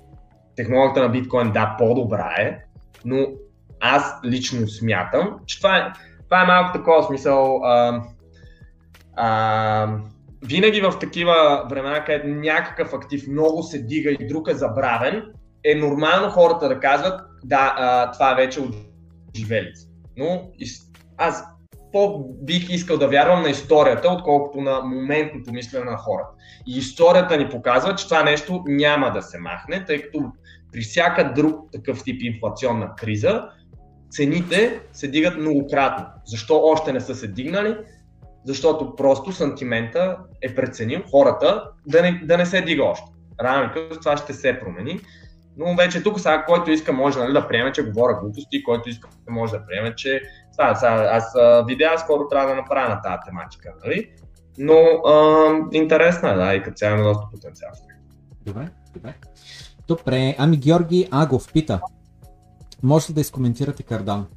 технологията 0.55 1.01
на 1.01 1.09
биткоин, 1.09 1.51
да, 1.51 1.75
по-добра 1.77 2.33
е, 2.39 2.57
но 3.05 3.27
аз 3.79 4.19
лично 4.25 4.67
смятам, 4.67 5.39
че 5.45 5.57
това 5.57 5.77
е, 5.77 5.91
това 6.23 6.41
е 6.43 6.47
малко 6.47 6.77
такова 6.77 7.03
смисъл. 7.03 7.61
А, 7.63 8.01
а, 9.21 9.97
винаги 10.45 10.81
в 10.81 10.99
такива 10.99 11.65
времена, 11.69 12.03
където 12.05 12.27
някакъв 12.27 12.93
актив 12.93 13.27
много 13.27 13.63
се 13.63 13.79
дига 13.79 14.11
и 14.11 14.27
друг 14.27 14.47
е 14.51 14.53
забравен, 14.53 15.23
е 15.63 15.75
нормално 15.75 16.29
хората 16.29 16.67
да 16.67 16.79
казват, 16.79 17.21
да, 17.43 17.73
а, 17.77 18.11
това 18.11 18.31
е 18.31 18.35
вече 18.35 18.59
от 18.59 18.75
живелица. 19.35 19.87
Но 20.17 20.51
аз 21.17 21.43
по-бих 21.91 22.69
искал 22.69 22.97
да 22.97 23.07
вярвам 23.07 23.41
на 23.41 23.49
историята, 23.49 24.09
отколкото 24.09 24.61
на 24.61 24.81
моментното 24.81 25.53
мислене 25.53 25.85
на 25.85 25.97
хората. 25.97 26.29
И 26.67 26.77
историята 26.77 27.37
ни 27.37 27.49
показва, 27.49 27.95
че 27.95 28.05
това 28.05 28.23
нещо 28.23 28.63
няма 28.67 29.11
да 29.11 29.21
се 29.21 29.39
махне, 29.39 29.85
тъй 29.85 30.01
като 30.01 30.23
при 30.71 30.81
всяка 30.81 31.33
друг 31.33 31.71
такъв 31.71 32.03
тип 32.03 32.21
инфлационна 32.21 32.95
криза, 32.95 33.49
цените 34.09 34.79
се 34.93 35.07
дигат 35.07 35.37
многократно. 35.37 36.05
Защо 36.25 36.61
още 36.63 36.93
не 36.93 36.99
са 36.99 37.15
се 37.15 37.27
дигнали? 37.27 37.75
Защото 38.49 38.95
просто 38.95 39.31
сантимента 39.31 40.17
е 40.41 40.55
преценил 40.55 41.01
хората 41.11 41.71
да 41.87 42.01
не, 42.01 42.21
да 42.25 42.37
не 42.37 42.45
се 42.45 42.61
дига 42.61 42.83
още. 42.83 43.11
Рано 43.41 43.71
или 43.75 43.99
това 43.99 44.17
ще 44.17 44.33
се 44.33 44.59
промени. 44.59 44.99
Но 45.57 45.75
вече 45.75 46.03
тук 46.03 46.19
сега, 46.19 46.45
който 46.45 46.71
иска 46.71 46.93
може 46.93 47.19
нали, 47.19 47.33
да 47.33 47.47
приеме, 47.47 47.71
че 47.71 47.83
говоря 47.83 48.19
глупости, 48.21 48.63
който 48.63 48.89
иска 48.89 49.09
може 49.29 49.51
да 49.51 49.65
приеме, 49.65 49.95
че 49.95 50.21
сега, 50.51 50.75
сега, 50.75 51.09
аз 51.11 51.33
видеа 51.67 51.97
скоро 51.97 52.27
трябва 52.27 52.49
да 52.49 52.55
направя 52.55 52.89
на 52.89 53.01
тази 53.01 53.17
тематика, 53.25 53.73
нали? 53.85 54.11
Но 54.57 54.77
а, 55.07 55.49
интересна 55.71 56.29
е, 56.29 56.35
да, 56.35 56.55
и 56.55 56.63
като 56.63 56.75
цяло 56.75 56.95
има 56.95 57.03
доста 57.03 57.27
потенциал. 57.31 57.71
Добре, 58.45 58.69
добре. 58.93 59.13
Добре, 59.87 60.35
ами 60.37 60.57
Георги 60.57 61.07
Агов 61.11 61.53
пита, 61.53 61.81
може 62.83 63.09
ли 63.09 63.13
да 63.13 63.21
изкоментирате 63.21 63.83
Кардан? 63.83 64.27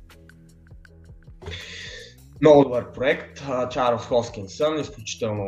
Много 2.43 2.65
добър 2.65 2.93
проект. 2.93 3.43
Чарлз 3.71 4.07
Хоскинсън, 4.07 4.81
изключително 4.81 5.47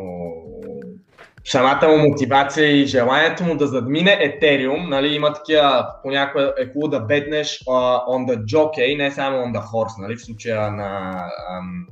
самата 1.45 1.89
му 1.89 2.09
мотивация 2.09 2.71
и 2.71 2.87
желанието 2.87 3.45
му 3.45 3.57
да 3.57 3.67
задмине 3.67 4.19
Етериум, 4.21 4.89
нали, 4.89 5.15
има 5.15 5.33
такива, 5.33 5.87
понякога 6.03 6.55
е 6.59 6.67
хубаво 6.67 6.89
да 6.89 7.01
беднеш 7.01 7.59
uh, 7.59 8.07
on 8.07 8.33
the 8.33 8.45
jockey, 8.45 8.99
не 8.99 9.11
само 9.11 9.37
on 9.37 9.59
the 9.59 9.63
horse, 9.63 10.03
нали, 10.03 10.17
в 10.17 10.25
случая 10.25 10.71
на 10.71 11.15
um, 11.51 11.87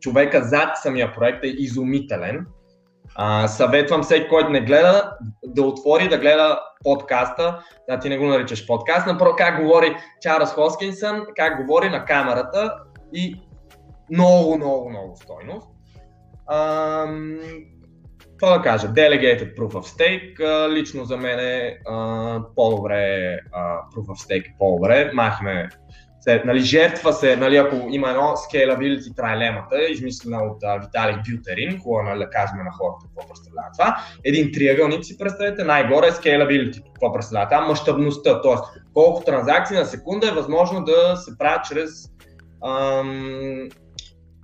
човека 0.00 0.44
зад 0.44 0.76
самия 0.76 1.14
проект 1.14 1.44
е 1.44 1.48
изумителен. 1.48 2.46
Uh, 3.18 3.46
съветвам 3.46 4.02
всеки, 4.02 4.28
който 4.28 4.50
не 4.50 4.60
гледа, 4.60 5.12
да 5.46 5.62
отвори 5.62 6.08
да 6.08 6.18
гледа 6.18 6.60
подкаста, 6.84 7.62
да 7.88 7.98
ти 7.98 8.08
не 8.08 8.18
го 8.18 8.26
наричаш 8.26 8.66
подкаст, 8.66 9.06
напротив 9.06 9.36
как 9.38 9.62
говори 9.62 9.96
Чарлз 10.20 10.52
Хоскинсън, 10.52 11.26
как 11.36 11.66
говори 11.66 11.88
на 11.88 12.04
камерата 12.04 12.74
и 13.14 13.40
много, 14.10 14.56
много, 14.56 14.90
много 14.90 15.16
стойност. 15.16 15.68
Какво 18.30 18.58
да 18.58 18.62
кажа, 18.62 18.88
Delegated 18.88 19.56
Proof 19.56 19.72
of 19.72 19.98
Stake, 19.98 20.68
лично 20.68 21.04
за 21.04 21.16
мен 21.16 21.38
е 21.38 21.78
по-добре, 22.56 23.38
Proof 23.94 24.06
of 24.06 24.28
Stake 24.28 24.48
е 24.48 24.54
по-добре, 24.58 25.10
махме 25.14 25.68
се, 26.22 26.42
нали, 26.44 26.60
жертва 26.60 27.12
се, 27.12 27.36
нали, 27.36 27.56
ако 27.56 27.76
има 27.90 28.10
едно 28.10 28.22
scalability 28.22 29.16
трайлемата, 29.16 29.82
измислена 29.90 30.42
от 30.42 30.62
uh, 30.62 30.80
Виталик 30.80 31.16
Бютерин, 31.16 31.78
хубаво 31.78 32.02
нали, 32.02 32.18
да 32.18 32.30
кажем 32.30 32.58
на 32.64 32.72
хората 32.72 33.06
какво 33.06 33.28
представлява 33.28 33.68
това. 33.78 33.96
Един 34.24 34.52
триъгълник 34.52 35.04
си 35.04 35.18
представете, 35.18 35.64
най-горе 35.64 36.06
е 36.06 36.10
scalability, 36.10 36.82
какво 36.92 37.12
представлява 37.12 37.50
това, 37.50 37.66
мащабността, 37.66 38.40
т.е. 38.40 38.80
колко 38.94 39.24
транзакции 39.24 39.76
на 39.76 39.84
секунда 39.84 40.28
е 40.28 40.34
възможно 40.34 40.84
да 40.84 41.16
се 41.16 41.38
правят 41.38 41.64
чрез, 41.64 41.90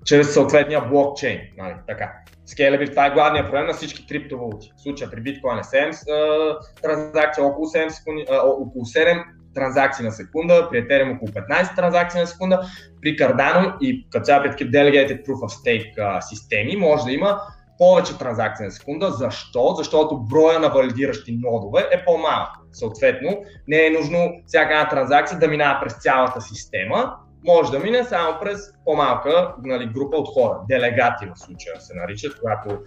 чрез 0.09 0.35
съответния 0.35 0.81
блокчейн. 0.81 1.41
Нали, 1.59 1.75
така. 1.87 2.13
Scalability, 2.49 2.91
това 2.91 3.07
е 3.07 3.11
главният 3.11 3.47
проблем 3.47 3.67
на 3.67 3.73
всички 3.73 4.07
криптовалути. 4.07 4.73
В 4.77 4.83
случая 4.83 5.11
при 5.11 5.21
биткоин 5.21 5.59
е 5.59 5.63
7 5.63 6.57
транзакции, 6.83 7.43
около 7.43 7.67
7, 7.67 7.89
секунди, 7.89 8.25
а, 8.31 8.47
около 8.47 8.85
7 8.85 9.25
транзакции 9.55 10.05
на 10.05 10.13
секунда, 10.13 10.69
при 10.71 10.89
Ethereum 10.89 11.17
около 11.17 11.33
15 11.33 11.77
транзакции 11.77 12.21
на 12.21 12.27
секунда, 12.27 12.61
при 13.03 13.17
Cardano 13.17 13.79
и 13.81 14.09
като 14.11 14.25
цяло 14.25 14.43
при 14.43 14.51
такива 14.51 14.71
Delegated 14.71 15.27
Proof 15.27 15.39
of 15.39 15.65
Stake 15.65 15.93
а, 15.99 16.21
системи 16.21 16.77
може 16.77 17.05
да 17.05 17.13
има 17.13 17.41
повече 17.79 18.19
транзакции 18.19 18.67
на 18.67 18.73
секунда. 18.73 19.11
Защо? 19.11 19.75
Защото 19.77 20.19
броя 20.19 20.59
на 20.59 20.69
валидиращи 20.69 21.39
нодове 21.43 21.89
е 21.93 22.05
по-малък. 22.05 22.49
Съответно, 22.73 23.43
не 23.69 23.87
е 23.87 23.91
нужно 23.91 24.33
всяка 24.47 24.75
една 24.75 24.89
транзакция 24.89 25.39
да 25.39 25.49
минава 25.49 25.81
през 25.83 25.95
цялата 26.03 26.41
система, 26.41 27.15
може 27.45 27.73
да 27.73 27.79
мине 27.79 28.05
само 28.05 28.41
през 28.41 28.61
по-малка 28.85 29.55
нали, 29.65 29.87
група 29.87 30.17
от 30.17 30.29
хора. 30.29 30.59
Делегати 30.69 31.27
в 31.27 31.39
случая 31.39 31.81
се 31.81 31.95
наричат, 31.95 32.41
когато 32.41 32.79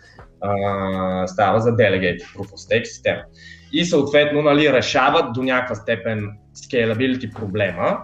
а, 0.42 1.28
става 1.28 1.60
за 1.60 1.70
Delegated 1.70 2.22
Proof 2.22 2.50
of 2.50 2.70
Stake 2.70 2.84
система. 2.84 3.22
И 3.74 3.86
съответно 3.86 4.42
нали, 4.42 4.74
решават 4.74 5.34
до 5.34 5.44
някаква 5.44 5.76
степен 5.76 6.30
scalability 6.56 7.34
проблема, 7.34 8.04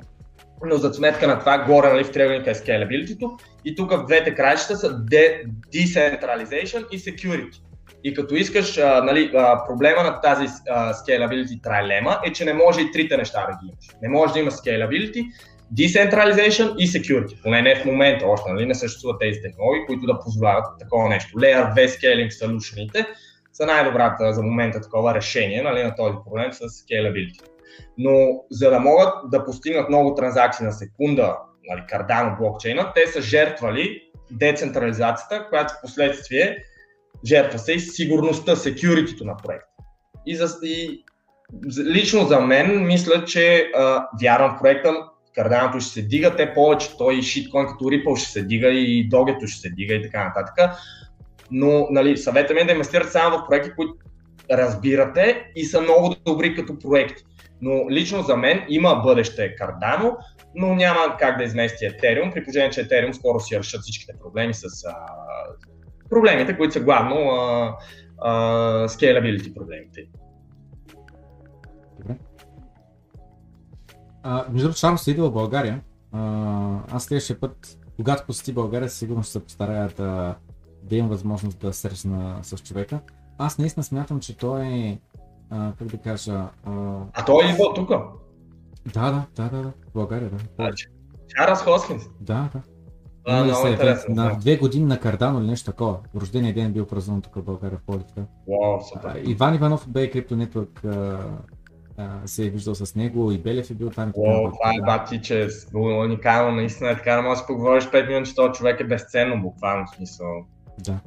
но 0.65 0.76
за 0.76 0.94
сметка 0.94 1.28
на 1.28 1.40
това 1.40 1.57
горе 1.57 1.94
нали, 1.94 2.03
в 2.03 2.11
триъгълника 2.11 2.52
е 2.52 2.56
scalability 2.56 3.30
и 3.65 3.76
тук 3.76 3.91
в 3.91 4.06
двете 4.06 4.36
краища 4.36 4.76
са 4.76 4.90
de- 4.90 5.45
decentralization 5.74 6.90
и 6.91 6.99
security. 6.99 7.61
И 8.03 8.14
като 8.14 8.36
искаш, 8.36 8.78
а, 8.78 9.03
нали, 9.03 9.32
а, 9.36 9.65
проблема 9.68 10.03
на 10.03 10.22
тази 10.22 10.45
а, 10.69 10.94
scalability 10.94 11.64
трайлема 11.64 12.19
е, 12.26 12.34
че 12.34 12.45
не 12.45 12.53
може 12.53 12.82
и 12.82 12.91
трите 12.91 13.18
неща 13.18 13.40
да 13.40 13.52
ги 13.52 13.72
имаш. 13.72 14.02
Не 14.02 14.10
може 14.10 14.34
да 14.34 14.40
има 14.40 14.52
scalability, 14.52 15.26
Decentralization 15.73 16.76
и 16.77 16.88
Security. 16.88 17.44
Поне 17.44 17.61
не 17.61 17.76
в 17.76 17.85
момента 17.85 18.26
още, 18.26 18.52
нали? 18.52 18.65
не 18.65 18.76
съществуват 18.76 19.19
тези 19.19 19.41
технологии, 19.41 19.85
които 19.88 20.06
да 20.06 20.19
позволяват 20.19 20.65
такова 20.80 21.10
нещо. 21.10 21.38
Layer 21.38 21.76
2 21.76 21.88
Scaling 21.88 22.30
Solution 22.30 23.06
са 23.53 23.65
най-добрата 23.65 24.34
за 24.34 24.44
момента 24.44 24.81
такова 24.81 25.15
решение 25.15 25.61
нали, 25.61 25.84
на 25.84 25.95
този 25.95 26.18
проблем 26.26 26.53
с 26.53 26.60
scalability. 26.60 27.41
Но 27.98 28.44
за 28.52 28.69
да 28.69 28.80
могат 28.80 29.14
да 29.31 29.45
постигнат 29.45 29.89
много 29.89 30.15
транзакции 30.15 30.65
на 30.65 30.72
секунда, 30.72 31.38
нали, 31.69 31.81
Cardano 31.81 32.38
блокчейна, 32.38 32.91
те 32.95 33.07
са 33.07 33.22
жертвали 33.22 34.02
децентрализацията, 34.31 35.45
която 35.49 35.73
в 35.73 35.81
последствие 35.81 36.57
жертва 37.26 37.60
се 37.60 37.73
и 37.73 37.80
сигурността, 37.80 38.56
security 38.56 39.22
на 39.22 39.38
проекта. 39.38 39.68
И, 40.26 40.35
за, 40.35 40.57
и 40.64 41.03
лично 41.80 42.26
за 42.26 42.39
мен 42.39 42.85
мисля, 42.85 43.26
че 43.26 43.72
а, 43.76 44.07
вярвам 44.22 44.56
в 44.56 44.60
проекта, 44.61 44.94
Карданото 45.38 45.80
ще 45.80 45.92
се 45.92 46.02
дига, 46.02 46.36
те 46.36 46.54
повече, 46.54 46.98
той 46.98 47.16
и 47.16 47.22
шиткоин 47.22 47.68
като 47.68 47.86
Ripple 47.86 48.16
ще 48.16 48.32
се 48.32 48.42
дига 48.42 48.70
и 48.70 49.08
Догето 49.10 49.48
ще 49.48 49.62
се 49.62 49.70
дига 49.70 49.94
и 49.94 50.02
така 50.02 50.24
нататък. 50.24 50.72
Но 51.52 51.88
нали, 51.92 52.18
съвета 52.18 52.54
ми 52.54 52.60
е 52.60 52.66
да 52.66 52.72
инвестирате 52.72 53.10
само 53.10 53.38
в 53.38 53.48
проекти, 53.48 53.72
които 53.76 53.94
разбирате 54.52 55.46
и 55.56 55.66
са 55.66 55.82
много 55.82 56.16
добри 56.26 56.56
като 56.56 56.80
проекти. 56.80 57.24
Но 57.62 57.90
лично 57.90 58.24
за 58.24 58.38
мен 58.38 58.66
има 58.70 58.96
бъдеще 58.96 59.56
Cardano, 59.56 60.16
но 60.56 60.76
няма 60.76 61.18
как 61.20 61.38
да 61.38 61.44
измести 61.44 61.86
Ethereum, 61.86 62.34
при 62.34 62.44
положение, 62.44 62.70
че 62.70 62.88
Ethereum 62.88 63.12
скоро 63.12 63.40
си 63.40 63.60
решат 63.60 63.82
всичките 63.82 64.14
проблеми 64.22 64.54
с 64.54 64.64
а, 64.88 64.96
проблемите, 66.10 66.58
които 66.58 66.74
са 66.74 66.80
главно 66.80 67.16
а, 67.16 67.76
а, 68.22 68.32
scalability 68.88 69.54
проблемите. 69.54 70.02
А, 74.23 74.45
между 74.49 74.68
другото, 74.68 74.80
Шарм 74.80 74.98
се 74.98 75.11
идва 75.11 75.30
в 75.30 75.34
България. 75.34 75.81
А, 76.11 76.80
аз 76.91 77.03
следващия 77.03 77.39
път, 77.39 77.77
когато 77.95 78.26
посети 78.26 78.53
България, 78.53 78.89
сигурно 78.89 79.23
ще 79.23 79.31
се 79.31 79.44
постарая 79.44 79.89
да, 79.98 80.35
да 80.84 80.95
имам 80.95 81.10
възможност 81.10 81.60
да 81.60 81.73
срещна 81.73 82.39
с 82.41 82.57
човека. 82.57 82.99
Аз 83.38 83.57
наистина 83.57 83.84
смятам, 83.84 84.19
че 84.19 84.38
той 84.38 84.65
е, 84.65 84.99
а, 85.49 85.73
как 85.80 85.88
да 85.88 85.98
кажа... 85.98 86.49
А, 86.65 86.99
а 87.14 87.26
той 87.26 87.45
е 87.45 87.49
идва 87.49 87.73
тук? 87.76 87.89
Да, 88.94 89.11
да, 89.11 89.26
да, 89.35 89.49
да, 89.49 89.64
да, 89.64 89.69
в 89.69 89.94
България, 89.94 90.30
да. 90.30 90.38
Значи, 90.56 90.88
Чарас 91.27 91.64
Хоскинс? 91.64 92.03
Да, 92.22 92.49
да. 92.53 92.61
А, 93.30 93.44
много 93.44 93.61
се, 93.61 93.69
интересно. 93.69 94.15
На 94.15 94.35
две 94.39 94.57
години 94.57 94.85
на 94.85 94.99
Кардано 94.99 95.39
или 95.39 95.48
нещо 95.48 95.72
такова. 95.72 95.98
Рождения 96.15 96.53
ден 96.53 96.65
е 96.65 96.69
бил 96.69 96.85
празнуван 96.85 97.22
тук 97.22 97.35
в 97.35 97.44
България 97.44 97.77
в 97.77 97.85
Полите. 97.85 98.26
Вау, 98.48 98.81
супер. 98.94 99.22
Иван 99.26 99.56
Иванов 99.56 99.89
бе 99.89 100.11
Crypto 100.11 100.48
Network 100.48 100.85
се 102.26 102.45
е 102.45 102.49
виждал 102.49 102.76
с 102.76 102.95
него 102.95 103.32
и 103.32 103.38
Белев 103.38 103.72
е 103.72 103.74
бил 103.74 103.90
там. 103.90 104.14
О, 104.18 104.52
това 104.52 104.74
е 104.78 104.86
бати, 104.86 105.22
че 105.22 105.44
е 105.44 105.48
уникално, 105.78 106.56
наистина 106.56 106.90
е 106.90 106.95
така, 106.95 107.15
не 107.15 107.22
можеш 107.22 107.41
да 107.41 107.48
поговориш 107.48 107.84
5 107.84 108.07
минути, 108.07 108.36
този 108.36 108.53
човек 108.53 108.80
е 108.80 108.84
безценно, 108.84 109.41
буквално 109.41 109.88
смисъл. 109.95 110.28
Да. 110.80 110.99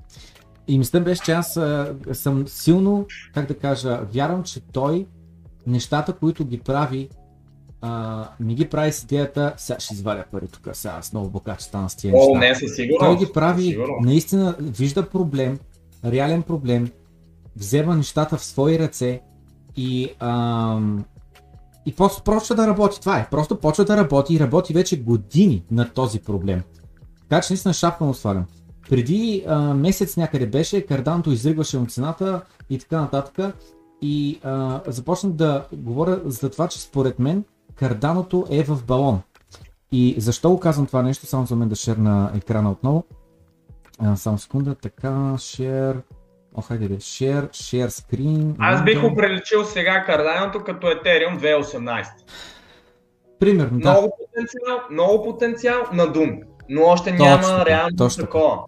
И 0.69 0.79
мисля 0.79 1.01
беше, 1.01 1.23
че 1.23 1.33
аз 1.33 1.57
а, 1.57 1.95
съм 2.13 2.49
силно, 2.49 3.07
как 3.35 3.47
да 3.47 3.59
кажа, 3.59 4.01
вярвам, 4.13 4.43
че 4.43 4.61
той 4.61 5.07
нещата, 5.67 6.13
които 6.13 6.45
ги 6.45 6.61
прави, 6.61 7.09
а, 7.81 8.25
не 8.41 8.55
ги 8.55 8.69
прави 8.69 8.93
с 8.93 9.03
идеята, 9.03 9.55
сега 9.57 9.81
ще 9.81 9.95
извадя 9.95 10.25
пари 10.33 10.49
тук, 10.49 10.69
сега 10.73 10.95
аз 10.99 11.13
много 11.13 11.31
богат 11.31 11.61
стана 11.61 11.91
с 11.91 11.97
тия 11.97 12.15
О, 12.17 12.39
неща. 12.39 12.49
не, 12.49 12.55
със 12.55 12.77
сигурност. 12.77 13.19
Той 13.19 13.27
ги 13.27 13.33
прави, 13.33 13.63
със 13.63 13.71
сигурност. 13.71 14.07
наистина 14.07 14.57
вижда 14.61 15.09
проблем, 15.09 15.59
реален 16.05 16.43
проблем, 16.43 16.91
взема 17.57 17.97
нещата 17.97 18.37
в 18.37 18.45
свои 18.45 18.79
ръце 18.79 19.21
и, 19.81 20.11
ам, 20.19 21.05
и 21.87 21.95
просто 21.95 22.23
почва 22.23 22.55
да 22.55 22.67
работи. 22.67 23.01
Това 23.01 23.19
е. 23.19 23.29
Просто 23.31 23.57
почва 23.57 23.85
да 23.85 23.97
работи 23.97 24.35
и 24.35 24.41
работи 24.41 24.75
вече 24.75 25.03
години 25.03 25.65
на 25.71 25.93
този 25.93 26.21
проблем. 26.21 26.63
Така 27.29 27.43
че 27.43 27.53
наистина 27.53 27.75
шапка 27.75 28.05
му 28.05 28.15
свалям. 28.15 28.45
Преди 28.91 29.45
а, 29.49 29.75
месец 29.75 30.17
някъде 30.17 30.47
беше, 30.47 30.87
карданото 30.87 31.31
изригваше 31.31 31.79
от 31.79 31.93
цената 31.93 32.43
и 32.71 32.79
така 32.79 33.01
нататък. 33.01 33.55
И 34.03 34.41
а, 34.43 34.81
започнах 34.87 35.33
да 35.33 35.67
говоря 35.73 36.21
за 36.25 36.51
това, 36.51 36.69
че 36.69 36.81
според 36.81 37.19
мен 37.19 37.45
карданото 37.75 38.47
е 38.51 38.65
в 38.65 38.85
балон. 38.87 39.21
И 39.93 40.15
защо 40.19 40.51
го 40.51 40.61
казвам 40.61 40.87
това 40.87 41.03
нещо? 41.03 41.27
Само 41.27 41.47
за 41.47 41.57
мен 41.57 41.69
да 41.69 41.77
шерна 41.77 42.33
екрана 42.35 42.71
отново. 42.71 43.05
А, 43.99 44.17
само 44.17 44.39
секунда, 44.39 44.75
така, 44.75 45.09
share, 45.37 45.97
о, 45.97 46.20
хайде 46.69 46.89
бе, 46.89 46.95
share, 46.95 47.51
share 47.51 47.89
screen. 47.89 48.55
Аз 48.59 48.85
бих 48.85 49.05
оприличил 49.05 49.65
сега 49.65 50.05
карданото 50.05 50.65
като 50.65 50.87
Ethereum 50.87 51.39
2018. 51.39 52.05
Примерно, 53.41 53.79
да. 53.79 53.91
Много 53.91 54.13
потенциал, 54.19 54.79
много 54.91 55.25
потенциал 55.25 55.83
на 55.93 56.03
Doom. 56.07 56.43
Но 56.69 56.83
още 56.83 57.11
Точно 57.11 57.25
няма 57.25 57.67
реално 57.67 57.97
точно 57.97 58.25
такова. 58.25 58.59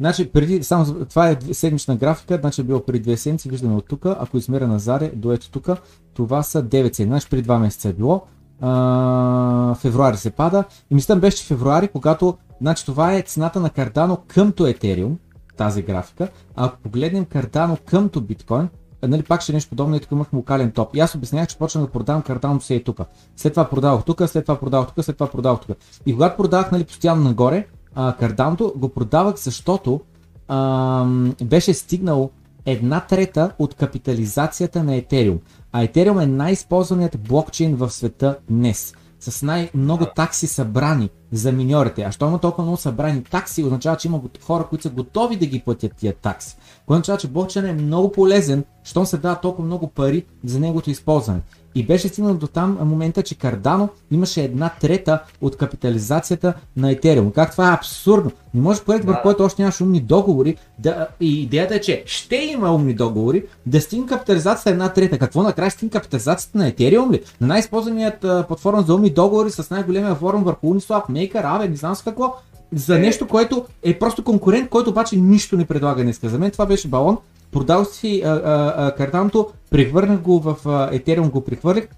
Значи, 0.00 0.32
преди, 0.32 0.62
само, 0.62 1.04
това 1.04 1.30
е 1.30 1.36
седмична 1.52 1.96
графика, 1.96 2.38
значи 2.40 2.60
е 2.60 2.64
било 2.64 2.80
преди 2.80 3.00
две 3.00 3.16
седмици, 3.16 3.48
виждаме 3.48 3.76
от 3.76 3.88
тук, 3.88 4.06
ако 4.06 4.36
измеря 4.36 4.66
назаре 4.66 5.10
до 5.14 5.32
ето 5.32 5.50
тук, 5.50 5.68
това 6.14 6.42
са 6.42 6.62
9 6.62 6.70
седмици, 6.70 7.04
значи 7.04 7.26
преди 7.30 7.48
2 7.48 7.58
месеца 7.58 7.88
е 7.88 7.92
било, 7.92 8.22
а, 8.60 9.74
февруари 9.74 10.16
се 10.16 10.30
пада 10.30 10.64
и 10.90 10.94
мисля 10.94 11.16
беше 11.16 11.36
че 11.36 11.44
февруари, 11.44 11.88
когато, 11.88 12.38
значи 12.60 12.86
това 12.86 13.14
е 13.14 13.22
цената 13.22 13.60
на 13.60 13.70
Cardano 13.70 14.18
къмто 14.26 14.62
Ethereum, 14.62 15.14
тази 15.60 15.82
графика, 15.82 16.28
а 16.56 16.66
ако 16.66 16.78
погледнем 16.78 17.24
Cardano 17.24 17.78
къмто 17.84 18.20
биткоин, 18.20 18.68
а, 19.02 19.08
нали, 19.08 19.22
пак 19.22 19.42
ще 19.42 19.52
е 19.52 19.54
нещо 19.54 19.70
подобно, 19.70 19.96
и 19.96 20.00
тук 20.00 20.10
имахме 20.10 20.36
локален 20.36 20.70
топ. 20.70 20.96
И 20.96 21.00
аз 21.00 21.14
обяснях, 21.14 21.48
че 21.48 21.58
почнах 21.58 21.84
да 21.84 21.90
продавам 21.90 22.22
Cardano 22.22 22.58
се 22.58 22.74
и 22.74 22.84
тук. 22.84 23.00
След 23.36 23.52
това 23.52 23.68
продавах 23.70 24.04
тук, 24.04 24.22
след 24.26 24.44
това 24.44 24.60
продавах 24.60 24.88
тук, 24.88 25.04
след 25.04 25.16
това 25.16 25.30
продавах 25.30 25.60
тук. 25.60 25.76
И 26.06 26.12
когато 26.12 26.36
продавах 26.36 26.72
нали, 26.72 26.84
постоянно 26.84 27.24
нагоре, 27.24 27.66
а, 27.94 28.16
Cardano 28.16 28.78
го 28.78 28.88
продавах, 28.88 29.36
защото 29.36 30.00
ам, 30.48 31.34
беше 31.44 31.74
стигнал 31.74 32.30
една 32.66 33.00
трета 33.00 33.52
от 33.58 33.74
капитализацията 33.74 34.84
на 34.84 34.92
Ethereum. 34.92 35.38
А 35.72 35.86
Ethereum 35.86 36.22
е 36.22 36.26
най-използваният 36.26 37.18
блокчейн 37.20 37.76
в 37.76 37.90
света 37.90 38.38
днес. 38.50 38.94
С 39.20 39.42
най-много 39.42 40.06
такси 40.16 40.46
събрани 40.46 41.10
за 41.32 41.52
миньорите. 41.52 42.02
А 42.02 42.12
що 42.12 42.26
има 42.26 42.38
толкова 42.38 42.64
много 42.64 42.76
събрани 42.76 43.24
такси, 43.24 43.64
означава, 43.64 43.96
че 43.96 44.08
има 44.08 44.20
хора, 44.44 44.66
които 44.66 44.82
са 44.82 44.90
готови 44.90 45.36
да 45.36 45.46
ги 45.46 45.60
платят 45.60 45.92
тия 45.96 46.14
такси. 46.14 46.56
Което 46.86 46.96
означава, 46.96 47.18
че 47.18 47.28
блокчейн 47.28 47.66
е 47.66 47.72
много 47.72 48.12
полезен, 48.12 48.64
щом 48.84 49.06
се 49.06 49.16
дава 49.16 49.40
толкова 49.40 49.66
много 49.66 49.86
пари 49.86 50.24
за 50.44 50.60
неговото 50.60 50.90
използване. 50.90 51.40
И 51.74 51.86
беше 51.86 52.08
стигнал 52.08 52.34
до 52.34 52.46
там 52.46 52.78
момента, 52.80 53.22
че 53.22 53.34
Cardano 53.34 53.88
имаше 54.10 54.42
една 54.44 54.70
трета 54.80 55.22
от 55.40 55.56
капитализацията 55.56 56.54
на 56.76 56.94
Ethereum. 56.94 57.32
Как 57.32 57.52
това 57.52 57.70
е 57.70 57.74
абсурдно? 57.74 58.30
Не 58.54 58.60
може 58.60 58.80
проект, 58.80 59.04
върху 59.04 59.18
Да. 59.18 59.22
който 59.22 59.44
още 59.44 59.62
нямаш 59.62 59.80
умни 59.80 60.00
договори, 60.00 60.56
да, 60.78 61.06
и 61.20 61.42
идеята 61.42 61.74
е, 61.74 61.80
че 61.80 62.02
ще 62.06 62.36
има 62.36 62.74
умни 62.74 62.94
договори, 62.94 63.44
да 63.66 63.80
стигне 63.80 64.06
капитализацията 64.06 64.70
една 64.70 64.88
трета. 64.92 65.18
Какво 65.18 65.42
накрая 65.42 65.70
стигне 65.70 65.90
капитализацията 65.90 66.58
на 66.58 66.72
Ethereum 66.72 67.12
ли? 67.12 67.20
На 67.40 67.46
най-използваният 67.46 68.20
платформа 68.20 68.82
за 68.82 68.94
умни 68.94 69.10
договори 69.10 69.50
с 69.50 69.70
най-големия 69.70 70.14
форум 70.14 70.44
върху 70.44 70.66
Uniswap, 70.74 71.06
Maker, 71.10 71.44
Aave, 71.44 71.68
не 71.68 71.76
знам 71.76 71.94
с 71.94 72.02
какво. 72.02 72.34
За 72.72 72.96
Е. 72.96 72.98
нещо, 72.98 73.28
което 73.28 73.64
е 73.82 73.98
просто 73.98 74.24
конкурент, 74.24 74.68
който 74.70 74.90
обаче 74.90 75.16
нищо 75.16 75.56
не 75.56 75.64
предлага 75.64 76.02
днес. 76.02 76.20
За 76.22 76.38
мен 76.38 76.50
това 76.50 76.66
беше 76.66 76.88
балон. 76.88 77.18
Продал 77.52 77.84
си 77.84 78.22
а, 78.24 78.28
а, 78.28 80.16
го 80.16 80.40
в 80.40 80.56
а, 80.66 80.90
Ethereum, 80.90 81.30
го 81.30 81.44
прехвърлих 81.44 81.88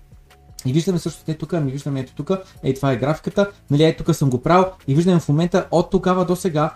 и 0.67 0.73
виждаме 0.73 0.99
също 0.99 1.25
те 1.25 1.35
тук, 1.35 1.53
ми 1.53 1.71
виждаме 1.71 2.01
ето 2.01 2.15
тук, 2.15 2.31
ей 2.63 2.75
това 2.75 2.93
е 2.93 2.97
графиката, 2.97 3.51
нали 3.71 3.85
ей 3.85 3.97
тук 3.97 4.15
съм 4.15 4.31
го 4.31 4.43
правил. 4.43 4.65
И 4.89 4.95
виждаме 4.95 5.21
в 5.21 5.29
момента 5.29 5.67
от 5.71 5.91
тогава 5.91 6.25
до 6.25 6.37
сега 6.37 6.75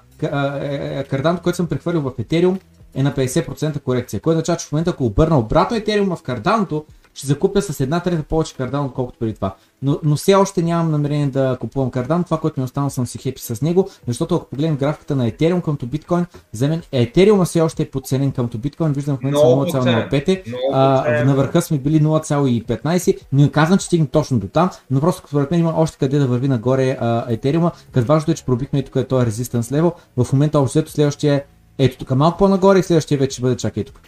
карданто, 1.10 1.42
който 1.42 1.56
съм 1.56 1.66
прехвърлил 1.66 2.00
в 2.00 2.10
Ethereum 2.10 2.60
е 2.94 3.02
на 3.02 3.12
50% 3.12 3.80
корекция, 3.80 4.20
което 4.20 4.36
означава, 4.36 4.58
че 4.58 4.66
в 4.66 4.72
момента 4.72 4.90
ако 4.90 5.04
обърна 5.04 5.38
обратно 5.38 5.76
Ethereum 5.76 6.16
в 6.16 6.22
карданото, 6.22 6.84
ще 7.16 7.26
закупя 7.26 7.62
с 7.62 7.80
една 7.80 8.00
трета 8.00 8.22
повече 8.22 8.54
кардан, 8.54 8.84
отколкото 8.84 9.18
преди 9.18 9.34
това. 9.34 9.54
Но, 9.82 9.98
но 10.02 10.16
все 10.16 10.34
още 10.34 10.62
нямам 10.62 10.90
намерение 10.90 11.26
да 11.26 11.56
купувам 11.60 11.90
кардан. 11.90 12.24
Това, 12.24 12.40
което 12.40 12.60
ми 12.60 12.64
остана, 12.64 12.90
съм 12.90 13.06
си 13.06 13.18
хепи 13.18 13.42
с 13.42 13.62
него, 13.62 13.88
защото 14.06 14.34
ако 14.34 14.46
погледнем 14.50 14.76
графиката 14.76 15.16
на 15.16 15.30
Ethereum 15.30 15.62
къмто 15.62 15.86
биткоин, 15.86 16.26
за 16.52 16.68
мен 16.68 16.82
Ethereum 16.92 17.44
все 17.44 17.60
още 17.60 17.82
е 17.82 17.90
подценен 17.90 18.32
къмто 18.32 18.58
биткоин. 18.58 18.92
Виждам 18.92 19.16
в 19.16 19.22
момента 19.22 19.38
са 19.40 19.46
0,05 19.78 20.28
е. 20.28 20.42
Много 20.46 20.62
А, 20.72 20.96
подценен. 20.96 21.26
на 21.26 21.34
върха 21.34 21.62
сме 21.62 21.78
били 21.78 22.02
0,15. 22.02 23.18
Не 23.32 23.50
казвам, 23.50 23.78
че 23.78 23.86
стигнем 23.86 24.06
точно 24.06 24.38
до 24.38 24.48
там, 24.48 24.70
но 24.90 25.00
просто 25.00 25.28
според 25.28 25.50
мен 25.50 25.60
има 25.60 25.74
още 25.76 25.98
къде 25.98 26.18
да 26.18 26.26
върви 26.26 26.48
нагоре 26.48 26.96
а, 27.00 27.30
Ethereum. 27.30 27.70
Като 27.92 28.06
важното 28.06 28.30
е, 28.30 28.34
че 28.34 28.44
пробихме 28.44 28.78
и 28.78 28.84
тук 28.84 28.96
е 28.96 29.04
този 29.04 29.26
resistance 29.26 29.60
level. 29.80 29.92
В 30.24 30.32
момента 30.32 30.60
общо 30.60 30.90
следващия 30.90 31.34
е 31.34 31.44
ето 31.78 31.98
тук 31.98 32.10
малко 32.10 32.38
по-нагоре 32.38 32.78
и 32.78 32.82
следващия 32.82 33.18
вече 33.18 33.34
ще 33.34 33.42
бъде 33.42 33.56
чак 33.56 33.76
ето 33.76 33.92
тук. 33.92 34.02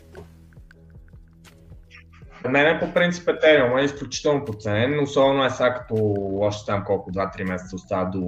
За 2.45 2.49
мен 2.51 2.67
е 2.67 2.81
по 2.81 2.95
принцип 2.95 3.29
Ethereum 3.29 3.81
е 3.81 3.85
изключително 3.85 4.45
подценен, 4.45 5.01
особено 5.01 5.45
е 5.45 5.51
сега 5.51 5.75
като 5.75 6.15
още 6.41 6.67
там 6.67 6.85
колко 6.85 7.13
2-3 7.13 7.49
месеца 7.49 7.77
остава 7.77 8.05
до 8.05 8.19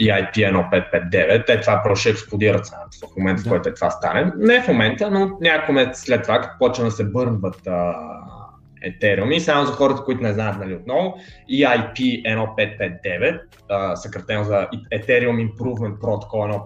EIP 0.00 0.32
1559. 0.32 1.46
Те 1.46 1.60
това 1.60 1.80
просто 1.84 2.00
ще 2.00 2.10
експлодира 2.10 2.58
цената 2.58 2.88
в 3.12 3.16
момента, 3.16 3.40
в 3.40 3.44
Да. 3.44 3.50
който 3.50 3.68
е 3.68 3.74
това 3.74 3.90
стане. 3.90 4.32
Не 4.36 4.62
в 4.62 4.68
момента, 4.68 5.10
но 5.10 5.30
няколко 5.40 5.72
месеца 5.72 6.00
след 6.00 6.22
това, 6.22 6.40
като 6.40 6.54
почва 6.58 6.84
да 6.84 6.90
се 6.90 7.04
бърнват 7.04 7.66
а, 7.66 7.94
Ethereum 8.86 9.34
и 9.34 9.40
само 9.40 9.66
за 9.66 9.72
хората, 9.72 10.04
които 10.04 10.22
не 10.22 10.32
знаят 10.32 10.58
нали, 10.58 10.74
отново, 10.74 11.14
EIP 11.52 11.94
1559, 11.94 13.40
а, 13.70 13.96
съкратено 13.96 14.44
за 14.44 14.68
Ethereum 14.92 15.50
Improvement 15.50 15.98
Protocol 15.98 16.64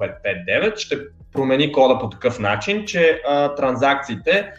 1559, 0.49 0.77
ще 0.77 0.97
промени 1.33 1.73
кода 1.73 1.99
по 1.99 2.11
такъв 2.11 2.39
начин, 2.39 2.85
че 2.87 3.21
а, 3.29 3.55
транзакциите 3.55 4.53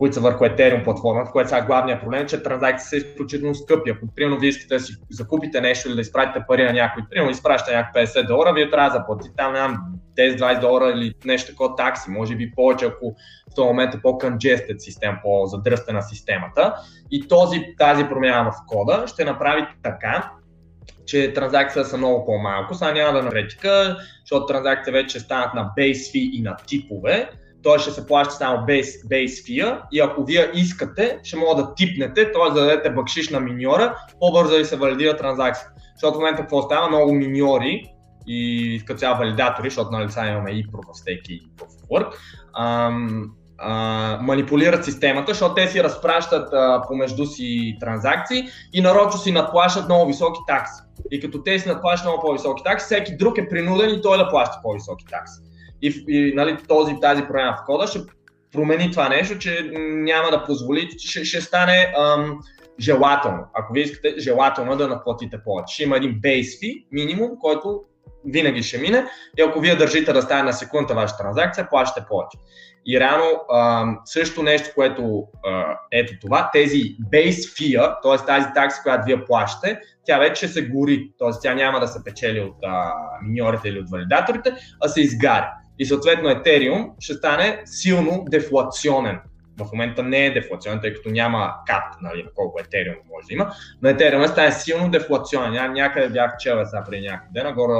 които 0.00 0.14
са 0.14 0.20
върху 0.20 0.44
Ethereum 0.44 0.84
платформата, 0.84 1.30
което 1.30 1.48
сега 1.48 1.62
главният 1.62 2.00
проблем 2.00 2.22
е, 2.22 2.26
че 2.26 2.42
транзакции 2.42 2.88
са 2.88 2.96
изключително 2.96 3.54
скъпи. 3.54 3.90
Ако 3.90 4.06
примерно 4.16 4.40
вие 4.40 4.48
искате 4.48 4.74
да 4.74 4.80
си 4.80 4.92
закупите 5.10 5.60
нещо 5.60 5.88
или 5.88 5.94
да 5.94 6.00
изпратите 6.00 6.44
пари 6.48 6.64
на 6.64 6.72
някой, 6.72 7.02
примерно 7.10 7.30
изпращате 7.30 7.76
някакви 7.76 8.00
50 8.00 8.26
долара, 8.26 8.52
вие 8.54 8.70
трябва 8.70 8.90
да 8.90 8.94
заплатите 8.94 9.34
там 9.36 9.52
нямам 9.52 9.78
10-20 10.18 10.60
долара 10.60 10.90
или 10.90 11.14
нещо 11.24 11.50
такова 11.50 11.76
такси, 11.76 12.10
може 12.10 12.36
би 12.36 12.52
повече, 12.56 12.84
ако 12.84 13.14
в 13.52 13.54
този 13.54 13.66
момент 13.66 13.94
е 13.94 14.02
по-congested 14.02 14.78
система, 14.78 15.18
по-задръстена 15.22 16.02
системата. 16.02 16.74
И 17.10 17.28
този, 17.28 17.74
тази 17.78 18.04
промяна 18.04 18.50
в 18.50 18.54
кода 18.66 19.04
ще 19.06 19.24
направи 19.24 19.66
така, 19.82 20.30
че 21.06 21.32
транзакциите 21.32 21.88
са 21.88 21.96
много 21.96 22.26
по-малко. 22.26 22.74
Сега 22.74 22.92
няма 22.92 23.12
да 23.12 23.22
навретика, 23.22 23.96
защото 24.20 24.46
транзакциите 24.46 24.90
вече 24.90 25.20
станат 25.20 25.54
на 25.54 25.72
base 25.78 26.14
fee 26.14 26.30
и 26.30 26.42
на 26.42 26.56
типове 26.66 27.30
той 27.62 27.78
ще 27.78 27.90
се 27.90 28.06
плаща 28.06 28.34
само 28.34 28.58
base, 28.58 29.08
base 29.08 29.26
fee 29.26 29.80
и 29.92 30.00
ако 30.00 30.24
вие 30.24 30.50
искате, 30.54 31.18
ще 31.22 31.36
мога 31.36 31.62
да 31.62 31.74
типнете, 31.74 32.32
т.е. 32.32 32.54
да 32.54 32.60
дадете 32.60 32.90
бакшиш 32.90 33.30
на 33.30 33.40
миньора, 33.40 33.96
по-бързо 34.20 34.50
да 34.50 34.58
ви 34.58 34.64
се 34.64 34.76
валидира 34.76 35.16
транзакцията. 35.16 35.72
Защото 35.94 36.14
в 36.14 36.20
момента 36.20 36.42
какво 36.42 36.62
става? 36.62 36.88
Много 36.88 37.12
миньори 37.12 37.84
и 38.26 38.82
като 38.86 38.98
цяло 38.98 39.18
валидатори, 39.18 39.70
защото 39.70 39.90
на 39.90 40.04
лица 40.04 40.26
имаме 40.26 40.50
и 40.50 40.66
Proof 40.66 40.86
of 40.86 41.04
Stake 41.04 41.28
и 41.28 41.42
Proof 41.56 41.66
of 41.66 41.88
Work, 41.90 42.14
ам, 42.58 43.30
а, 43.58 44.18
манипулират 44.22 44.84
системата, 44.84 45.32
защото 45.32 45.54
те 45.54 45.68
си 45.68 45.82
разпращат 45.82 46.52
а, 46.52 46.82
помежду 46.88 47.26
си 47.26 47.76
транзакции 47.80 48.44
и 48.72 48.80
нарочно 48.80 49.20
си 49.20 49.32
надплащат 49.32 49.84
много 49.84 50.06
високи 50.06 50.40
такси. 50.46 50.82
И 51.10 51.20
като 51.20 51.42
те 51.42 51.58
си 51.58 51.68
надплащат 51.68 52.06
много 52.06 52.22
по-високи 52.26 52.62
такси, 52.64 52.84
всеки 52.84 53.16
друг 53.16 53.38
е 53.38 53.48
принуден 53.48 53.90
и 53.90 54.02
той 54.02 54.18
да 54.18 54.28
плаща 54.28 54.58
по-високи 54.62 55.04
такси 55.10 55.49
и, 55.82 56.04
и 56.08 56.32
нали, 56.34 56.56
този, 56.68 57.00
тази 57.00 57.22
промяна 57.22 57.56
в 57.56 57.66
кода 57.66 57.86
ще 57.86 58.00
промени 58.52 58.90
това 58.90 59.08
нещо, 59.08 59.38
че 59.38 59.70
няма 59.74 60.30
да 60.30 60.44
позволи, 60.44 60.88
ще, 60.98 61.24
ще 61.24 61.40
стане 61.40 61.92
ам, 61.98 62.40
желателно. 62.80 63.44
Ако 63.54 63.72
вие 63.72 63.82
искате 63.82 64.14
желателно 64.18 64.76
да 64.76 64.88
наплатите 64.88 65.42
повече. 65.44 65.74
Ще 65.74 65.82
има 65.82 65.96
един 65.96 66.20
base 66.20 66.62
fee, 66.62 66.86
минимум, 66.92 67.30
който 67.40 67.82
винаги 68.24 68.62
ще 68.62 68.78
мине 68.78 69.04
и 69.38 69.42
ако 69.42 69.60
вие 69.60 69.76
държите 69.76 70.12
да 70.12 70.22
стане 70.22 70.42
на 70.42 70.52
секунда 70.52 70.94
ваша 70.94 71.16
транзакция, 71.16 71.68
плащате 71.70 72.06
повече. 72.08 72.38
И 72.86 73.00
реално 73.00 73.26
също 74.04 74.42
нещо, 74.42 74.70
което 74.74 75.24
ето 75.92 76.12
това, 76.20 76.50
тези 76.52 76.82
base 77.12 77.30
fee, 77.30 77.96
т.е. 78.02 78.26
тази 78.26 78.46
такса, 78.54 78.82
която 78.82 79.04
вие 79.06 79.24
плащате, 79.24 79.80
тя 80.06 80.18
вече 80.18 80.48
се 80.48 80.68
гори, 80.68 81.10
т.е. 81.18 81.30
тя 81.42 81.54
няма 81.54 81.80
да 81.80 81.88
се 81.88 82.04
печели 82.04 82.40
от 82.40 82.56
миньорите 83.22 83.68
или 83.68 83.78
от 83.78 83.90
валидаторите, 83.90 84.54
а 84.80 84.88
се 84.88 85.00
изгаря. 85.00 85.50
И 85.80 85.86
съответно 85.86 86.28
Ethereum 86.28 86.90
ще 86.98 87.14
стане 87.14 87.62
силно 87.64 88.24
дефлационен. 88.30 89.18
В 89.58 89.72
момента 89.72 90.02
не 90.02 90.26
е 90.26 90.32
дефлационен, 90.32 90.80
тъй 90.80 90.94
като 90.94 91.10
няма 91.10 91.54
кап, 91.66 91.84
нали, 92.02 92.22
на 92.22 92.30
колко 92.34 92.58
Ethereum 92.58 92.96
може 93.10 93.26
да 93.26 93.34
има, 93.34 93.50
но 93.82 93.90
Ethereum 93.90 94.26
стане 94.26 94.52
силно 94.52 94.90
дефлационен. 94.90 95.52
Ня, 95.52 95.68
някъде 95.68 96.08
бях 96.08 96.36
чел 96.38 96.66
сега 96.66 96.84
преди 96.90 97.06
някъде, 97.06 97.42
нагоре 97.42 97.72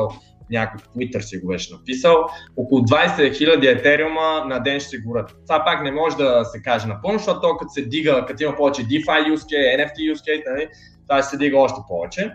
някой 0.50 0.80
Twitter 0.80 1.20
си 1.20 1.38
го 1.38 1.48
беше 1.48 1.74
написал, 1.74 2.26
около 2.56 2.80
20 2.80 3.30
000 3.30 3.78
етериума 3.78 4.44
на 4.46 4.58
ден 4.58 4.80
ще 4.80 4.88
се 4.88 4.98
горят. 4.98 5.34
Това 5.46 5.64
пак 5.64 5.82
не 5.82 5.92
може 5.92 6.16
да 6.16 6.44
се 6.44 6.62
каже 6.62 6.86
напълно, 6.86 7.18
защото 7.18 7.40
то 7.40 7.56
като 7.56 7.70
се 7.70 7.82
дига, 7.82 8.24
като 8.28 8.42
има 8.42 8.56
повече 8.56 8.82
DeFi 8.82 9.34
use 9.34 9.36
case, 9.36 9.76
NFT 9.76 10.14
use 10.14 10.14
case, 10.14 10.42
нали, 10.50 10.68
това 11.08 11.22
ще 11.22 11.30
се 11.30 11.36
дига 11.36 11.58
още 11.58 11.80
повече. 11.88 12.32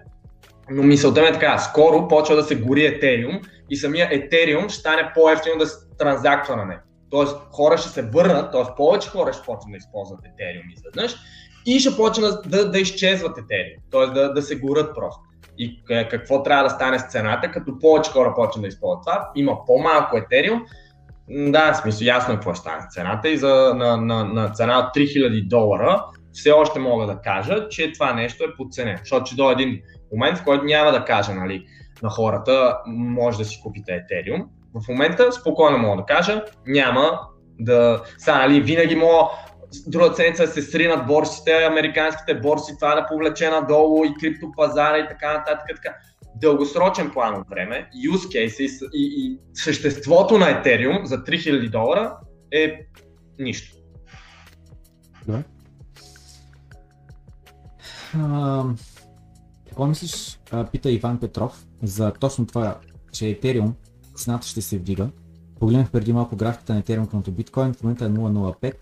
Но 0.70 0.84
мисълта 0.84 1.22
ми 1.22 1.28
е 1.28 1.32
така, 1.32 1.58
скоро 1.58 2.08
почва 2.08 2.36
да 2.36 2.44
се 2.44 2.56
гори 2.56 2.86
Етериум 2.86 3.40
и 3.70 3.76
самия 3.76 4.10
Етериум 4.12 4.70
ще 4.70 4.80
стане 4.80 5.12
по-ефтино 5.16 5.58
да 5.58 5.68
се 5.68 5.78
транзактва 5.98 6.56
на 6.56 6.66
него. 6.66 6.82
Тоест 7.10 7.38
хора 7.52 7.78
ще 7.78 7.90
се 7.90 8.02
върнат, 8.02 8.52
т.е. 8.52 8.76
повече 8.78 9.10
хора 9.10 9.34
ще 9.34 9.46
почнат 9.46 9.72
да 9.72 9.78
използват 9.78 10.20
Етериум 10.26 10.66
изведнъж 10.74 11.16
и 11.66 11.80
ще 11.80 11.96
почнат 11.96 12.50
да, 12.50 12.72
да 12.72 12.80
изчезват 12.80 13.38
Етериум, 13.38 13.82
т.е. 13.92 14.06
Да, 14.06 14.34
да 14.34 14.42
се 14.42 14.56
горят 14.56 14.96
просто. 14.96 15.22
И 15.58 15.84
какво 16.10 16.44
трябва 16.44 16.64
да 16.64 16.70
стане 16.70 17.00
с 17.00 17.08
цената, 17.08 17.52
като 17.52 17.80
повече 17.80 18.12
хора 18.12 18.34
почнат 18.36 18.62
да 18.62 18.68
използват 18.68 19.04
това, 19.06 19.30
има 19.36 19.66
по-малко 19.66 20.18
Етериум, 20.18 20.62
да, 21.30 21.74
в 21.74 21.78
смисъл 21.78 22.06
ясно 22.06 22.34
е 22.34 22.38
какво 22.38 22.54
ще 22.54 22.62
стане 22.62 22.88
цената 22.90 23.30
и 23.30 23.38
за, 23.38 23.74
на, 23.76 23.98
на, 23.98 24.24
на 24.24 24.50
цена 24.50 24.80
от 24.80 24.96
3000 24.96 25.48
долара 25.48 26.06
все 26.34 26.52
още 26.52 26.80
мога 26.80 27.06
да 27.06 27.22
кажа, 27.22 27.68
че 27.70 27.92
това 27.92 28.14
нещо 28.14 28.44
е 28.44 28.56
подценено, 28.58 28.98
защото 29.02 29.26
ще 29.26 29.36
до 29.36 29.52
един 29.52 29.82
момент, 30.14 30.38
в 30.38 30.44
който 30.44 30.66
няма 30.66 30.92
да 30.92 31.06
кажа 31.06 31.34
нали, 31.34 31.66
на 32.04 32.10
хората, 32.10 32.78
може 32.88 33.38
да 33.38 33.46
си 33.46 33.60
купите 33.64 33.92
Ethereum. 33.92 34.46
В 34.74 34.88
момента 34.90 35.32
спокойно 35.32 35.78
мога 35.78 35.98
да 35.98 36.06
кажа, 36.06 36.46
няма 36.68 37.20
да... 37.60 38.04
Са, 38.18 38.36
нали, 38.36 38.62
винаги 38.62 38.96
мога 38.96 39.24
друга 39.88 40.10
да 40.10 40.48
се 40.48 40.62
сринат 40.62 41.08
борсите, 41.08 41.52
американските 41.52 42.40
борси, 42.40 42.76
това 42.80 42.96
да 42.96 43.08
повлече 43.08 43.50
надолу 43.50 44.06
и 44.06 44.14
криптопазара 44.20 44.98
и 44.98 45.08
така 45.08 45.34
нататък. 45.34 45.68
Така. 45.76 45.96
Дългосрочен 46.36 47.12
план 47.12 47.36
от 47.36 47.50
време, 47.50 47.90
use 48.10 48.48
case 48.48 48.62
и, 48.62 48.70
и, 48.94 49.26
и 49.26 49.40
съществото 49.54 50.38
на 50.38 50.46
Ethereum 50.46 51.04
за 51.04 51.18
3000 51.18 51.70
долара 51.70 52.18
е 52.52 52.86
нищо. 53.40 53.76
Да. 55.28 55.44
Какво 59.76 59.88
мислиш, 59.88 60.40
пита 60.72 60.92
Иван 60.92 61.20
Петров, 61.20 61.66
за 61.84 62.14
точно 62.20 62.48
това, 62.48 62.78
че 63.12 63.26
Ethereum 63.26 63.72
цената 64.16 64.48
ще 64.48 64.62
се 64.62 64.78
вдига? 64.78 65.10
Погледнах 65.60 65.92
преди 65.92 66.14
малко 66.14 66.36
графиката 66.36 66.74
на 66.74 66.82
Ethereum 66.82 67.12
към 67.12 67.24
биткоин, 67.34 67.74
в 67.74 67.84
момента 67.84 68.06
е 68.06 68.08
0.05, 68.08 68.74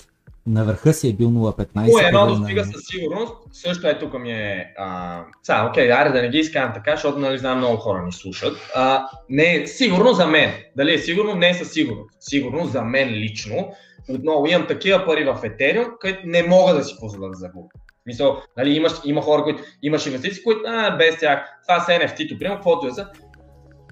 на 0.47 0.63
върха 0.63 0.93
си 0.93 1.09
е 1.09 1.13
бил 1.13 1.29
0.15. 1.29 1.95
О, 1.95 2.07
едно 2.07 2.35
достига 2.35 2.65
със 2.65 2.81
сигурност. 2.85 3.33
Също 3.51 3.87
е 3.87 3.99
тук 3.99 4.19
ми 4.19 4.31
е... 4.31 4.73
А... 4.77 5.21
Са, 5.43 5.67
окей, 5.69 5.91
айде 5.91 6.09
да 6.09 6.21
не 6.21 6.29
ги 6.29 6.37
изкарам 6.37 6.73
така, 6.73 6.91
защото 6.91 7.19
нали 7.19 7.37
знам 7.37 7.57
много 7.57 7.77
хора 7.77 8.05
ни 8.05 8.11
слушат. 8.11 8.57
А, 8.75 9.07
не 9.29 9.55
е 9.55 9.67
сигурно 9.67 10.13
за 10.13 10.27
мен. 10.27 10.51
Дали 10.77 10.93
е 10.93 10.99
сигурно? 10.99 11.35
Не 11.35 11.49
е 11.49 11.53
със 11.53 11.71
сигурност. 11.71 12.09
Сигурно 12.19 12.65
за 12.65 12.81
мен 12.81 13.09
лично. 13.09 13.73
Отново 14.09 14.47
имам 14.47 14.67
такива 14.67 15.05
пари 15.05 15.23
в 15.23 15.41
Ethereum, 15.43 15.87
които 16.01 16.19
не 16.25 16.43
мога 16.43 16.73
да 16.73 16.83
си 16.83 16.95
позволя 16.99 17.27
да 17.27 17.33
загубя. 17.33 17.69
Мисъл, 18.05 18.41
нали, 18.57 18.75
имаш, 18.75 18.93
има 19.05 19.21
хора, 19.21 19.43
които 19.43 19.63
имаш 19.81 20.05
инвестиции, 20.05 20.43
които 20.43 20.61
а, 20.67 20.97
без 20.97 21.19
тях, 21.19 21.59
това 21.67 21.80
са 21.80 21.91
NFT-то, 21.91 22.38
примерно, 22.39 22.57
каквото 22.57 22.88
е 22.88 22.91
за. 22.91 23.07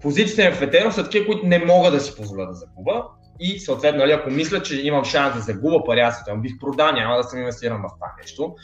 Позициите 0.01 0.51
в 0.51 0.61
Ethereum 0.61 0.89
са 0.89 1.03
такива, 1.03 1.25
които 1.25 1.45
не 1.45 1.65
мога 1.65 1.91
да 1.91 1.99
си 1.99 2.15
позволя 2.15 2.45
да 2.45 2.53
загуба 2.53 3.03
и 3.39 3.59
съответно, 3.59 3.99
нали, 3.99 4.11
ако 4.11 4.29
мисля, 4.29 4.61
че 4.61 4.81
имам 4.81 5.05
шанс 5.05 5.35
да 5.35 5.41
загуба 5.41 5.83
пари, 5.83 5.99
аз 5.99 6.23
бих 6.38 6.59
продал, 6.59 6.91
няма 6.91 7.17
да 7.17 7.23
съм 7.23 7.39
инвестиран 7.39 7.81
в 7.81 7.93
това 7.95 8.13
нещо. 8.21 8.55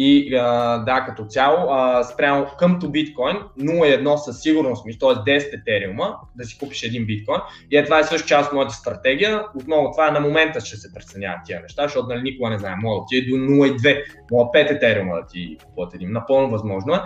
И 0.00 0.34
а, 0.34 0.78
да, 0.78 1.04
като 1.04 1.24
цяло, 1.24 1.70
а, 1.70 2.04
спрямо 2.04 2.46
къмто 2.58 2.90
биткоин, 2.90 3.36
0,1 3.58 4.16
със 4.16 4.40
сигурност, 4.40 4.84
т.е. 5.00 5.08
10 5.08 5.60
етериума, 5.60 6.16
да 6.36 6.44
си 6.44 6.58
купиш 6.58 6.82
един 6.82 7.06
биткоин. 7.06 7.40
И 7.70 7.76
е, 7.76 7.84
това 7.84 7.98
е 7.98 8.04
също 8.04 8.28
част 8.28 8.48
от 8.48 8.54
моята 8.54 8.74
стратегия. 8.74 9.44
Отново 9.56 9.90
това 9.92 10.08
е 10.08 10.10
на 10.10 10.20
момента 10.20 10.60
ще 10.60 10.76
се 10.76 10.94
преценяват 10.94 11.40
тия 11.44 11.60
неща, 11.62 11.82
защото 11.82 12.08
нали, 12.08 12.22
никога 12.22 12.50
не 12.50 12.58
знае. 12.58 12.74
Мога 12.82 13.00
да 13.00 13.06
ти 13.08 13.16
е 13.16 13.30
до 13.30 13.36
0,2, 13.36 14.02
мога 14.30 14.50
5 14.54 14.76
етериума 14.76 15.14
да 15.14 15.26
ти 15.26 15.56
един. 15.94 16.12
Напълно 16.12 16.50
възможно 16.50 16.94
е. 16.94 17.00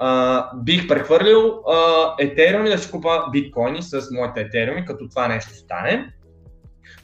Uh, 0.00 0.62
бих 0.62 0.88
прехвърлил 0.88 1.62
етериуми 2.18 2.68
да 2.68 2.78
си 2.78 2.90
купа 2.90 3.24
биткоини 3.32 3.82
с 3.82 4.00
моите 4.10 4.40
етериуми, 4.40 4.84
като 4.84 5.08
това 5.08 5.28
нещо 5.28 5.54
стане 5.54 6.12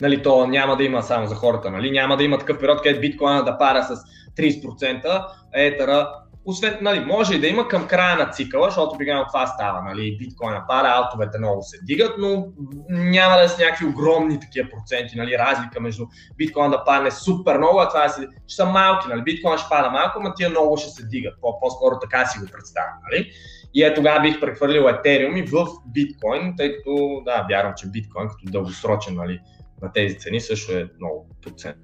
нали, 0.03 0.23
то 0.23 0.47
няма 0.47 0.77
да 0.77 0.85
има 0.85 1.03
само 1.03 1.27
за 1.27 1.35
хората, 1.35 1.71
нали, 1.71 1.91
няма 1.91 2.17
да 2.17 2.25
има 2.25 2.39
такъв 2.39 2.59
период, 2.59 2.83
където 2.83 3.01
биткоина 3.01 3.45
да 3.45 3.59
пара 3.59 3.83
с 3.83 3.97
30%, 4.37 5.27
етера, 5.55 6.13
освен, 6.45 6.79
нали, 6.81 7.01
може 7.01 7.35
и 7.35 7.41
да 7.41 7.47
има 7.47 7.69
към 7.69 7.87
края 7.87 8.17
на 8.17 8.31
цикъла, 8.31 8.69
защото 8.69 8.95
обикновено 8.95 9.27
това 9.27 9.47
става, 9.47 9.83
нали, 9.83 10.17
биткоина 10.19 10.65
пара, 10.69 10.89
алтовете 10.89 11.39
много 11.39 11.63
се 11.63 11.79
дигат, 11.83 12.15
но 12.19 12.47
няма 12.89 13.37
да 13.37 13.49
са 13.49 13.63
някакви 13.63 13.87
огромни 13.87 14.41
такива 14.41 14.69
проценти, 14.71 15.17
нали, 15.17 15.39
разлика 15.39 15.81
между 15.81 16.07
биткоин 16.37 16.71
да 16.71 16.85
падне 16.85 17.11
супер 17.11 17.59
много, 17.59 17.81
а 17.81 17.89
това 17.89 18.09
ще 18.09 18.57
са 18.57 18.67
малки, 18.67 19.09
нали, 19.09 19.23
биткоин 19.23 19.59
ще 19.59 19.69
пада 19.71 19.91
малко, 19.91 20.21
но 20.23 20.35
тия 20.35 20.51
много 20.51 20.77
ще 20.77 20.91
се 20.91 21.07
дигат, 21.07 21.35
по-скоро 21.61 21.99
така 22.01 22.27
си 22.27 22.39
го 22.39 22.47
представям, 22.53 22.95
нали. 23.11 23.31
И 23.75 23.83
е 23.83 23.95
тогава 23.95 24.21
бих 24.21 24.41
прехвърлил 24.41 24.83
Ethereum 24.83 25.39
и 25.39 25.43
в 25.43 25.67
биткоин, 25.87 26.55
тъй 26.57 26.77
като, 26.77 27.23
да, 27.25 27.47
вярвам, 27.51 27.73
че 27.77 27.87
биткоин 27.87 28.29
като 28.29 28.53
дългосрочен, 28.53 29.15
нали, 29.15 29.41
на 29.83 29.93
тези 29.93 30.19
цени 30.19 30.41
също 30.41 30.73
е 30.73 30.91
много 31.01 31.27
подценен 31.43 31.77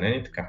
и 0.00 0.24
така. 0.24 0.48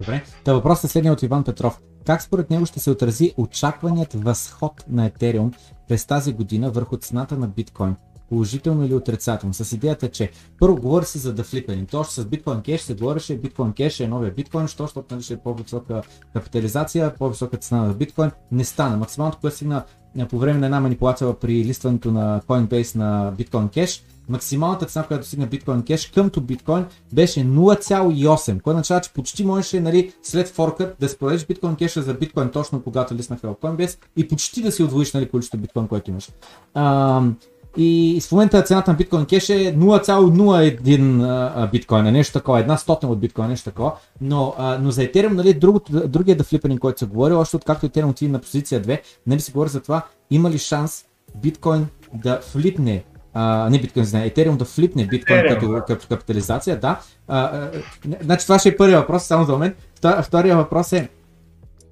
Добре. 0.00 0.24
Та 0.44 0.54
въпросът 0.54 0.84
е 0.84 0.88
следния 0.88 1.12
от 1.12 1.22
Иван 1.22 1.44
Петров. 1.44 1.80
Как 2.06 2.22
според 2.22 2.50
него 2.50 2.66
ще 2.66 2.80
се 2.80 2.90
отрази 2.90 3.34
очакваният 3.36 4.14
възход 4.14 4.84
на 4.88 5.10
Ethereum 5.10 5.54
през 5.88 6.06
тази 6.06 6.32
година 6.32 6.70
върху 6.70 6.96
цената 6.96 7.36
на 7.36 7.48
биткоин? 7.48 7.96
Положително 8.28 8.84
или 8.84 8.94
отрицателно? 8.94 9.54
С 9.54 9.72
идеята, 9.72 10.10
че 10.10 10.30
първо 10.58 10.76
говори 10.76 11.04
се 11.04 11.18
за 11.18 11.34
да 11.34 11.44
флипени. 11.44 11.86
То 11.86 12.00
още 12.00 12.20
с 12.20 12.24
биткоин 12.24 12.62
кеш 12.62 12.80
се 12.80 12.94
говореше, 12.94 13.38
биткоин 13.38 13.72
кеш 13.72 14.00
е 14.00 14.08
новия 14.08 14.32
биткоин, 14.32 14.68
що, 14.68 14.82
защото 14.82 15.14
нали, 15.14 15.22
ще 15.22 15.34
е 15.34 15.36
по-висока 15.36 16.02
капитализация, 16.32 17.14
по-висока 17.14 17.56
цена 17.56 17.82
на 17.82 17.94
биткоин. 17.94 18.30
Не 18.52 18.64
стана. 18.64 18.96
Максималното, 18.96 19.38
което 19.40 19.56
стигна 19.56 19.84
по 20.30 20.38
време 20.38 20.58
на 20.58 20.66
една 20.66 20.80
манипулация 20.80 21.34
при 21.34 21.64
листването 21.64 22.10
на 22.10 22.40
Coinbase 22.46 22.96
на 22.96 23.32
биткоин 23.36 23.68
кеш, 23.68 24.04
максималната 24.28 24.86
цена, 24.86 25.04
която 25.04 25.22
достигна 25.22 25.46
биткоин 25.46 25.82
кеш 25.82 26.10
къмто 26.14 26.40
биткоин 26.40 26.84
беше 27.12 27.40
0,8, 27.40 28.60
което 28.60 28.70
означава, 28.70 29.00
че 29.00 29.12
почти 29.12 29.44
можеше 29.44 29.80
нали, 29.80 30.12
след 30.22 30.48
форкът 30.48 30.96
да 31.00 31.08
си 31.08 31.18
продадеш 31.18 31.46
биткоин 31.46 31.76
кеша 31.76 32.02
за 32.02 32.14
биткоин 32.14 32.50
точно 32.50 32.82
когато 32.82 33.14
лиснаха 33.14 33.48
в 33.48 33.54
Coinbase 33.54 33.98
и 34.16 34.28
почти 34.28 34.62
да 34.62 34.72
си 34.72 34.82
удвоиш 34.82 35.12
нали, 35.12 35.28
количеството 35.28 35.62
биткоин, 35.62 35.88
което 35.88 36.10
имаш. 36.10 36.28
А, 36.74 37.22
и 37.76 38.20
в 38.28 38.32
момента 38.32 38.62
цената 38.62 38.90
на 38.90 38.96
биткоин 38.96 39.26
кеш 39.26 39.48
е 39.48 39.76
0,01 39.76 41.70
биткоина, 41.70 42.12
нещо 42.12 42.32
такова, 42.32 42.60
една 42.60 42.76
стотна 42.76 43.08
от 43.08 43.20
биткоина, 43.20 43.48
нещо 43.48 43.70
такова. 43.70 43.92
Но, 44.20 44.54
а, 44.58 44.78
но 44.78 44.90
за 44.90 45.02
Ethereum, 45.02 45.32
нали, 45.32 45.54
другото, 45.54 46.08
другия 46.08 46.36
да 46.36 46.44
флипанинг, 46.44 46.80
който 46.80 46.98
се 46.98 47.06
говори, 47.06 47.34
още 47.34 47.56
откакто 47.56 47.88
Ethereum 47.88 48.10
отиде 48.10 48.32
на 48.32 48.38
позиция 48.38 48.82
2, 48.82 49.00
нали 49.26 49.40
се 49.40 49.52
говори 49.52 49.70
за 49.70 49.80
това, 49.80 50.02
има 50.30 50.50
ли 50.50 50.58
шанс 50.58 51.04
биткоин 51.36 51.86
да 52.14 52.40
флипне 52.42 53.04
а, 53.34 53.70
не 53.70 53.80
биткоин, 53.80 54.04
знае, 54.04 54.30
Ethereum 54.30 54.56
да 54.56 54.64
флипне 54.64 55.06
биткоин 55.06 55.42
като, 55.48 55.82
като 55.86 56.06
капитализация, 56.08 56.80
да. 56.80 57.00
А, 57.28 57.38
а, 57.38 57.70
значи 58.22 58.46
това 58.46 58.58
ще 58.58 58.68
е 58.68 58.76
първият 58.76 59.00
въпрос, 59.00 59.24
само 59.24 59.44
за 59.44 59.52
момент. 59.52 59.76
Втория 60.22 60.56
въпрос 60.56 60.92
е, 60.92 61.08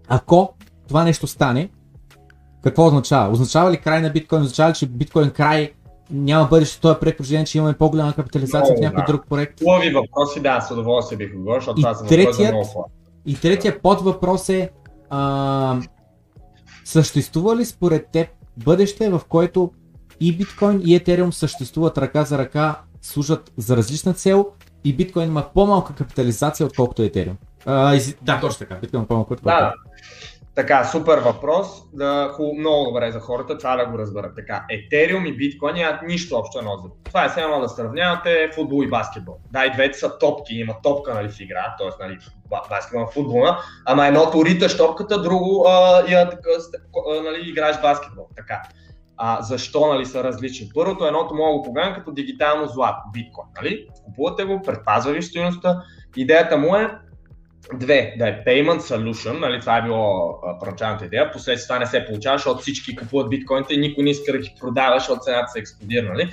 ако 0.08 0.54
това 0.88 1.04
нещо 1.04 1.26
стане, 1.26 1.68
какво 2.62 2.86
означава? 2.86 3.32
Означава 3.32 3.70
ли 3.70 3.76
край 3.76 4.02
на 4.02 4.10
биткоин? 4.10 4.42
Означава 4.42 4.70
ли, 4.70 4.74
че 4.74 4.86
биткоин 4.86 5.30
край 5.30 5.72
няма 6.10 6.46
бъдеще 6.46 6.80
това 6.80 7.00
проект, 7.00 7.46
че 7.46 7.58
имаме 7.58 7.72
по-голяма 7.72 8.12
капитализация 8.12 8.72
много, 8.72 8.76
в 8.76 8.80
някой 8.80 9.02
да. 9.02 9.12
друг 9.12 9.28
проект? 9.28 9.60
Хубави 9.60 9.90
въпроси, 9.90 10.40
да, 10.40 10.60
с 10.60 10.70
удоволствие 10.70 11.18
бих 11.18 11.30
отговорил, 11.34 11.60
защото 11.60 11.80
това 11.80 11.94
са 11.94 12.06
третият, 12.06 12.54
много 12.54 12.90
И 13.26 13.36
третия 13.36 13.82
под 13.82 14.00
въпрос 14.00 14.48
е, 14.48 14.70
а, 15.10 15.80
съществува 16.84 17.56
ли 17.56 17.64
според 17.64 18.08
теб 18.08 18.28
бъдеще, 18.56 19.10
в 19.10 19.20
което 19.28 19.70
и 20.20 20.36
биткоин 20.36 20.82
и 20.84 20.94
етериум 20.94 21.32
съществуват 21.32 21.98
ръка 21.98 22.24
за 22.24 22.38
ръка, 22.38 22.80
служат 23.02 23.52
за 23.56 23.76
различна 23.76 24.14
цел 24.14 24.46
и 24.84 24.96
биткоин 24.96 25.28
има 25.28 25.44
по-малка 25.54 25.94
капитализация, 25.94 26.66
отколкото 26.66 27.02
етериум? 27.02 27.36
А, 27.66 27.94
из... 27.94 28.16
Да, 28.22 28.40
точно 28.40 28.58
така, 28.58 28.74
биткоин 28.74 29.00
има 29.00 29.08
по-малка, 29.08 29.34
отколкото 29.34 29.62
да. 29.62 29.74
Така, 30.56 30.84
супер 30.84 31.18
въпрос. 31.18 31.66
Да, 31.92 32.30
хубаво, 32.32 32.54
много 32.54 32.84
добре 32.84 33.10
за 33.10 33.20
хората, 33.20 33.58
това 33.58 33.76
да 33.76 33.86
го 33.86 33.98
разберат. 33.98 34.36
Така, 34.36 34.64
Етериум 34.70 35.26
и 35.26 35.32
биткоин 35.32 35.74
нямат 35.74 36.02
нищо 36.02 36.36
общо 36.36 36.58
едно 36.58 36.76
за 36.76 36.88
Това 37.04 37.24
е 37.24 37.28
само 37.28 37.60
да 37.60 37.68
сравнявате 37.68 38.50
футбол 38.54 38.82
и 38.84 38.88
баскетбол. 38.88 39.36
Да, 39.50 39.66
и 39.66 39.72
двете 39.72 39.98
са 39.98 40.18
топки, 40.18 40.54
има 40.54 40.74
топка 40.82 41.14
нали, 41.14 41.28
в 41.28 41.40
игра, 41.40 41.74
т.е. 41.78 42.04
Нали, 42.04 42.18
баскетбол, 42.70 43.06
футбола, 43.06 43.58
ама 43.84 44.06
едното 44.06 44.44
риташ 44.44 44.76
топката, 44.76 45.22
друго 45.22 45.64
а, 45.68 46.04
я, 46.10 46.30
така, 46.30 46.48
нали, 47.24 47.50
играеш 47.50 47.80
баскетбол. 47.80 48.28
Така. 48.36 48.62
А, 49.16 49.42
защо 49.42 49.86
нали, 49.86 50.06
са 50.06 50.24
различни. 50.24 50.70
Първото 50.74 51.06
едното 51.06 51.34
мога 51.34 51.52
да 51.52 51.58
го 51.58 51.62
погледнем 51.62 51.94
като 51.94 52.12
дигитално 52.12 52.66
злато, 52.66 53.02
биткоин. 53.12 53.48
Нали? 53.56 53.86
Купувате 54.04 54.44
го, 54.44 54.62
предпазва 54.62 55.12
ви 55.12 55.22
стоеността. 55.22 55.82
Идеята 56.16 56.58
му 56.58 56.76
е 56.76 56.98
Две, 57.74 58.14
да 58.18 58.28
е 58.28 58.44
payment 58.44 58.80
solution, 58.80 59.40
нали, 59.40 59.60
това 59.60 59.78
е 59.78 59.82
било 59.82 60.40
първоначалната 60.60 61.04
идея, 61.04 61.32
последствие 61.32 61.66
това 61.66 61.78
не 61.78 61.86
се 61.86 62.04
получава, 62.04 62.38
защото 62.38 62.60
всички 62.60 62.96
купуват 62.96 63.30
биткоините 63.30 63.74
и 63.74 63.78
никой 63.78 64.04
не 64.04 64.10
иска 64.10 64.32
да 64.32 64.38
ги 64.38 64.54
продава, 64.60 64.98
защото 64.98 65.20
цената 65.20 65.48
се 65.48 65.58
експлодира. 65.58 66.08
Нали. 66.08 66.30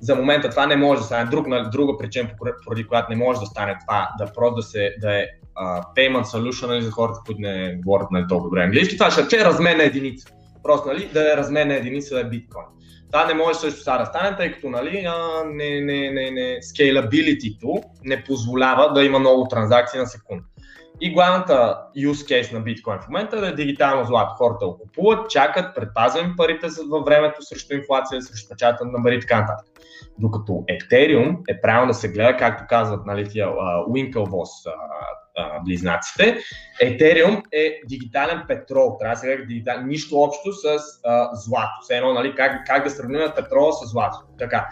За 0.00 0.14
момента 0.14 0.50
това 0.50 0.66
не 0.66 0.76
може 0.76 1.00
да 1.00 1.06
стане. 1.06 1.30
Друг, 1.30 1.46
нали, 1.46 1.68
друга 1.72 1.98
причина, 1.98 2.28
поради 2.64 2.86
която 2.86 3.10
не 3.10 3.24
може 3.24 3.40
да 3.40 3.46
стане 3.46 3.76
това, 3.86 4.08
да 4.18 4.32
просто 4.32 4.54
да, 4.54 4.62
се, 4.62 4.94
да 5.00 5.18
е 5.18 5.26
uh, 5.56 5.82
payment 5.96 6.24
solution 6.24 6.66
нали, 6.66 6.82
за 6.82 6.90
хората, 6.90 7.20
които 7.26 7.40
не 7.40 7.76
говорят 7.84 8.10
нали, 8.10 8.24
толкова 8.28 8.48
добре 8.48 8.62
английски. 8.62 8.98
Това 8.98 9.10
ще 9.10 9.36
е 9.36 9.44
размен 9.44 9.80
единица. 9.80 10.28
Просто 10.68 10.88
нали, 10.88 11.10
да 11.12 11.32
е 11.32 11.36
размен 11.36 11.68
на 11.68 11.74
единица 11.74 12.20
е 12.20 12.24
биткоин. 12.24 12.66
Това 13.12 13.26
не 13.26 13.34
може 13.34 13.58
също 13.58 13.80
сега 13.80 13.98
да 13.98 14.06
стане, 14.06 14.36
тъй 14.36 14.52
като 14.52 14.70
нали, 14.70 15.04
а, 15.08 15.44
не, 15.44 15.80
не, 15.80 16.10
не, 16.10 16.30
не, 16.30 16.58
scalability 16.60 17.82
не 18.04 18.24
позволява 18.24 18.92
да 18.92 19.04
има 19.04 19.18
много 19.18 19.48
транзакции 19.48 20.00
на 20.00 20.06
секунда. 20.06 20.44
И 21.00 21.12
главната 21.12 21.78
use 21.96 22.12
case 22.12 22.52
на 22.52 22.60
биткоин 22.60 22.98
в 22.98 23.08
момента 23.08 23.36
е 23.36 23.40
да 23.40 23.48
е 23.48 23.52
дигитално 23.52 24.04
злато. 24.04 24.34
Хората 24.34 24.66
го 24.66 24.78
купуват, 24.78 25.30
чакат, 25.30 25.74
предпазваме 25.74 26.34
парите 26.36 26.66
във 26.90 27.04
времето 27.04 27.42
срещу 27.42 27.74
инфлация, 27.74 28.22
срещу 28.22 28.48
печата 28.48 28.84
на 28.84 29.02
пари 29.02 29.14
и 29.14 29.20
така 29.20 29.40
нататък. 29.40 29.66
Докато 30.18 30.52
Ethereum 30.52 31.36
е 31.48 31.60
правилно 31.60 31.88
да 31.88 31.94
се 31.94 32.08
гледа, 32.08 32.36
както 32.36 32.64
казват 32.68 33.06
нали, 33.06 33.28
тия 33.28 33.48
Winklevoss 33.88 34.72
близнаците, 35.64 36.38
Ethereum 36.82 37.42
е 37.52 37.80
дигитален 37.86 38.42
петрол, 38.48 38.96
трябва 39.00 39.14
да 39.14 39.20
се 39.20 39.36
гледа 39.36 39.82
нищо 39.86 40.16
общо 40.16 40.52
с 40.52 40.66
uh, 40.66 41.30
злато. 41.32 41.80
Все 41.82 41.96
едно, 41.96 42.12
нали, 42.12 42.34
как, 42.34 42.66
как 42.66 42.84
да 42.84 42.90
сравним 42.90 43.20
петрола 43.36 43.72
с 43.72 43.90
злато. 43.90 44.18
Така, 44.38 44.68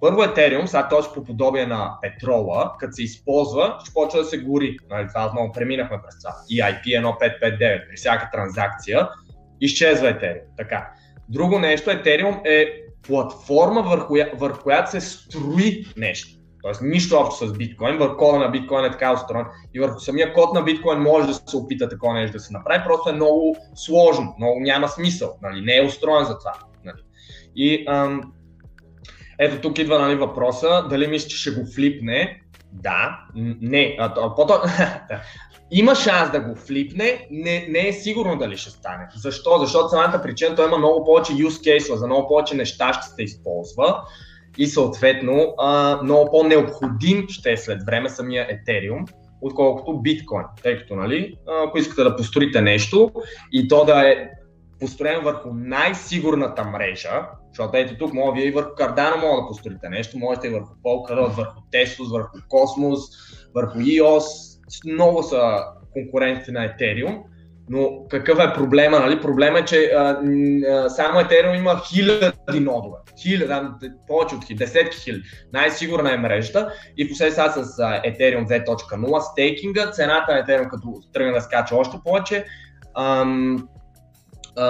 първо 0.00 0.22
Ethereum, 0.22 0.66
сега 0.66 0.88
точно 0.88 1.14
по 1.14 1.24
подобие 1.24 1.66
на 1.66 1.98
петрола, 2.02 2.72
като 2.78 2.92
се 2.92 3.02
използва, 3.02 3.78
ще 3.84 3.94
почва 3.94 4.18
да 4.18 4.24
се 4.24 4.38
гори. 4.38 4.76
Нали, 4.90 5.08
това 5.08 5.26
отново 5.26 5.52
преминахме 5.52 5.98
през 6.04 6.22
това. 6.22 6.34
EIP 6.52 6.84
1559, 6.84 7.88
при 7.88 7.96
всяка 7.96 8.30
транзакция 8.32 9.08
изчезва 9.60 10.08
Ethereum. 10.08 10.42
Така. 10.56 10.90
Друго 11.28 11.58
нещо, 11.58 11.90
Ethereum 11.90 12.40
е 12.44 12.82
платформа, 13.06 13.82
върху, 13.82 14.14
върху 14.34 14.62
която 14.62 14.90
се 14.90 15.00
строи 15.00 15.86
нещо. 15.96 16.35
Тоест 16.66 16.80
нищо 16.82 17.16
общо 17.16 17.46
с 17.46 17.52
биткоин, 17.52 17.98
върху 17.98 18.16
кода 18.16 18.38
на 18.38 18.48
биткоин 18.48 18.84
е 18.84 18.90
така 18.90 19.12
устроен 19.12 19.46
и 19.74 19.80
върху 19.80 20.00
самия 20.00 20.32
код 20.32 20.54
на 20.54 20.62
биткоин 20.62 20.98
може 20.98 21.26
да 21.26 21.34
се 21.34 21.56
опита 21.56 21.88
такова 21.88 22.14
нещо 22.14 22.36
да 22.36 22.40
се 22.40 22.52
направи, 22.52 22.84
просто 22.86 23.10
е 23.10 23.12
много 23.12 23.56
сложно, 23.74 24.34
много 24.38 24.60
няма 24.60 24.88
смисъл, 24.88 25.36
нали? 25.42 25.60
не 25.60 25.76
е 25.76 25.86
устроен 25.86 26.24
за 26.24 26.38
това. 26.38 26.52
Нали? 26.84 26.96
И 27.56 27.84
ам, 27.88 28.32
ето 29.38 29.60
тук 29.60 29.78
идва 29.78 29.98
нали, 29.98 30.14
въпроса, 30.14 30.86
дали 30.90 31.06
мислиш, 31.06 31.32
че 31.32 31.38
ще 31.38 31.50
го 31.50 31.66
флипне? 31.74 32.40
Да, 32.72 33.18
не. 33.60 33.96
А, 33.98 34.14
а, 34.16 35.20
има 35.70 35.94
шанс 35.94 36.30
да 36.30 36.40
го 36.40 36.56
флипне, 36.56 37.26
не, 37.30 37.66
не 37.68 37.88
е 37.88 37.92
сигурно 37.92 38.38
дали 38.38 38.56
ще 38.56 38.70
стане. 38.70 39.08
Защо? 39.16 39.58
Защото 39.58 39.88
самата 39.88 40.20
причина, 40.22 40.56
той 40.56 40.66
има 40.66 40.78
много 40.78 41.04
повече 41.04 41.32
use 41.32 41.78
case, 41.78 41.94
за 41.94 42.06
много 42.06 42.28
повече 42.28 42.56
неща 42.56 42.92
ще 42.92 43.14
се 43.14 43.22
използва 43.22 44.02
и 44.58 44.66
съответно 44.66 45.54
а, 45.58 46.00
много 46.02 46.30
по-необходим 46.30 47.28
ще 47.28 47.52
е 47.52 47.56
след 47.56 47.82
време 47.86 48.08
самия 48.08 48.48
Ethereum, 48.48 49.12
отколкото 49.40 50.02
биткоин. 50.02 50.44
Тъй 50.62 50.78
като, 50.78 50.96
нали, 50.96 51.36
ако 51.66 51.78
искате 51.78 52.02
да 52.02 52.16
построите 52.16 52.60
нещо 52.60 53.12
и 53.52 53.68
то 53.68 53.84
да 53.84 54.10
е 54.10 54.28
построен 54.80 55.20
върху 55.24 55.48
най-сигурната 55.54 56.64
мрежа, 56.64 57.28
защото 57.48 57.76
ето 57.76 57.98
тук 57.98 58.14
мога 58.14 58.32
вие 58.32 58.44
и 58.44 58.50
върху 58.50 58.70
Cardano 58.70 59.20
мога 59.20 59.42
да 59.42 59.48
построите 59.48 59.88
нещо, 59.88 60.18
можете 60.18 60.46
и 60.46 60.50
върху 60.50 60.74
Polkadot, 60.84 61.36
върху 61.36 61.60
Tesos, 61.72 62.12
върху 62.12 62.36
Cosmos, 62.38 63.00
върху 63.54 63.78
EOS, 63.78 64.24
много 64.92 65.22
са 65.22 65.64
конкуренти 65.92 66.50
на 66.50 66.68
Ethereum, 66.68 67.22
но 67.68 68.04
какъв 68.10 68.38
е 68.38 68.52
проблема? 68.52 69.00
Нали? 69.00 69.20
Проблема 69.20 69.58
е, 69.58 69.64
че 69.64 69.92
а, 69.96 70.20
а, 70.70 70.88
само 70.90 71.20
Ethereum 71.20 71.58
има 71.58 71.80
хиляди 71.88 72.60
нодове. 72.60 72.96
Хиляди, 73.22 73.90
повече 74.06 74.34
от 74.34 74.44
хиляди, 74.44 74.64
десетки 74.64 74.98
хиляди. 74.98 75.22
Най-сигурна 75.52 76.14
е 76.14 76.16
мрежата 76.16 76.72
и 76.96 77.08
последствие 77.08 77.64
с 77.64 77.78
а, 77.78 78.02
Ethereum 78.02 78.46
2.0 78.46 79.20
стейкинга, 79.20 79.90
цената 79.90 80.34
на 80.34 80.46
Ethereum 80.46 80.68
като 80.68 80.94
тръгне 81.12 81.32
да 81.32 81.40
скача 81.40 81.76
още 81.76 81.96
повече, 82.04 82.44
ам, 82.98 83.68
а, 84.56 84.66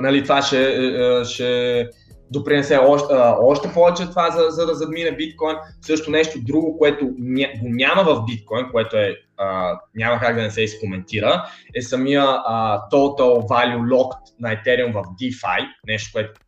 нали, 0.00 0.22
това 0.22 0.42
ще, 0.42 1.24
ще 1.24 1.88
допринесе 2.38 2.76
още, 2.76 3.14
още 3.40 3.72
повече 3.74 4.10
това, 4.10 4.30
за, 4.30 4.50
за 4.50 4.66
да 4.66 4.74
задмине 4.74 5.12
биткоин. 5.12 5.56
Също 5.82 6.10
нещо 6.10 6.38
друго, 6.42 6.78
което 6.78 7.06
го 7.06 7.14
няма 7.62 8.04
в 8.04 8.24
биткоин, 8.24 8.66
което 8.72 8.96
е, 8.96 9.16
а, 9.36 9.78
няма 9.94 10.20
как 10.20 10.36
да 10.36 10.42
не 10.42 10.50
се 10.50 10.62
изкоментира, 10.62 11.44
е 11.74 11.82
самия 11.82 12.22
а, 12.22 12.80
total 12.92 13.48
value 13.48 13.94
locked 13.94 14.40
на 14.40 14.48
Ethereum 14.48 14.92
в 14.92 15.02
DeFi, 15.02 15.66
нещо, 15.86 16.10
което 16.12 16.40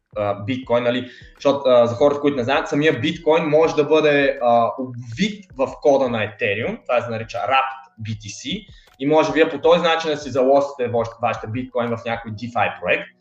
биткоин, 0.47 0.85
нали, 0.85 1.11
защото 1.35 1.87
за 1.87 1.95
хората, 1.95 2.21
които 2.21 2.37
не 2.37 2.45
знаят, 2.45 2.69
самия 2.69 3.01
биткоин 3.01 3.45
може 3.45 3.75
да 3.75 3.85
бъде 3.85 4.39
а, 4.43 4.71
обвит 4.79 5.45
в 5.57 5.73
кода 5.83 6.09
на 6.09 6.19
Ethereum, 6.19 6.79
това 6.89 7.01
се 7.01 7.11
нарича 7.11 7.39
Wrapped 7.39 8.09
BTC, 8.09 8.67
и 8.99 9.07
може 9.07 9.33
вие 9.33 9.49
по 9.49 9.59
този 9.59 9.83
начин 9.83 10.11
да 10.11 10.17
си 10.17 10.31
залосите 10.31 10.91
вашите 11.23 11.47
биткоин 11.47 11.89
в 11.89 12.05
някой 12.07 12.31
DeFi 12.31 12.81
проект 12.81 13.16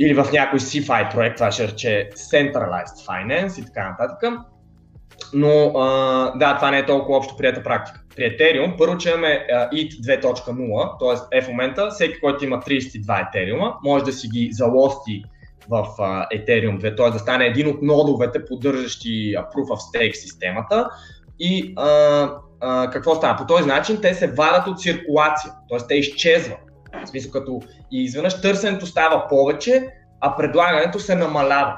или 0.00 0.14
в 0.14 0.32
някой 0.32 0.58
CFI 0.58 1.14
проект, 1.14 1.36
това 1.36 1.52
ще 1.52 1.68
рече 1.68 2.10
Centralized 2.14 3.06
Finance 3.06 3.60
и 3.60 3.64
така 3.64 3.88
нататък. 3.88 4.32
Но 5.34 5.72
а, 5.78 6.32
да, 6.38 6.56
това 6.56 6.70
не 6.70 6.78
е 6.78 6.86
толкова 6.86 7.18
общо 7.18 7.36
прията 7.36 7.62
практика. 7.62 8.00
При 8.16 8.22
Ethereum, 8.22 8.78
първо, 8.78 8.98
че 8.98 9.08
имаме 9.08 9.46
ETH 9.50 10.20
2.0, 10.20 10.98
т.е. 10.98 11.38
е 11.38 11.42
в 11.42 11.48
момента 11.48 11.90
всеки, 11.90 12.20
който 12.20 12.44
има 12.44 12.56
32 12.56 13.32
Ethereum, 13.34 13.74
може 13.84 14.04
да 14.04 14.12
си 14.12 14.28
ги 14.28 14.48
залости 14.52 15.24
в 15.68 15.84
uh, 15.98 16.26
Ethereum 16.28 16.80
2, 16.80 16.96
т.е. 16.96 17.10
да 17.10 17.18
стане 17.18 17.46
един 17.46 17.68
от 17.68 17.82
нодовете, 17.82 18.44
поддържащи 18.44 19.34
Proof 19.36 19.68
of 19.68 19.96
Stake 19.96 20.12
системата. 20.12 20.88
И 21.38 21.74
uh, 21.74 22.32
uh, 22.60 22.90
какво 22.90 23.14
става? 23.14 23.38
По 23.38 23.46
този 23.46 23.68
начин 23.68 23.98
те 24.02 24.14
се 24.14 24.26
вадат 24.26 24.66
от 24.66 24.80
циркулация, 24.80 25.52
т.е. 25.70 25.78
те 25.88 25.94
изчезват. 25.94 26.69
В 27.04 27.08
смисъл 27.08 27.32
като 27.32 27.60
и 27.92 28.02
изведнъж 28.02 28.40
търсенето 28.40 28.86
става 28.86 29.28
повече, 29.28 29.88
а 30.20 30.36
предлагането 30.36 31.00
се 31.00 31.14
намалява. 31.14 31.76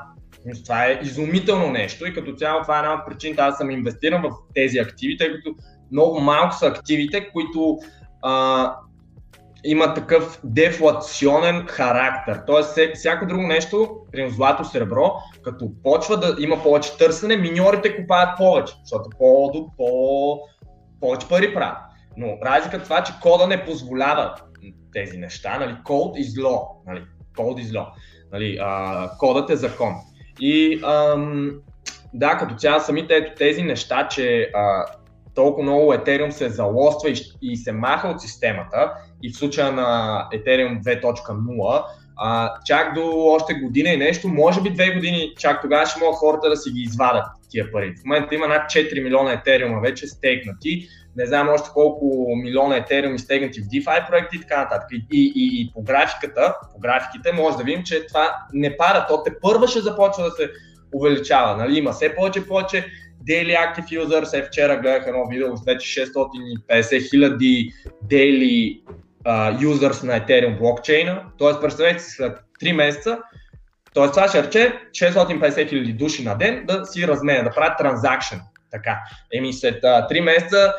Това 0.65 0.87
е 0.87 1.01
изумително 1.03 1.71
нещо 1.71 2.07
и 2.07 2.15
като 2.15 2.35
цяло 2.35 2.63
това 2.63 2.77
е 2.77 2.79
една 2.79 2.95
от 2.95 3.07
причините 3.09 3.43
аз 3.43 3.57
съм 3.57 3.71
инвестиран 3.71 4.23
в 4.23 4.31
тези 4.55 4.79
активи, 4.79 5.17
тъй 5.17 5.33
като 5.33 5.55
много 5.93 6.21
малко 6.21 6.55
са 6.55 6.67
активите, 6.67 7.31
които 7.33 7.79
а, 8.23 8.75
има 9.65 9.95
такъв 9.95 10.41
дефлационен 10.45 11.67
характер. 11.67 12.41
Тоест, 12.47 12.79
всяко 12.95 13.27
друго 13.27 13.43
нещо, 13.43 13.97
при 14.13 14.31
злато, 14.31 14.65
сребро, 14.65 15.13
като 15.43 15.71
почва 15.83 16.17
да 16.17 16.37
има 16.39 16.63
повече 16.63 16.99
търсене, 16.99 17.37
миньорите 17.37 17.97
купаят 17.97 18.39
повече, 18.39 18.75
защото 18.85 19.11
по, 19.19 19.53
по, 19.77 20.41
повече 21.01 21.29
пари 21.29 21.55
правят. 21.55 21.79
Но 22.17 22.27
разликата 22.45 22.77
е 22.77 22.85
това, 22.85 23.03
че 23.03 23.13
кода 23.23 23.47
не 23.47 23.65
позволява 23.65 24.35
тези 24.93 25.19
неща, 25.19 25.59
нали, 25.59 25.73
code 25.73 26.21
is 26.21 26.43
law, 26.43 26.67
нали, 26.87 27.03
code 27.39 27.65
is 27.65 27.79
law, 27.79 27.87
нали, 28.33 28.59
а, 28.61 29.11
кодът 29.19 29.51
е 29.51 29.57
закон. 29.57 29.95
И 30.41 30.81
ам, 30.85 31.51
да, 32.15 32.37
като 32.37 32.55
цяло 32.55 32.81
самите 32.81 33.17
ето 33.17 33.33
тези 33.39 33.63
неща, 33.63 34.09
че 34.09 34.51
а, 34.55 34.85
толкова 35.35 35.63
много 35.63 35.93
Ethereum 35.93 36.31
се 36.31 36.49
залоства 36.49 37.11
и, 37.11 37.15
и 37.43 37.57
се 37.57 37.73
маха 37.73 38.09
от 38.09 38.21
системата 38.21 38.93
и 39.23 39.33
в 39.33 39.37
случая 39.37 39.73
на 39.73 40.29
Ethereum 40.33 40.83
2.0, 40.83 41.85
а, 42.17 42.55
чак 42.65 42.95
до 42.95 43.13
още 43.15 43.55
година 43.55 43.91
и 43.91 43.97
нещо, 43.97 44.29
може 44.29 44.63
би 44.63 44.71
две 44.71 44.95
години, 44.95 45.35
чак 45.39 45.63
тогава 45.63 45.87
ще 45.87 46.01
могат 46.01 46.17
хората 46.17 46.49
да 46.49 46.57
си 46.57 46.71
ги 46.71 46.81
извадат 46.81 47.25
тия 47.51 47.73
пари. 47.73 47.95
В 48.03 48.05
момента 48.05 48.35
има 48.35 48.49
над 48.49 48.63
4 48.63 49.03
милиона 49.03 49.33
Етериума 49.33 49.81
вече 49.81 50.07
стегнати, 50.07 50.89
не 51.17 51.27
знам 51.27 51.49
още 51.49 51.71
колко 51.73 52.37
милиона 52.37 52.77
Етериум 52.77 53.15
изтегнати 53.15 53.61
в 53.61 53.65
DeFi 53.65 54.09
проекти 54.09 54.37
и 54.37 54.41
така 54.41 54.59
нататък. 54.59 54.89
И, 54.93 55.07
и, 55.13 55.33
и, 55.61 55.73
по 55.75 55.83
графиката, 55.83 56.55
по 56.73 56.79
графиките 56.81 57.33
може 57.33 57.57
да 57.57 57.65
видим, 57.65 57.83
че 57.85 58.07
това 58.07 58.37
не 58.53 58.77
пара, 58.77 59.07
то 59.09 59.23
те 59.23 59.41
първа 59.41 59.69
ще 59.69 59.81
започва 59.81 60.25
да 60.25 60.31
се 60.31 60.51
увеличава. 60.95 61.57
Нали? 61.57 61.79
Има 61.79 61.93
все 61.93 62.15
повече 62.15 62.39
и 62.39 62.47
повече 62.49 62.87
Daily 63.29 63.57
Active 63.57 64.05
Users. 64.05 64.39
Е, 64.39 64.43
вчера 64.43 64.77
гледах 64.77 65.07
едно 65.07 65.29
видео 65.29 65.57
с 65.57 65.65
вече 65.65 66.01
650 66.01 67.11
хиляди 67.11 67.73
daily 68.05 68.83
uh, 69.25 69.59
users 69.59 70.05
на 70.05 70.21
Ethereum 70.21 70.59
блокчейна. 70.59 71.25
Тоест, 71.39 71.61
представете 71.61 72.03
си 72.03 72.11
след 72.11 72.39
3 72.63 72.73
месеца, 72.73 73.19
т.е. 73.95 74.11
това 74.11 74.29
ще 74.29 74.43
рече 74.43 74.73
650 74.91 75.69
хиляди 75.69 75.93
души 75.93 76.25
на 76.25 76.39
ден 76.39 76.65
да 76.67 76.87
си 76.87 77.09
разменят, 77.09 77.45
да 77.45 77.51
правят 77.51 77.79
транзакшн. 77.79 78.37
Така. 78.71 78.99
Еми 79.35 79.53
след 79.53 79.83
uh, 79.83 80.11
3 80.11 80.21
месеца 80.21 80.75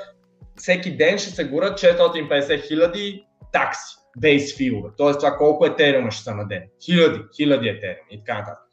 всеки 0.56 0.98
ден 0.98 1.18
ще 1.18 1.30
се 1.30 1.44
горят 1.44 1.80
650 1.80 2.68
хиляди 2.68 3.26
такси. 3.52 3.96
бейс 4.18 4.58
филове. 4.58 4.90
Тоест 4.98 5.20
това 5.20 5.38
колко 5.38 5.66
етериума 5.66 6.12
ще 6.12 6.24
са 6.24 6.36
на 6.36 6.48
ден. 6.48 6.64
Хиляди, 6.86 7.20
хиляди 7.36 7.68
етериуми 7.68 8.08
и 8.12 8.20
така 8.20 8.40
нататък. 8.40 8.64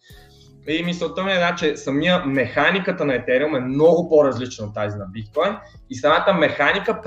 И 0.69 0.83
мисълта 0.83 1.25
ми 1.25 1.33
е, 1.33 1.55
че 1.59 1.77
самия 1.77 2.25
механиката 2.27 3.05
на 3.05 3.13
Ethereum 3.13 3.57
е 3.57 3.61
много 3.61 4.09
по-различна 4.09 4.67
от 4.67 4.75
тази 4.75 4.99
на 4.99 5.07
биткоин 5.07 5.57
и 5.91 5.95
самата 5.95 6.33
механика 6.33 7.01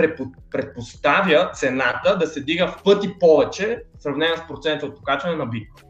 предпоставя 0.51 1.51
цената 1.53 2.17
да 2.17 2.27
се 2.27 2.41
дига 2.41 2.67
в 2.67 2.83
пъти 2.83 3.19
повече 3.19 3.83
в 3.99 4.03
сравнение 4.03 4.37
с 4.37 4.47
процента 4.47 4.85
от 4.85 4.95
покачване 4.95 5.35
на 5.35 5.45
биткоин. 5.45 5.85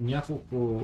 Няколко 0.00 0.82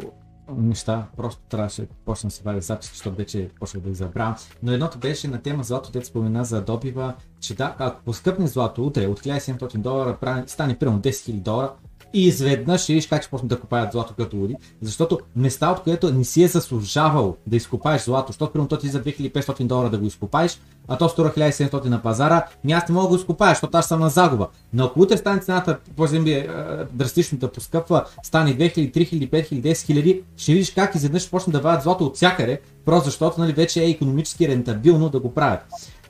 неща, 0.53 1.07
просто 1.17 1.43
трябваше 1.49 1.83
да 1.83 1.89
почна 2.05 2.29
да 2.29 2.35
се 2.35 2.43
валя 2.43 2.61
запис, 2.61 2.89
защото 2.89 3.17
вече 3.17 3.51
почва 3.61 3.81
да 3.81 3.89
ги 3.89 3.95
забравям. 3.95 4.35
Но 4.63 4.73
едното 4.73 4.99
беше 4.99 5.29
на 5.29 5.43
тема 5.43 5.65
злато, 5.65 5.93
дето 5.93 6.07
спомена 6.07 6.45
за 6.45 6.63
добива, 6.63 7.15
че 7.41 7.55
да, 7.55 7.75
ако 7.79 8.03
поскъпне 8.03 8.47
злато 8.47 8.87
утре 8.87 9.07
от 9.07 9.21
1700 9.21 9.77
долара, 9.77 10.45
стане 10.47 10.79
примерно 10.79 11.01
10 11.01 11.11
000 11.11 11.33
долара, 11.33 11.73
и 12.17 12.27
изведнъж 12.27 12.81
ще 12.81 12.93
видиш 12.93 13.07
как 13.07 13.23
ще 13.23 13.31
почнат 13.31 13.49
да 13.49 13.61
купаят 13.61 13.93
злато 13.93 14.15
като 14.15 14.37
луди, 14.37 14.57
защото 14.83 15.19
места, 15.37 15.71
от 15.71 15.83
което 15.83 16.13
не 16.13 16.25
си 16.25 16.43
е 16.43 16.49
заслужавал 16.49 17.37
да 17.47 17.57
изкопаеш 17.57 18.03
злато, 18.03 18.27
защото 18.33 18.53
примерно 18.53 18.69
то 18.69 18.79
ти 18.79 18.89
за 18.89 19.03
2500 19.03 19.67
долара 19.67 19.91
да 19.91 19.99
го 19.99 20.07
изкопаеш, 20.07 20.61
а 20.89 20.99
то 20.99 21.09
струва 21.09 21.31
1700 21.31 21.85
на 21.85 22.03
пазара, 22.03 22.47
ми 22.65 22.73
аз 22.73 22.89
не 22.89 22.93
мога 22.93 23.05
да 23.05 23.09
го 23.09 23.17
изкопая, 23.17 23.51
защото 23.51 23.79
аз 23.79 23.89
съм 23.89 24.01
на 24.01 24.09
загуба. 24.09 24.49
Но 24.73 24.85
ако 24.85 25.01
утре 25.01 25.17
стане 25.17 25.41
цената, 25.41 25.79
по 25.97 26.07
земли 26.07 26.49
драстично 26.93 27.39
да 27.39 27.53
поскъпва, 27.53 28.05
стане 28.23 28.57
2000, 28.57 28.95
3000, 28.95 29.31
5000, 29.31 29.63
10 29.63 29.73
000, 29.73 30.23
ще 30.37 30.53
видиш 30.53 30.71
как 30.71 30.95
изведнъж 30.95 31.23
ще 31.23 31.31
почнат 31.31 31.53
да 31.53 31.61
вадят 31.61 31.83
злато 31.83 32.05
от 32.05 32.17
всякъде, 32.17 32.61
просто 32.85 33.05
защото 33.05 33.41
нали, 33.41 33.53
вече 33.53 33.83
е 33.83 33.91
економически 33.91 34.49
рентабилно 34.49 35.09
да 35.09 35.21
го 35.21 35.35
правят. 35.35 35.61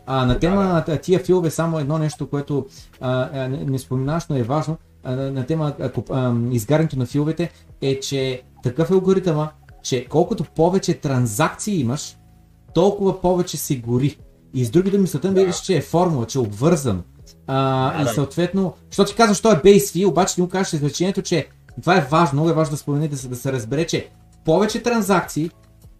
А, 0.07 0.27
на 0.27 0.39
тема 0.39 0.65
на 0.65 0.99
тия 0.99 1.21
филове 1.21 1.51
само 1.51 1.79
едно 1.79 1.99
нещо, 1.99 2.27
което 2.27 2.67
а, 3.01 3.49
не, 3.49 3.65
не 3.65 3.79
споменаш, 3.79 4.25
но 4.31 4.37
е 4.37 4.43
важно 4.43 4.77
на 5.07 5.47
тема 5.47 5.75
изгарянето 6.51 6.99
на 6.99 7.07
филовете 7.07 7.51
е, 7.83 8.01
че 8.01 8.43
такъв 8.63 8.91
е 8.91 8.95
алгоритъма, 8.95 9.49
че 9.83 10.07
колкото 10.09 10.45
повече 10.45 10.95
транзакции 10.95 11.81
имаш, 11.81 12.17
толкова 12.75 13.21
повече 13.21 13.57
се 13.57 13.77
гори. 13.77 14.19
И 14.55 14.65
с 14.65 14.71
други 14.71 14.91
думи, 14.91 15.07
сътън 15.07 15.35
да. 15.35 15.53
че 15.53 15.77
е 15.77 15.81
формула, 15.81 16.27
че 16.27 16.39
е 16.39 16.41
обвързан. 16.41 17.03
А, 17.47 18.03
и 18.03 18.15
съответно, 18.15 18.75
що 18.91 19.05
ти 19.05 19.15
казваш, 19.15 19.39
що 19.39 19.53
е 19.53 19.55
base 19.55 19.79
fee, 19.79 20.09
обаче 20.09 20.35
ти 20.35 20.41
му 20.41 20.49
кажеш 20.49 20.73
изречението, 20.73 21.23
че 21.23 21.49
това 21.81 21.97
е 21.97 22.07
важно, 22.11 22.37
много 22.37 22.51
е 22.51 22.55
важно 22.55 22.71
да 22.71 22.77
споменете, 22.77 23.15
да 23.15 23.19
се, 23.19 23.29
да 23.29 23.37
се 23.37 23.53
разбере, 23.53 23.87
че 23.87 24.09
повече 24.45 24.83
транзакции, 24.83 25.51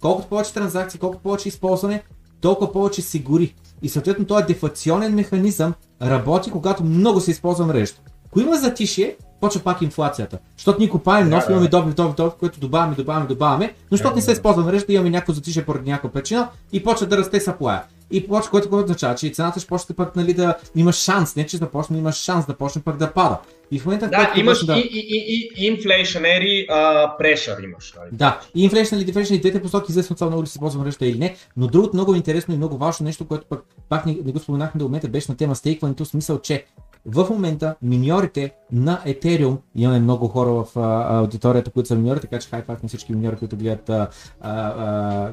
колкото 0.01 0.29
повече 0.29 0.53
транзакции, 0.53 1.01
колкото 1.01 1.23
повече 1.23 1.49
използване, 1.49 2.03
толкова 2.41 2.73
повече 2.73 3.03
се 3.03 3.19
гори. 3.19 3.55
И 3.83 3.89
съответно 3.89 4.27
този 4.27 4.45
дефлационен 4.45 5.15
механизъм 5.15 5.75
работи, 6.03 6.51
когато 6.51 6.85
много 6.85 7.21
се 7.21 7.31
използва 7.31 7.67
мрежата. 7.67 8.01
Ако 8.37 8.43
има 8.43 8.57
затишие, 8.57 9.17
почва 9.41 9.61
пак 9.61 9.83
инфлацията. 9.83 10.39
Защото 10.57 10.79
ние 10.79 10.89
купаем 10.89 11.29
нов, 11.29 11.47
да, 11.47 11.53
имаме 11.53 11.69
добив, 11.69 11.95
добив, 11.95 12.15
добив, 12.15 12.33
което 12.41 12.61
добавяме, 12.61 12.95
добавяме, 12.95 13.27
добавяме, 13.27 13.75
но 13.91 13.97
защото 13.97 14.17
не 14.17 14.23
се 14.23 14.33
използва 14.33 14.65
мрежата, 14.65 14.93
имаме 14.93 15.11
някакво 15.11 15.33
затишие 15.33 15.65
поради 15.65 15.91
някаква 15.91 16.11
причина 16.11 16.49
и 16.73 16.83
почва 16.83 17.07
да 17.07 17.17
расте 17.17 17.41
саплая. 17.41 17.83
И 18.11 18.29
почва, 18.29 18.51
което, 18.51 18.71
което 18.71 18.85
означава, 18.85 19.15
че 19.15 19.31
цената 19.31 19.61
ще 19.61 19.69
почне 19.69 19.97
пък 19.97 20.17
нали, 20.17 20.35
да 20.35 20.57
имаш 20.77 20.97
шанс, 20.97 21.37
не 21.37 21.47
че 21.47 21.59
да 21.59 21.71
почне, 21.71 21.99
имаш 21.99 22.17
шанс 22.17 22.47
да 22.47 22.55
почне 22.55 22.83
пък 22.83 22.97
да 22.97 23.13
пада. 23.13 23.39
И 23.71 23.79
в 23.79 23.87
момента, 23.87 24.09
да, 24.09 24.33
имаш 24.37 24.65
да... 24.65 24.77
и, 24.77 24.81
и, 24.81 25.51
и, 25.57 25.77
inflationary 25.77 26.69
uh, 26.69 27.21
pressure 27.21 27.65
имаш. 27.65 27.95
Нали? 27.99 28.09
Да, 28.13 28.41
и 28.55 28.71
inflationary, 28.71 29.13
deflationary, 29.13 29.41
двете 29.41 29.63
посоки, 29.63 29.87
известно 29.89 30.17
това 30.17 30.27
много 30.27 30.43
ли 30.43 30.47
се 30.47 30.59
ползва 30.59 30.83
мрежата 30.83 31.07
или 31.07 31.19
не, 31.19 31.37
но 31.57 31.67
другото 31.67 31.97
много 31.97 32.15
интересно 32.15 32.55
и 32.55 32.57
много 32.57 32.77
важно 32.77 33.05
нещо, 33.05 33.25
което 33.25 33.47
пък 33.47 33.65
пак 33.89 34.07
не, 34.07 34.19
не 34.25 34.33
го 34.33 34.39
споменахме 34.39 34.79
до 34.79 34.85
момента, 34.85 35.09
беше 35.09 35.33
на 35.33 35.37
тема 35.37 35.57
стейкването, 35.57 36.05
в 36.05 36.09
смисъл, 36.09 36.41
че 36.41 36.65
в 37.07 37.27
момента 37.31 37.75
миньорите 37.83 38.51
на 38.73 39.01
Ethereum, 39.07 39.59
имаме 39.75 39.99
много 39.99 40.29
хора 40.29 40.51
в 40.51 40.67
а, 40.77 41.19
аудиторията, 41.19 41.71
които 41.71 41.87
са 41.87 41.95
миньори, 41.95 42.21
така 42.21 42.39
че 42.39 42.49
хайфайт 42.49 42.83
на 42.83 42.89
всички 42.89 43.13
миньори, 43.13 43.37
които 43.37 43.57
гледат 43.57 43.91
а, 43.91 44.09
а, 44.41 44.51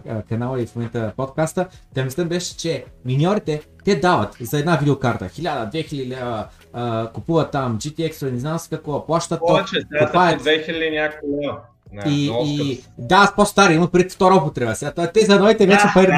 а, 0.09 0.21
канала 0.21 0.61
и 0.61 0.65
в 0.65 0.75
момента 0.75 1.13
подкаста. 1.17 1.67
Да 1.93 2.03
мисля 2.03 2.25
беше, 2.25 2.57
че 2.57 2.85
миньорите, 3.05 3.61
те 3.85 3.95
дават 3.95 4.37
за 4.41 4.59
една 4.59 4.75
видеокарта 4.75 5.25
1000, 5.25 5.71
2000 5.71 6.07
лева, 6.07 6.47
купуват 7.13 7.51
там 7.51 7.77
GTX, 7.77 8.31
не 8.31 8.39
знам 8.39 8.59
с 8.59 8.67
какво, 8.67 9.05
плащат 9.05 9.39
то. 9.39 9.45
Повече, 9.47 9.75
2000 9.75 11.01
някакво 11.01 11.27
лева. 11.27 11.57
Не, 11.93 12.11
и, 12.11 12.31
и, 12.43 12.83
да, 12.97 13.15
аз 13.15 13.35
по-стари, 13.35 13.73
има 13.73 13.87
преди 13.87 14.09
втора 14.09 14.35
употреба. 14.35 14.75
Сега, 14.75 14.91
те 14.91 15.25
за 15.25 15.39
новите 15.39 15.65
вече 15.65 15.83
пари. 15.93 16.11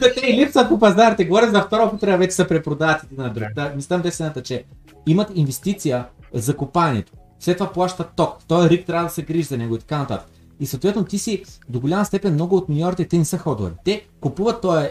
те 0.14 0.32
липсват 0.32 0.68
по 0.68 0.78
пазарите. 0.78 1.24
Говоря 1.24 1.50
за 1.50 1.62
втора 1.62 1.86
употреба, 1.86 2.18
вече 2.18 2.32
се 2.32 2.48
препродават 2.48 3.02
и 3.12 3.20
на 3.20 3.28
друг. 3.28 3.48
Да, 3.54 3.72
мислям 3.76 4.00
десената, 4.00 4.42
че 4.42 4.64
имат 5.06 5.30
инвестиция 5.34 6.06
за 6.34 6.56
копанието. 6.56 7.12
След 7.40 7.56
това 7.56 7.72
плащат 7.72 8.08
ток. 8.16 8.36
Той 8.48 8.68
рик 8.68 8.86
трябва 8.86 9.04
да 9.04 9.10
се 9.10 9.22
грижи 9.22 9.42
за 9.42 9.58
него 9.58 9.74
и 9.74 9.78
така 9.78 9.98
нататък. 9.98 10.28
И 10.60 10.66
съответно 10.66 11.04
ти 11.04 11.18
си 11.18 11.44
до 11.68 11.80
голяма 11.80 12.04
степен 12.04 12.34
много 12.34 12.56
от 12.56 12.68
миньорите 12.68 13.08
те 13.08 13.18
не 13.18 13.24
са 13.24 13.38
ходове. 13.38 13.70
Те 13.84 14.06
купуват 14.20 14.60
този 14.60 14.86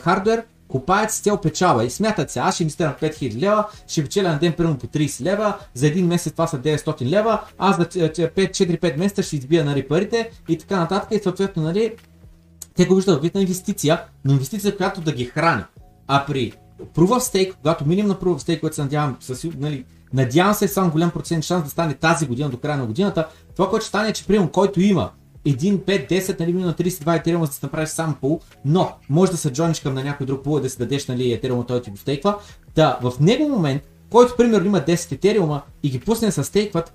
хардвер, 0.00 0.44
купаят 0.68 1.10
с 1.10 1.20
цел 1.20 1.36
печала 1.36 1.84
и 1.84 1.90
смятат 1.90 2.30
се, 2.30 2.38
аз 2.38 2.54
ще 2.54 2.62
инвестирам 2.62 2.94
5000 3.02 3.38
лева, 3.38 3.66
ще 3.86 4.02
печеля 4.02 4.28
на 4.28 4.38
ден 4.38 4.52
примерно 4.52 4.78
по 4.78 4.86
30 4.86 5.22
лева, 5.22 5.58
за 5.74 5.86
един 5.86 6.06
месец 6.06 6.32
това 6.32 6.46
са 6.46 6.58
900 6.58 7.02
лева, 7.02 7.40
аз 7.58 7.76
за 7.76 7.84
4-5 7.84 8.96
месеца 8.96 9.22
ще 9.22 9.36
избия 9.36 9.64
нали, 9.64 9.88
парите 9.88 10.30
и 10.48 10.58
така 10.58 10.76
нататък 10.76 11.08
и 11.10 11.22
съответно 11.22 11.62
нали, 11.62 11.94
те 12.76 12.86
го 12.86 12.94
виждат 12.94 13.22
вид 13.22 13.34
на 13.34 13.40
инвестиция, 13.40 14.02
но 14.24 14.32
инвестиция, 14.32 14.76
която 14.76 15.00
да 15.00 15.12
ги 15.12 15.24
храни. 15.24 15.62
А 16.06 16.26
при 16.26 16.52
Proof 16.94 17.08
of 17.08 17.18
Stake, 17.18 17.54
когато 17.54 17.86
минем 17.86 18.06
на 18.06 18.14
Proof 18.14 18.34
of 18.34 18.48
Stake, 18.48 18.60
което 18.60 18.76
се 18.76 18.82
надявам, 18.82 19.16
със, 19.20 19.44
нали, 19.58 19.84
надявам 20.12 20.54
се 20.54 20.68
само 20.68 20.90
голям 20.90 21.10
процент 21.10 21.44
шанс 21.44 21.64
да 21.64 21.70
стане 21.70 21.94
тази 21.94 22.26
година 22.26 22.48
до 22.48 22.56
края 22.56 22.78
на 22.78 22.86
годината, 22.86 23.28
това, 23.56 23.70
което 23.70 23.84
ще 23.84 23.88
стане 23.88 24.08
е, 24.08 24.12
че 24.12 24.26
приемам, 24.26 24.48
който 24.48 24.80
има 24.80 25.10
1, 25.46 25.78
5, 25.78 26.10
10, 26.10 26.40
нали, 26.40 26.52
на 26.52 26.74
32 26.74 27.18
етериума, 27.18 27.46
за 27.46 27.52
да 27.52 27.66
направиш 27.66 27.88
сам 27.88 28.16
пул, 28.20 28.40
но 28.64 28.92
може 29.08 29.32
да 29.32 29.36
се 29.36 29.52
джониш 29.52 29.80
към 29.80 29.94
на 29.94 30.04
някой 30.04 30.26
друг 30.26 30.44
пул 30.44 30.60
да 30.60 30.70
си 30.70 30.78
дадеш 30.78 31.06
нали, 31.06 31.32
етериума, 31.32 31.66
той 31.66 31.82
ти 31.82 31.90
го 31.90 31.96
стейква. 31.96 32.38
Да, 32.74 32.98
в 33.02 33.12
него 33.20 33.48
момент, 33.48 33.82
който 34.10 34.36
примерно 34.36 34.66
има 34.66 34.80
10 34.80 35.12
етериума 35.12 35.62
и 35.82 35.90
ги 35.90 36.00
пусне 36.00 36.32
с 36.32 36.44
стейкват, 36.44 36.94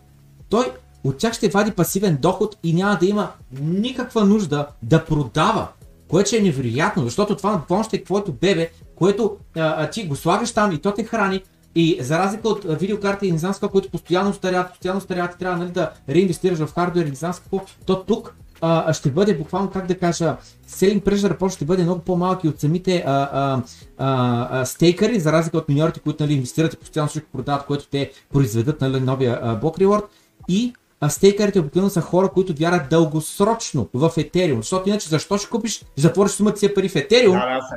той 0.50 0.72
от 1.04 1.18
тях 1.18 1.34
ще 1.34 1.50
вади 1.50 1.72
пасивен 1.72 2.18
доход 2.22 2.58
и 2.64 2.74
няма 2.74 2.98
да 3.00 3.06
има 3.06 3.32
никаква 3.62 4.26
нужда 4.26 4.68
да 4.84 5.06
продава 5.06 5.68
което 6.08 6.36
е 6.36 6.40
невероятно, 6.40 7.04
защото 7.04 7.36
това 7.36 7.58
буквално 7.58 7.84
ще 7.84 7.96
е 7.96 8.04
твоето 8.04 8.34
бебе, 8.34 8.70
което 8.96 9.38
а, 9.56 9.84
а, 9.84 9.90
ти 9.90 10.08
го 10.08 10.16
слагаш 10.16 10.52
там 10.52 10.72
и 10.72 10.78
то 10.78 10.92
те 10.92 11.04
храни. 11.04 11.44
И 11.76 11.98
за 12.02 12.20
разлика 12.20 12.50
от 12.50 12.66
видеокарта 12.80 13.26
и 13.26 13.32
не 13.32 13.38
знам 13.38 13.54
какво, 13.54 13.70
които 13.70 13.90
постоянно 13.90 14.34
старят, 14.34 14.70
постоянно 14.70 15.02
старят, 15.02 15.38
трябва 15.38 15.58
нали, 15.58 15.72
да 15.72 15.92
реинвестираш 16.10 16.60
в 16.60 16.74
хардвер 16.74 17.06
и 17.06 17.10
не 17.10 17.16
знам 17.16 17.34
какво, 17.34 17.62
то 17.86 18.04
тук 18.04 18.36
а, 18.62 18.94
ще 18.94 19.12
бъде 19.12 19.38
буквално, 19.38 19.70
как 19.70 19.88
да 19.88 19.98
кажа, 19.98 20.38
selling 20.70 21.04
pressure 21.04 21.38
просто 21.38 21.56
ще 21.56 21.66
бъде 21.66 21.84
много 21.84 22.02
по-малки 22.02 22.48
от 22.48 22.60
самите 22.60 23.04
а, 23.06 23.30
а, 23.34 23.62
а, 23.98 24.62
а, 24.62 24.66
стейкъри, 24.66 25.20
за 25.20 25.32
разлика 25.32 25.58
от 25.58 25.70
миньорите, 25.70 26.00
които 26.00 26.24
нали, 26.24 26.34
инвестират 26.34 26.74
и 26.74 26.78
постоянно 26.78 27.10
ще 27.10 27.24
продават, 27.24 27.66
което 27.66 27.88
те 27.88 28.12
произведат 28.34 28.82
нали, 28.82 29.00
новия 29.00 29.40
а, 29.42 29.56
блок 29.56 29.78
reward. 29.78 30.04
И 30.48 30.74
а 31.06 31.10
стейкърите 31.10 31.60
обикновено 31.60 31.90
са 31.90 32.02
хора, 32.02 32.30
които 32.30 32.54
вярат 32.54 32.90
дългосрочно 32.90 33.90
в 33.94 34.10
Ethereum. 34.10 34.58
Защото 34.58 34.90
иначе 34.90 35.10
защо 35.10 35.38
ще 35.38 35.50
купиш, 35.50 35.86
затвориш 35.96 36.32
сумата 36.32 36.58
си 36.58 36.74
пари 36.74 36.90
в 36.90 36.94
да, 36.94 37.08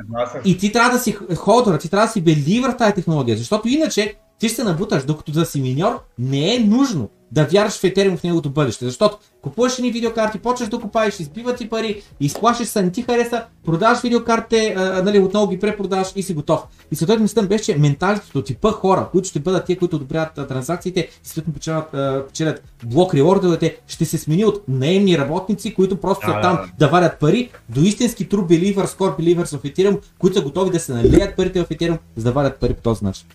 да, 0.09 0.41
и 0.45 0.57
ти 0.57 0.71
трябва 0.71 0.91
да 0.91 0.99
си 0.99 1.17
холдър, 1.35 1.77
ти 1.77 1.89
трябва 1.89 2.07
да 2.07 2.11
си 2.11 2.21
беливър 2.21 2.71
в 2.71 2.77
тази 2.77 2.93
технология. 2.93 3.37
Защото 3.37 3.67
иначе 3.67 4.15
ти 4.39 4.47
ще 4.47 4.55
се 4.55 4.63
набуташ, 4.63 5.03
докато 5.03 5.31
да 5.31 5.45
си 5.45 5.61
миньор 5.61 6.03
не 6.19 6.55
е 6.55 6.59
нужно 6.59 7.09
да 7.31 7.45
вярваш 7.45 7.73
в 7.73 7.81
Ethereum 7.81 8.17
в 8.17 8.23
неговото 8.23 8.49
бъдеще. 8.49 8.85
Защото 8.85 9.17
купуваш 9.41 9.77
ни 9.77 9.91
видеокарти, 9.91 10.39
почваш 10.39 10.69
да 10.69 10.79
купаеш, 10.79 11.19
избиват 11.19 11.57
ти 11.57 11.69
пари, 11.69 12.01
изплашиш 12.19 12.67
се, 12.67 12.81
не 12.81 12.91
ти 12.91 13.01
хареса, 13.01 13.45
продаваш 13.65 14.01
видеокартите, 14.01 14.75
а, 14.77 15.03
нали, 15.03 15.19
отново 15.19 15.47
ги 15.47 15.59
препродаваш 15.59 16.11
и 16.15 16.23
си 16.23 16.33
готов. 16.33 16.63
И 16.91 16.95
съответно 16.95 17.23
мислям 17.23 17.47
беше, 17.47 17.63
че 17.63 17.77
менталитето, 17.77 18.43
типа 18.43 18.71
хора, 18.71 19.07
които 19.11 19.27
ще 19.27 19.39
бъдат 19.39 19.65
те, 19.65 19.75
които 19.75 19.95
одобряват 19.95 20.33
транзакциите 20.33 20.99
и 20.99 21.27
съответно 21.27 21.53
печелят, 21.53 21.91
печелят 22.27 22.63
блок 22.85 23.13
реордовете, 23.13 23.77
ще 23.87 24.05
се 24.05 24.17
смени 24.17 24.45
от 24.45 24.63
наемни 24.67 25.17
работници, 25.17 25.73
които 25.73 26.01
просто 26.01 26.27
са 26.27 26.41
там 26.41 26.59
да 26.79 26.87
варят 26.87 27.19
пари, 27.19 27.49
до 27.69 27.81
истински 27.81 28.29
true 28.29 28.45
believers, 28.45 28.85
core 28.85 29.19
believers 29.19 29.57
в 29.57 29.63
Ethereum, 29.63 29.99
които 30.19 30.37
са 30.37 30.43
готови 30.43 30.71
да 30.71 30.79
се 30.79 30.93
налеят 30.93 31.35
парите 31.35 31.63
в 31.63 31.69
Ethereum, 31.69 31.97
за 32.15 32.23
да 32.23 32.31
варят 32.31 32.59
пари 32.59 32.73
по 32.73 32.81
този 32.81 33.05
начин. 33.05 33.27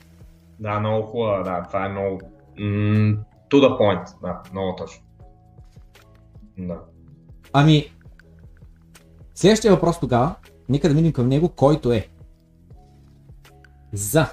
Да, 0.60 0.80
много 0.80 1.06
хубаво, 1.06 1.44
да, 1.44 1.62
това 1.68 1.86
е 1.86 1.88
много 1.88 2.20
to 3.54 3.60
the 3.60 3.78
point, 3.78 4.20
да, 4.22 4.42
много 4.52 4.76
точно. 4.76 5.04
Да. 6.58 6.80
Ами, 7.52 7.92
следващия 9.34 9.72
въпрос 9.72 10.00
тогава, 10.00 10.34
нека 10.68 10.88
да 10.88 10.94
минем 10.94 11.12
към 11.12 11.28
него, 11.28 11.48
който 11.48 11.92
е 11.92 12.08
за 13.92 14.26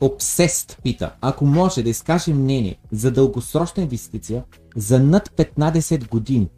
Обсест 0.00 0.80
пита, 0.82 1.12
ако 1.20 1.46
може 1.46 1.82
да 1.82 1.90
изкаже 1.90 2.34
мнение 2.34 2.78
за 2.92 3.10
дългосрочна 3.10 3.82
инвестиция 3.82 4.44
за 4.76 5.00
над 5.00 5.28
15 5.28 6.08
години, 6.08 6.50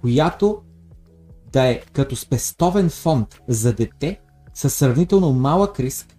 която 0.00 0.62
да 1.52 1.64
е 1.68 1.80
като 1.92 2.16
спестовен 2.16 2.90
фонд 2.90 3.40
за 3.48 3.72
дете 3.72 4.20
със 4.54 4.74
сравнително 4.74 5.32
малък 5.32 5.80
риск 5.80 6.16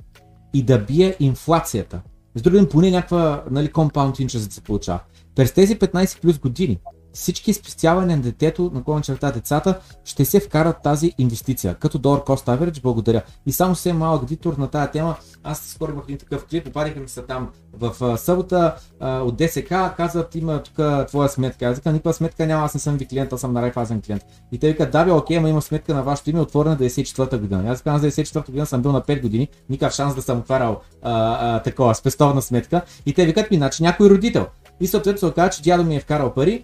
и 0.53 0.64
да 0.64 0.80
бие 0.80 1.15
инфлацията 1.19 2.02
С 2.35 2.41
други 2.41 2.69
поне 2.69 2.91
някаква 2.91 3.43
нали, 3.52 3.72
compound 3.72 4.26
interest 4.26 4.48
да 4.48 4.53
се 4.53 4.61
получава. 4.61 4.99
През 5.36 5.52
тези 5.52 5.80
15 5.80 6.22
плюс 6.22 6.40
години 6.40 6.80
всички 7.14 7.53
спестявания 7.53 8.18
на 8.18 8.24
детето, 8.24 8.72
на 8.74 8.84
кой 8.84 9.02
черта 9.02 9.32
децата, 9.32 9.80
ще 10.06 10.26
се 10.26 10.40
вкарат 10.40 10.82
тази 10.84 11.14
инвестиция, 11.18 11.76
като 11.76 11.98
долар 11.98 12.20
cost 12.20 12.58
average, 12.58 12.82
благодаря. 12.82 13.22
И 13.45 13.52
само 13.52 13.76
се 13.76 13.94
малък 13.94 14.26
дитор 14.26 14.53
на 14.58 14.68
тази 14.68 14.91
тема, 14.91 15.16
аз 15.44 15.60
скоро 15.60 15.91
имах 15.91 16.03
един 16.03 16.18
такъв 16.18 16.45
клип, 16.45 16.66
попадиха 16.66 16.99
ми 16.99 17.08
се 17.08 17.22
там 17.22 17.49
в 17.74 18.18
събота 18.18 18.76
от 19.02 19.38
ДСК, 19.38 19.70
казват 19.98 20.36
има 20.36 20.64
тук 20.64 21.08
твоя 21.08 21.30
сметка. 21.30 21.66
Аз 21.66 21.78
казвам, 21.78 21.94
никаква 21.94 22.14
сметка 22.14 22.48
няма, 22.48 22.66
аз 22.66 22.74
не 22.74 22.80
съм 22.80 22.98
ви 22.98 23.08
клиент, 23.08 23.34
аз 23.34 23.41
съм 23.41 23.53
на 23.53 23.62
Райфазен 23.62 24.02
клиент. 24.02 24.24
И 24.52 24.60
те 24.60 24.68
викат, 24.68 24.91
да 24.91 25.06
бе, 25.06 25.12
окей, 25.12 25.38
ама 25.38 25.49
има 25.49 25.62
сметка 25.62 25.94
на 25.94 26.03
вашето 26.03 26.30
име, 26.30 26.40
отворена 26.40 26.78
94-та 26.78 27.38
година. 27.38 27.64
Аз 27.68 27.82
казвам, 27.82 28.12
94-та 28.12 28.41
година 28.41 28.66
съм 28.66 28.82
бил 28.82 28.91
на 28.91 29.02
5 29.02 29.22
години, 29.22 29.48
никакъв 29.70 29.95
шанс 29.95 30.16
да 30.16 30.22
съм 30.22 30.40
отварял 30.40 30.82
а, 31.02 31.38
а, 31.56 31.62
такова 31.62 31.95
спестовна 31.95 32.41
сметка. 32.41 32.82
И 33.06 33.14
те 33.14 33.26
викат 33.26 33.52
ми, 33.52 33.58
значи 33.58 33.84
някой 33.84 34.10
родител. 34.10 34.48
И 34.82 34.88
съответно 34.88 35.20
се 35.20 35.26
оказа, 35.26 35.49
че 35.49 35.62
дядо 35.62 35.84
ми 35.84 35.95
е 35.95 35.99
вкарал 35.99 36.34
пари, 36.34 36.64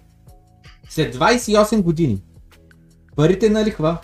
след 0.90 1.16
28 1.16 1.82
години, 1.82 2.22
парите 3.16 3.50
на 3.50 3.64
лихва, 3.64 3.98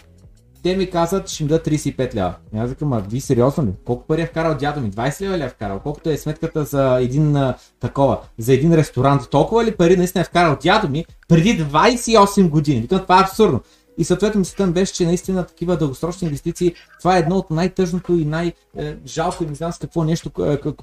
те 0.63 0.77
ми 0.77 0.91
казват, 0.91 1.29
ще 1.29 1.45
ми 1.45 1.49
дадат 1.49 1.67
35 1.67 2.15
лева. 2.15 2.35
И 2.55 2.59
аз 2.59 2.71
викам, 2.71 2.93
а 2.93 2.99
ви 2.99 3.21
сериозно 3.21 3.65
ли? 3.65 3.71
Колко 3.85 4.07
пари 4.07 4.23
е 4.23 4.27
вкарал 4.27 4.55
дядо 4.55 4.81
ми? 4.81 4.91
20 4.91 5.21
лева 5.21 5.39
ли 5.39 5.43
е 5.43 5.49
вкарал? 5.49 5.81
Колкото 5.81 6.11
е 6.11 6.17
сметката 6.17 6.65
за 6.65 6.99
един 7.01 7.37
а, 7.37 7.55
такова, 7.81 8.19
за 8.39 8.53
един 8.53 8.75
ресторант? 8.75 9.31
Толкова 9.31 9.65
ли 9.65 9.77
пари 9.77 9.97
наистина 9.97 10.23
е 10.23 10.25
вкарал 10.25 10.57
дядо 10.63 10.89
ми 10.89 11.05
преди 11.29 11.65
28 11.65 12.49
години? 12.49 12.81
Викам, 12.81 13.01
това 13.01 13.19
е 13.19 13.23
абсурдно. 13.23 13.61
И 13.99 14.05
съответно 14.05 14.39
мислята 14.39 14.73
беше, 14.73 14.93
че 14.93 15.07
наистина 15.07 15.45
такива 15.45 15.77
дългосрочни 15.77 16.27
инвестиции, 16.27 16.75
това 16.99 17.17
е 17.17 17.21
едно 17.21 17.37
от 17.37 17.51
най-тъжното 17.51 18.13
и 18.13 18.25
най-жалко 18.25 19.45
и 19.45 19.47
не 19.47 19.55
знам 19.55 19.73
с 19.73 19.79
какво 19.79 20.05
нещо, 20.05 20.31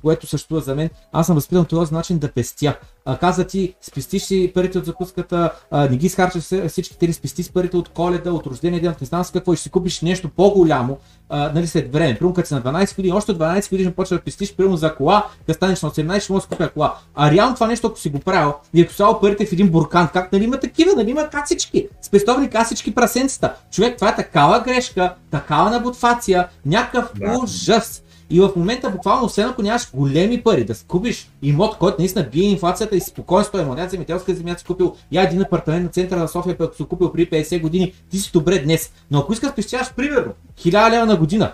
което 0.02 0.28
съществува 0.28 0.62
за 0.62 0.76
мен. 0.76 0.90
Аз 1.12 1.26
съм 1.26 1.36
възпитан 1.36 1.66
този 1.66 1.94
начин 1.94 2.20
да 2.20 2.32
пестя. 2.32 2.78
Каза 3.20 3.48
ти, 3.48 3.76
спестиш 3.82 4.24
си 4.24 4.52
парите 4.56 4.78
от 4.78 4.86
закуската, 4.86 5.54
не 5.72 5.98
ги 5.98 6.06
изхарчаш 6.06 6.44
всички, 6.68 6.98
ти 6.98 7.14
спести 7.14 7.44
с 7.44 7.52
парите 7.52 7.78
от 7.78 7.90
коледа, 7.90 8.34
от 8.34 8.48
рождения 8.48 8.82
ден, 8.82 8.96
не 9.02 9.08
знам 9.08 9.24
с 9.24 9.32
какво, 9.32 9.54
ще 9.54 9.64
си 9.64 9.70
купиш 9.70 10.02
нещо 10.02 10.30
по-голямо, 10.30 10.98
а, 11.32 11.52
нали, 11.56 11.68
след 11.68 11.94
време. 11.94 12.16
Примерно 12.16 12.34
като 12.34 12.48
си 12.48 12.54
на 12.54 12.62
12 12.62 12.96
години, 12.96 13.14
още 13.14 13.34
12 13.34 13.70
години 13.70 13.92
почва 13.92 14.18
да 14.18 14.22
пестиш, 14.22 14.56
примерно 14.56 14.78
за 14.78 14.96
кола, 14.96 15.26
като 15.48 15.54
станеш 15.54 15.82
на 15.82 15.92
18, 15.92 16.20
ще 16.20 16.34
можеш 16.34 16.48
да 16.48 16.56
купя 16.56 16.70
кола. 16.70 16.96
А 17.16 17.32
реално 17.32 17.54
това 17.54 17.68
нещо, 17.68 17.88
ако 17.88 18.00
си 18.00 18.10
го 18.10 18.20
правил 18.20 18.54
и 18.74 18.82
ако 18.82 18.94
слагал 18.94 19.20
парите 19.20 19.46
в 19.46 19.52
един 19.54 19.70
буркан, 19.70 20.10
как 20.14 20.32
нали 20.32 20.44
има 20.44 20.60
такива, 20.60 20.96
нали 20.96 21.10
има 21.10 21.30
касички, 21.30 21.88
спестовни 22.02 22.50
касички 22.50 22.96
прасенцата. 22.96 23.54
Човек, 23.72 23.98
това 23.98 24.10
е 24.10 24.16
такава 24.16 24.60
грешка, 24.60 25.14
такава 25.32 25.70
набутфация, 25.70 26.48
някакъв 26.66 27.12
да. 27.16 27.40
ужас. 27.44 28.04
И 28.32 28.40
в 28.40 28.52
момента 28.56 28.90
буквално, 28.90 29.26
освен 29.26 29.50
ако 29.50 29.62
нямаш 29.62 29.92
големи 29.94 30.44
пари 30.44 30.64
да 30.64 30.74
купиш 30.88 31.30
имот, 31.42 31.78
който 31.78 31.96
наистина 32.00 32.30
бие 32.32 32.44
инфлацията 32.44 32.96
и 32.96 33.02
спокойно 33.02 33.46
стои 33.46 33.62
имот, 33.62 33.90
земеделска 33.90 34.36
земя 34.36 34.56
си 34.58 34.66
купил, 34.66 34.96
я 35.12 35.24
един 35.24 35.42
апартамент 35.42 35.84
на 35.84 35.90
центъра 35.90 36.20
на 36.20 36.28
София, 36.28 36.56
ако 36.60 36.76
си 36.76 36.84
купил 36.84 37.12
при 37.12 37.30
50 37.30 37.62
години, 37.62 37.94
ти 38.10 38.20
си 38.20 38.32
добре 38.34 38.60
днес. 38.60 38.94
Но 39.12 39.20
ако 39.20 39.34
искаш 39.34 39.52
спестяваш 39.52 39.94
примерно 39.94 40.34
1000 40.58 40.92
лева 40.92 41.06
на 41.06 41.18
година, 41.18 41.54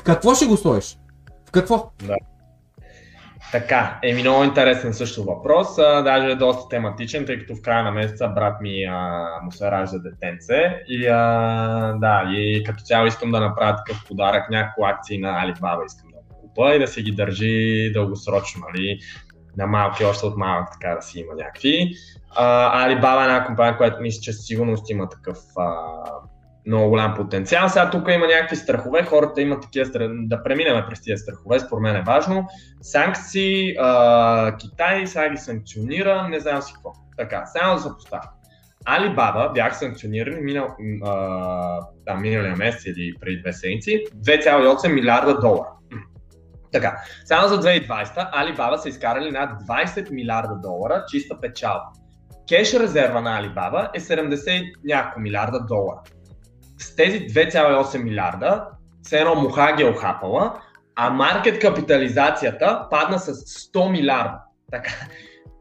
в 0.00 0.02
какво 0.02 0.34
ще 0.34 0.46
го 0.46 0.56
стоиш? 0.56 0.98
В 1.46 1.50
какво? 1.50 1.90
Да. 2.06 2.16
Така, 3.52 3.98
еми 4.02 4.20
много 4.20 4.44
интересен 4.44 4.94
също 4.94 5.24
въпрос, 5.24 5.78
а, 5.78 6.02
даже 6.02 6.30
е 6.30 6.34
доста 6.34 6.68
тематичен, 6.68 7.26
тъй 7.26 7.38
като 7.38 7.54
в 7.54 7.62
края 7.62 7.84
на 7.84 7.90
месеца 7.90 8.28
брат 8.28 8.60
ми 8.60 8.84
а, 8.84 9.26
му 9.44 9.52
се 9.52 9.70
ражда 9.70 9.98
детенце. 9.98 10.82
И 10.88 11.06
а, 11.06 11.94
да, 12.00 12.24
и 12.30 12.64
като 12.64 12.84
цяло 12.84 13.06
искам 13.06 13.30
да 13.30 13.40
направя 13.40 13.76
такъв 13.76 14.04
подарък, 14.08 14.50
няколко 14.50 14.88
акции 14.88 15.18
на 15.18 15.28
Alibaba 15.28 15.86
искам 15.86 16.10
да 16.10 16.34
купа 16.40 16.74
и 16.74 16.78
да 16.78 16.86
се 16.86 17.02
ги 17.02 17.12
държи 17.12 17.90
дългосрочно, 17.94 18.62
нали, 18.72 18.98
на 19.56 19.66
малки, 19.66 20.04
още 20.04 20.26
от 20.26 20.36
малък, 20.36 20.68
така 20.72 20.94
да 20.94 21.02
си 21.02 21.20
има 21.20 21.34
някакви. 21.34 21.90
А, 22.36 22.88
Alibaba 22.88 23.20
е 23.20 23.24
една 23.24 23.44
компания, 23.44 23.76
която 23.76 24.02
мисля, 24.02 24.20
че 24.22 24.32
сигурност 24.32 24.90
има 24.90 25.08
такъв 25.08 25.38
а, 25.56 25.74
много 26.68 26.88
голям 26.88 27.14
потенциал. 27.14 27.68
Сега 27.68 27.90
тук 27.90 28.08
има 28.08 28.26
някакви 28.26 28.56
страхове, 28.56 29.02
хората 29.02 29.40
имат 29.40 29.62
такива 29.62 29.90
да 30.10 30.42
преминем 30.42 30.84
през 30.88 31.02
тези 31.02 31.22
страхове, 31.22 31.60
според 31.60 31.82
мен 31.82 31.96
е 31.96 32.02
важно. 32.06 32.46
Санкции, 32.82 33.76
а, 33.78 34.56
Китай 34.56 35.06
сега 35.06 35.28
ги 35.28 35.36
санкционира, 35.36 36.28
не 36.28 36.40
знам 36.40 36.62
си 36.62 36.72
какво. 36.74 36.92
Така, 37.16 37.46
само 37.46 37.74
да 37.74 37.80
се 37.80 37.88
поставя. 37.88 38.28
Алибаба 38.84 39.50
бях 39.54 39.78
санкционирани 39.78 40.40
минал, 40.40 40.68
да, 42.06 42.14
миналия 42.14 42.56
месец 42.56 42.86
или 42.86 43.14
преди 43.20 43.40
две 43.40 43.52
седмици 43.52 44.04
2,8 44.16 44.92
милиарда 44.92 45.40
долара. 45.40 45.68
Така, 46.72 46.96
само 47.24 47.48
за 47.48 47.60
2020 47.60 48.28
Алибаба 48.32 48.78
са 48.78 48.88
изкарали 48.88 49.30
над 49.30 49.50
20 49.62 50.10
милиарда 50.10 50.54
долара 50.62 51.04
чиста 51.08 51.40
печалба. 51.40 51.84
Кеш 52.48 52.74
резерва 52.74 53.20
на 53.20 53.38
Алибаба 53.38 53.90
е 53.94 54.00
70 54.00 54.72
няколко 54.84 55.20
милиарда 55.20 55.60
долара 55.60 56.00
с 56.78 56.96
тези 56.96 57.26
2,8 57.26 58.02
милиарда, 58.02 58.66
все 59.02 59.18
едно 59.18 59.34
муха 59.34 59.74
ги 59.76 59.82
е 59.82 59.90
охапала, 59.90 60.60
а 60.96 61.10
маркет 61.10 61.58
капитализацията 61.58 62.86
падна 62.90 63.18
с 63.18 63.32
100 63.34 63.90
милиарда. 63.90 64.38
Така. 64.72 64.90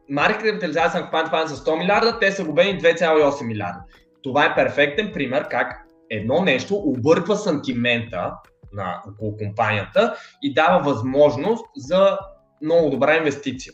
Маркет 0.10 0.42
капитализацията 0.42 0.98
на 0.98 1.04
компанията 1.04 1.32
падна 1.32 1.56
с 1.56 1.66
100 1.66 1.78
милиарда, 1.78 2.20
те 2.20 2.32
са 2.32 2.46
губени 2.46 2.82
2,8 2.82 3.46
милиарда. 3.46 3.80
Това 4.24 4.46
е 4.46 4.56
перфектен 4.56 5.12
пример 5.14 5.48
как 5.48 5.88
едно 6.10 6.42
нещо 6.42 6.76
обърква 6.76 7.36
сантимента 7.36 8.34
на 8.74 9.02
около 9.08 9.38
компанията 9.38 10.16
и 10.44 10.54
дава 10.54 10.84
възможност 10.84 11.66
за 11.76 12.18
много 12.62 12.90
добра 12.90 13.18
инвестиция. 13.18 13.74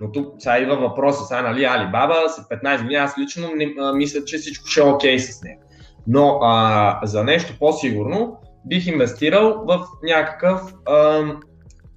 Но 0.00 0.12
тук 0.12 0.34
сега 0.38 0.58
идва 0.58 0.76
въпроса, 0.76 1.24
сега 1.24 1.42
нали 1.42 1.60
Alibaba 1.60 2.28
след 2.28 2.46
15 2.46 2.76
години, 2.76 2.94
аз 2.94 3.18
лично 3.18 3.50
не, 3.54 3.74
а, 3.80 3.92
мисля, 3.92 4.24
че 4.24 4.38
всичко 4.38 4.66
ще 4.66 4.80
е 4.80 4.82
окей 4.82 5.16
okay 5.16 5.18
с 5.18 5.42
нея. 5.42 5.58
Но 6.06 6.38
а, 6.42 7.00
за 7.02 7.24
нещо 7.24 7.54
по-сигурно 7.58 8.36
бих 8.66 8.86
инвестирал 8.86 9.64
в 9.66 9.86
някакъв, 10.02 10.60
а, 10.86 11.22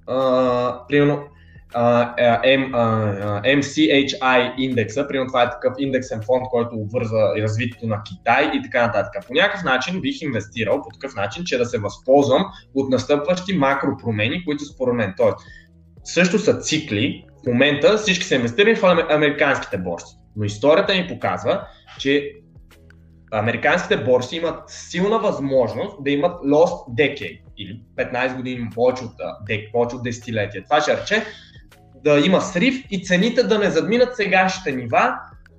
а, 0.06 0.86
примерно, 0.88 1.22
MCHI 3.44 4.54
индекса, 4.58 5.08
примерно 5.08 5.26
това 5.26 5.42
е 5.42 5.50
такъв 5.50 5.74
индексен 5.78 6.22
фонд, 6.26 6.44
който 6.50 6.76
обвърза 6.76 7.34
развитието 7.38 7.86
на 7.86 8.02
Китай 8.02 8.50
и 8.54 8.62
така 8.62 8.86
нататък. 8.86 9.26
По 9.26 9.34
някакъв 9.34 9.64
начин 9.64 10.00
бих 10.00 10.22
инвестирал 10.22 10.82
по 10.82 10.88
такъв 10.90 11.14
начин, 11.14 11.44
че 11.44 11.58
да 11.58 11.66
се 11.66 11.78
възползвам 11.78 12.44
от 12.74 12.90
настъпващи 12.90 13.56
макропромени, 13.56 14.44
които 14.44 14.64
според 14.64 14.94
мен, 14.94 15.14
т.е. 15.16 15.30
също 16.04 16.38
са 16.38 16.58
цикли, 16.58 17.24
в 17.42 17.46
момента 17.46 17.96
всички 17.96 18.24
са 18.24 18.34
инвестирани 18.34 18.76
в 18.76 19.06
американските 19.10 19.78
борси. 19.78 20.16
Но 20.36 20.44
историята 20.44 20.94
ни 20.94 21.08
показва, 21.08 21.66
че 21.98 22.32
американските 23.38 23.96
борси 23.96 24.36
имат 24.36 24.70
силна 24.70 25.18
възможност 25.18 26.04
да 26.04 26.10
имат 26.10 26.42
lost 26.44 26.88
decade 26.88 27.40
или 27.58 27.80
15 27.96 28.36
години 28.36 28.68
повече 28.74 29.04
от, 29.04 29.12
повече 29.72 29.96
от 29.96 30.02
десетилетия. 30.02 30.64
Това 30.64 30.80
ще 30.80 30.96
рече 30.96 31.24
да 32.04 32.20
има 32.26 32.40
срив 32.40 32.84
и 32.90 33.04
цените 33.04 33.42
да 33.42 33.58
не 33.58 33.70
задминат 33.70 34.16
сегашните 34.16 34.72
нива 34.72 35.14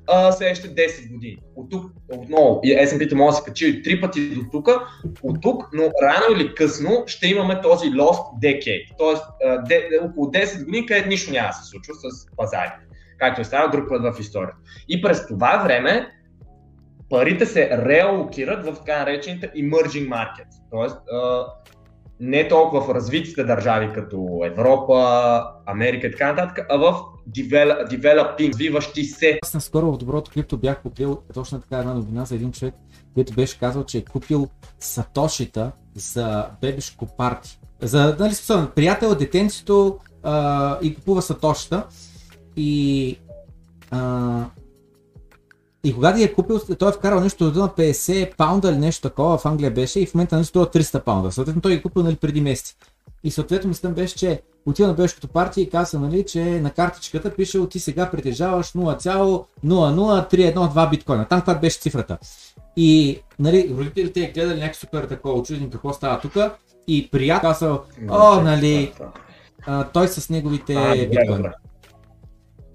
а, 0.08 0.32
следващите 0.32 0.88
10 0.88 1.14
години. 1.14 1.38
От 1.56 1.70
тук 1.72 1.92
отново 2.14 2.62
S&P 2.64 3.14
може 3.14 3.36
да 3.36 3.38
се 3.38 3.44
качи 3.44 3.84
три 3.84 4.02
пъти 4.02 4.30
до 4.30 4.42
тук, 4.52 4.68
от 5.24 5.42
тук, 5.42 5.70
но 5.74 5.84
рано 5.84 6.36
или 6.36 6.56
късно 6.56 7.04
ще 7.08 7.28
имаме 7.28 7.62
този 7.62 7.88
lost 7.88 8.40
decade, 8.42 8.98
т.е. 8.98 9.48
де, 9.68 9.90
около 10.02 10.26
10 10.26 10.66
години, 10.66 10.86
където 10.86 11.10
нищо 11.10 11.32
няма 11.32 11.48
да 11.48 11.54
се 11.54 11.70
случва 11.70 11.94
с 11.96 12.28
пазарите, 12.38 12.80
както 13.20 13.42
е 13.42 13.44
станал 13.44 13.70
друг 13.72 13.90
път 13.90 14.02
в 14.02 14.20
историята. 14.20 14.58
И 14.90 15.02
през 15.02 15.28
това 15.28 15.58
време 15.58 16.12
парите 17.10 17.46
се 17.46 17.70
реалокират 17.70 18.66
в 18.66 18.76
така 18.76 19.00
наречените 19.00 19.52
emerging 19.58 20.10
markets, 20.10 20.56
т.е. 20.72 21.14
не 22.20 22.48
толкова 22.48 22.82
в 22.82 22.90
развитите 22.90 23.44
държави 23.44 23.90
като 23.94 24.42
Европа, 24.46 25.44
Америка 25.66 26.08
и 26.08 26.12
така 26.12 26.34
нататък, 26.34 26.66
а 26.70 26.78
в 26.78 26.96
developing, 27.30 28.50
развиващи 28.50 29.04
се. 29.04 29.40
Аз 29.44 29.54
наскоро 29.54 29.92
в 29.92 29.98
доброто 29.98 30.32
крипто 30.32 30.58
бях 30.58 30.82
купил 30.82 31.22
точно 31.34 31.62
така 31.62 31.78
една 31.78 31.94
новина 31.94 32.26
за 32.26 32.36
един 32.36 32.52
човек, 32.52 32.74
който 33.14 33.34
беше 33.34 33.60
казал, 33.60 33.84
че 33.84 33.98
е 33.98 34.06
купил 34.06 34.48
сатошита 34.80 35.72
за 35.96 36.46
бебешко 36.62 37.06
парти. 37.18 37.60
За, 37.82 38.16
нали, 38.20 38.34
смисъл, 38.34 38.70
приятел, 38.76 39.16
детенцето 39.16 40.00
а, 40.24 40.78
и 40.82 40.96
купува 40.96 41.22
сатошита. 41.22 41.88
И 42.58 43.18
а, 43.92 44.46
и 45.86 45.94
когато 45.94 46.22
е 46.22 46.34
купил, 46.34 46.60
той 46.60 46.90
е 46.90 46.94
вкарал 46.94 47.20
нещо 47.20 47.44
на 47.44 47.52
50 47.52 48.36
паунда 48.36 48.70
или 48.70 48.78
нещо 48.78 49.02
такова, 49.02 49.38
в 49.38 49.46
Англия 49.46 49.72
беше 49.72 50.00
и 50.00 50.06
в 50.06 50.14
момента 50.14 50.36
нали 50.36 50.46
струва 50.46 50.66
300 50.66 51.00
паунда. 51.00 51.32
Съответно 51.32 51.62
той 51.62 51.74
е 51.74 51.82
купил 51.82 52.04
нали, 52.04 52.16
преди 52.16 52.42
месец. 52.42 52.76
И 53.24 53.32
съответно 53.32 53.68
мислям 53.68 53.94
беше, 53.94 54.16
че 54.16 54.42
отива 54.66 54.88
на 54.88 54.94
бележкото 54.94 55.28
партия 55.28 55.62
и 55.62 55.70
каза, 55.70 56.00
нали, 56.00 56.26
че 56.26 56.44
на 56.44 56.72
картичката 56.72 57.36
пише, 57.36 57.70
ти 57.70 57.80
сега 57.80 58.12
притежаваш 58.12 58.72
0,00312 58.72 60.90
биткоина. 60.90 61.26
Там 61.26 61.42
това 61.42 61.56
беше 61.56 61.80
цифрата. 61.80 62.18
И 62.78 63.20
нали, 63.40 63.76
родителите 63.78 64.22
е 64.22 64.32
гледали 64.32 64.60
някакви 64.60 64.80
супер 64.80 65.04
такова 65.04 65.40
очудени 65.40 65.70
какво 65.70 65.94
става 65.94 66.20
тук. 66.20 66.34
И 66.88 67.10
приятел 67.12 67.50
казал, 67.50 67.84
о, 68.10 68.42
нали, 68.42 68.94
а, 69.68 69.84
той 69.84 70.08
с 70.08 70.30
неговите 70.30 70.74
А, 70.74 70.90
добре, 70.90 71.08
биткоини. 71.08 71.38
добре. 71.38 71.52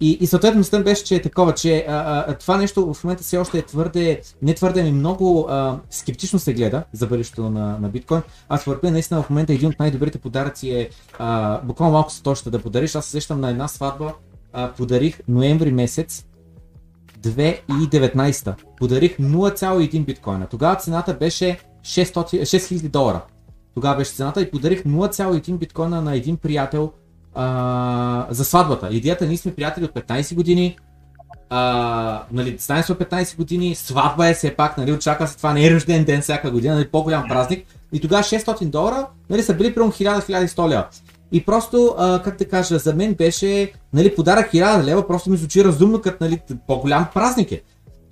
И, 0.00 0.18
и 0.20 0.26
съответно 0.26 0.58
мисълта 0.58 0.84
беше, 0.84 1.04
че 1.04 1.14
е 1.14 1.22
такова, 1.22 1.54
че 1.54 1.86
а, 1.88 2.24
а, 2.28 2.34
това 2.34 2.56
нещо 2.56 2.94
в 2.94 3.04
момента 3.04 3.22
все 3.22 3.38
още 3.38 3.58
е 3.58 3.62
твърде, 3.62 4.20
не 4.42 4.54
твърде, 4.54 4.80
ами 4.80 4.92
много 4.92 5.46
а, 5.48 5.78
скептично 5.90 6.38
се 6.38 6.54
гледа 6.54 6.84
за 6.92 7.06
бъдещето 7.06 7.50
на, 7.50 7.78
на 7.78 7.88
биткоин. 7.88 8.22
А 8.48 8.58
според 8.58 8.82
мен 8.82 8.92
наистина 8.92 9.22
в 9.22 9.30
момента 9.30 9.52
един 9.52 9.68
от 9.68 9.78
най-добрите 9.78 10.18
подаръци 10.18 10.70
е 10.70 10.88
а, 11.18 11.60
буквално 11.60 11.92
малко 11.92 12.12
са 12.12 12.22
точно 12.22 12.52
да 12.52 12.62
подариш. 12.62 12.94
Аз 12.94 13.04
се 13.04 13.10
сещам 13.10 13.40
на 13.40 13.50
една 13.50 13.68
сватба, 13.68 14.14
а, 14.52 14.72
подарих 14.72 15.20
ноември 15.28 15.72
месец 15.72 16.26
2019. 17.22 18.54
Подарих 18.78 19.18
0,1 19.18 20.04
биткоина. 20.04 20.46
Тогава 20.46 20.76
цената 20.76 21.14
беше 21.14 21.58
600, 21.82 22.42
6000 22.42 22.88
долара. 22.88 23.20
Тогава 23.74 23.96
беше 23.96 24.12
цената 24.12 24.42
и 24.42 24.50
подарих 24.50 24.82
0,1 24.84 25.56
биткоина 25.56 26.02
на 26.02 26.16
един 26.16 26.36
приятел 26.36 26.92
а, 27.34 28.26
за 28.30 28.44
сватбата. 28.44 28.88
Идеята, 28.90 29.26
ние 29.26 29.36
сме 29.36 29.54
приятели 29.54 29.84
от 29.84 29.90
15 29.90 30.34
години, 30.34 30.76
а, 31.50 32.22
нали, 32.32 32.56
знаем 32.58 32.84
от 32.90 32.98
15 32.98 33.36
години, 33.36 33.74
сватба 33.74 34.28
е 34.28 34.34
все 34.34 34.54
пак, 34.54 34.78
нали, 34.78 34.92
очаква 34.92 35.26
се 35.26 35.36
това, 35.36 35.52
не 35.52 35.66
е 35.66 35.74
рожден 35.74 36.04
ден 36.04 36.20
всяка 36.20 36.50
година, 36.50 36.74
нали, 36.74 36.88
по-голям 36.88 37.24
празник. 37.28 37.66
И 37.92 38.00
тогава 38.00 38.22
600 38.22 38.64
долара, 38.64 39.06
нали, 39.30 39.42
са 39.42 39.54
били 39.54 39.74
примерно 39.74 39.92
1000-1100 39.92 40.68
лева. 40.68 40.86
И 41.32 41.44
просто, 41.44 41.94
а, 41.98 42.22
как 42.22 42.38
да 42.38 42.48
кажа, 42.48 42.78
за 42.78 42.94
мен 42.94 43.14
беше, 43.14 43.72
нали, 43.92 44.14
подарък 44.14 44.52
1000 44.52 44.84
лева, 44.84 45.06
просто 45.06 45.30
ми 45.30 45.36
звучи 45.36 45.64
разумно, 45.64 46.00
като, 46.00 46.24
нали, 46.24 46.40
по-голям 46.66 47.06
празник 47.14 47.52
е. 47.52 47.62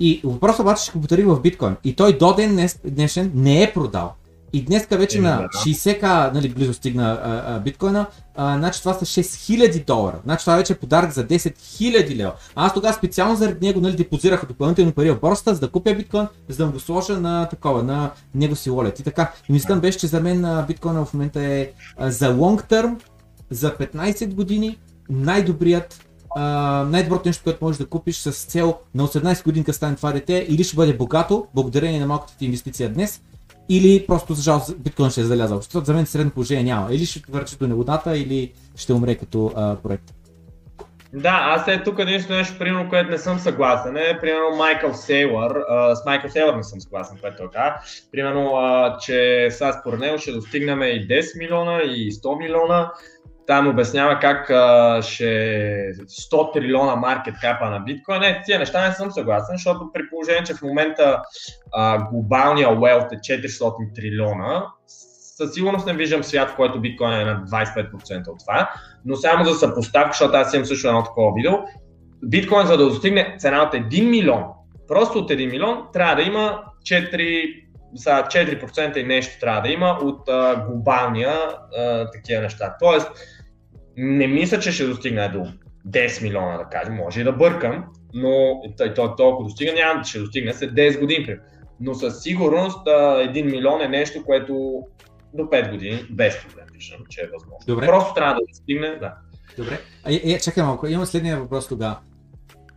И 0.01 0.21
въпросът 0.25 0.61
обаче 0.61 0.83
ще 0.83 0.93
го 0.93 1.01
подарих 1.01 1.27
в 1.27 1.41
биткоин. 1.41 1.77
И 1.85 1.97
той 1.97 2.19
до 2.19 2.35
ден 2.35 2.69
днешен 2.85 3.33
не 3.35 3.63
е 3.63 3.73
продал. 3.73 4.13
И 4.53 4.63
днеска 4.65 4.97
вече 4.97 5.19
Еми, 5.19 5.27
на 5.27 5.37
да. 5.37 5.49
60к 5.49 6.35
нали, 6.35 6.49
близо 6.49 6.75
стигна 6.75 7.21
а, 7.25 7.55
а, 7.55 7.61
биткоина, 7.61 8.07
а, 8.37 8.59
значи 8.59 8.81
това 8.81 8.95
са 8.95 9.05
6000 9.05 9.85
долара. 9.87 10.19
Значи 10.25 10.45
това 10.45 10.57
вече 10.57 10.73
е 10.73 10.77
подарък 10.77 11.11
за 11.11 11.27
10 11.27 11.37
000 11.37 12.17
лева. 12.17 12.33
А 12.57 12.67
аз 12.67 12.75
тогава 12.75 12.95
специално 12.95 13.37
заради 13.37 13.67
него 13.67 13.81
нали, 13.81 13.97
депозирах 13.97 14.47
допълнителни 14.47 14.93
пари 14.93 15.11
в 15.11 15.21
борста, 15.21 15.55
за 15.55 15.61
да 15.61 15.71
купя 15.71 15.95
биткоин, 15.95 16.27
за 16.49 16.67
да 16.67 16.73
го 16.73 16.81
сложа 16.81 17.21
на 17.21 17.49
такова, 17.49 17.83
на 17.83 18.11
него 18.35 18.57
си 18.57 18.71
wallet. 18.71 19.01
И 19.01 19.03
така, 19.03 19.33
и 19.49 19.53
мислята 19.53 19.75
ми 19.75 19.81
беше, 19.81 19.99
че 19.99 20.07
за 20.07 20.21
мен 20.21 20.65
биткоина 20.67 21.05
в 21.05 21.15
момента 21.15 21.43
е 21.43 21.71
а, 21.97 22.11
за 22.11 22.35
long 22.35 22.71
term, 22.71 22.97
за 23.51 23.75
15 23.75 24.35
години, 24.35 24.79
най-добрият 25.11 26.05
а, 26.37 26.43
най-доброто 26.91 27.29
нещо, 27.29 27.45
което 27.45 27.65
можеш 27.65 27.79
да 27.79 27.87
купиш 27.87 28.19
с 28.19 28.33
цел 28.33 28.79
на 28.95 29.09
18 29.09 29.45
годинка 29.45 29.73
стане 29.73 29.97
това 29.97 30.13
дете, 30.13 30.47
или 30.49 30.65
ще 30.65 30.77
бъде 30.77 30.95
богато, 30.95 31.47
благодарение 31.55 32.01
на 32.01 32.07
малката 32.07 32.37
ти 32.37 32.45
инвестиция 32.45 32.89
днес, 32.89 33.21
или 33.69 34.07
просто 34.07 34.35
за 34.35 34.43
жалост 34.43 34.79
биткоин 34.79 35.11
ще 35.11 35.21
е 35.21 35.25
залязал. 35.25 35.57
Защото 35.57 35.87
за 35.87 35.95
мен 35.95 36.07
средно 36.07 36.31
положение 36.31 36.65
няма. 36.65 36.95
Или 36.95 37.07
ще 37.07 37.21
върчи 37.29 37.57
до 37.57 37.67
неводата, 37.67 38.19
или 38.19 38.53
ще 38.77 38.93
умре 38.93 39.15
като 39.15 39.53
а, 39.57 39.77
проект. 39.77 40.15
Да, 41.13 41.39
аз 41.43 41.69
е 41.69 41.83
тук 41.85 41.99
единствено 41.99 42.39
нещо, 42.39 42.59
примерно, 42.59 42.89
което 42.89 43.11
не 43.11 43.19
съм 43.19 43.39
съгласен 43.39 43.97
е, 43.97 44.19
примерно 44.21 44.57
Майкъл 44.57 44.95
Сейлър, 44.95 45.57
с 45.95 46.05
Майкъл 46.07 46.31
Сейлър 46.31 46.55
не 46.55 46.63
съм 46.63 46.81
съгласен, 46.81 47.19
което 47.21 47.37
той 47.37 47.51
каза, 47.51 47.75
примерно, 48.13 48.57
а, 48.57 48.99
че 48.99 49.49
сега 49.51 49.73
според 49.81 50.01
него 50.01 50.19
ще 50.19 50.33
достигнем 50.33 50.83
и 50.83 51.09
10 51.09 51.39
милиона 51.39 51.83
и 51.83 52.13
100 52.13 52.39
милиона, 52.39 52.93
там 53.49 53.69
обяснява 53.69 54.19
как 54.19 54.51
а, 54.51 55.03
ще 55.03 55.25
100 55.95 56.53
трилиона 56.53 56.97
маркет 56.97 57.35
капа 57.41 57.71
на 57.71 57.81
биткоин. 57.81 58.21
Не, 58.21 58.43
тия 58.47 58.59
неща 58.59 58.89
не 58.89 58.95
съм 58.95 59.11
съгласен, 59.11 59.57
защото 59.57 59.91
при 59.95 60.09
положение, 60.11 60.45
че 60.45 60.55
в 60.55 60.63
момента 60.63 61.23
а, 61.73 61.99
глобалния 62.11 62.69
wealth 62.69 63.13
е 63.13 63.41
400 63.41 63.95
трилиона, 63.95 64.67
със 65.37 65.55
сигурност 65.55 65.87
не 65.87 65.93
виждам 65.93 66.25
свят, 66.25 66.51
в 66.51 66.57
който 66.57 66.81
биткоин 66.81 67.13
е 67.13 67.25
на 67.25 67.45
25% 67.45 68.29
от 68.29 68.39
това, 68.39 68.71
но 69.05 69.17
само 69.17 69.45
за 69.45 69.55
съпоставка, 69.55 70.13
защото 70.13 70.37
аз 70.37 70.55
имам 70.55 70.67
също 70.67 70.89
едно 70.89 71.03
такова 71.03 71.33
видео, 71.37 71.53
биткоин 72.25 72.67
за 72.67 72.77
да 72.77 72.85
достигне 72.85 73.37
цена 73.39 73.63
от 73.63 73.73
1 73.73 74.11
милион, 74.11 74.45
просто 74.89 75.19
от 75.19 75.31
1 75.31 75.51
милион, 75.51 75.85
трябва 75.93 76.17
да 76.17 76.23
има 76.23 76.63
4, 76.83 77.65
за 77.95 78.11
4% 78.11 78.97
и 78.97 79.05
нещо 79.05 79.41
трябва 79.41 79.61
да 79.61 79.69
има 79.69 79.99
от 80.03 80.29
а, 80.29 80.65
глобалния 80.69 81.35
а, 81.79 82.11
такива 82.11 82.43
неща. 82.43 82.77
Тоест, 82.81 83.11
не 84.01 84.27
мисля, 84.27 84.61
че 84.61 84.73
ще 84.73 84.87
достигне 84.87 85.29
до 85.29 85.47
10 85.89 86.23
милиона, 86.23 86.59
да 86.59 86.65
кажем, 86.65 86.95
може 86.95 87.21
и 87.21 87.25
да 87.25 87.33
бъркам, 87.33 87.85
но 88.15 88.63
той, 88.77 88.95
той 88.95 89.17
толкова 89.17 89.49
достига, 89.49 89.73
няма, 89.73 90.05
ще 90.05 90.19
достигне 90.19 90.53
след 90.53 90.73
10 90.73 91.01
години. 91.01 91.37
Но 91.81 91.95
със 91.95 92.23
сигурност 92.23 92.87
а, 92.87 92.91
1 92.91 93.45
милион 93.45 93.81
е 93.81 93.89
нещо, 93.89 94.25
което 94.25 94.83
до 95.35 95.43
5 95.43 95.71
години 95.71 96.07
без 96.11 96.43
проблем 96.43 96.65
виждам, 96.73 97.01
че 97.09 97.21
е 97.21 97.29
възможно. 97.33 97.67
Добре. 97.67 97.87
Просто 97.87 98.15
трябва 98.15 98.35
да 98.35 98.41
достигне, 98.49 98.89
да. 98.89 99.15
Добре. 99.57 99.81
Е, 100.07 100.33
е, 100.33 100.39
чакай 100.39 100.63
малко, 100.63 100.87
имам 100.87 101.07
следния 101.07 101.39
въпрос 101.39 101.69
тогава. 101.69 101.99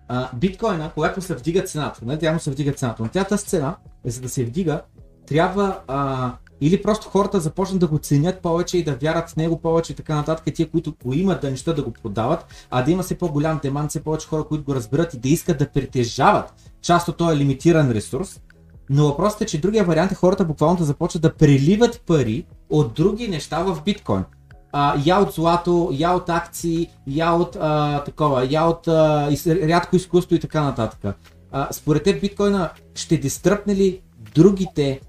А, 0.08 0.30
биткоина, 0.36 0.92
когато 0.94 1.22
се 1.22 1.36
вдига 1.36 1.64
цената, 1.64 2.00
нали, 2.06 2.20
тя 2.20 2.34
му 2.34 2.40
се 2.40 2.52
вдига 2.52 2.74
цената, 2.74 3.04
но 3.04 3.10
тя 3.10 3.24
тази 3.24 3.46
цена, 3.46 3.76
за 4.06 4.22
да 4.22 4.30
се 4.30 4.46
вдига, 4.46 4.82
трябва 5.28 5.80
а, 5.88 6.32
или 6.62 6.82
просто 6.82 7.10
хората 7.10 7.40
започнат 7.40 7.80
да 7.80 7.88
го 7.88 7.98
ценят 7.98 8.40
повече 8.40 8.78
и 8.78 8.84
да 8.84 8.96
вярат 8.96 9.30
в 9.30 9.36
него 9.36 9.62
повече 9.62 9.94
и 9.94 9.96
така 9.96 10.16
нататък, 10.16 10.54
тия, 10.54 10.70
които 10.70 10.94
го 11.04 11.14
имат 11.14 11.42
да 11.42 11.52
неща 11.52 11.74
да 11.74 11.84
го 11.84 11.92
продават, 11.92 12.46
а 12.70 12.82
да 12.82 12.92
има 12.92 13.04
все 13.04 13.18
по-голям 13.18 13.60
демант, 13.64 13.90
все 13.90 14.04
повече 14.04 14.28
хора, 14.28 14.44
които 14.44 14.64
го 14.64 14.76
разберат 14.76 15.14
и 15.14 15.20
да 15.20 15.30
искат 15.30 15.58
да 15.58 15.70
притежават 15.70 16.54
част 16.82 17.08
от 17.08 17.18
този 17.18 17.38
лимитиран 17.38 17.92
ресурс. 17.92 18.42
Но 18.90 19.06
въпросът 19.06 19.42
е, 19.42 19.46
че 19.46 19.62
другия 19.62 19.84
вариант 19.84 20.12
е 20.12 20.16
хората 20.16 20.46
буквално 20.46 20.78
да 20.78 20.84
започват 20.84 21.22
да 21.22 21.34
преливат 21.34 22.02
пари 22.08 22.46
от 22.70 22.94
други 22.94 23.28
неща 23.28 23.64
в 23.64 23.82
биткоин. 23.86 24.24
А, 24.72 25.02
я 25.06 25.20
от 25.20 25.32
злато, 25.32 25.90
я 25.94 26.12
от 26.12 26.30
акции, 26.30 26.88
я 27.08 27.32
от 27.34 27.58
а, 27.62 28.04
такова, 28.04 28.48
я 28.50 28.64
от 28.64 28.88
а, 28.88 29.28
из, 29.32 29.48
рядко 29.48 29.96
изкуство 29.96 30.36
и 30.36 30.40
така 30.40 30.64
нататък. 30.64 31.16
А, 31.52 31.68
според 31.72 32.04
теб 32.04 32.22
биткоина 32.22 32.70
ще 32.96 33.18
дистръпне 33.18 33.76
ли 33.76 34.02
другите 34.36 35.00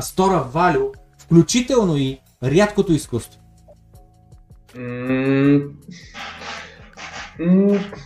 стора 0.00 0.38
валю, 0.38 0.92
включително 1.18 1.96
и 1.96 2.20
рядкото 2.44 2.92
изкуство? 2.92 3.40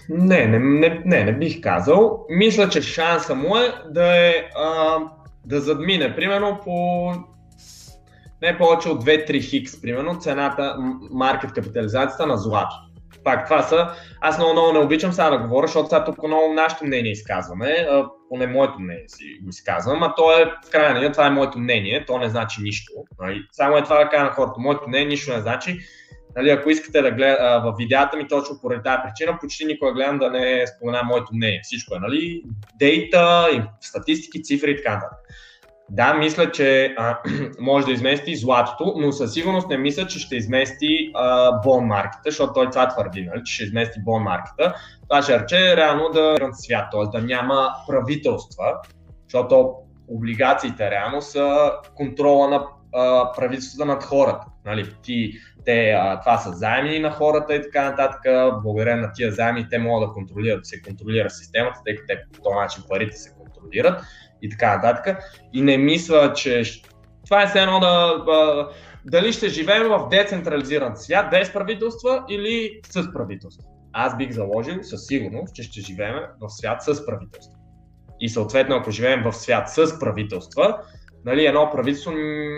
Не, 0.09 0.47
не, 0.47 0.59
не, 0.59 1.03
не, 1.05 1.24
не 1.24 1.32
бих 1.32 1.61
казал. 1.61 2.27
Мисля, 2.28 2.69
че 2.69 2.82
шанса 2.82 3.35
му 3.35 3.57
е 3.57 3.74
да 3.90 4.28
е 4.28 4.35
а, 4.57 4.99
да 5.47 5.61
задмине, 5.61 6.16
примерно 6.16 6.61
по 6.65 7.12
не 8.43 8.59
повече 8.59 8.89
от 8.89 9.05
2-3 9.05 9.43
хикс, 9.43 9.81
примерно 9.81 10.20
цената, 10.20 10.77
маркет 11.11 11.53
капитализацията 11.53 12.27
на 12.27 12.36
злато. 12.36 12.74
Пак 13.24 13.45
това 13.45 13.62
са, 13.62 13.89
аз 14.20 14.39
много, 14.39 14.53
много 14.53 14.73
не 14.73 14.78
обичам 14.78 15.12
сега 15.12 15.31
да 15.31 15.39
говоря, 15.39 15.66
защото 15.66 15.89
сега 15.89 16.05
тук 16.05 16.23
много 16.23 16.55
нашето 16.55 16.85
мнение 16.85 17.12
изказваме, 17.12 17.86
а, 17.90 18.05
поне 18.28 18.47
моето 18.47 18.81
мнение 18.81 19.09
си 19.09 19.24
го 19.43 19.49
изказвам, 19.49 20.03
а 20.03 20.15
то 20.15 20.39
е 20.39 20.45
в 20.45 20.70
крайна 20.70 20.95
линия, 20.95 21.12
това 21.12 21.27
е 21.27 21.31
моето 21.31 21.59
мнение, 21.59 22.05
то 22.07 22.19
не 22.19 22.28
значи 22.28 22.62
нищо. 22.62 22.93
Нали? 23.20 23.43
Само 23.53 23.77
е 23.77 23.82
това 23.82 24.05
да 24.05 24.09
кажа 24.09 24.24
на 24.24 24.31
хората, 24.31 24.61
моето 24.61 24.89
мнение 24.89 25.09
нищо 25.09 25.32
не 25.32 25.40
значи, 25.40 25.78
Нали, 26.36 26.51
ако 26.51 26.70
искате 26.70 27.03
да 27.03 27.11
гледате 27.11 27.43
в 27.43 27.74
видеята 27.78 28.16
ми 28.16 28.28
точно 28.28 28.59
поради 28.61 28.82
тази 28.82 28.99
причина, 29.05 29.39
почти 29.40 29.65
никога 29.65 29.93
гледам 29.93 30.19
да 30.19 30.31
не 30.31 30.66
спомена 30.66 31.03
моето 31.03 31.35
мнение. 31.35 31.61
Всичко 31.62 31.95
е, 31.95 31.99
нали? 31.99 32.43
Дейта, 32.78 33.49
статистики, 33.81 34.43
цифри 34.43 34.70
и 34.70 34.77
така 34.77 34.95
нататък. 34.95 35.19
Да, 35.90 36.15
мисля, 36.15 36.52
че 36.52 36.94
а, 36.98 37.19
може 37.60 37.86
да 37.86 37.93
измести 37.93 38.36
златото, 38.36 38.94
но 38.97 39.12
със 39.12 39.32
сигурност 39.32 39.69
не 39.69 39.78
мисля, 39.78 40.06
че 40.06 40.19
ще 40.19 40.36
измести 40.36 41.12
бон 41.65 41.85
маркета, 41.85 42.23
защото 42.24 42.52
той 42.52 42.70
това 42.70 42.89
твърди, 42.89 43.23
нали, 43.23 43.43
че 43.44 43.55
ще 43.55 43.65
измести 43.65 44.01
бон 44.05 44.23
маркета. 44.23 44.74
Това 45.09 45.23
ще 45.23 45.40
рече 45.40 45.77
реално 45.77 46.09
да 46.09 46.36
е 46.40 46.47
свят, 46.52 46.86
т.е. 46.93 47.19
да 47.19 47.27
няма 47.27 47.70
правителства, 47.89 48.74
защото 49.24 49.74
облигациите 50.09 50.90
реално 50.90 51.23
са 51.23 51.73
контрола 51.94 52.48
на 52.48 52.66
а, 52.94 53.32
правителствата 53.32 53.85
над 53.85 54.05
хората. 54.05 54.47
Нали? 54.65 54.94
Ти, 55.02 55.32
те, 55.65 55.90
а, 55.90 56.20
това 56.20 56.39
са 56.39 56.52
заеми 56.52 56.98
на 56.98 57.10
хората 57.10 57.55
и 57.55 57.62
така 57.62 57.90
нататък. 57.90 58.20
Благодарение 58.62 59.02
на 59.02 59.12
тия 59.12 59.32
заеми 59.32 59.69
те 59.70 59.78
могат 59.78 60.09
да 60.09 60.15
контролират, 60.15 60.66
се 60.66 60.82
контролира 60.82 61.31
системата, 61.31 61.81
тъй 61.85 61.97
като 61.97 62.06
те 62.06 62.23
по 62.35 62.43
този 62.43 62.55
начин 62.55 62.82
парите 62.89 63.16
се 63.16 63.35
контролират 63.35 64.02
и 64.43 64.51
така 64.51 64.77
нататък. 64.77 65.19
И 65.52 65.62
не 65.62 65.78
мисля, 65.78 66.32
че 66.32 66.62
това 67.24 67.43
е 67.43 67.47
все 67.47 67.62
едно 67.62 67.81
да, 67.81 68.24
да 68.27 68.69
дали 69.05 69.32
ще 69.32 69.48
живеем 69.48 69.89
в 69.89 70.09
децентрализиран 70.10 70.97
свят 70.97 71.31
без 71.31 71.52
правителства 71.52 72.24
или 72.28 72.81
с 72.90 73.12
правителства. 73.12 73.65
Аз 73.93 74.16
бих 74.16 74.31
заложил 74.31 74.82
със 74.82 75.06
сигурност, 75.06 75.55
че 75.55 75.62
ще 75.62 75.81
живеем 75.81 76.15
в 76.40 76.48
свят 76.48 76.82
с 76.82 77.06
правителства. 77.06 77.59
И 78.20 78.28
съответно, 78.28 78.77
ако 78.77 78.90
живеем 78.90 79.23
в 79.23 79.32
свят 79.32 79.70
с 79.70 79.98
правителства, 79.98 80.78
нали, 81.24 81.47
едно 81.47 81.70
правителство 81.70 82.12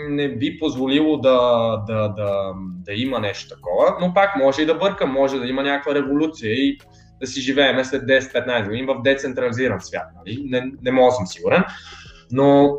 не 0.09 0.35
би 0.35 0.59
позволило 0.59 1.17
да, 1.17 1.77
да, 1.87 2.07
да, 2.07 2.53
да 2.57 2.93
има 2.93 3.19
нещо 3.19 3.55
такова, 3.55 3.97
но 4.01 4.13
пак 4.13 4.35
може 4.35 4.61
и 4.61 4.65
да 4.65 4.75
бърка, 4.75 5.07
може 5.07 5.39
да 5.39 5.47
има 5.47 5.63
някаква 5.63 5.95
революция 5.95 6.53
и 6.53 6.77
да 7.21 7.27
си 7.27 7.41
живеем 7.41 7.85
след 7.85 8.03
10-15 8.03 8.65
години 8.65 8.85
в 8.85 9.01
децентрализиран 9.03 9.81
свят. 9.81 10.07
Нали? 10.17 10.43
Не, 10.45 10.71
не 10.81 10.91
мога 10.91 11.11
съм 11.11 11.27
сигурен, 11.27 11.63
но 12.31 12.77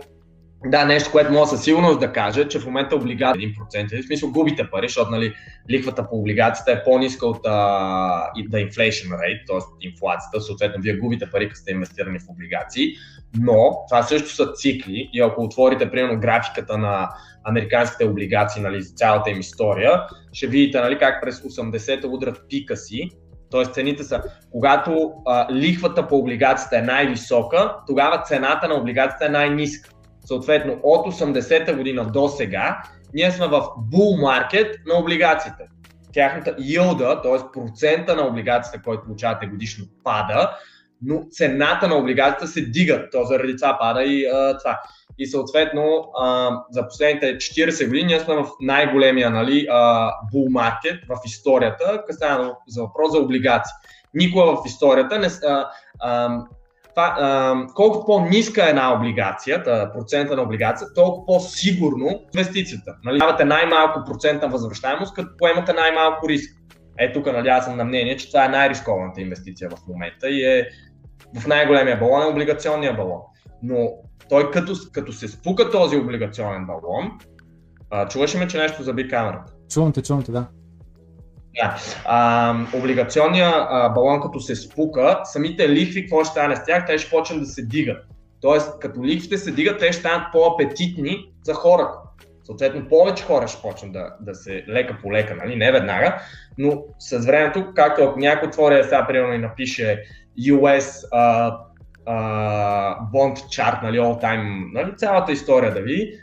Да, 0.67 0.85
нещо, 0.85 1.11
което 1.13 1.33
мога 1.33 1.47
със 1.47 1.65
сигурност 1.65 2.01
да 2.01 2.13
кажа, 2.13 2.49
че 2.49 2.59
в 2.59 2.67
момента 2.67 2.97
облигация 2.97 3.49
1%, 3.75 4.03
в 4.03 4.07
смисъл 4.07 4.31
губите 4.31 4.71
пари, 4.71 4.89
защото 4.89 5.11
нали, 5.11 5.35
лихвата 5.71 6.09
по 6.09 6.17
облигацията 6.17 6.73
е 6.73 6.85
по-ниска 6.85 7.27
от 7.27 7.45
uh, 7.45 8.49
the 8.51 8.71
inflation 8.71 9.09
rate, 9.09 9.47
т.е. 9.47 9.87
инфлацията, 9.89 10.41
съответно 10.41 10.83
вие 10.83 10.97
губите 10.97 11.31
пари, 11.31 11.49
като 11.49 11.61
сте 11.61 11.73
инвестирани 11.73 12.19
в 12.19 12.29
облигации, 12.29 12.95
но 13.41 13.77
това 13.89 14.03
също 14.03 14.29
са 14.29 14.53
цикли 14.53 15.11
и 15.13 15.21
ако 15.21 15.43
отворите 15.43 15.91
примерно 15.91 16.21
графиката 16.21 16.79
на 16.79 17.09
американските 17.45 18.05
облигации 18.05 18.63
нали, 18.63 18.83
за 18.83 18.95
цялата 18.95 19.31
им 19.31 19.41
история, 19.41 20.03
ще 20.33 20.47
видите 20.47 20.81
нали, 20.81 20.99
как 20.99 21.23
през 21.23 21.41
80-та 21.41 22.09
удрят 22.09 22.41
пика 22.49 22.77
си, 22.77 23.11
т.е. 23.53 23.65
цените 23.65 24.05
са, 24.05 24.23
когато 24.51 25.13
а, 25.27 25.55
лихвата 25.55 26.09
по 26.09 26.17
облигацията 26.17 26.79
е 26.79 26.83
най-висока, 26.83 27.77
тогава 27.87 28.23
цената 28.23 28.69
на 28.69 28.75
облигацията 28.75 29.27
е 29.27 29.29
най-ниска. 29.29 29.91
Съответно, 30.25 30.81
от 30.83 31.15
80-та 31.15 31.75
година 31.75 32.05
до 32.05 32.29
сега, 32.29 32.83
ние 33.15 33.31
сме 33.31 33.47
в 33.47 33.61
bull 33.93 34.21
маркет 34.23 34.77
на 34.87 34.95
облигациите. 34.95 35.69
Тяхната 36.13 36.57
yield, 36.57 37.23
т.е. 37.23 37.61
процента 37.61 38.17
на 38.17 38.27
облигацията, 38.27 38.83
който 38.85 39.05
получавате 39.05 39.47
годишно, 39.47 39.85
пада, 40.05 40.57
но 41.03 41.23
цената 41.31 41.89
на 41.89 41.95
облигацията 41.95 42.47
се 42.47 42.61
дига. 42.61 43.09
То 43.13 43.25
заради 43.25 43.57
това 43.57 43.79
пада 43.79 44.03
и 44.03 44.27
а, 44.27 44.59
това. 44.59 44.81
И 45.19 45.27
съответно, 45.27 46.11
а, 46.19 46.51
за 46.71 46.89
последните 46.89 47.37
40 47.37 47.87
години 47.87 48.05
ние 48.05 48.21
сме 48.21 48.35
в 48.35 48.47
най-големия 48.61 49.31
нали, 49.31 49.67
bull 50.35 50.49
маркет 50.51 51.01
в 51.09 51.17
историята, 51.27 52.03
касаемо 52.07 52.57
за 52.69 52.83
въпрос 52.83 53.13
за 53.13 53.19
облигации. 53.19 53.73
Никога 54.15 54.45
в 54.45 54.59
историята 54.67 55.19
не, 55.19 55.27
а, 55.27 55.69
а, 56.01 56.39
това, 56.91 57.17
а, 57.19 57.55
колкото 57.75 58.07
по-ниска 58.07 58.67
е 58.67 58.69
една 58.69 58.95
облигация, 58.95 59.65
процента 59.93 60.37
на 60.37 60.43
облигация, 60.43 60.89
толкова 60.95 61.27
по-сигурно 61.27 62.21
инвестицията. 62.35 62.97
Нали? 63.05 63.19
Давате 63.19 63.45
най-малко 63.45 64.01
процент 64.07 64.43
на 64.43 64.49
възвръщаемост, 64.49 65.15
като 65.15 65.29
поемате 65.39 65.73
най-малко 65.73 66.29
риск. 66.29 66.57
Е, 66.99 67.13
тук 67.13 67.27
надявам 67.27 67.63
съм 67.63 67.77
на 67.77 67.85
мнение, 67.85 68.17
че 68.17 68.29
това 68.29 68.45
е 68.45 68.49
най-рискованата 68.49 69.21
инвестиция 69.21 69.71
в 69.71 69.89
момента 69.89 70.29
и 70.31 70.45
е 70.45 70.69
в 71.41 71.47
най-големия 71.47 71.99
балон 71.99 72.23
е 72.23 72.27
облигационния 72.27 72.97
балон. 72.97 73.21
Но 73.63 73.93
той 74.29 74.51
като, 74.51 74.73
като 74.93 75.13
се 75.13 75.29
спука 75.29 75.71
този 75.71 75.97
облигационен 75.97 76.67
балон, 76.67 77.11
а, 77.91 78.09
чуваш 78.09 78.35
ме, 78.35 78.49
че 78.49 78.59
нещо 78.59 78.83
заби 78.83 79.09
камерата? 79.09 79.53
Чувам 79.71 79.93
те, 79.93 80.03
чувам 80.03 80.23
те, 80.23 80.33
да. 80.33 80.47
Да. 81.63 81.77
А, 82.05 82.57
облигационния 82.75 83.53
а, 83.55 83.89
балон 83.89 84.21
като 84.21 84.41
се 84.41 84.57
спука, 84.57 85.21
самите 85.25 85.69
лихви, 85.69 86.03
какво 86.03 86.25
ще 86.25 86.31
стане 86.31 86.57
с 86.57 86.65
тях, 86.65 86.87
те 86.87 86.99
ще 86.99 87.11
почнат 87.11 87.41
да 87.41 87.47
се 87.47 87.63
дигат. 87.63 88.05
Тоест, 88.41 88.79
като 88.79 89.05
лихвите 89.05 89.39
се 89.39 89.51
дигат, 89.51 89.79
те 89.79 89.93
ще 89.93 90.01
станат 90.01 90.33
по-апетитни 90.33 91.33
за 91.43 91.55
хората. 91.55 91.99
Съответно, 92.45 92.89
повече 92.89 93.25
хора 93.25 93.49
ще 93.49 93.63
почнат 93.63 93.93
да, 93.93 94.15
да 94.21 94.35
се 94.35 94.65
лека 94.69 94.99
по 95.03 95.13
лека, 95.13 95.35
нали? 95.37 95.57
не 95.57 95.73
веднага, 95.73 96.23
но 96.59 96.83
с 96.99 97.27
времето, 97.27 97.67
както 97.75 98.03
ако 98.03 98.19
някой 98.19 98.49
отвори 98.49 98.85
сега, 98.85 99.07
примерно 99.07 99.35
и 99.35 99.39
напише 99.39 100.03
US 100.41 101.11
uh, 101.13 101.57
bond 103.13 103.37
chart, 103.37 103.83
нали, 103.83 103.99
all 103.99 104.23
time, 104.23 104.73
нали, 104.73 104.93
цялата 104.97 105.33
история 105.33 105.75
да 105.75 105.81
види, 105.81 106.19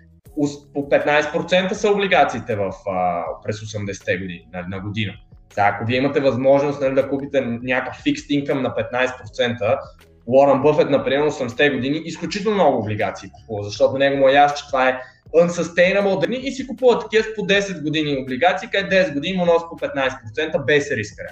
по 0.74 0.90
15% 0.90 1.74
са 1.74 1.92
облигациите 1.92 2.56
в, 2.56 2.72
uh, 2.72 3.24
през 3.44 3.60
80-те 3.60 4.18
години, 4.18 4.48
на, 4.54 4.66
на 4.68 4.80
година. 4.80 5.14
Сега, 5.50 5.72
ако 5.76 5.86
вие 5.86 5.98
имате 5.98 6.20
възможност 6.20 6.82
нали, 6.82 6.96
да 6.96 7.10
купите 7.10 7.42
някакъв 7.42 8.04
fixed 8.04 8.46
income 8.46 8.62
на 8.62 8.70
15%, 8.70 9.80
Уорън 10.26 10.62
Бъфет, 10.62 10.90
например, 10.90 11.30
80-те 11.30 11.70
години, 11.70 12.02
изключително 12.06 12.56
много 12.56 12.78
облигации 12.78 13.30
купува, 13.30 13.64
защото 13.64 13.98
него 13.98 14.18
му 14.18 14.30
е 14.30 14.34
ясно, 14.34 14.58
че 14.58 14.68
това 14.68 14.90
е 14.90 15.00
unsustainable 15.36 16.38
и 16.38 16.52
си 16.52 16.68
купува 16.68 17.00
такива 17.00 17.26
по 17.36 17.42
10 17.42 17.84
години 17.84 18.18
облигации, 18.22 18.70
къде 18.72 19.06
10 19.06 19.14
години 19.14 19.38
му 19.38 19.46
носи 19.46 19.66
по 19.70 19.78
15% 19.78 20.66
без 20.66 20.92
риска. 20.92 21.24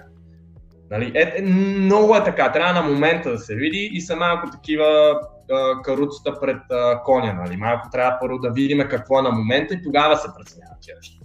Нали? 0.91 1.11
Е, 1.15 1.33
е, 1.37 1.41
много 1.41 2.15
е 2.15 2.23
така, 2.23 2.51
трябва 2.51 2.81
на 2.81 2.87
момента 2.87 3.31
да 3.31 3.39
се 3.39 3.55
види 3.55 3.89
и 3.93 4.01
са 4.01 4.15
малко 4.15 4.49
такива 4.51 5.19
каруцата 5.83 6.39
пред 6.39 6.61
а, 6.71 7.03
коня. 7.03 7.33
Нали? 7.33 7.57
Малко 7.57 7.89
трябва 7.91 8.17
първо 8.21 8.37
да 8.37 8.51
видим 8.51 8.87
какво 8.89 9.19
е 9.19 9.21
на 9.21 9.31
момента 9.31 9.73
и 9.73 9.83
тогава 9.83 10.17
се 10.17 10.27
преценява 10.37 10.75
тия 10.81 10.95
неща. 10.95 11.19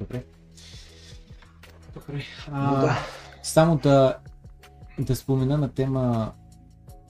Добре. 0.00 0.22
Добре. 1.94 2.22
А, 2.52 2.80
да. 2.80 2.98
Само 3.42 3.76
да, 3.76 4.16
да 4.98 5.16
спомена 5.16 5.58
на 5.58 5.74
тема 5.74 6.32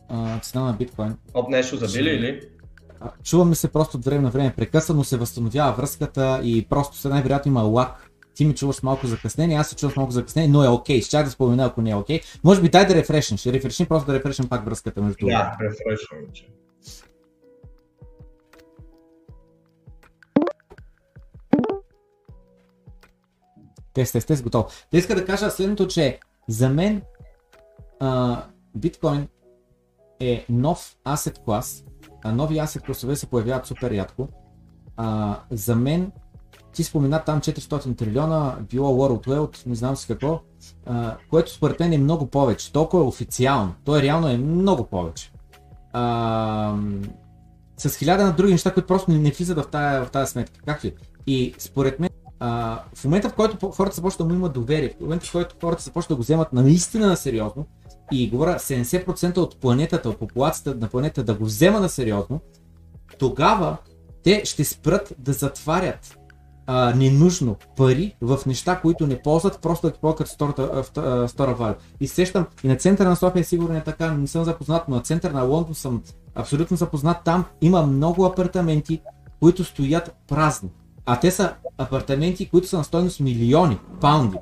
а, 0.09 0.39
цена 0.39 0.65
на 0.65 0.73
биткоин. 0.73 1.17
От 1.35 1.49
нещо 1.49 1.77
забили 1.77 2.11
или? 2.11 2.41
Чуваме 3.23 3.55
се 3.55 3.73
просто 3.73 3.97
от 3.97 4.05
време 4.05 4.23
на 4.23 4.31
време. 4.31 4.55
Прекъсвано 4.57 5.05
се 5.05 5.17
възстановява 5.17 5.73
връзката 5.73 6.41
и 6.43 6.69
просто 6.69 6.97
се 6.97 7.09
най-вероятно 7.09 7.51
има 7.51 7.63
лак 7.63 8.04
ти 8.35 8.45
ми 8.45 8.55
чуваш 8.55 8.83
малко 8.83 9.07
закъснение, 9.07 9.57
аз 9.57 9.69
се 9.69 9.77
чувам 9.77 9.95
малко 9.97 10.13
закъснение, 10.13 10.51
но 10.51 10.65
е 10.65 10.69
окей. 10.69 11.01
Okay. 11.01 11.05
Ще 11.05 11.23
да 11.23 11.31
спомена, 11.31 11.65
ако 11.65 11.83
не 11.83 11.91
е 11.91 11.95
окей. 11.95 12.21
Okay. 12.21 12.41
Може 12.45 12.63
би 12.63 12.69
дай 12.69 12.87
да 12.87 12.95
рефрешнеш. 12.95 13.47
Рефрешни, 13.47 13.87
просто 13.87 14.07
да 14.07 14.19
рефрешнем 14.19 14.49
пак 14.49 14.65
връзката 14.65 15.03
между. 15.03 15.27
Да, 15.27 15.57
рефрешвам. 15.61 16.21
Тест, 23.93 24.13
тест, 24.13 24.29
тест, 24.29 24.43
готов. 24.43 24.87
Те 24.91 24.99
иска 24.99 25.15
да 25.15 25.25
кажа 25.25 25.51
следното, 25.51 25.87
че 25.87 26.19
за 26.49 26.69
мен 26.69 27.03
а, 28.01 28.43
биткоин 28.77 29.29
е 30.21 30.45
нов 30.49 30.97
асет 31.05 31.39
клас, 31.39 31.85
а 32.25 32.33
нови 32.33 32.59
асет 32.59 32.83
класове 32.83 33.17
се 33.17 33.27
появяват 33.27 33.67
супер 33.67 33.91
рядко. 33.91 34.29
А, 34.97 35.39
за 35.51 35.77
мен 35.77 36.13
ти 36.75 36.85
спомена 36.85 37.23
там 37.25 37.41
400 37.41 37.99
трилиона, 37.99 38.57
било 38.71 38.89
World 38.89 39.27
Wealth, 39.27 39.67
не 39.67 39.75
знам 39.75 39.97
си 39.97 40.07
какво, 40.07 40.41
а, 40.87 41.17
което 41.31 41.53
според 41.53 41.81
мен 41.81 41.93
е 41.93 41.99
много 41.99 42.27
повече. 42.27 42.73
Толкова 42.73 43.03
е 43.03 43.07
официално. 43.07 43.75
То 43.85 43.97
е 43.97 44.03
реално 44.03 44.29
е 44.29 44.37
много 44.37 44.85
повече. 44.85 45.33
А, 45.93 46.77
с 47.77 47.97
хиляда 47.97 48.25
на 48.25 48.33
други 48.33 48.53
неща, 48.53 48.75
които 48.75 48.87
просто 48.87 49.11
не, 49.11 49.19
не 49.19 49.31
влизат 49.31 49.59
в 49.59 49.69
тази, 49.71 50.07
в 50.07 50.11
тази 50.11 50.33
сметка. 50.33 50.61
Как 50.67 50.85
ли? 50.85 50.95
И 51.27 51.55
според 51.59 52.01
мен, 52.01 52.11
а, 52.41 52.81
в 52.95 53.05
момента 53.05 53.29
в 53.29 53.35
който 53.35 53.71
хората 53.71 53.97
започват 53.97 54.19
да 54.29 54.35
му 54.35 54.39
имат 54.41 54.53
доверие, 54.53 54.95
в 54.99 55.01
момента 55.01 55.27
в 55.27 55.33
който 55.33 55.57
хората 55.61 55.83
започват 55.83 56.09
да 56.09 56.17
го 56.17 56.23
вземат 56.23 56.53
наистина 56.53 57.07
на 57.07 57.17
сериозно, 57.17 57.67
и 58.13 58.31
говоря 58.31 58.59
70% 58.59 59.37
от 59.37 59.61
планетата, 59.61 60.09
от 60.09 60.19
популацията 60.19 60.75
на 60.75 60.89
планетата 60.89 61.25
да 61.25 61.35
го 61.35 61.45
взема 61.45 61.81
на 61.81 61.89
сериозно, 61.89 62.41
тогава 63.19 63.77
те 64.23 64.43
ще 64.45 64.65
спрат 64.65 65.15
да 65.19 65.33
затварят 65.33 66.19
а, 66.67 66.93
ненужно 66.97 67.57
пари 67.77 68.17
в 68.21 68.39
неща, 68.47 68.81
които 68.81 69.07
не 69.07 69.23
ползват, 69.23 69.59
просто 69.63 69.87
да 69.87 69.93
ги 69.93 69.99
ползват 70.01 70.19
като 70.19 71.29
стора 71.29 71.55
валя. 71.55 71.75
И 72.01 72.09
сещам, 72.09 72.47
и 72.65 72.69
на 72.69 72.77
центъра 72.77 73.09
на 73.09 73.17
София 73.17 73.45
сигурно 73.45 73.77
е 73.77 73.85
така, 73.85 74.11
не 74.11 74.27
съм 74.27 74.45
запознат, 74.45 74.89
но 74.89 74.97
на 74.97 75.03
центъра 75.03 75.33
на 75.33 75.43
Лондон 75.43 75.75
съм 75.75 76.03
абсолютно 76.35 76.77
запознат. 76.77 77.17
Там 77.25 77.45
има 77.61 77.83
много 77.83 78.25
апартаменти, 78.25 79.01
които 79.41 79.65
стоят 79.65 80.15
празни. 80.29 80.71
А 81.07 81.21
те 81.21 81.31
са 81.31 81.55
апартаменти, 81.79 82.49
които 82.49 82.69
са 82.69 82.79
на 82.79 82.85
стойност 82.85 83.21
милиони 83.21 83.79
паунди. 84.01 84.37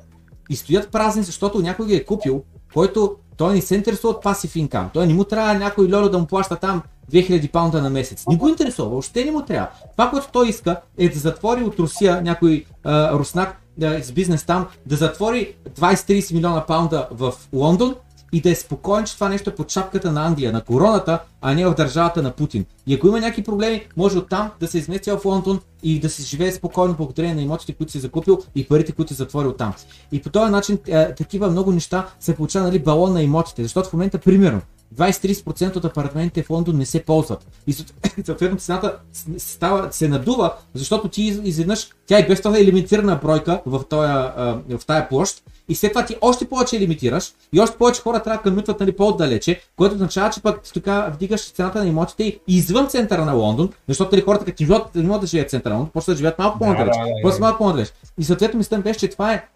И 0.51 0.57
стоят 0.57 0.91
празни, 0.91 1.23
защото 1.23 1.63
някой 1.63 1.87
ги 1.87 1.95
е 1.95 2.05
купил, 2.05 2.45
който 2.75 3.17
той 3.37 3.55
не 3.55 3.61
се 3.61 3.75
интересува 3.75 4.15
от 4.15 4.23
пасив 4.23 4.57
инкам. 4.57 4.91
Той 4.95 5.07
не 5.07 5.15
му 5.15 5.25
трябва 5.25 5.55
някой 5.55 5.93
льоло 5.93 6.09
да 6.09 6.19
му 6.19 6.27
плаща 6.27 6.57
там 6.57 6.83
2000 7.11 7.51
паунда 7.51 7.83
на 7.83 7.91
месец. 7.91 8.25
Не 8.29 8.37
го 8.37 8.49
интересува, 8.49 8.89
въобще 8.89 9.25
не 9.25 9.31
му 9.31 9.43
трябва. 9.43 9.69
Това, 9.93 10.11
което 10.11 10.29
той 10.33 10.49
иска 10.49 10.81
е 10.99 11.09
да 11.09 11.19
затвори 11.19 11.65
от 11.65 11.79
Русия 11.79 12.23
някой 12.23 12.65
а, 12.85 13.13
руснак 13.19 13.63
да, 13.79 14.03
с 14.03 14.13
бизнес 14.13 14.45
там, 14.45 14.67
да 14.87 14.97
затвори 14.97 15.55
20-30 15.71 16.35
милиона 16.35 16.67
паунда 16.67 17.09
в 17.11 17.35
Лондон 17.53 17.95
и 18.33 18.41
да 18.41 18.51
е 18.51 18.55
спокоен, 18.55 19.05
че 19.05 19.15
това 19.15 19.29
нещо 19.29 19.51
е 19.51 19.55
под 19.55 19.71
шапката 19.71 20.13
на 20.13 20.27
Англия, 20.27 20.53
на 20.53 20.61
короната, 20.61 21.19
а 21.41 21.55
не 21.55 21.67
в 21.67 21.75
държавата 21.75 22.23
на 22.23 22.31
Путин. 22.31 22.65
И 22.87 22.95
ако 22.95 23.09
има 23.09 23.21
някакви 23.21 23.43
проблеми, 23.43 23.87
може 23.97 24.19
оттам 24.19 24.51
да 24.61 24.69
се 24.69 24.79
измести 24.79 25.11
в 25.11 25.21
Лондон 25.25 25.61
и 25.83 26.01
да 26.01 26.11
се 26.11 26.23
живее 26.23 26.53
спокойно 26.53 26.95
благодарение 26.95 27.35
на 27.35 27.43
имотите, 27.43 27.73
които 27.73 27.93
си 27.93 27.99
закупил 27.99 28.39
и 28.55 28.69
парите, 28.69 28.93
които 28.93 29.09
си 29.09 29.15
затворил 29.15 29.53
там. 29.53 29.75
И 30.13 30.23
по 30.23 30.31
този 30.31 30.53
начин 30.53 30.79
е, 30.87 31.15
такива 31.15 31.51
много 31.51 31.73
неща 31.73 32.07
се 32.21 32.37
получава 32.37 32.67
нали, 32.67 32.79
балон 32.79 33.13
на 33.13 33.23
имотите, 33.23 33.63
защото 33.63 33.89
в 33.89 33.93
момента, 33.93 34.19
примерно, 34.19 34.61
20-30% 34.95 35.77
от 35.77 35.85
апартаментите 35.85 36.43
в 36.43 36.51
Лондон 36.51 36.77
не 36.77 36.87
се 36.87 37.03
ползват. 37.03 37.47
И 37.67 37.73
съответно 38.25 38.59
цената 38.59 38.97
става, 39.39 39.93
се 39.93 40.09
надува, 40.09 40.55
защото 40.75 41.09
ти 41.09 41.23
изведнъж, 41.23 41.89
тя 42.07 42.19
и 42.19 42.27
без 42.27 42.41
това 42.41 42.59
е 42.59 42.65
лимитирана 42.65 43.17
бройка 43.23 43.61
в, 43.67 43.85
тоя, 43.89 44.33
в 44.69 44.87
тая 44.87 45.09
площ, 45.09 45.43
и 45.69 45.75
след 45.75 45.93
това 45.93 46.05
ти 46.05 46.17
още 46.21 46.49
повече 46.49 46.81
лимитираш 46.81 47.33
и 47.53 47.61
още 47.61 47.77
повече 47.77 48.03
хора 48.03 48.23
трябва 48.23 48.37
да 48.37 48.43
къмютват 48.43 48.81
нали, 48.81 48.97
по-отдалече, 48.97 49.61
което 49.77 49.95
означава, 49.95 50.31
че 50.31 50.43
пък 50.43 50.73
така 50.75 51.11
вдигаш 51.15 51.51
цената 51.51 51.79
на 51.79 51.89
имотите 51.89 52.39
извън 52.49 52.89
центъра 52.89 53.25
на 53.25 53.33
Лондон, 53.33 53.73
защото 53.89 54.15
нали, 54.15 54.25
хората 54.25 54.45
като 54.45 54.57
живеят, 54.65 54.95
не 54.95 55.03
могат 55.03 55.21
да 55.21 55.27
живеят 55.27 55.49
в 55.49 55.51
центъра 55.51 55.75
на 55.75 55.79
Лондон, 55.79 55.93
просто 55.93 56.11
да 56.11 56.17
живеят 56.17 56.39
малко 56.39 56.59
по-надалеч. 56.59 56.95
Да, 56.97 57.31
да, 57.31 57.35
да, 57.35 57.41
малко 57.41 57.59
по-надалеч. 57.59 57.93
И 58.19 58.25
съответно 58.25 58.59
мисля 58.59 58.79
беше, 58.79 58.99
че 58.99 59.09
това 59.09 59.33
е 59.33 59.49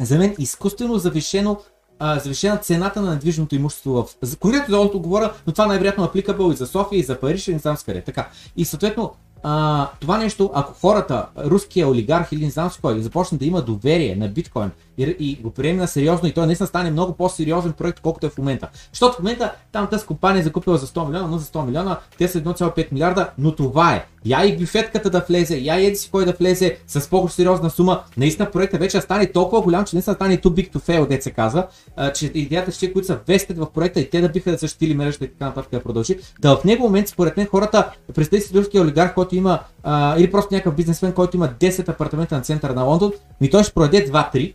за 0.00 0.18
мен 0.18 0.34
изкуствено 0.38 0.98
завишено 0.98 1.58
завишена 2.02 2.56
цената 2.56 3.02
на 3.02 3.10
недвижимото 3.10 3.54
имущество 3.54 4.08
в... 4.22 4.36
Конкретно 4.38 4.78
Лондон 4.78 5.02
говоря, 5.02 5.32
но 5.46 5.52
това 5.52 5.66
най-вероятно 5.66 6.04
е 6.04 6.06
апликабъл 6.06 6.50
и 6.50 6.56
за 6.56 6.66
София, 6.66 6.98
и 6.98 7.02
за 7.02 7.20
Париж, 7.20 7.48
и 7.48 7.52
не 7.52 7.58
знам 7.58 7.76
с 7.76 7.82
къде. 7.82 8.00
Така. 8.00 8.28
И 8.56 8.64
съответно, 8.64 9.12
а, 9.42 9.88
това 10.00 10.18
нещо, 10.18 10.50
ако 10.54 10.74
хората, 10.74 11.26
руския 11.38 11.88
олигарх 11.88 12.32
или 12.32 12.44
не 12.44 12.50
знам 12.50 12.70
с 12.70 12.76
кой, 12.76 13.02
започне 13.02 13.38
да 13.38 13.44
има 13.44 13.62
доверие 13.62 14.16
на 14.16 14.28
биткоин 14.28 14.70
и, 14.98 15.16
и 15.18 15.38
го 15.42 15.50
приеме 15.50 15.80
на 15.80 15.88
сериозно 15.88 16.28
и 16.28 16.32
той 16.32 16.46
наистина 16.46 16.66
стане 16.66 16.90
много 16.90 17.12
по-сериозен 17.12 17.72
проект, 17.72 18.00
колкото 18.00 18.26
е 18.26 18.30
в 18.30 18.38
момента. 18.38 18.68
Защото 18.92 19.16
в 19.16 19.18
момента 19.18 19.52
там 19.72 19.86
тази 19.86 20.06
компания 20.06 20.40
е 20.40 20.44
закупила 20.44 20.78
за 20.78 20.86
100 20.86 21.06
милиона, 21.06 21.26
но 21.26 21.38
за 21.38 21.44
100 21.44 21.66
милиона, 21.66 21.98
те 22.18 22.28
са 22.28 22.40
1,5 22.40 22.92
милиарда, 22.92 23.30
но 23.38 23.54
това 23.54 23.94
е. 23.94 24.06
Я 24.24 24.44
и 24.44 24.56
бифетката 24.56 25.10
да 25.10 25.24
влезе, 25.28 25.58
я 25.58 25.80
и 25.80 25.86
еди 25.86 25.98
кой 26.10 26.24
да 26.24 26.32
влезе 26.32 26.76
с 26.86 27.10
по-сериозна 27.10 27.70
сума. 27.70 28.02
Наистина 28.16 28.50
проектът 28.50 28.80
вече 28.80 29.00
стане 29.00 29.32
толкова 29.32 29.62
голям, 29.62 29.84
че 29.84 29.96
не 29.96 30.02
са 30.02 30.14
стане 30.14 30.38
too 30.38 30.48
big 30.48 30.72
to 30.72 30.78
fail, 30.78 31.08
де 31.08 31.22
се 31.22 31.30
казва, 31.30 31.66
а, 31.96 32.12
че 32.12 32.26
идеята 32.34 32.72
ще, 32.72 32.92
които 32.92 33.06
са 33.06 33.18
вестят 33.28 33.58
в 33.58 33.66
проекта 33.74 34.00
и 34.00 34.10
те 34.10 34.20
да 34.20 34.28
биха 34.28 34.50
да 34.50 34.58
същили 34.58 34.94
мрежата 34.94 35.24
и 35.24 35.28
така 35.28 35.44
нататък 35.44 35.70
да 35.72 35.82
продължи. 35.82 36.18
Да 36.40 36.56
в 36.56 36.64
него 36.64 36.82
момент, 36.82 37.08
според 37.08 37.36
мен, 37.36 37.46
хората, 37.46 37.90
представи 38.14 38.42
си 38.42 38.54
руския 38.54 38.82
олигарх, 38.82 39.14
който 39.14 39.36
има, 39.36 39.58
а, 39.82 40.18
или 40.18 40.30
просто 40.30 40.54
някакъв 40.54 40.74
бизнесмен, 40.74 41.12
който 41.12 41.36
има 41.36 41.48
10 41.48 41.88
апартамента 41.88 42.34
на 42.34 42.42
центъра 42.42 42.74
на 42.74 42.82
Лондон, 42.82 43.12
ми 43.40 43.50
той 43.50 43.64
ще 43.64 43.74
продаде 43.74 44.10
2-3 44.10 44.54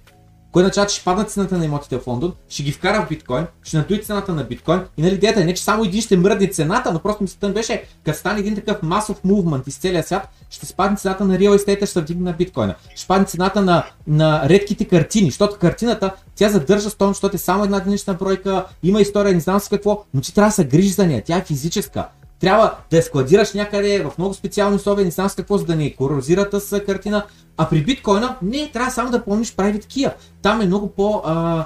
кой 0.58 0.64
означава, 0.64 0.88
че 0.88 0.96
ще 0.96 1.06
падна 1.06 1.24
цената 1.24 1.58
на 1.58 1.66
имотите 1.66 1.98
в 1.98 2.08
Лондон, 2.08 2.34
ще 2.50 2.64
ги 2.64 2.72
вкара 2.72 3.06
в 3.06 3.10
биткоин, 3.10 3.46
ще 3.64 3.78
надуи 3.78 4.02
цената 4.02 4.34
на 4.34 4.44
биткоин 4.44 4.82
и 4.98 5.02
нали 5.02 5.16
идеята 5.16 5.42
е 5.42 5.44
не, 5.44 5.54
че 5.54 5.64
само 5.64 5.84
един 5.84 6.02
ще 6.02 6.18
мръдне 6.18 6.48
цената, 6.48 6.94
но 6.94 7.00
просто 7.00 7.24
мисълта 7.24 7.50
беше, 7.50 7.84
като 8.06 8.18
стане 8.18 8.40
един 8.40 8.56
такъв 8.56 8.84
масов 8.84 9.24
мувмент 9.24 9.68
из 9.68 9.78
целия 9.78 10.04
свят, 10.04 10.30
ще 10.50 10.66
спадне 10.66 10.98
цената 10.98 11.26
на 11.26 11.40
реал 11.40 11.54
естейта, 11.54 11.86
ще 11.86 11.94
се 11.94 12.02
вдигне 12.02 12.24
на 12.24 12.38
биткоина. 12.38 12.76
Ще 12.90 13.02
спадне 13.02 13.26
цената 13.26 13.62
на, 13.62 13.86
на 14.08 14.50
редките 14.50 14.86
картини, 14.86 15.26
защото 15.26 15.60
картината, 15.60 16.12
тя 16.36 16.50
задържа 16.50 16.90
стойност, 16.90 17.18
защото 17.18 17.36
е 17.36 17.40
само 17.40 17.64
една 17.64 17.78
единична 17.78 18.14
бройка, 18.14 18.66
има 18.84 19.02
история, 19.02 19.34
не 19.34 19.40
знам 19.40 19.60
с 19.60 19.70
какво, 19.70 20.04
но 20.14 20.22
ти 20.22 20.34
трябва 20.34 20.50
да 20.50 20.56
се 20.56 20.66
грижи 20.66 20.90
за 20.90 21.08
нея, 21.08 21.24
тя 21.26 21.38
е 21.38 21.44
физическа 21.44 22.06
трябва 22.40 22.76
да 22.92 22.98
я 22.98 23.04
складираш 23.04 23.54
някъде 23.54 24.04
в 24.04 24.18
много 24.18 24.34
специални 24.34 24.76
условия, 24.76 25.06
не 25.06 25.12
знам 25.12 25.30
с 25.30 25.36
какво, 25.36 25.58
за 25.58 25.66
да 25.66 25.76
не 25.76 25.96
корозира 25.96 26.50
с 26.60 26.80
картина. 26.80 27.26
А 27.58 27.70
при 27.70 27.84
биткоина 27.84 28.38
не, 28.42 28.70
трябва 28.74 28.92
само 28.92 29.12
да 29.12 29.24
помниш 29.24 29.56
private 29.56 29.86
key. 29.86 30.14
Там 30.42 30.62
е 30.62 30.66
много 30.66 30.88
по... 30.92 31.22
А, 31.26 31.66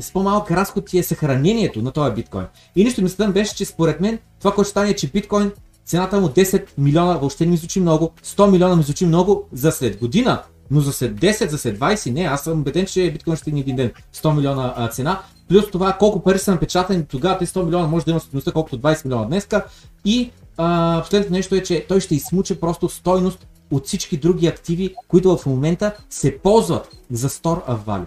с 0.00 0.12
по-малък 0.12 0.50
разход 0.50 0.86
ти 0.86 0.98
е 0.98 1.02
съхранението 1.02 1.82
на 1.82 1.90
този 1.90 2.14
биткоин. 2.14 2.44
И 2.76 2.84
нищо 2.84 3.02
мислята 3.02 3.32
беше, 3.32 3.54
че 3.54 3.64
според 3.64 4.00
мен 4.00 4.18
това, 4.38 4.54
което 4.54 4.66
ще 4.66 4.70
стане 4.70 4.90
е, 4.90 4.96
че 4.96 5.08
биткоин 5.08 5.52
цената 5.84 6.20
му 6.20 6.28
10 6.28 6.64
милиона 6.78 7.14
въобще 7.14 7.44
не 7.44 7.50
ми 7.50 7.56
звучи 7.56 7.80
много, 7.80 8.10
100 8.24 8.50
милиона 8.50 8.76
ми 8.76 8.82
звучи 8.82 9.06
много 9.06 9.48
за 9.52 9.72
след 9.72 9.98
година, 9.98 10.42
но 10.70 10.80
за 10.80 10.92
след 10.92 11.14
10, 11.14 11.48
за 11.48 11.58
след 11.58 11.78
20 11.78 12.10
не, 12.10 12.20
аз 12.20 12.44
съм 12.44 12.60
убеден, 12.60 12.86
че 12.86 13.10
биткоин 13.10 13.36
ще 13.36 13.42
стигне 13.42 13.60
един 13.60 13.76
ден 13.76 13.92
100 14.14 14.36
милиона 14.36 14.74
а, 14.76 14.88
цена, 14.88 15.20
плюс 15.48 15.70
това 15.70 15.92
колко 15.92 16.22
пари 16.22 16.38
са 16.38 16.50
напечатани 16.50 17.04
тогава, 17.04 17.38
тези 17.38 17.52
100 17.52 17.64
милиона 17.64 17.86
може 17.86 18.04
да 18.04 18.10
има 18.10 18.20
стоеността 18.20 18.52
колкото 18.52 18.78
20 18.78 19.04
милиона 19.04 19.24
днеска 19.24 19.64
и 20.04 20.30
а, 20.56 21.00
последното 21.00 21.32
нещо 21.32 21.54
е, 21.54 21.62
че 21.62 21.84
той 21.88 22.00
ще 22.00 22.14
измуче 22.14 22.60
просто 22.60 22.88
стойност 22.88 23.46
от 23.72 23.86
всички 23.86 24.16
други 24.16 24.46
активи, 24.46 24.94
които 25.08 25.36
в 25.36 25.46
момента 25.46 25.96
се 26.10 26.38
ползват 26.38 26.88
за 27.10 27.28
Store 27.28 27.68
of 27.68 27.78
Value. 27.78 28.06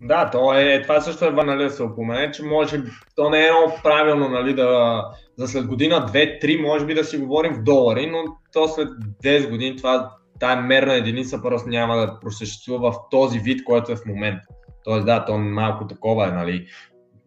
Да, 0.00 0.30
то 0.30 0.54
е, 0.54 0.82
това 0.82 1.00
също 1.00 1.24
е 1.24 1.30
нали, 1.30 1.64
да 1.64 1.70
се 1.70 1.82
опомене, 1.82 2.30
че 2.30 2.44
може, 2.44 2.82
то 3.16 3.30
не 3.30 3.46
е 3.46 3.50
много 3.50 3.72
правилно 3.82 4.28
нали, 4.28 4.54
да, 4.54 5.04
за 5.36 5.48
след 5.48 5.66
година, 5.66 6.06
две, 6.06 6.38
три, 6.38 6.60
може 6.62 6.86
би 6.86 6.94
да 6.94 7.04
си 7.04 7.18
говорим 7.18 7.54
в 7.54 7.62
долари, 7.62 8.06
но 8.06 8.18
то 8.52 8.68
след 8.68 8.88
10 9.24 9.50
години 9.50 9.76
това, 9.76 10.10
тая 10.40 10.56
мерна 10.60 10.94
единица 10.94 11.42
просто 11.42 11.68
няма 11.68 11.96
да 11.96 12.20
просъществува 12.20 12.92
в 12.92 12.96
този 13.10 13.38
вид, 13.38 13.64
който 13.64 13.92
е 13.92 13.96
в 13.96 14.06
момента. 14.06 14.42
Тоест 14.84 15.06
да, 15.06 15.24
то 15.24 15.38
малко 15.38 15.86
такова 15.86 16.28
е, 16.28 16.30
нали. 16.30 16.66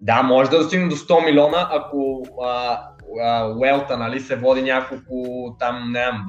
Да, 0.01 0.23
може 0.23 0.49
да 0.49 0.57
достигне 0.57 0.87
до 0.87 0.95
100 0.95 1.25
милиона, 1.25 1.69
ако 1.71 2.23
а, 2.43 2.81
Уелта, 3.57 3.97
нали, 3.97 4.19
се 4.19 4.35
води 4.35 4.61
няколко, 4.61 5.55
там, 5.59 5.91
не 5.91 5.99
знам, 5.99 6.25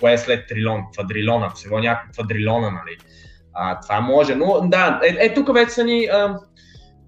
кое 0.00 0.12
е 0.12 0.18
след 0.18 0.48
трилон, 0.48 0.82
квадрилона, 0.92 1.46
ако 1.46 1.56
се 1.56 1.68
води 1.68 1.86
няколко 1.86 2.12
квадрилона, 2.12 2.70
нали. 2.70 2.96
А, 3.52 3.80
това 3.80 4.00
може, 4.00 4.34
но 4.34 4.60
да, 4.64 5.00
е, 5.04 5.26
е 5.26 5.34
тук 5.34 5.54
вече 5.54 5.70
са 5.70 5.84
ни, 5.84 6.06
а, 6.12 6.38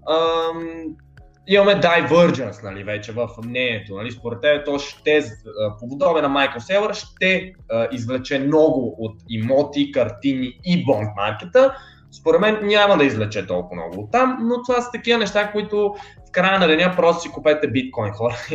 а, 0.07 0.15
имаме 1.47 1.81
divergence, 1.81 2.63
нали, 2.63 2.83
вече 2.83 3.11
в 3.11 3.29
мнението, 3.43 3.95
нали, 3.95 4.11
според 4.11 4.41
теб 4.41 4.65
то 4.65 4.79
ще, 4.79 5.23
по 5.79 5.89
подобие 5.89 6.21
на 6.21 6.29
Майкъл 6.29 6.61
Селър, 6.61 6.93
ще 6.93 7.53
а, 7.71 7.87
извлече 7.91 8.39
много 8.39 8.95
от 8.99 9.15
имоти, 9.29 9.91
картини 9.91 10.59
и 10.65 10.85
бонд 10.85 11.09
маркета, 11.17 11.75
според 12.11 12.41
мен 12.41 12.59
няма 12.61 12.97
да 12.97 13.05
излече 13.05 13.47
толкова 13.47 13.75
много 13.75 14.01
от 14.01 14.11
там, 14.11 14.37
но 14.41 14.63
това 14.63 14.81
са 14.81 14.91
такива 14.91 15.19
неща, 15.19 15.51
които 15.51 15.95
в 16.29 16.31
края 16.31 16.59
на 16.59 16.67
деня 16.67 16.93
просто 16.95 17.21
си 17.21 17.29
купете 17.29 17.67
биткоин 17.67 18.11
хора 18.11 18.35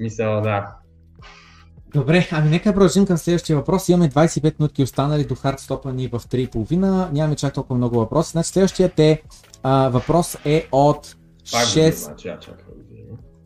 смисъл, 0.00 0.40
да. 0.40 0.66
Добре, 1.94 2.28
ами 2.32 2.50
нека 2.50 2.72
продължим 2.72 3.06
към 3.06 3.18
следващия 3.18 3.56
въпрос. 3.56 3.88
Имаме 3.88 4.10
25 4.10 4.54
минутки 4.60 4.82
останали 4.82 5.24
до 5.24 5.34
хардстопа 5.34 5.92
ни 5.92 6.08
в 6.08 6.20
3.30. 6.20 7.12
Нямаме 7.12 7.36
чак 7.36 7.54
толкова 7.54 7.76
много 7.76 7.98
въпроси. 7.98 8.30
Значи 8.30 8.48
следващият 8.48 8.98
е, 8.98 9.22
а, 9.62 9.88
въпрос 9.88 10.36
е 10.44 10.66
от 10.72 11.16
6... 11.44 11.90
Значи, 11.90 12.30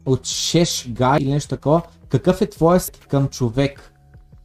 от 0.06 0.20
6 0.20 0.92
гай 0.92 1.18
или 1.20 1.30
нещо 1.30 1.48
такова. 1.48 1.82
Какъв 2.08 2.40
е 2.40 2.46
твоят 2.46 3.06
към 3.08 3.28
човек, 3.28 3.92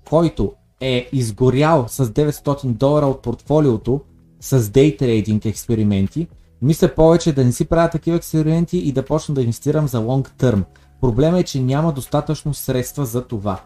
който 0.09 0.53
е 0.81 1.09
изгорял 1.11 1.85
с 1.87 2.05
900 2.05 2.65
долара 2.65 3.05
от 3.05 3.21
портфолиото 3.21 4.01
с 4.39 4.69
дейтрейдинг 4.69 5.45
експерименти, 5.45 6.27
мисля 6.61 6.95
повече 6.95 7.33
да 7.33 7.45
не 7.45 7.51
си 7.51 7.65
правя 7.65 7.89
такива 7.89 8.17
експерименти 8.17 8.77
и 8.77 8.91
да 8.91 9.05
почна 9.05 9.35
да 9.35 9.41
инвестирам 9.41 9.87
за 9.87 9.99
лонг 9.99 10.31
търм. 10.37 10.65
Проблема 11.01 11.39
е, 11.39 11.43
че 11.43 11.59
няма 11.59 11.93
достатъчно 11.93 12.53
средства 12.53 13.05
за 13.05 13.27
това. 13.27 13.59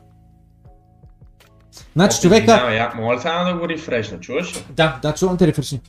Значи 1.93 2.21
човека... 2.21 2.51
Я, 2.51 2.93
моля 2.95 3.19
сега 3.19 3.43
да 3.43 3.59
го 3.59 3.69
рефрешна, 3.69 4.19
чуваш? 4.19 4.65
Да, 4.69 4.99
да, 5.01 5.13
чувам 5.13 5.37
те 5.37 5.47
рефрешни. 5.47 5.81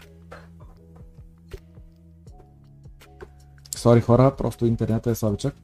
Сори 3.77 4.01
хора, 4.01 4.33
просто 4.39 4.67
интернетът 4.67 5.13
е 5.13 5.15
слабичък. 5.15 5.55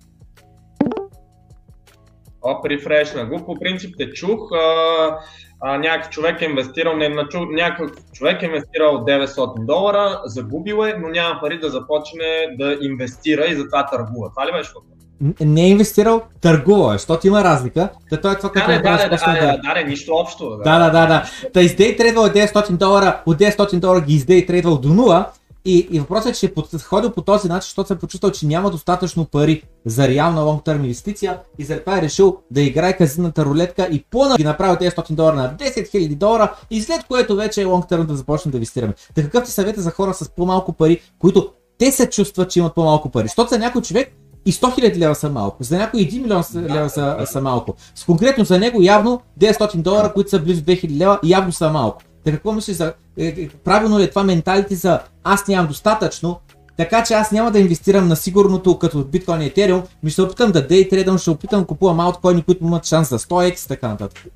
Оп, 2.43 2.67
рефрешна 2.67 3.27
го. 3.27 3.45
По 3.47 3.55
принцип 3.55 3.95
те 3.99 4.11
чух. 4.11 4.53
А, 4.53 5.19
а, 5.61 5.79
някакъв 5.79 6.11
човек 6.11 6.43
е 6.43 6.45
инвестирал, 6.45 6.97
не, 6.97 7.09
на, 7.09 7.29
някакъв 7.51 7.91
човек 8.13 8.43
е 8.43 8.47
инвестирал 8.47 9.05
900 9.05 9.65
долара, 9.65 10.23
загубил 10.25 10.85
е, 10.87 10.95
но 10.99 11.09
няма 11.09 11.41
пари 11.41 11.59
да 11.59 11.71
започне 11.71 12.57
да 12.59 12.79
инвестира 12.81 13.47
и 13.47 13.55
затова 13.55 13.87
търгува. 13.87 14.31
Това 14.31 14.47
ли 14.47 14.53
беше 14.53 14.71
въпрос? 14.75 15.00
Не 15.41 15.65
е 15.65 15.69
инвестирал, 15.69 16.23
търгува, 16.41 16.93
защото 16.93 17.27
има 17.27 17.45
разлика. 17.45 17.89
Та 18.11 18.21
той 18.21 18.33
е 18.33 18.37
това, 18.37 18.53
което 18.53 18.69
да, 18.69 18.79
да, 18.79 18.99
да, 18.99 19.09
да, 19.09 19.59
да, 19.63 19.75
да, 19.75 19.89
нищо 19.89 20.13
общо. 20.15 20.57
Да, 20.65 20.79
да, 20.79 20.91
да. 20.91 21.07
да. 21.07 21.25
Та 21.53 21.61
издей 21.61 21.97
трейдвал 21.97 22.25
900 22.25 22.71
долара, 22.71 23.23
от 23.27 23.39
900 23.39 23.79
долара 23.79 24.01
ги 24.01 24.15
издей 24.15 24.47
трейдвал 24.47 24.79
до 24.79 24.89
0 24.89 25.25
и, 25.65 25.89
и 25.91 26.01
въпросът 26.01 26.37
е, 26.37 26.39
че 26.39 26.47
е 26.47 26.55
подходил 26.55 27.11
по 27.11 27.23
този 27.23 27.49
начин, 27.49 27.67
защото 27.67 27.89
се 27.89 27.99
почувствал, 27.99 28.33
че 28.33 28.47
няма 28.47 28.71
достатъчно 28.71 29.25
пари 29.25 29.63
за 29.87 30.09
реална 30.09 30.41
лонг 30.41 30.65
терм 30.65 30.81
инвестиция 30.81 31.39
и 31.59 31.65
заради 31.65 31.85
това 31.85 31.99
е 31.99 32.03
решил 32.03 32.39
да 32.51 32.61
играе 32.61 32.97
казината 32.97 33.45
рулетка 33.45 33.89
и 33.93 34.05
по 34.11 34.25
ги 34.37 34.45
направи 34.45 34.77
900 34.77 35.13
долара 35.13 35.37
на 35.37 35.55
10 35.55 35.95
000 35.95 36.15
долара 36.15 36.55
и 36.71 36.81
след 36.83 37.05
което 37.05 37.37
вече 37.37 37.63
е 37.63 37.65
лонг 37.65 37.89
терм 37.89 38.07
да 38.07 38.17
започне 38.17 38.51
да 38.51 38.57
инвестираме. 38.57 38.95
Така 39.15 39.29
какъв 39.29 39.45
ти 39.45 39.51
съвет 39.51 39.79
е 39.79 39.81
за 39.81 39.91
хора 39.91 40.15
с 40.15 40.29
по-малко 40.29 40.73
пари, 40.73 41.01
които 41.19 41.51
те 41.79 41.93
се 41.93 42.11
чувстват, 42.11 42.51
че 42.51 42.59
имат 42.59 42.75
по-малко 42.75 43.11
пари? 43.11 43.25
Защото 43.25 43.49
за 43.49 43.59
някой 43.59 43.83
човек 43.83 44.13
и 44.47 44.53
100 44.53 44.93
000 44.93 44.97
лева 44.97 45.15
са 45.15 45.31
малко. 45.31 45.63
За 45.65 45.79
някой 45.79 46.01
1 46.01 46.23
милион 46.23 46.43
лева 46.77 46.89
са, 46.89 47.17
са 47.25 47.41
малко. 47.41 47.75
С 47.95 48.05
конкретно 48.05 48.45
за 48.45 48.59
него 48.59 48.83
явно 48.83 49.21
900 49.41 49.77
долара, 49.77 50.13
които 50.13 50.31
са 50.31 50.39
близо 50.39 50.63
2000 50.63 50.99
лева, 50.99 51.19
явно 51.25 51.53
са 51.53 51.71
малко. 51.71 52.03
Така 52.25 52.37
какво 52.37 52.53
мислиш 52.53 52.77
за... 52.77 52.95
Е, 53.19 53.27
е, 53.27 53.49
правилно 53.49 53.99
ли 53.99 54.03
е 54.03 54.11
това 54.11 54.25
менталити 54.25 54.75
за 54.75 55.01
аз 55.25 55.49
нямам 55.49 55.67
достатъчно, 55.67 56.41
така 56.77 57.05
че 57.05 57.15
аз 57.15 57.33
няма 57.33 57.51
да 57.51 57.59
инвестирам 57.59 58.09
на 58.09 58.17
сигурното 58.17 58.79
като 58.79 59.05
биткоин 59.05 59.41
и 59.43 59.47
етериум, 59.47 59.83
ми 60.03 60.11
ще 60.11 60.23
опитам 60.23 60.53
да 60.53 60.67
дейтрейдам, 60.67 61.19
ще 61.19 61.31
опитам 61.31 61.61
да 61.61 61.67
купувам 61.67 62.01
алткоини, 62.01 62.43
които 62.43 62.65
имат 62.65 62.87
шанс 62.87 63.09
за 63.09 63.19
100x 63.19 63.65
и 63.65 63.69
така 63.69 63.89
нататък. 63.89 64.27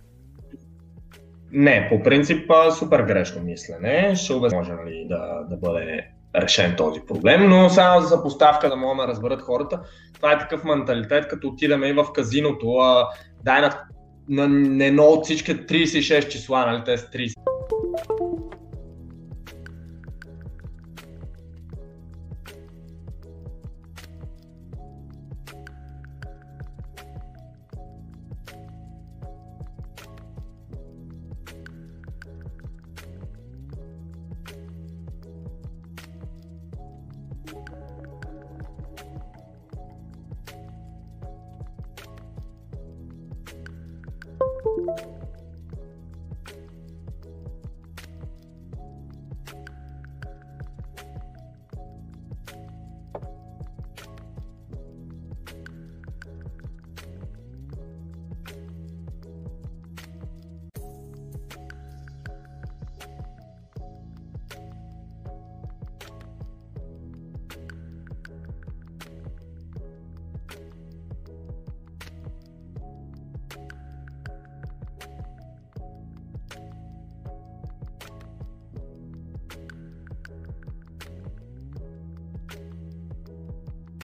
Не, 1.53 1.89
по 1.91 2.03
принцип 2.03 2.51
супер 2.79 3.03
грешно 3.03 3.43
мислене. 3.43 4.15
Ще 4.17 4.35
може 4.35 4.73
нали, 4.73 5.07
да, 5.09 5.47
да 5.51 5.57
бъде 5.57 6.14
решен 6.37 6.75
този 6.77 7.01
проблем, 7.01 7.49
но 7.49 7.71
само 7.71 8.01
за 8.01 8.23
поставка 8.23 8.69
да 8.69 8.77
могат 8.77 9.07
да 9.07 9.09
разберат 9.09 9.43
хората, 9.43 9.81
това 10.15 10.33
е 10.33 10.39
такъв 10.39 10.65
менталитет, 10.65 11.29
като 11.29 11.49
отидем 11.49 11.85
и 11.85 11.93
в 11.93 12.13
казиното, 12.15 12.71
а, 12.77 13.09
дай 13.45 13.61
на, 13.61 13.81
на, 14.29 14.49
на 14.49 14.85
едно 14.85 15.05
от 15.05 15.25
всички 15.25 15.57
36 15.57 16.29
числа, 16.29 16.67
нали, 16.67 16.83
те 16.85 16.99
са 16.99 17.07
30. 17.07 17.33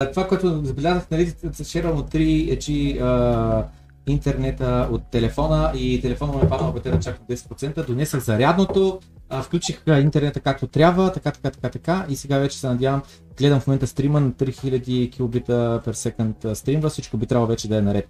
Това, 0.07 0.27
което 0.27 0.65
забелязах, 0.65 1.11
нали, 1.11 1.34
шервам 1.63 1.97
от 1.97 2.11
3 2.11 2.53
е, 2.53 2.59
че 2.59 2.97
а, 3.01 3.65
интернета 4.07 4.88
от 4.91 5.11
телефона 5.11 5.71
и 5.76 6.01
телефона 6.01 6.34
му 6.34 6.39
е 6.39 6.49
паднал 6.49 6.73
батерия 6.73 6.99
чак 6.99 7.19
на 7.30 7.35
10%, 7.35 7.88
донесах 7.88 8.19
зарядното, 8.19 8.99
а, 9.30 9.41
включих 9.41 9.84
интернета 9.88 10.39
както 10.39 10.67
трябва, 10.67 11.11
така, 11.11 11.31
така, 11.31 11.49
така, 11.49 11.69
така 11.69 12.05
и 12.09 12.15
сега 12.15 12.38
вече 12.38 12.59
се 12.59 12.67
надявам, 12.67 13.01
гледам 13.38 13.59
в 13.59 13.67
момента 13.67 13.88
стрима 13.88 14.19
на 14.19 14.31
3000 14.31 15.11
килобита 15.11 15.81
per 15.85 15.91
секунд 15.91 16.45
стримва, 16.53 16.89
всичко 16.89 17.17
би 17.17 17.26
трябвало 17.26 17.47
вече 17.47 17.67
да 17.69 17.77
е 17.77 17.81
наред. 17.81 18.07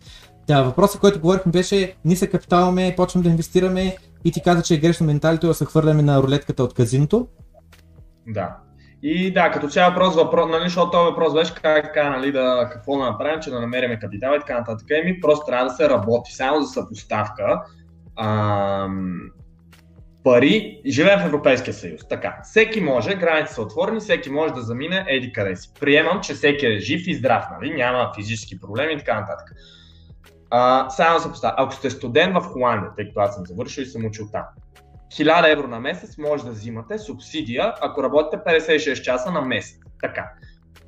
Да, 0.47 0.63
въпросът, 0.63 1.01
който 1.01 1.19
говорихме 1.19 1.51
беше, 1.51 1.95
ние 2.05 2.15
се 2.15 2.29
капиталаме, 2.29 2.93
почваме 2.97 3.23
да 3.23 3.29
инвестираме 3.29 3.97
и 4.25 4.31
ти 4.31 4.41
каза, 4.41 4.61
че 4.61 4.73
е 4.73 4.77
грешно 4.77 5.05
менталито 5.05 5.47
да 5.47 5.53
се 5.53 5.65
хвърляме 5.65 6.01
на 6.01 6.23
рулетката 6.23 6.63
от 6.63 6.73
казиното. 6.73 7.27
Да. 8.27 8.57
И 9.03 9.34
да, 9.34 9.51
като 9.51 9.67
цяло 9.67 9.91
въпрос, 9.91 10.15
въпрос 10.15 10.49
нали, 10.51 10.63
защото 10.63 10.91
този 10.91 11.09
въпрос 11.09 11.34
беше 11.34 11.55
как 11.55 11.85
така, 11.85 12.09
нали, 12.09 12.31
да, 12.31 12.69
какво 12.71 12.97
да 12.97 13.05
направим, 13.05 13.39
че 13.39 13.49
да 13.49 13.61
намерим 13.61 13.99
капитал 13.99 14.34
и 14.35 14.39
така 14.39 14.59
нататък. 14.59 14.88
Еми, 14.89 15.19
просто 15.19 15.45
трябва 15.45 15.65
да 15.65 15.76
се 15.76 15.89
работи 15.89 16.35
само 16.35 16.61
за 16.61 16.67
съпоставка. 16.67 17.61
Ам, 18.15 19.19
пари, 20.23 20.81
живеем 20.85 21.19
в 21.19 21.26
Европейския 21.26 21.73
съюз. 21.73 22.01
Така, 22.09 22.39
всеки 22.43 22.81
може, 22.81 23.15
границите 23.15 23.53
са 23.53 23.61
отворени, 23.61 23.99
всеки 23.99 24.30
може 24.30 24.53
да 24.53 24.61
замине 24.61 25.05
еди 25.07 25.31
къде 25.31 25.55
си. 25.55 25.69
Приемам, 25.80 26.21
че 26.21 26.34
всеки 26.34 26.65
е 26.65 26.80
жив 26.80 27.07
и 27.07 27.15
здрав, 27.15 27.45
нали? 27.51 27.73
няма 27.73 28.11
физически 28.15 28.59
проблеми 28.59 28.93
и 28.93 28.97
така 28.97 29.19
нататък. 29.19 29.51
А, 30.49 30.89
само 30.89 31.17
да 31.17 31.23
се 31.23 31.30
поставя. 31.30 31.53
Ако 31.57 31.73
сте 31.73 31.89
студент 31.89 32.34
в 32.34 32.41
Холандия, 32.41 32.91
тъй 32.95 33.07
като 33.07 33.19
аз 33.19 33.35
съм 33.35 33.45
завършил 33.45 33.81
и 33.81 33.85
съм 33.85 34.05
учил 34.05 34.26
там, 34.31 34.43
1000 35.11 35.52
евро 35.52 35.68
на 35.68 35.80
месец 35.80 36.18
може 36.18 36.44
да 36.44 36.52
взимате 36.52 36.98
субсидия, 36.98 37.73
ако 37.81 38.03
работите 38.03 38.38
56 38.38 39.02
часа 39.02 39.31
на 39.31 39.41
месец. 39.41 39.80
Така. 40.02 40.31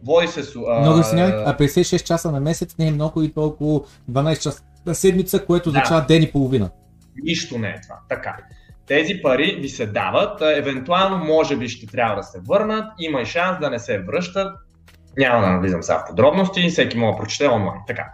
Води 0.04 0.28
се. 0.28 0.42
А... 0.68 0.80
Много 0.80 1.04
се 1.04 1.16
а 1.16 1.58
56 1.58 2.04
часа 2.04 2.32
на 2.32 2.40
месец 2.40 2.78
не 2.80 2.88
е 2.88 2.92
много 2.92 3.24
и 3.24 3.34
около 3.36 3.86
12 4.12 4.42
часа 4.42 4.64
на 4.86 4.96
седмица, 4.96 5.46
което 5.46 5.70
означава 5.70 6.02
да. 6.02 6.08
ден 6.08 6.24
и 6.24 6.32
половина. 6.32 6.70
Нищо 7.24 7.58
не 7.58 7.70
е 7.70 7.82
това. 7.82 7.96
Така. 8.10 8.38
Тези 8.88 9.22
пари 9.22 9.58
ви 9.62 9.70
се 9.70 9.86
дават, 9.86 10.42
евентуално 10.42 11.26
може 11.26 11.58
би 11.58 11.70
ще 11.70 11.88
трябва 11.88 12.16
да 12.16 12.24
се 12.24 12.40
върнат, 12.40 12.86
има 13.00 13.22
и 13.22 13.26
шанс 13.26 13.60
да 13.60 13.70
не 13.70 13.80
се 13.80 14.00
връщат. 14.00 14.56
Няма 15.18 15.42
да 15.42 15.48
навлизам 15.48 15.84
сега 15.84 16.00
в 16.00 16.10
подробности, 16.10 16.70
всеки 16.70 16.98
може 16.98 17.12
да 17.12 17.18
прочете 17.18 17.48
онлайн. 17.48 17.80
Така. 17.88 18.06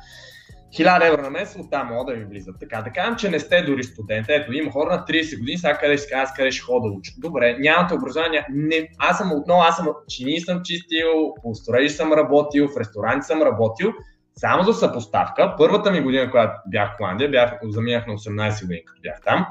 1000 0.84 1.08
евро 1.08 1.22
на 1.22 1.30
месец, 1.30 1.66
оттам 1.66 1.88
могат 1.88 2.08
да 2.08 2.14
ви 2.14 2.26
влизат. 2.26 2.56
Така, 2.60 2.82
да 2.82 2.90
кажем, 2.90 3.16
че 3.16 3.30
не 3.30 3.40
сте 3.40 3.62
дори 3.62 3.84
студент. 3.84 4.26
Ето, 4.30 4.54
има 4.54 4.72
хора 4.72 4.90
на 4.90 5.06
30 5.06 5.40
години, 5.40 5.58
сега 5.58 5.78
къде 5.78 5.98
ще 5.98 6.14
аз 6.14 6.34
къде 6.34 6.52
ще 6.52 6.62
хода 6.62 6.90
да 6.90 6.96
уча. 6.96 7.12
Добре, 7.18 7.58
нямате 7.60 7.94
образование. 7.94 8.46
Не, 8.50 8.90
аз 8.98 9.18
съм 9.18 9.32
отново, 9.32 9.62
аз 9.62 9.76
съм 9.76 9.88
чини 10.08 10.40
съм 10.40 10.62
чистил, 10.64 11.34
по 11.44 11.56
строежи 11.56 11.90
съм 11.90 12.14
работил, 12.14 12.68
в 12.68 12.80
ресторанти 12.80 13.26
съм 13.26 13.42
работил. 13.42 13.94
Само 14.36 14.64
за 14.64 14.74
съпоставка, 14.74 15.56
първата 15.58 15.92
ми 15.92 16.02
година, 16.02 16.32
когато 16.32 16.54
бях 16.68 16.94
в 16.94 16.98
Холандия, 16.98 17.32
бях, 17.32 17.54
заминах 17.64 18.08
на 18.08 18.14
18 18.14 18.62
години, 18.62 18.86
като 18.86 19.02
бях 19.02 19.22
там, 19.26 19.46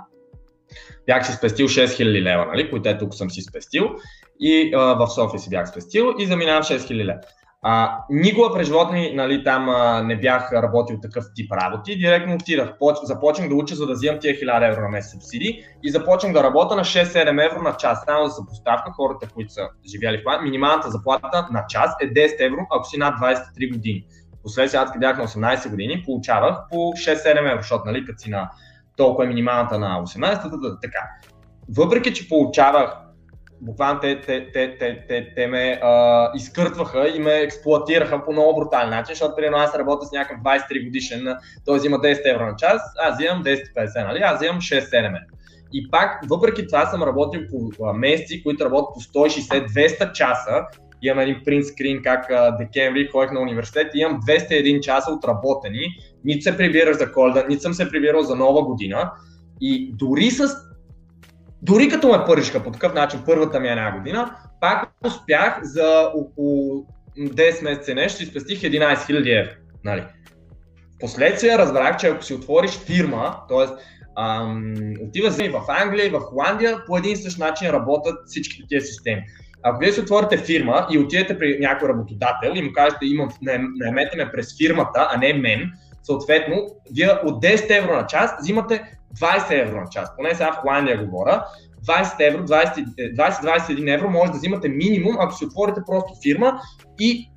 бях 1.06 1.26
си 1.26 1.32
спестил 1.32 1.68
6000 1.68 2.22
лева, 2.22 2.46
нали, 2.46 2.70
които 2.70 2.88
е 2.88 2.98
тук 2.98 3.14
съм 3.14 3.30
си 3.30 3.42
спестил 3.42 3.90
и 4.40 4.72
а, 4.74 4.80
в 4.80 5.08
София 5.08 5.40
си 5.40 5.50
бях 5.50 5.68
спестил 5.68 6.14
и 6.18 6.26
заминавам 6.26 6.62
6000 6.62 7.04
лева. 7.04 7.20
А, 7.68 7.98
никога 8.10 8.54
през 8.54 8.66
живота 8.66 8.92
ми 8.92 9.12
нали, 9.14 9.44
там 9.44 9.68
а, 9.68 10.02
не 10.02 10.16
бях 10.16 10.52
работил 10.52 11.00
такъв 11.00 11.24
тип 11.34 11.52
работи. 11.52 11.98
Директно 11.98 12.34
отидах, 12.34 12.72
започнах 13.02 13.48
да 13.48 13.54
уча, 13.54 13.74
за 13.74 13.86
да 13.86 13.92
взимам 13.92 14.18
тия 14.20 14.34
1000 14.34 14.70
евро 14.70 14.80
на 14.80 14.88
месец 14.88 15.12
субсидии 15.12 15.62
и 15.82 15.90
започнах 15.90 16.32
да 16.32 16.42
работя 16.42 16.76
на 16.76 16.84
6-7 16.84 17.50
евро 17.50 17.62
на 17.62 17.76
час. 17.76 18.04
Само 18.04 18.26
за 18.26 18.34
съпоставка, 18.34 18.92
хората, 18.92 19.28
които 19.34 19.52
са 19.52 19.68
живяли 19.86 20.18
в 20.18 20.20
това, 20.20 20.40
минималната 20.40 20.90
заплата 20.90 21.48
на 21.50 21.64
час 21.68 21.90
е 22.00 22.12
10 22.12 22.46
евро, 22.46 22.58
ако 22.70 22.84
си 22.84 22.98
над 22.98 23.14
23 23.14 23.72
години. 23.72 24.06
Последствие, 24.42 24.80
аз 24.80 24.98
бях 24.98 25.18
на 25.18 25.28
18 25.28 25.70
години, 25.70 26.02
получавах 26.06 26.56
по 26.70 26.76
6-7 26.76 27.52
евро, 27.52 27.62
защото 27.62 27.82
нали, 27.86 28.04
като 28.04 28.18
си 28.18 28.30
на 28.30 28.50
толкова 28.96 29.24
е 29.24 29.28
минималната 29.28 29.78
на 29.78 30.02
18, 30.02 30.80
така. 30.82 31.00
Въпреки, 31.68 32.14
че 32.14 32.28
получавах 32.28 33.05
буквално 33.60 34.00
те, 34.00 34.20
те, 34.20 34.52
те, 34.52 34.76
те, 34.78 35.04
те, 35.08 35.32
те 35.36 35.46
ме 35.46 35.80
а, 35.82 36.30
изкъртваха 36.34 37.08
и 37.08 37.18
ме 37.18 37.32
експлуатираха 37.32 38.24
по 38.24 38.32
много 38.32 38.60
брутален 38.60 38.90
начин, 38.90 39.14
защото 39.14 39.36
примерно 39.36 39.56
аз 39.56 39.74
работя 39.74 40.06
с 40.06 40.12
някакъв 40.12 40.42
23 40.42 40.84
годишен, 40.84 41.36
той 41.64 41.78
взима 41.78 41.96
10 41.96 42.34
евро 42.34 42.46
на 42.46 42.56
час, 42.56 42.82
аз 42.98 43.14
взимам 43.14 43.44
10-50, 43.44 44.06
нали? 44.06 44.18
Аз 44.18 44.36
взимам 44.36 44.60
6-7 44.60 45.06
евро. 45.06 45.36
И 45.72 45.90
пак, 45.90 46.20
въпреки 46.30 46.66
това 46.66 46.86
съм 46.86 47.02
работил 47.02 47.40
по 47.78 47.92
месеци, 47.92 48.42
които 48.42 48.64
работят 48.64 48.94
по 48.94 49.00
160-200 49.00 50.12
часа. 50.12 50.66
Имам 51.02 51.18
един 51.18 51.40
принт 51.44 51.66
скрин 51.66 52.02
как 52.02 52.26
декември 52.58 53.08
ходих 53.12 53.32
на 53.32 53.40
университет 53.40 53.86
и 53.94 53.98
имам 53.98 54.20
201 54.20 54.80
часа 54.80 55.12
отработени. 55.12 55.80
Нито 56.24 56.42
се 56.42 56.56
прибирах 56.56 56.98
за 56.98 57.12
коледа, 57.12 57.44
нито 57.48 57.62
съм 57.62 57.74
се 57.74 57.90
прибирал 57.90 58.22
за 58.22 58.36
нова 58.36 58.62
година. 58.62 59.12
И 59.60 59.92
дори 59.94 60.30
с 60.30 60.65
дори 61.62 61.88
като 61.88 62.08
ме 62.08 62.24
пършиха 62.26 62.62
по 62.62 62.70
такъв 62.70 62.94
начин 62.94 63.20
първата 63.26 63.60
ми 63.60 63.68
една 63.68 63.98
година, 63.98 64.36
пак 64.60 64.88
успях 65.06 65.60
за 65.62 66.10
около 66.14 66.86
10 67.18 67.64
месеца 67.64 67.94
нещо 67.94 68.22
и 68.22 68.26
спестих 68.26 68.60
11 68.60 68.96
000 68.96 69.40
евро. 69.40 69.52
Нали. 69.84 70.04
Впоследствие 70.96 71.58
разбрах, 71.58 71.96
че 71.96 72.06
ако 72.06 72.24
си 72.24 72.34
отвориш 72.34 72.70
фирма, 72.70 73.36
т.е. 73.48 73.66
отива 75.04 75.44
и 75.44 75.48
в 75.48 75.62
Англия 75.68 76.06
и 76.06 76.10
в 76.10 76.20
Холандия, 76.20 76.84
по 76.86 76.96
един 76.96 77.12
и 77.12 77.16
същ 77.16 77.38
начин 77.38 77.70
работят 77.70 78.18
всичките 78.26 78.64
тези 78.70 78.86
системи. 78.86 79.22
Ако 79.62 79.78
вие 79.78 79.92
си 79.92 80.00
отворите 80.00 80.38
фирма 80.38 80.86
и 80.92 80.98
отидете 80.98 81.38
при 81.38 81.58
някой 81.60 81.88
работодател 81.88 82.52
и 82.54 82.62
му 82.62 82.72
кажете, 82.72 83.06
имам, 83.06 83.28
наемете 83.76 84.16
ме 84.16 84.32
през 84.32 84.56
фирмата, 84.58 85.08
а 85.10 85.18
не 85.18 85.34
мен, 85.34 85.72
съответно, 86.02 86.66
вие 86.94 87.10
от 87.24 87.44
10 87.44 87.78
евро 87.78 87.96
на 87.96 88.06
час 88.06 88.30
взимате 88.40 88.82
20 89.20 89.62
евро 89.62 89.80
на 89.80 89.86
час, 89.90 90.16
поне 90.16 90.34
сега 90.34 90.52
в 90.52 90.56
Холандия 90.56 91.04
говоря, 91.04 91.44
20 91.86 92.28
евро, 92.28 92.46
20-21 92.46 93.94
евро 93.94 94.10
може 94.10 94.32
да 94.32 94.38
взимате 94.38 94.68
минимум, 94.68 95.16
ако 95.20 95.34
си 95.34 95.44
отворите 95.44 95.80
просто 95.86 96.12
фирма 96.22 96.60
и 97.00 97.30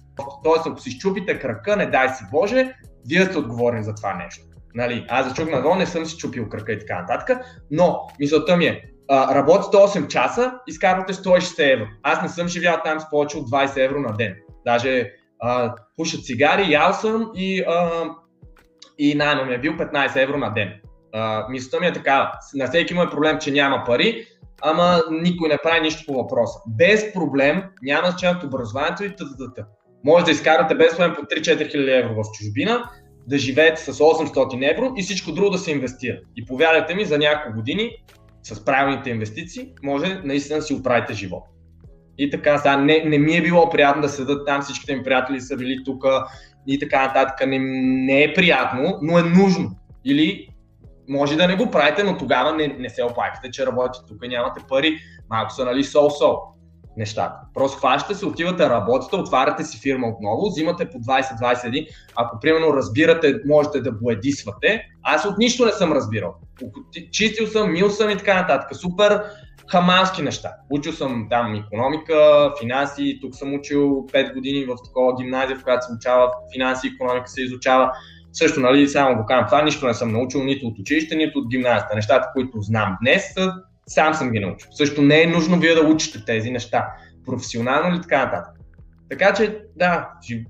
т.е. 0.44 0.70
ако 0.70 0.80
си 0.80 0.92
щупите 0.92 1.40
крака, 1.40 1.76
не 1.76 1.86
дай 1.86 2.10
си 2.10 2.24
Боже, 2.32 2.74
вие 3.08 3.26
сте 3.26 3.38
отговорни 3.38 3.84
за 3.84 3.96
това 3.96 4.14
нещо. 4.14 4.46
Нали, 4.76 5.06
аз 5.10 5.28
за 5.28 5.34
чук 5.34 5.52
надолу 5.52 5.76
не 5.76 5.86
съм 5.86 6.06
си 6.06 6.18
чупил 6.18 6.50
крака 6.50 6.72
и 6.72 6.80
така 6.80 7.02
нататък, 7.02 7.46
но 7.72 8.00
мисълта 8.20 8.58
ми 8.58 8.66
е, 8.66 8.84
а, 9.10 9.36
работите 9.36 9.78
8 9.78 10.08
часа, 10.08 10.54
изкарвате 10.68 11.14
160 11.14 11.74
евро. 11.74 11.86
Аз 12.04 12.22
не 12.22 12.30
съм 12.30 12.48
живял 12.48 12.78
там 12.86 13.00
с 13.00 13.10
повече 13.10 13.38
от 13.38 13.50
20 13.50 13.86
евро 13.86 14.00
на 14.00 14.14
ден. 14.14 14.36
Даже 14.66 15.12
а, 15.40 15.76
пушат 15.98 16.26
цигари, 16.26 16.72
ял 16.72 16.94
съм 16.94 17.32
и, 17.36 17.64
а, 17.68 18.04
и 18.98 19.16
найма 19.16 19.46
ми 19.46 19.54
е 19.54 19.60
бил 19.60 19.74
15 19.74 20.24
евро 20.24 20.38
на 20.38 20.54
ден. 20.54 20.74
Мисълта 21.50 21.80
ми 21.80 21.88
е 21.88 21.94
така, 21.94 22.32
на 22.56 22.68
всеки 22.68 22.94
му 22.94 23.04
е 23.04 23.10
проблем, 23.10 23.38
че 23.42 23.52
няма 23.52 23.84
пари, 23.86 24.26
ама 24.62 25.02
никой 25.12 25.50
не 25.50 25.58
прави 25.64 25.82
нищо 25.82 26.04
по 26.08 26.14
въпроса. 26.14 26.60
Без 26.68 27.14
проблем, 27.14 27.64
няма 27.82 28.08
значение 28.08 28.42
образованието 28.46 29.04
и 29.04 29.16
т.т. 29.16 29.66
Може 30.04 30.26
да 30.26 30.32
изкарате 30.32 30.76
без 30.76 30.98
проблем 30.98 31.16
по 31.16 31.22
3-4 31.22 31.72
хиляди 31.72 31.92
евро 31.92 32.16
в 32.16 32.32
чужбина, 32.38 32.90
да 33.28 33.38
живеете 33.38 33.82
с 33.82 33.94
800 33.94 34.72
евро 34.72 34.94
и 34.98 35.04
всичко 35.04 35.32
друго 35.32 35.50
да 35.50 35.58
се 35.58 35.72
инвестира. 35.72 36.18
И 36.36 36.46
повярвайте 36.46 36.96
ми, 36.96 37.06
за 37.06 37.18
няколко 37.18 37.56
години 37.56 37.92
с 38.44 38.66
правилните 38.66 39.10
инвестиции 39.10 39.70
може 39.84 40.22
наистина 40.24 40.60
да 40.60 40.66
си 40.66 40.74
оправите 40.74 41.14
живот. 41.14 41.44
И 42.18 42.30
така, 42.30 42.58
сега 42.58 42.78
не, 42.78 43.04
не 43.06 43.18
ми 43.18 43.38
е 43.38 43.42
било 43.42 43.70
приятно 43.70 44.02
да 44.02 44.10
седат 44.10 44.46
там, 44.46 44.62
всичките 44.62 44.96
ми 44.96 45.04
приятели 45.04 45.42
са 45.42 45.56
били 45.56 45.84
тук 45.86 46.06
и 46.68 46.80
така 46.80 47.08
нататък. 47.08 47.48
Не, 47.48 47.60
не 47.60 48.24
е 48.24 48.34
приятно, 48.34 49.00
но 49.02 49.20
е 49.20 49.24
нужно. 49.24 49.72
Или 50.06 50.49
може 51.10 51.36
да 51.36 51.48
не 51.48 51.56
го 51.56 51.72
правите, 51.72 52.04
но 52.04 52.18
тогава 52.18 52.54
не, 52.54 52.68
не 52.68 52.90
се 52.90 53.04
оплаквате, 53.04 53.52
че 53.52 53.66
работите 53.66 54.06
тук 54.08 54.18
и 54.24 54.28
нямате 54.28 54.62
пари. 54.70 54.98
Малко 55.30 55.54
са 55.54 55.66
нали 55.66 55.84
сол-сол 55.84 56.38
нещата. 56.98 57.36
Просто 57.54 57.78
хващате 57.78 58.16
се, 58.16 58.26
отивате, 58.26 58.70
работите, 58.70 59.16
отваряте 59.16 59.64
си 59.64 59.80
фирма 59.80 60.08
отново, 60.08 60.50
взимате 60.50 60.90
по 60.90 60.98
20-21. 60.98 61.88
Ако 62.16 62.40
примерно 62.40 62.74
разбирате, 62.74 63.36
можете 63.48 63.82
да 63.82 63.92
боедисвате. 63.92 64.84
Аз 65.04 65.26
от 65.26 65.38
нищо 65.38 65.66
не 65.66 65.72
съм 65.72 65.94
разбирал. 65.94 66.36
Чистил 67.12 67.48
съм, 67.48 67.72
мил 67.72 67.90
съм 67.90 68.10
и 68.10 68.18
така 68.18 68.42
нататък. 68.42 68.76
Супер 68.76 69.24
хамански 69.72 70.22
неща. 70.22 70.52
Учил 70.70 70.94
съм 70.94 71.28
там 71.30 71.56
економика, 71.56 72.52
финанси, 72.62 73.20
тук 73.22 73.36
съм 73.36 73.54
учил 73.54 73.82
5 73.90 74.34
години 74.34 74.66
в 74.66 74.76
такова 74.86 75.16
гимназия, 75.16 75.58
в 75.58 75.64
която 75.64 75.86
се 75.86 75.94
учава 75.94 76.32
финанси 76.54 76.88
и 76.88 76.92
економика 76.96 77.28
се 77.28 77.42
изучава. 77.42 77.92
Също, 78.34 78.60
нали, 78.60 78.88
само 78.88 79.16
го 79.16 79.26
казвам, 79.26 79.46
това 79.46 79.62
нищо 79.62 79.88
не 79.88 79.94
съм 79.94 80.12
научил 80.12 80.44
нито 80.44 80.68
от 80.68 80.80
училище, 80.80 81.16
нито 81.16 81.40
от 81.40 81.50
гимназията. 81.50 81.96
Нещата, 81.96 82.30
които 82.34 82.62
знам 82.62 82.98
днес, 83.02 83.24
сам 83.88 84.14
съм 84.14 84.32
ги 84.32 84.40
научил. 84.40 84.70
Също 84.72 85.02
не 85.02 85.22
е 85.22 85.28
нужно 85.28 85.60
вие 85.60 85.76
да 85.76 85.82
учите 85.82 86.26
тези 86.26 86.52
неща. 86.52 86.88
Професионално 87.26 87.96
или 87.96 88.02
така 88.02 88.26
нататък. 88.26 88.54
Така 89.10 89.34
че, 89.34 89.60
да, 89.76 90.10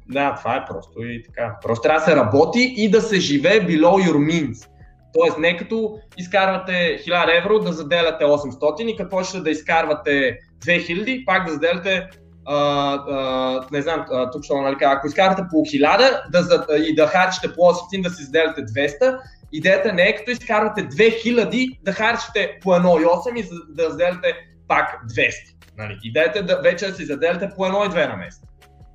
да, 0.09 0.35
това 0.35 0.55
е 0.55 0.65
просто 0.65 1.03
и 1.03 1.23
така. 1.23 1.55
Просто 1.61 1.81
трябва 1.81 1.99
да 1.99 2.05
се 2.05 2.15
работи 2.15 2.73
и 2.77 2.89
да 2.89 3.01
се 3.01 3.19
живее 3.19 3.67
below 3.67 4.09
your 4.09 4.17
means. 4.17 4.69
Тоест, 5.13 5.37
не 5.37 5.57
като 5.57 5.99
изкарвате 6.17 6.99
1000 7.07 7.37
евро 7.37 7.59
да 7.59 7.73
заделяте 7.73 8.23
800 8.23 8.81
и 8.81 8.95
като 8.95 9.09
почнете 9.09 9.43
да 9.43 9.49
изкарвате 9.49 10.39
2000, 10.65 11.25
пак 11.25 11.45
да 11.45 11.53
заделяте 11.53 12.09
а, 12.51 13.67
не 13.71 13.81
знам, 13.81 14.05
тук 14.31 14.43
ще 14.43 14.53
нали, 14.53 14.75
ако 14.81 15.07
изкарате 15.07 15.41
по 15.49 15.55
1000 15.55 16.29
да, 16.29 16.77
и 16.77 16.95
да 16.95 17.07
харчите 17.07 17.53
по 17.53 17.61
800, 17.61 18.03
да 18.03 18.09
си 18.09 18.23
заделяте 18.23 18.65
200, 18.65 19.19
идеята 19.51 19.93
не 19.93 20.01
е 20.01 20.15
като 20.15 20.31
изкарвате 20.31 20.87
2000 20.89 21.79
да 21.83 21.91
харчите 21.91 22.57
по 22.61 22.69
1,8 22.69 23.39
и 23.39 23.49
да 23.69 23.89
заделяте 23.89 24.33
пак 24.67 25.03
200. 25.07 25.31
Нали? 25.77 25.97
Идеята 26.03 26.39
е 26.39 26.43
да 26.43 26.61
вече 26.61 26.87
да 26.87 26.95
си 26.95 27.05
заделяте 27.05 27.49
по 27.55 27.61
1,2 27.61 28.09
на 28.09 28.15
месец. 28.15 28.43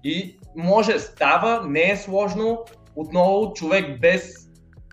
И 0.04 0.38
може, 0.56 0.98
става, 0.98 1.62
не 1.66 1.90
е 1.90 1.96
сложно, 1.96 2.64
отново 2.96 3.52
човек 3.52 4.00
без 4.00 4.34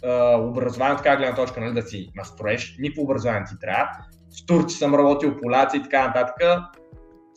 а, 0.05 0.37
образование, 0.37 0.97
така 0.97 1.17
гледна 1.17 1.35
точка, 1.35 1.61
нали, 1.61 1.73
да 1.73 1.81
си 1.81 2.11
настроеш, 2.15 2.75
никакво 2.79 3.03
образование 3.03 3.43
ти 3.43 3.59
трябва. 3.61 3.89
С 4.29 4.45
турци 4.45 4.77
съм 4.77 4.95
работил, 4.95 5.37
поляци 5.41 5.77
и 5.77 5.83
така 5.83 6.07
нататък. 6.07 6.35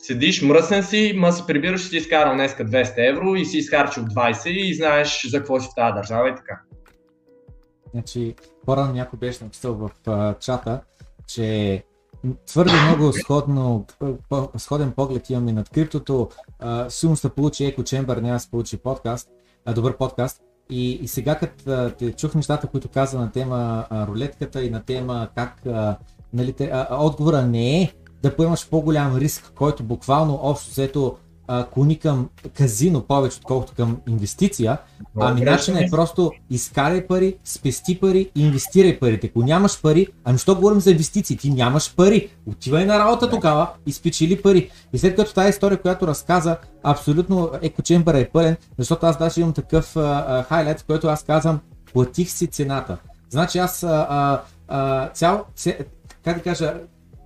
Седиш, 0.07 0.41
мръсен 0.41 0.83
си, 0.83 1.13
ма 1.15 1.31
се 1.31 1.45
прибираш, 1.47 1.89
си 1.89 1.97
изкарал 1.97 2.33
днеска 2.33 2.65
200 2.65 3.09
евро 3.09 3.35
и 3.35 3.45
си 3.45 3.57
изхарчил 3.57 4.03
20 4.03 4.49
и 4.49 4.73
знаеш 4.73 5.27
за 5.29 5.37
какво 5.37 5.59
си 5.59 5.67
в 5.71 5.75
тази 5.75 5.93
държава 5.93 6.29
и 6.29 6.35
така. 6.35 6.61
Значи, 7.91 8.35
по-рано 8.65 8.93
някой 8.93 9.19
беше 9.19 9.43
написал 9.43 9.73
в 9.73 9.91
uh, 10.05 10.39
чата, 10.39 10.81
че 11.27 11.83
твърде 12.47 12.73
много 12.87 13.13
сходно, 13.13 13.85
сходен 14.57 14.91
поглед 14.91 15.29
имаме 15.29 15.51
над 15.51 15.69
криптото. 15.69 16.29
Uh, 16.63 16.89
сигурно 16.89 17.15
ще 17.15 17.29
получи 17.29 17.65
Еко 17.65 17.83
Чембър, 17.83 18.17
няма 18.17 18.33
да 18.33 18.39
се 18.39 18.51
получи 18.51 18.77
подкаст, 18.77 19.29
uh, 19.67 19.73
добър 19.73 19.97
подкаст. 19.97 20.41
И, 20.69 20.91
и 20.91 21.07
сега 21.07 21.35
като 21.35 21.91
те 21.99 22.11
чух 22.11 22.35
нещата, 22.35 22.67
които 22.67 22.89
каза 22.89 23.19
на 23.19 23.31
тема 23.31 23.85
а, 23.89 24.07
рулетката 24.07 24.63
и 24.63 24.69
на 24.69 24.83
тема 24.83 25.29
как 25.35 25.65
а, 25.65 25.97
нали, 26.33 26.53
те, 26.53 26.69
а, 26.73 26.87
отговора 26.99 27.41
не 27.41 27.81
е 27.81 27.93
да 28.25 28.35
поемаш 28.35 28.69
по-голям 28.69 29.17
риск, 29.17 29.51
който 29.55 29.83
буквално 29.83 30.39
общо 30.43 30.71
взето 30.71 31.15
клони 31.73 31.99
към 31.99 32.29
казино 32.53 33.01
повече, 33.01 33.37
отколкото 33.37 33.73
към 33.75 33.97
инвестиция. 34.09 34.77
Ами 35.19 35.41
начинът 35.41 35.81
е 35.81 35.87
просто 35.91 36.31
изкарай 36.49 37.07
пари, 37.07 37.37
спести 37.43 37.99
пари 37.99 38.31
и 38.35 38.41
инвестирай 38.41 38.99
парите. 38.99 39.27
Ако 39.27 39.43
нямаш 39.43 39.81
пари, 39.81 40.07
ами 40.23 40.37
що 40.37 40.55
говорим 40.55 40.81
за 40.81 40.91
инвестиции? 40.91 41.37
Ти 41.37 41.49
нямаш 41.49 41.95
пари. 41.95 42.29
Отивай 42.45 42.85
на 42.85 42.99
работа 42.99 43.29
тогава 43.29 43.69
и 43.85 43.91
спечели 43.91 44.41
пари. 44.41 44.69
И 44.93 44.97
след 44.97 45.15
като 45.15 45.33
тази 45.33 45.49
история, 45.49 45.81
която 45.81 46.07
разказа, 46.07 46.57
абсолютно 46.83 47.51
екочембъра 47.61 48.19
е 48.19 48.29
пълен, 48.29 48.57
защото 48.77 49.05
аз 49.05 49.17
даже 49.17 49.41
имам 49.41 49.53
такъв 49.53 49.93
хайлайт, 50.47 50.79
в 50.79 50.85
който 50.85 51.07
аз 51.07 51.23
казвам, 51.23 51.59
платих 51.93 52.29
си 52.29 52.47
цената. 52.47 52.97
Значи 53.29 53.57
аз 53.57 53.83
а, 53.83 54.41
а, 54.67 55.09
цял, 55.09 55.45
ця, 55.55 55.73
как 56.23 56.37
да 56.37 56.43
кажа, 56.43 56.73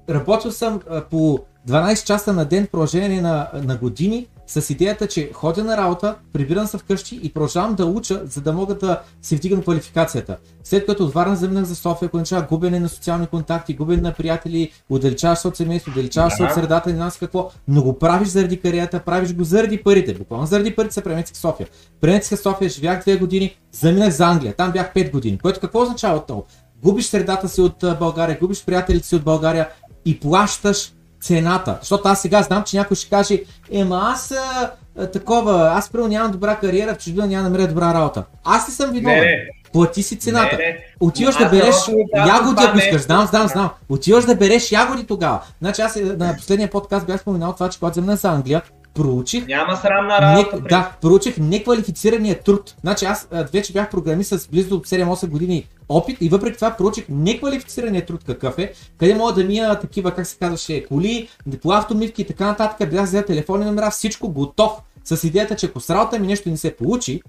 работил 0.10 0.52
съм 0.52 0.80
по 1.10 1.40
12 1.70 2.06
часа 2.06 2.34
на 2.34 2.46
ден 2.46 2.68
продължение 2.72 3.22
на, 3.22 3.48
на 3.54 3.78
години 3.78 4.28
с 4.48 4.70
идеята, 4.70 5.08
че 5.08 5.32
ходя 5.34 5.64
на 5.64 5.78
работа, 5.78 6.16
прибирам 6.34 6.68
се 6.68 6.78
вкъщи 6.78 7.20
и 7.24 7.34
продължавам 7.34 7.76
да 7.76 7.86
уча, 7.86 8.22
за 8.26 8.42
да 8.42 8.54
мога 8.54 8.76
да 8.76 9.02
си 9.22 9.36
вдигам 9.36 9.62
квалификацията. 9.62 10.38
След 10.64 10.86
като 10.86 11.04
от 11.04 11.14
Варна 11.14 11.36
заминах 11.36 11.64
за 11.64 11.76
София, 11.76 12.10
означава 12.14 12.48
губене 12.50 12.80
на 12.80 12.90
социални 12.90 13.28
контакти, 13.28 13.74
губене 13.74 14.02
на 14.02 14.14
приятели, 14.14 14.72
отдалечаваш 14.90 15.40
се 15.40 15.48
от 15.48 15.58
семейство, 15.58 15.92
отдалечаваш 15.92 16.34
се 16.34 16.44
от 16.44 16.52
средата, 16.52 16.90
не 16.90 16.96
знам 16.96 17.12
какво, 17.20 17.52
но 17.68 17.84
го 17.84 18.00
правиш 18.00 18.28
заради 18.28 18.60
кариерата, 18.60 19.00
правиш 19.00 19.34
го 19.34 19.44
заради 19.44 19.84
парите. 19.84 20.14
Буквално 20.14 20.46
заради 20.46 20.76
парите 20.76 20.94
се 20.94 21.04
преместих 21.04 21.36
в 21.36 21.40
София. 21.40 21.68
Преместих 22.02 22.38
в 22.38 22.42
София, 22.42 22.70
живях 22.70 23.06
2 23.06 23.20
години, 23.20 23.58
заминах 23.72 24.10
за 24.10 24.26
Англия, 24.26 24.54
там 24.54 24.72
бях 24.72 24.94
5 24.94 25.12
години. 25.12 25.38
Което 25.38 25.60
какво 25.60 25.82
означава 25.82 26.26
това? 26.26 26.42
Губиш 26.84 27.06
средата 27.06 27.50
си 27.50 27.62
от 27.62 27.84
България, 28.00 28.38
губиш 28.42 28.66
приятелите 28.66 29.08
си 29.08 29.16
от 29.16 29.24
България 29.24 29.70
и 30.10 30.20
плащаш 30.20 30.94
цената. 31.22 31.78
Защото 31.80 32.08
аз 32.08 32.22
сега 32.22 32.42
знам, 32.42 32.64
че 32.64 32.78
някой 32.78 32.96
ще 32.96 33.10
каже, 33.10 33.44
ема 33.72 34.00
аз 34.14 34.32
а, 34.32 34.72
а, 35.00 35.08
такова, 35.08 35.72
аз 35.74 35.90
първо 35.90 36.08
нямам 36.08 36.32
добра 36.32 36.56
кариера, 36.56 36.96
в 36.96 36.98
чужбина 36.98 37.28
няма 37.28 37.44
намеря 37.44 37.68
добра 37.68 37.94
работа. 37.94 38.24
Аз 38.44 38.68
не 38.68 38.74
съм 38.74 38.92
виновен. 38.92 39.20
Не, 39.20 39.48
Плати 39.74 40.04
си 40.04 40.20
цената. 40.20 40.58
Не, 40.58 40.64
не. 40.64 40.78
Отиваш 41.00 41.38
да 41.38 41.50
береш 41.50 41.76
ягоди, 42.16 42.64
ако 42.64 42.78
искаш. 42.78 43.02
Знам, 43.02 43.28
знам, 43.28 43.48
знам. 43.48 43.70
Отиваш 43.90 44.26
да 44.26 44.36
береш 44.36 44.72
ягоди 44.72 45.04
тогава. 45.04 45.42
Значи 45.62 45.82
аз 45.82 45.96
е, 45.96 46.04
на 46.04 46.36
последния 46.38 46.70
подкаст 46.70 47.08
бях 47.08 47.22
споменал 47.22 47.54
това, 47.54 47.70
че 47.70 47.80
когато 47.80 47.96
замина 47.96 48.16
за 48.16 48.30
Англия, 48.30 48.62
проучих. 49.00 49.48
Няма 49.48 49.76
срамна 49.76 50.22
работа. 50.22 50.56
Не, 50.56 50.62
да, 50.70 50.92
проучих 51.02 51.38
неквалифицирания 51.38 52.40
труд. 52.40 52.76
Значи 52.82 53.06
аз 53.06 53.28
вече 53.54 53.74
бях 53.74 53.90
програмист 53.90 54.40
с 54.40 54.48
близо 54.48 54.82
7-8 54.82 55.28
години 55.28 55.68
опит 55.90 56.18
и 56.22 56.30
въпреки 56.30 56.56
това 56.56 56.72
проучих 56.72 57.06
неквалифицирания 57.10 58.06
труд 58.06 58.22
какъв 58.26 58.58
е, 58.58 58.74
къде 58.98 59.16
мога 59.16 59.34
да 59.34 59.44
мия 59.44 59.80
такива, 59.80 60.12
как 60.16 60.28
се 60.28 60.38
казваше, 60.38 60.86
коли, 60.86 61.30
автомивки 61.66 62.22
и 62.22 62.26
така 62.26 62.46
нататък, 62.46 62.90
бях 62.90 63.04
взел 63.04 63.24
телефонни 63.24 63.66
номера, 63.66 63.92
всичко 63.92 64.30
готов. 64.30 64.72
С 65.04 65.24
идеята, 65.24 65.56
че 65.56 65.66
ако 65.66 65.80
с 65.80 65.90
работа 65.90 66.20
ми 66.20 66.28
нещо 66.28 66.50
не 66.50 66.58
се 66.58 66.76
получи, 66.76 67.22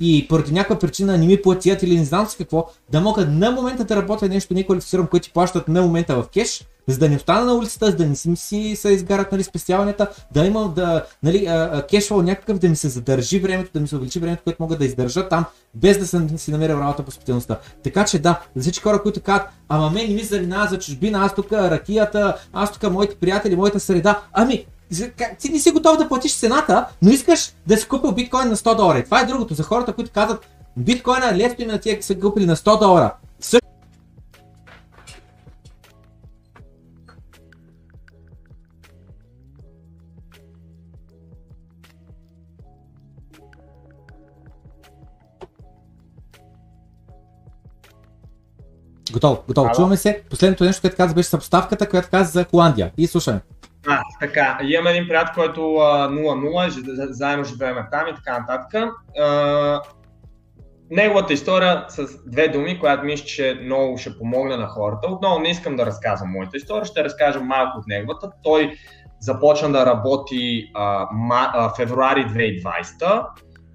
и 0.00 0.26
поради 0.28 0.52
някаква 0.52 0.78
причина 0.78 1.18
не 1.18 1.26
ми 1.26 1.42
платят 1.42 1.82
или 1.82 1.98
не 1.98 2.04
знам 2.04 2.26
си 2.26 2.36
какво, 2.36 2.70
да 2.90 3.00
мога 3.00 3.26
на 3.26 3.50
момента 3.50 3.84
да 3.84 3.96
работя 3.96 4.28
нещо 4.28 4.54
неквалифицирано, 4.54 5.08
което 5.08 5.24
ти 5.24 5.32
плащат 5.32 5.68
на 5.68 5.82
момента 5.82 6.16
в 6.16 6.28
кеш, 6.34 6.64
за 6.88 6.98
да 6.98 7.08
не 7.08 7.16
остана 7.16 7.44
на 7.44 7.54
улицата, 7.54 7.86
за 7.86 7.96
да 7.96 8.06
не 8.06 8.16
си, 8.16 8.36
си 8.36 8.76
се 8.76 8.88
изгарят 8.88 9.32
нали, 9.32 9.42
спестяванията, 9.42 10.08
да 10.32 10.46
имам 10.46 10.74
да, 10.74 11.04
нали, 11.22 11.48
кешвал 11.90 12.22
някакъв, 12.22 12.58
да 12.58 12.68
ми 12.68 12.76
се 12.76 12.88
задържи 12.88 13.38
времето, 13.38 13.70
да 13.74 13.80
ми 13.80 13.88
се 13.88 13.96
увеличи 13.96 14.18
времето, 14.18 14.42
което 14.44 14.62
мога 14.62 14.76
да 14.76 14.84
издържа 14.84 15.28
там, 15.28 15.44
без 15.74 15.98
да 15.98 16.06
съм 16.06 16.38
си 16.38 16.50
намерил 16.50 16.74
работа 16.74 17.02
по 17.02 17.10
специалността. 17.10 17.58
Така 17.84 18.04
че 18.04 18.18
да, 18.18 18.40
за 18.56 18.62
всички 18.62 18.82
хора, 18.82 19.02
които 19.02 19.22
казват, 19.22 19.48
ама 19.68 19.90
мен 19.90 20.08
не 20.08 20.14
ми 20.14 20.22
занимава 20.22 20.68
за 20.68 20.78
чужбина, 20.78 21.18
аз 21.24 21.34
тук 21.34 21.52
ракията, 21.52 22.36
аз 22.52 22.72
тук 22.72 22.92
моите 22.92 23.14
приятели, 23.14 23.56
моята 23.56 23.80
среда, 23.80 24.20
ами 24.32 24.66
ти 25.38 25.48
не 25.48 25.58
си 25.58 25.70
готов 25.70 25.98
да 25.98 26.08
платиш 26.08 26.36
цената, 26.36 26.86
но 27.02 27.10
искаш 27.10 27.52
да 27.66 27.76
си 27.76 27.88
купил 27.88 28.12
биткоин 28.12 28.48
на 28.48 28.56
100 28.56 28.76
долара. 28.76 29.04
Това 29.04 29.20
е 29.20 29.26
другото 29.26 29.54
за 29.54 29.62
хората, 29.62 29.92
които 29.92 30.10
казват, 30.10 30.46
биткоина 30.76 31.36
левто 31.36 31.62
им 31.62 31.68
на 31.68 31.78
тия 31.78 32.02
са 32.02 32.18
купили 32.18 32.46
на 32.46 32.56
100 32.56 32.80
долара. 32.80 33.14
Готово, 49.16 49.42
готово. 49.48 49.70
Чуваме 49.74 49.96
се. 49.96 50.22
Последното 50.30 50.64
нещо, 50.64 50.80
което 50.80 50.96
каза, 50.96 51.14
беше 51.14 51.28
съпоставката, 51.28 51.88
която 51.88 52.08
каза 52.10 52.30
за 52.30 52.44
Холандия. 52.44 52.90
И 52.98 53.06
слушаме. 53.06 53.40
А, 53.88 54.00
така. 54.20 54.58
Имам 54.62 54.86
един 54.86 55.08
приятел, 55.08 55.34
който 55.34 55.60
0-0, 55.60 57.10
заедно 57.10 57.44
живеем 57.44 57.76
там 57.92 58.06
и 58.08 58.14
така 58.14 58.38
нататък. 58.38 58.92
А, 59.20 59.80
неговата 60.90 61.32
история 61.32 61.84
с 61.88 62.06
две 62.26 62.48
думи, 62.48 62.80
която 62.80 63.04
мисля, 63.04 63.26
че 63.26 63.60
много 63.64 63.98
ще 63.98 64.18
помогне 64.18 64.56
на 64.56 64.66
хората. 64.66 65.08
Отново 65.08 65.40
не 65.40 65.50
искам 65.50 65.76
да 65.76 65.86
разказвам 65.86 66.30
моята 66.30 66.56
история, 66.56 66.84
ще 66.84 67.04
разкажа 67.04 67.40
малко 67.40 67.78
от 67.78 67.86
неговата. 67.86 68.30
Той 68.42 68.72
започна 69.20 69.72
да 69.72 69.86
работи 69.86 70.70
а, 70.74 71.06
ма, 71.12 71.50
а, 71.54 71.74
февруари 71.76 72.26
2020 72.26 73.26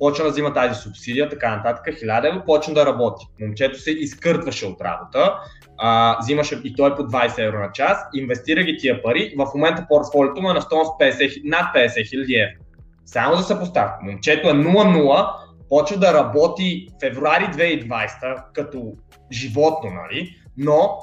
почна 0.02 0.26
да 0.26 0.32
взима 0.32 0.54
тази 0.54 0.82
субсидия, 0.82 1.30
така 1.30 1.56
нататък, 1.56 1.96
1000 1.96 2.30
евро, 2.30 2.46
почна 2.46 2.74
да 2.74 2.86
работи. 2.86 3.26
Момчето 3.42 3.80
се 3.80 3.92
изкъртваше 3.92 4.66
от 4.66 4.82
работа, 4.82 5.36
а, 5.78 6.18
взимаше 6.22 6.62
и 6.64 6.76
той 6.76 6.96
по 6.96 7.04
20 7.04 7.48
евро 7.48 7.60
на 7.60 7.72
час, 7.72 7.98
инвестира 8.14 8.64
ги 8.64 8.78
тия 8.78 9.04
пари, 9.04 9.36
в 9.38 9.48
момента 9.56 9.86
портфолиото 9.90 10.42
му 10.42 10.50
е 10.50 10.54
на 10.54 10.62
стоеност 10.62 10.92
50, 11.00 11.42
над 11.44 11.76
50 11.76 12.10
хиляди 12.10 12.36
евро. 12.36 12.66
Само 13.06 13.36
да 13.36 13.44
се 13.44 13.60
поставя. 13.60 13.92
Момчето 14.02 14.50
е 14.50 14.54
0-0, 14.54 15.28
почва 15.70 15.98
да 15.98 16.14
работи 16.14 16.88
февруари 17.04 17.44
2020 17.44 18.44
като 18.54 18.94
животно, 19.32 19.90
нали? 19.92 20.36
но 20.58 20.98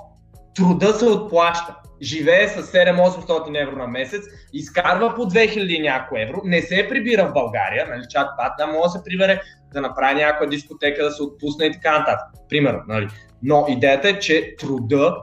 труда 0.55 0.93
се 0.95 1.05
отплаща 1.05 1.77
живее 2.03 2.49
с 2.49 2.73
7-800 2.73 3.63
евро 3.63 3.77
на 3.77 3.87
месец, 3.87 4.25
изкарва 4.53 5.15
по 5.15 5.23
2000 5.23 5.83
някой 5.83 6.23
евро, 6.23 6.41
не 6.45 6.63
се 6.63 6.87
прибира 6.89 7.29
в 7.29 7.33
България, 7.33 7.87
нали, 7.91 8.03
чат 8.11 8.29
пат, 8.39 8.53
да 8.59 8.67
може 8.67 8.83
да 8.83 8.89
се 8.89 9.05
прибере 9.05 9.41
да 9.73 9.81
направи 9.81 10.15
някаква 10.15 10.47
дискотека, 10.47 11.05
да 11.05 11.11
се 11.11 11.23
отпусне 11.23 11.67
и 11.67 11.73
така 11.73 11.99
нататък. 11.99 12.27
Примерно, 12.49 12.81
нали. 12.89 13.09
Но 13.43 13.67
идеята 13.69 14.09
е, 14.09 14.19
че 14.19 14.57
труда 14.59 15.17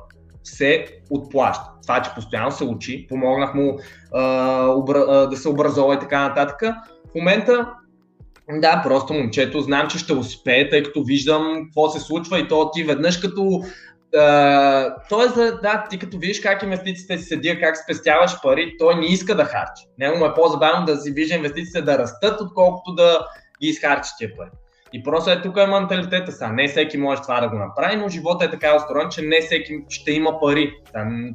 се 0.43 0.88
отплаща. 1.10 1.72
Това, 1.81 2.02
че 2.02 2.11
постоянно 2.15 2.52
се 2.52 2.64
учи, 2.64 3.07
помогнах 3.10 3.53
му 3.53 3.80
а, 4.14 4.68
обра, 4.68 5.06
а, 5.07 5.27
да 5.27 5.38
се 5.38 5.49
образова 5.49 5.95
и 5.95 5.99
така 5.99 6.27
нататък. 6.27 6.61
В 7.11 7.15
момента 7.15 7.72
да, 8.52 8.81
просто 8.84 9.14
момчето 9.14 9.61
знам, 9.61 9.88
че 9.88 9.97
ще 9.97 10.14
успее, 10.14 10.69
тъй 10.69 10.84
като 10.84 11.03
виждам 11.03 11.61
какво 11.65 11.89
се 11.89 11.99
случва 11.99 12.39
и 12.39 12.47
то 12.47 12.72
ти 12.73 12.84
веднъж 12.84 13.18
като 13.18 13.61
Тоест, 15.10 15.36
да, 15.36 15.86
ти 15.90 15.99
като 15.99 16.18
видиш 16.18 16.41
как 16.41 16.64
инвестициите 16.64 17.18
си 17.18 17.23
седи, 17.23 17.60
как 17.60 17.77
спестяваш 17.77 18.41
пари, 18.44 18.76
той 18.80 18.95
не 18.95 19.06
иска 19.06 19.36
да 19.36 19.45
харчи. 19.45 19.84
Него 19.99 20.18
му 20.18 20.26
е 20.26 20.34
по-забавно 20.34 20.86
да 20.86 20.98
си 20.98 21.11
вижда 21.11 21.36
инвестициите 21.36 21.82
да 21.82 21.98
растат, 21.98 22.41
отколкото 22.41 22.95
да 22.95 23.27
ги 23.61 23.68
изхарчи 23.68 24.10
тия 24.18 24.38
пари. 24.38 24.49
И 24.94 25.03
просто 25.03 25.32
е 25.32 25.41
тук 25.41 25.57
е 25.57 25.68
менталитета 25.68 26.32
са. 26.32 26.48
Не 26.48 26.68
всеки 26.68 26.98
може 26.98 27.22
това 27.22 27.41
да 27.41 27.49
го 27.49 27.56
направи, 27.56 27.95
но 27.95 28.10
живота 28.10 28.45
е 28.45 28.52
така 28.52 28.76
устроен, 28.76 29.10
че 29.10 29.22
не 29.22 29.41
всеки 29.41 29.73
ще 29.90 30.11
има 30.11 30.40
пари. 30.40 30.73
Там, 30.94 31.30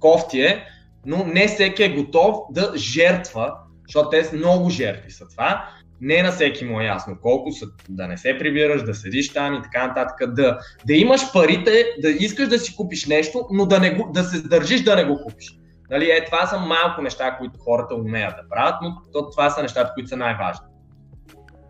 кофти 0.00 0.40
е, 0.40 0.64
но 1.06 1.24
не 1.26 1.48
всеки 1.48 1.82
е 1.82 1.94
готов 1.94 2.36
да 2.50 2.72
жертва 2.76 3.54
защото 3.88 4.10
те 4.10 4.24
са 4.24 4.36
много 4.36 4.70
жертви 4.70 5.10
са 5.10 5.28
това. 5.28 5.68
Не 6.00 6.22
на 6.22 6.32
всеки 6.32 6.64
му 6.64 6.80
е 6.80 6.84
ясно 6.84 7.16
колко 7.22 7.52
са, 7.52 7.66
да 7.88 8.08
не 8.08 8.16
се 8.16 8.38
прибираш, 8.38 8.82
да 8.82 8.94
седиш 8.94 9.32
там 9.32 9.54
и 9.54 9.62
така 9.62 9.86
нататък, 9.86 10.34
да, 10.34 10.58
да 10.86 10.94
имаш 10.94 11.32
парите, 11.32 11.84
да 12.02 12.08
искаш 12.08 12.48
да 12.48 12.58
си 12.58 12.76
купиш 12.76 13.06
нещо, 13.06 13.46
но 13.52 13.66
да, 13.66 13.80
не 13.80 13.94
го, 13.94 14.12
да 14.12 14.24
се 14.24 14.42
държиш 14.42 14.82
да 14.82 14.96
не 14.96 15.04
го 15.04 15.20
купиш. 15.24 15.58
Нали, 15.90 16.10
е, 16.10 16.24
това 16.24 16.46
са 16.46 16.58
малко 16.58 17.02
неща, 17.02 17.36
които 17.38 17.58
хората 17.58 17.94
умеят 17.94 18.34
да 18.36 18.48
правят, 18.48 18.74
но 18.82 19.30
това 19.30 19.50
са 19.50 19.62
нещата, 19.62 19.92
които 19.94 20.08
са 20.08 20.16
най-важни. 20.16 20.66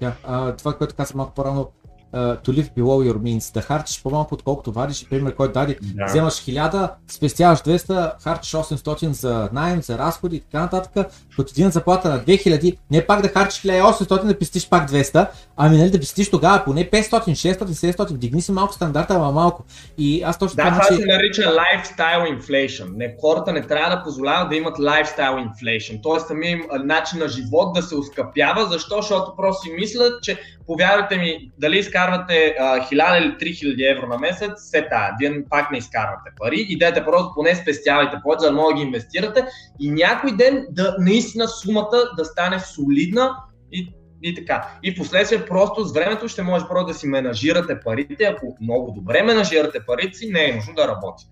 Yeah, 0.01 0.13
uh, 0.27 0.59
това, 0.59 0.75
което 0.75 0.95
казах 0.95 1.15
малко 1.15 1.35
по-рано, 1.35 1.71
to 2.15 2.53
live 2.53 2.71
below 2.77 3.13
your 3.13 3.19
means, 3.19 3.55
да 3.55 3.61
харчиш 3.61 4.03
по-малко 4.03 4.35
отколкото 4.35 4.73
вадиш, 4.73 5.07
пример, 5.11 5.35
който 5.35 5.53
даде, 5.53 5.79
да. 5.83 6.05
вземаш 6.05 6.35
1000, 6.35 6.91
спестяваш 7.09 7.59
200, 7.59 8.23
харчиш 8.23 8.53
800 8.53 9.11
за 9.11 9.49
найем, 9.53 9.83
за 9.83 9.99
разходи 9.99 10.37
и 10.37 10.41
така 10.41 10.61
нататък, 10.61 11.07
като 11.37 11.53
един 11.53 11.71
заплата 11.71 12.09
на 12.09 12.21
2000, 12.21 12.77
не 12.91 13.07
пак 13.07 13.23
да 13.23 13.29
харчиш 13.29 13.63
1800 13.63 14.25
да 14.25 14.39
пестиш 14.39 14.69
пак 14.69 14.91
200, 14.91 15.29
ами 15.57 15.79
нали 15.79 15.91
да 15.91 15.99
пестиш 15.99 16.31
тогава 16.31 16.65
поне 16.65 16.91
500, 16.91 17.11
600, 17.11 17.65
700, 17.65 18.13
дигни 18.13 18.43
си 18.43 18.53
малко 18.53 18.73
стандарта, 18.73 19.15
ама 19.15 19.33
малко. 19.33 19.65
И 19.99 20.23
аз 20.23 20.39
точно 20.39 20.57
да, 20.57 20.63
това, 20.63 20.81
това 20.81 20.97
се 20.97 21.07
нарича 21.07 21.43
lifestyle 21.43 22.41
inflation. 22.41 22.97
Не, 22.97 23.15
хората 23.21 23.53
не 23.53 23.67
трябва 23.67 23.97
да 23.97 24.03
позволяват 24.03 24.49
да 24.49 24.57
имат 24.57 24.77
lifestyle 24.77 25.49
inflation, 25.49 26.03
т.е. 26.03 26.27
самия 26.29 26.59
начин 26.85 27.19
на 27.19 27.29
живот 27.29 27.75
да 27.75 27.83
се 27.83 27.97
ускъпява, 27.97 28.67
защо? 28.67 28.97
Защото 28.97 29.37
просто 29.37 29.63
си 29.63 29.73
мислят, 29.73 30.23
че 30.23 30.41
повярвайте 30.69 31.17
ми, 31.17 31.51
дали 31.59 31.79
изкарвате 31.79 32.57
а, 32.61 32.81
1000 32.81 33.19
или 33.19 33.55
3000 33.55 33.97
евро 33.97 34.07
на 34.07 34.19
месец, 34.19 34.51
се 34.57 34.89
тая. 34.91 35.17
Вие 35.21 35.45
пак 35.51 35.71
не 35.71 35.79
изкарвате 35.79 36.31
пари. 36.41 36.67
Идете 36.69 37.05
просто 37.05 37.33
поне 37.35 37.55
спестявайте 37.55 38.17
повече, 38.23 38.41
за 38.41 38.47
да 38.47 38.53
може 38.53 38.75
да 38.75 38.81
ги 38.81 38.87
инвестирате 38.87 39.45
и 39.81 39.91
някой 39.91 40.37
ден 40.37 40.67
да 40.71 40.97
наистина 40.99 41.49
сумата 41.49 41.99
да 42.17 42.25
стане 42.25 42.61
солидна 42.61 43.37
и, 43.73 43.95
и 44.23 44.35
така. 44.35 44.71
И 44.83 44.97
последствие 44.97 45.47
просто 45.47 45.85
с 45.85 45.93
времето 45.93 46.29
ще 46.29 46.43
може 46.43 46.69
просто 46.69 46.87
да 46.87 46.95
си 46.95 47.07
менажирате 47.07 47.81
парите. 47.81 48.25
Ако 48.25 48.57
много 48.61 48.93
добре 48.93 49.23
менажирате 49.23 49.87
парите 49.87 50.19
си, 50.19 50.31
не 50.33 50.45
е 50.45 50.55
нужно 50.55 50.75
да 50.75 50.89
работите. 50.89 51.31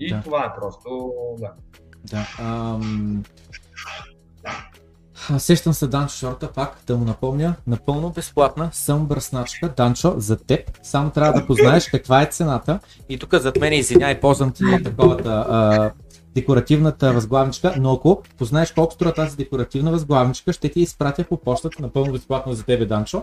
И 0.00 0.14
да. 0.14 0.20
това 0.24 0.44
е 0.44 0.60
просто, 0.60 1.14
да. 1.38 1.52
Да. 2.04 2.26
Ам... 2.38 3.22
Сещам 5.38 5.72
се 5.72 5.86
Данчо 5.86 6.16
Шорта, 6.16 6.52
пак 6.52 6.78
да 6.86 6.96
му 6.96 7.04
напомня, 7.04 7.54
напълно 7.66 8.10
безплатна 8.10 8.70
съм 8.72 9.06
бръсначка. 9.06 9.68
Данчо, 9.76 10.14
за 10.16 10.36
теб, 10.36 10.78
само 10.82 11.10
трябва 11.10 11.40
да 11.40 11.46
познаеш 11.46 11.88
каква 11.88 12.22
е 12.22 12.26
цената. 12.26 12.78
И 13.08 13.18
тук 13.18 13.34
зад 13.34 13.56
мен, 13.60 13.72
извиняй, 13.72 14.20
ползвам 14.20 14.52
ти 14.52 14.64
таковата 14.84 15.92
декоративната 16.34 17.12
възглавничка, 17.12 17.74
но 17.78 17.92
ако 17.92 18.22
познаеш 18.38 18.72
колко 18.72 18.94
струва 18.94 19.14
тази 19.14 19.36
декоративна 19.36 19.90
възглавничка, 19.90 20.52
ще 20.52 20.68
ти 20.68 20.80
изпратя 20.80 21.24
по 21.24 21.36
почтата 21.36 21.82
напълно 21.82 22.12
безплатно 22.12 22.52
за 22.52 22.64
тебе, 22.64 22.86
Данчо. 22.86 23.22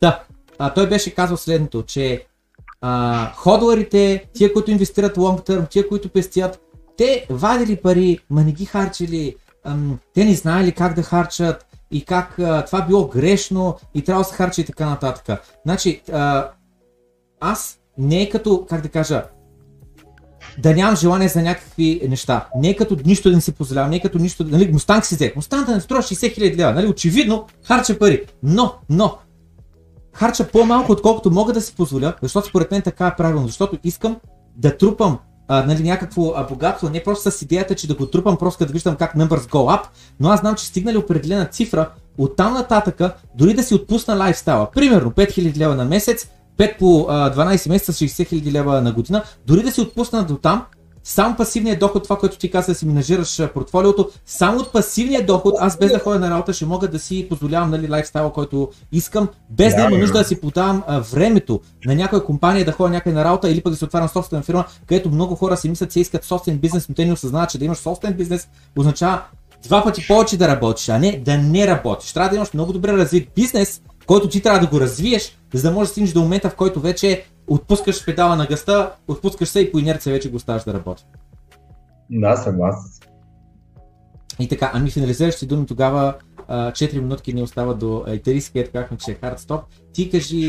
Да, 0.00 0.22
а, 0.58 0.74
той 0.74 0.88
беше 0.88 1.14
казал 1.14 1.36
следното, 1.36 1.82
че 1.82 2.26
а, 2.80 3.32
ходларите, 3.34 4.24
тия, 4.32 4.52
които 4.52 4.70
инвестират 4.70 5.16
long 5.16 5.48
term, 5.48 5.70
тия, 5.70 5.88
които 5.88 6.08
пестят, 6.08 6.60
те 6.96 7.26
вадили 7.30 7.76
пари, 7.76 8.18
ма 8.30 8.44
не 8.44 8.52
ги 8.52 8.64
харчили, 8.64 9.36
те 10.14 10.24
не 10.24 10.34
знаели 10.34 10.72
как 10.72 10.94
да 10.94 11.02
харчат 11.02 11.66
и 11.90 12.04
как 12.04 12.38
а, 12.38 12.64
това 12.64 12.82
било 12.82 13.08
грешно 13.08 13.76
и 13.94 14.04
трябва 14.04 14.20
да 14.22 14.28
се 14.28 14.34
харчи 14.34 14.60
и 14.60 14.64
така 14.64 14.86
нататък. 14.86 15.40
Значи, 15.64 16.02
а, 16.12 16.50
аз 17.40 17.78
не 17.98 18.22
е 18.22 18.28
като, 18.28 18.66
как 18.68 18.80
да 18.80 18.88
кажа, 18.88 19.24
да 20.58 20.74
нямам 20.74 20.96
желание 20.96 21.28
за 21.28 21.42
някакви 21.42 22.00
неща. 22.08 22.48
Не 22.56 22.68
е 22.68 22.76
като 22.76 22.96
нищо 23.06 23.30
да 23.30 23.36
не 23.36 23.40
си 23.40 23.52
позволявам, 23.52 23.90
не 23.90 23.96
е 23.96 24.00
като 24.00 24.18
нищо, 24.18 24.44
нали, 24.44 24.72
Мустанг 24.72 25.04
си 25.04 25.14
взе. 25.14 25.32
Мустанг 25.36 25.66
да 25.66 25.74
не 25.74 25.80
струва 25.80 26.02
60 26.02 26.34
хиляди 26.34 26.56
лева, 26.56 26.72
нали, 26.72 26.86
очевидно 26.86 27.46
харча 27.62 27.98
пари. 27.98 28.22
Но, 28.42 28.74
но, 28.90 29.18
харча 30.12 30.48
по-малко, 30.48 30.92
отколкото 30.92 31.30
мога 31.30 31.52
да 31.52 31.60
си 31.60 31.74
позволя, 31.74 32.14
защото 32.22 32.48
според 32.48 32.70
мен 32.70 32.82
така 32.82 33.06
е 33.06 33.16
правилно, 33.16 33.46
защото 33.46 33.78
искам 33.84 34.16
да 34.56 34.76
трупам 34.76 35.18
а, 35.48 35.62
нали, 35.66 35.82
някакво 35.82 36.32
а, 36.36 36.44
богатство, 36.44 36.90
не 36.90 37.02
просто 37.02 37.30
с 37.30 37.42
идеята, 37.42 37.74
че 37.74 37.88
да 37.88 37.94
го 37.94 38.06
трупам, 38.06 38.36
просто 38.36 38.66
да 38.66 38.72
виждам 38.72 38.96
как 38.96 39.14
numbers 39.14 39.50
go 39.50 39.78
up, 39.78 39.82
но 40.20 40.28
аз 40.28 40.40
знам, 40.40 40.54
че 40.54 40.66
стигнали 40.66 40.96
определена 40.96 41.46
цифра, 41.46 41.88
оттам 42.18 42.52
нататъка, 42.52 43.14
дори 43.34 43.54
да 43.54 43.62
си 43.62 43.74
отпусна 43.74 44.14
лайфстайла, 44.16 44.70
примерно 44.70 45.10
5000 45.10 45.56
лева 45.56 45.74
на 45.74 45.84
месец, 45.84 46.28
5 46.58 46.78
по 46.78 47.06
а, 47.08 47.34
12 47.34 47.68
месеца, 47.68 47.92
60 47.92 48.06
000 48.06 48.52
лева 48.52 48.82
на 48.82 48.92
година, 48.92 49.22
дори 49.46 49.62
да 49.62 49.72
си 49.72 49.80
отпусна 49.80 50.24
до 50.24 50.36
там, 50.36 50.64
само 51.04 51.36
пасивният 51.36 51.78
доход, 51.78 52.02
това, 52.02 52.18
което 52.18 52.38
ти 52.38 52.50
каза 52.50 52.72
да 52.72 52.74
си 52.74 52.86
менажираш 52.86 53.42
портфолиото, 53.54 54.10
само 54.26 54.58
от 54.58 54.72
пасивния 54.72 55.26
доход, 55.26 55.54
аз 55.58 55.78
без 55.78 55.92
да 55.92 55.98
ходя 55.98 56.18
на 56.18 56.30
работа 56.30 56.52
ще 56.52 56.66
мога 56.66 56.88
да 56.88 56.98
си 56.98 57.26
позволявам 57.28 57.70
нали, 57.70 57.90
лайфстайла, 57.90 58.32
който 58.32 58.70
искам, 58.92 59.28
без 59.50 59.74
да, 59.74 59.82
да 59.82 59.88
има 59.88 59.98
нужда 59.98 60.18
да 60.18 60.24
си 60.24 60.40
подавам 60.40 60.82
а, 60.86 61.00
времето 61.00 61.60
на 61.86 61.94
някоя 61.94 62.24
компания 62.24 62.64
да 62.64 62.72
ходя 62.72 62.90
някъде 62.90 63.16
на 63.16 63.24
работа 63.24 63.50
или 63.50 63.62
пък 63.62 63.72
да 63.72 63.76
си 63.76 63.84
отварям 63.84 64.08
собствена 64.08 64.42
фирма, 64.42 64.64
където 64.86 65.10
много 65.10 65.34
хора 65.34 65.56
си 65.56 65.68
мислят, 65.68 65.90
че 65.90 66.00
искат 66.00 66.24
собствен 66.24 66.58
бизнес, 66.58 66.88
но 66.88 66.94
те 66.94 67.04
не 67.04 67.12
осъзнават, 67.12 67.50
че 67.50 67.58
да 67.58 67.64
имаш 67.64 67.78
собствен 67.78 68.12
бизнес 68.12 68.48
означава 68.78 69.22
два 69.64 69.84
пъти 69.84 70.06
повече 70.08 70.36
да 70.36 70.48
работиш, 70.48 70.88
а 70.88 70.98
не 70.98 71.20
да 71.24 71.38
не 71.38 71.66
работиш. 71.66 72.12
Трябва 72.12 72.30
да 72.30 72.36
имаш 72.36 72.52
много 72.54 72.72
добре 72.72 72.92
развит 72.92 73.28
бизнес, 73.34 73.82
който 74.06 74.28
ти 74.28 74.40
трябва 74.40 74.60
да 74.60 74.66
го 74.66 74.80
развиеш, 74.80 75.38
за 75.54 75.62
да 75.62 75.70
можеш 75.70 75.88
да 75.88 75.92
стигнеш 75.92 76.12
до 76.12 76.20
момента, 76.20 76.50
в 76.50 76.54
който 76.54 76.80
вече 76.80 77.24
отпускаш 77.46 78.06
педала 78.06 78.36
на 78.36 78.46
гъста, 78.46 78.92
отпускаш 79.08 79.48
се 79.48 79.60
и 79.60 79.72
по 79.72 79.78
инерция 79.78 80.12
вече 80.12 80.30
го 80.30 80.36
оставаш 80.36 80.64
да 80.64 80.74
работи. 80.74 81.04
Да, 82.10 82.36
съгласен. 82.36 82.90
И 84.38 84.48
така, 84.48 84.70
ами 84.74 84.90
финализиращи 84.90 85.46
думи 85.46 85.66
тогава 85.66 86.14
4 86.48 87.00
минутки 87.00 87.32
ни 87.32 87.42
остава 87.42 87.74
до 87.74 88.04
итерийския, 88.08 88.70
казахме, 88.70 88.96
че 88.96 89.10
е 89.10 89.14
хард 89.14 89.38
стоп. 89.38 89.60
Ти 89.92 90.10
кажи 90.10 90.48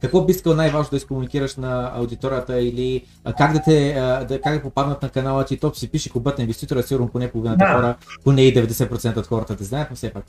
какво 0.00 0.24
би 0.24 0.30
искал 0.30 0.54
най-важно 0.54 0.90
да 0.90 0.96
изкомуникираш 0.96 1.56
на 1.56 1.92
аудиторията 1.94 2.60
или 2.60 3.04
как 3.38 3.52
да 3.52 3.62
те 3.62 3.94
да, 4.28 4.40
как 4.40 4.54
да 4.54 4.62
попаднат 4.62 5.02
на 5.02 5.08
канала 5.08 5.44
ти, 5.44 5.56
топ 5.56 5.76
си 5.76 5.90
пише 5.90 6.10
кубът 6.10 6.38
инвеститора, 6.38 6.82
сигурно 6.82 7.08
поне 7.08 7.30
половината 7.30 7.64
да. 7.64 7.74
хора, 7.74 7.96
поне 8.24 8.42
и 8.42 8.54
90% 8.54 9.16
от 9.16 9.26
хората 9.26 9.56
те 9.56 9.64
знаят, 9.64 9.90
но 9.90 9.96
все 9.96 10.12
пак. 10.12 10.24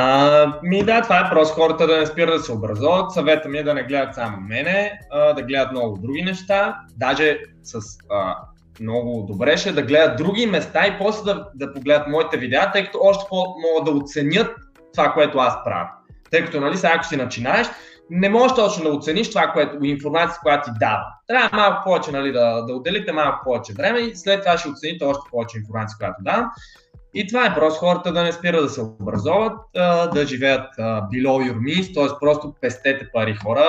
А, 0.00 0.52
ми 0.62 0.82
да, 0.82 1.02
това 1.02 1.18
е 1.18 1.30
просто 1.30 1.54
хората 1.54 1.86
да 1.86 1.98
не 1.98 2.06
спират 2.06 2.36
да 2.36 2.42
се 2.42 2.52
образуват. 2.52 3.12
Съвета 3.12 3.48
ми 3.48 3.58
е 3.58 3.62
да 3.62 3.74
не 3.74 3.82
гледат 3.82 4.14
само 4.14 4.36
мене, 4.40 5.00
а, 5.10 5.32
да 5.32 5.42
гледат 5.42 5.72
много 5.72 5.98
други 5.98 6.22
неща. 6.22 6.80
Даже 6.96 7.38
с 7.62 7.80
а, 8.10 8.36
много 8.80 9.26
добре 9.28 9.56
ще 9.56 9.72
да 9.72 9.82
гледат 9.82 10.16
други 10.16 10.46
места 10.46 10.86
и 10.86 10.98
после 10.98 11.24
да, 11.24 11.46
да 11.54 11.72
погледат 11.72 12.08
моите 12.08 12.36
видеа, 12.36 12.70
тъй 12.72 12.84
като 12.84 12.98
още 13.02 13.24
по-могат 13.28 13.84
да 13.84 13.90
оценят 13.90 14.56
това, 14.94 15.12
което 15.12 15.38
аз 15.38 15.64
правя. 15.64 15.88
Тъй 16.30 16.44
като, 16.44 16.60
нали, 16.60 16.76
сега 16.76 16.92
ако 16.94 17.04
си 17.04 17.16
начинаеш, 17.16 17.66
не 18.10 18.28
можеш 18.28 18.54
точно 18.54 18.84
да 18.84 18.96
оцениш 18.96 19.28
това, 19.28 19.46
което, 19.52 19.84
информация, 19.84 20.40
която 20.42 20.70
ти 20.70 20.78
дава. 20.80 21.04
Трябва 21.26 21.56
малко 21.56 21.84
повече 21.84 22.12
нали, 22.12 22.32
да, 22.32 22.62
да 22.62 22.74
отделите 22.74 23.12
малко 23.12 23.44
повече 23.44 23.72
време 23.72 23.98
и 23.98 24.16
след 24.16 24.40
това 24.40 24.58
ще 24.58 24.68
оцените 24.68 25.04
още 25.04 25.30
повече 25.30 25.58
информация, 25.58 25.96
която 25.98 26.16
дам. 26.20 26.50
И 27.14 27.26
това 27.26 27.46
е 27.46 27.54
просто 27.54 27.80
хората 27.80 28.12
да 28.12 28.22
не 28.22 28.32
спират 28.32 28.62
да 28.62 28.68
се 28.68 28.80
образоват, 28.80 29.52
да 30.14 30.26
живеят 30.26 30.66
below 30.78 31.52
your 31.52 31.56
means, 31.56 31.94
т.е. 31.94 32.18
просто 32.20 32.54
пестете 32.60 33.08
пари 33.12 33.34
хора. 33.34 33.66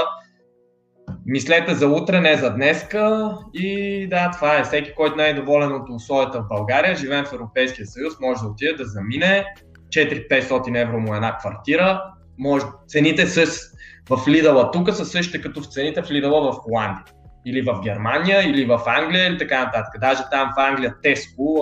Мислете 1.26 1.76
за 1.76 1.88
утре, 1.88 2.20
не 2.22 2.38
за 2.38 2.50
днеска 2.54 3.36
и 3.54 4.08
да, 4.10 4.32
това 4.32 4.58
е. 4.58 4.64
Всеки, 4.64 4.94
който 4.96 5.16
не 5.16 5.28
е 5.30 5.34
доволен 5.34 5.72
от 5.72 5.90
условията 5.90 6.42
в 6.42 6.48
България, 6.48 6.96
живеем 6.96 7.26
в 7.26 7.34
Европейския 7.34 7.88
съюз, 7.88 8.14
може 8.22 8.42
да 8.42 8.48
отиде 8.48 8.74
да 8.74 8.86
замине. 8.86 9.46
4-500 9.90 10.82
евро 10.82 11.00
му 11.00 11.14
е 11.14 11.16
една 11.16 11.38
квартира. 11.38 12.04
Може, 12.38 12.66
цените 12.88 13.28
с, 13.28 13.62
в 14.10 14.28
Лидала 14.28 14.72
тук 14.72 14.94
са 14.94 15.06
същите 15.06 15.42
като 15.42 15.62
в 15.62 15.66
цените 15.66 16.02
в 16.02 16.12
Лидала 16.12 16.52
в 16.52 16.56
Холандия 16.56 17.04
или 17.46 17.62
в 17.62 17.82
Германия, 17.84 18.50
или 18.50 18.66
в 18.66 18.82
Англия, 18.86 19.28
или 19.28 19.38
така 19.38 19.66
нататък. 19.66 19.94
Даже 20.02 20.24
там 20.32 20.52
в 20.58 20.60
Англия 20.60 20.96
Теско 21.04 21.60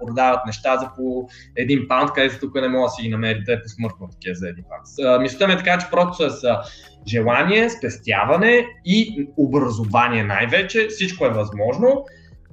продават 0.00 0.46
неща 0.46 0.76
за 0.76 0.90
по 0.96 1.28
един 1.56 1.88
паунд, 1.88 2.10
където 2.12 2.40
тук 2.40 2.54
не 2.54 2.68
може 2.68 2.84
да 2.84 2.90
си 2.90 3.02
ги 3.02 3.08
намерите 3.08 3.62
по 3.62 3.68
смъртно 3.68 4.08
такива 4.08 4.34
за 4.34 4.48
един 4.48 4.64
паунд. 4.68 5.20
Мисълта 5.22 5.46
ми 5.46 5.52
е 5.52 5.56
така, 5.56 5.78
че 5.78 5.86
просто 5.90 6.30
с 6.30 6.56
желание, 7.08 7.70
спестяване 7.70 8.66
и 8.84 9.28
образование 9.36 10.24
най-вече, 10.24 10.86
всичко 10.88 11.26
е 11.26 11.30
възможно. 11.30 12.04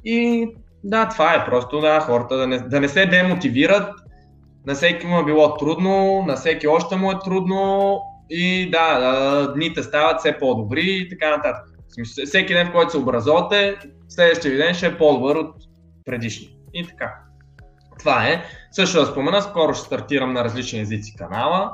И 0.06 0.48
да, 0.84 1.10
това 1.10 1.34
е 1.34 1.46
просто 1.46 1.80
да, 1.80 2.00
хората 2.00 2.38
да 2.38 2.48
не, 2.48 2.60
да 2.60 2.80
не 2.80 2.88
се 2.88 3.06
демотивират. 3.06 3.90
На 4.68 4.74
всеки 4.74 5.08
му 5.08 5.20
е 5.20 5.26
било 5.26 5.58
трудно, 5.58 6.24
на 6.28 6.36
всеки 6.36 6.68
още 6.68 6.96
му 6.96 7.12
е 7.12 7.20
трудно 7.26 8.00
и 8.30 8.70
да, 8.72 9.54
дните 9.56 9.84
стават 9.84 10.20
все 10.20 10.38
по-добри 10.40 10.84
и 10.86 11.10
така 11.10 11.30
нататък 11.30 11.73
смисъл, 11.94 12.26
всеки 12.26 12.54
ден, 12.54 12.68
в 12.68 12.72
който 12.72 12.92
се 12.92 12.98
образувате, 12.98 13.76
следващия 14.10 14.58
ден 14.58 14.74
ще 14.74 14.86
е 14.86 14.98
по-добър 14.98 15.36
от 15.36 15.56
предишния. 16.06 16.52
И 16.74 16.88
така. 16.88 17.14
Това 18.00 18.28
е. 18.28 18.44
Също 18.72 19.00
да 19.00 19.06
спомена, 19.06 19.42
скоро 19.42 19.74
ще 19.74 19.86
стартирам 19.86 20.34
на 20.34 20.44
различни 20.44 20.80
езици 20.80 21.16
канала. 21.16 21.72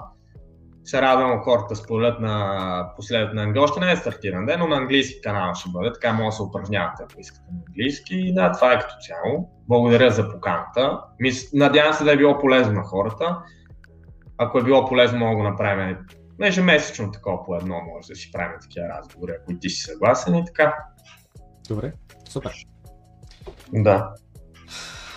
се 0.83 1.01
радвам 1.01 1.39
хората 1.39 1.75
споделят 1.75 2.19
на 2.19 2.93
последът 2.95 3.33
на 3.33 3.43
английски. 3.43 3.79
Не 3.79 3.91
е 3.91 3.95
стартиран 3.95 4.45
ден, 4.45 4.59
но 4.59 4.67
на 4.67 4.75
английски 4.75 5.21
канал 5.21 5.53
ще 5.53 5.69
бъде, 5.69 5.93
така 5.93 6.13
може 6.13 6.25
да 6.25 6.31
се 6.31 6.41
упражнявате, 6.41 7.03
ако 7.03 7.19
искате 7.19 7.45
на 7.51 7.59
английски. 7.67 8.15
И 8.15 8.33
да, 8.33 8.51
това 8.51 8.73
е 8.73 8.79
като 8.79 8.95
цяло. 9.07 9.49
Благодаря 9.67 10.11
за 10.11 10.31
поканата. 10.31 11.01
Надявам 11.53 11.93
се 11.93 12.03
да 12.03 12.13
е 12.13 12.17
било 12.17 12.39
полезно 12.39 12.73
на 12.73 12.83
хората. 12.83 13.37
Ако 14.37 14.59
е 14.59 14.63
било 14.63 14.85
полезно, 14.85 15.19
мога 15.19 15.31
да 15.31 15.37
го 15.37 15.43
направим 15.43 15.97
ежемесечно 16.47 17.11
такова 17.11 17.45
по 17.45 17.55
едно, 17.55 17.81
може 17.93 18.07
да 18.07 18.15
си 18.15 18.31
правим 18.31 18.57
такива 18.61 18.89
разговори, 18.89 19.31
ако 19.41 19.59
ти 19.59 19.69
си 19.69 19.81
съгласен 19.81 20.35
и 20.35 20.45
така. 20.45 20.75
Добре, 21.67 21.93
супер. 22.29 22.51
Да. 23.73 24.13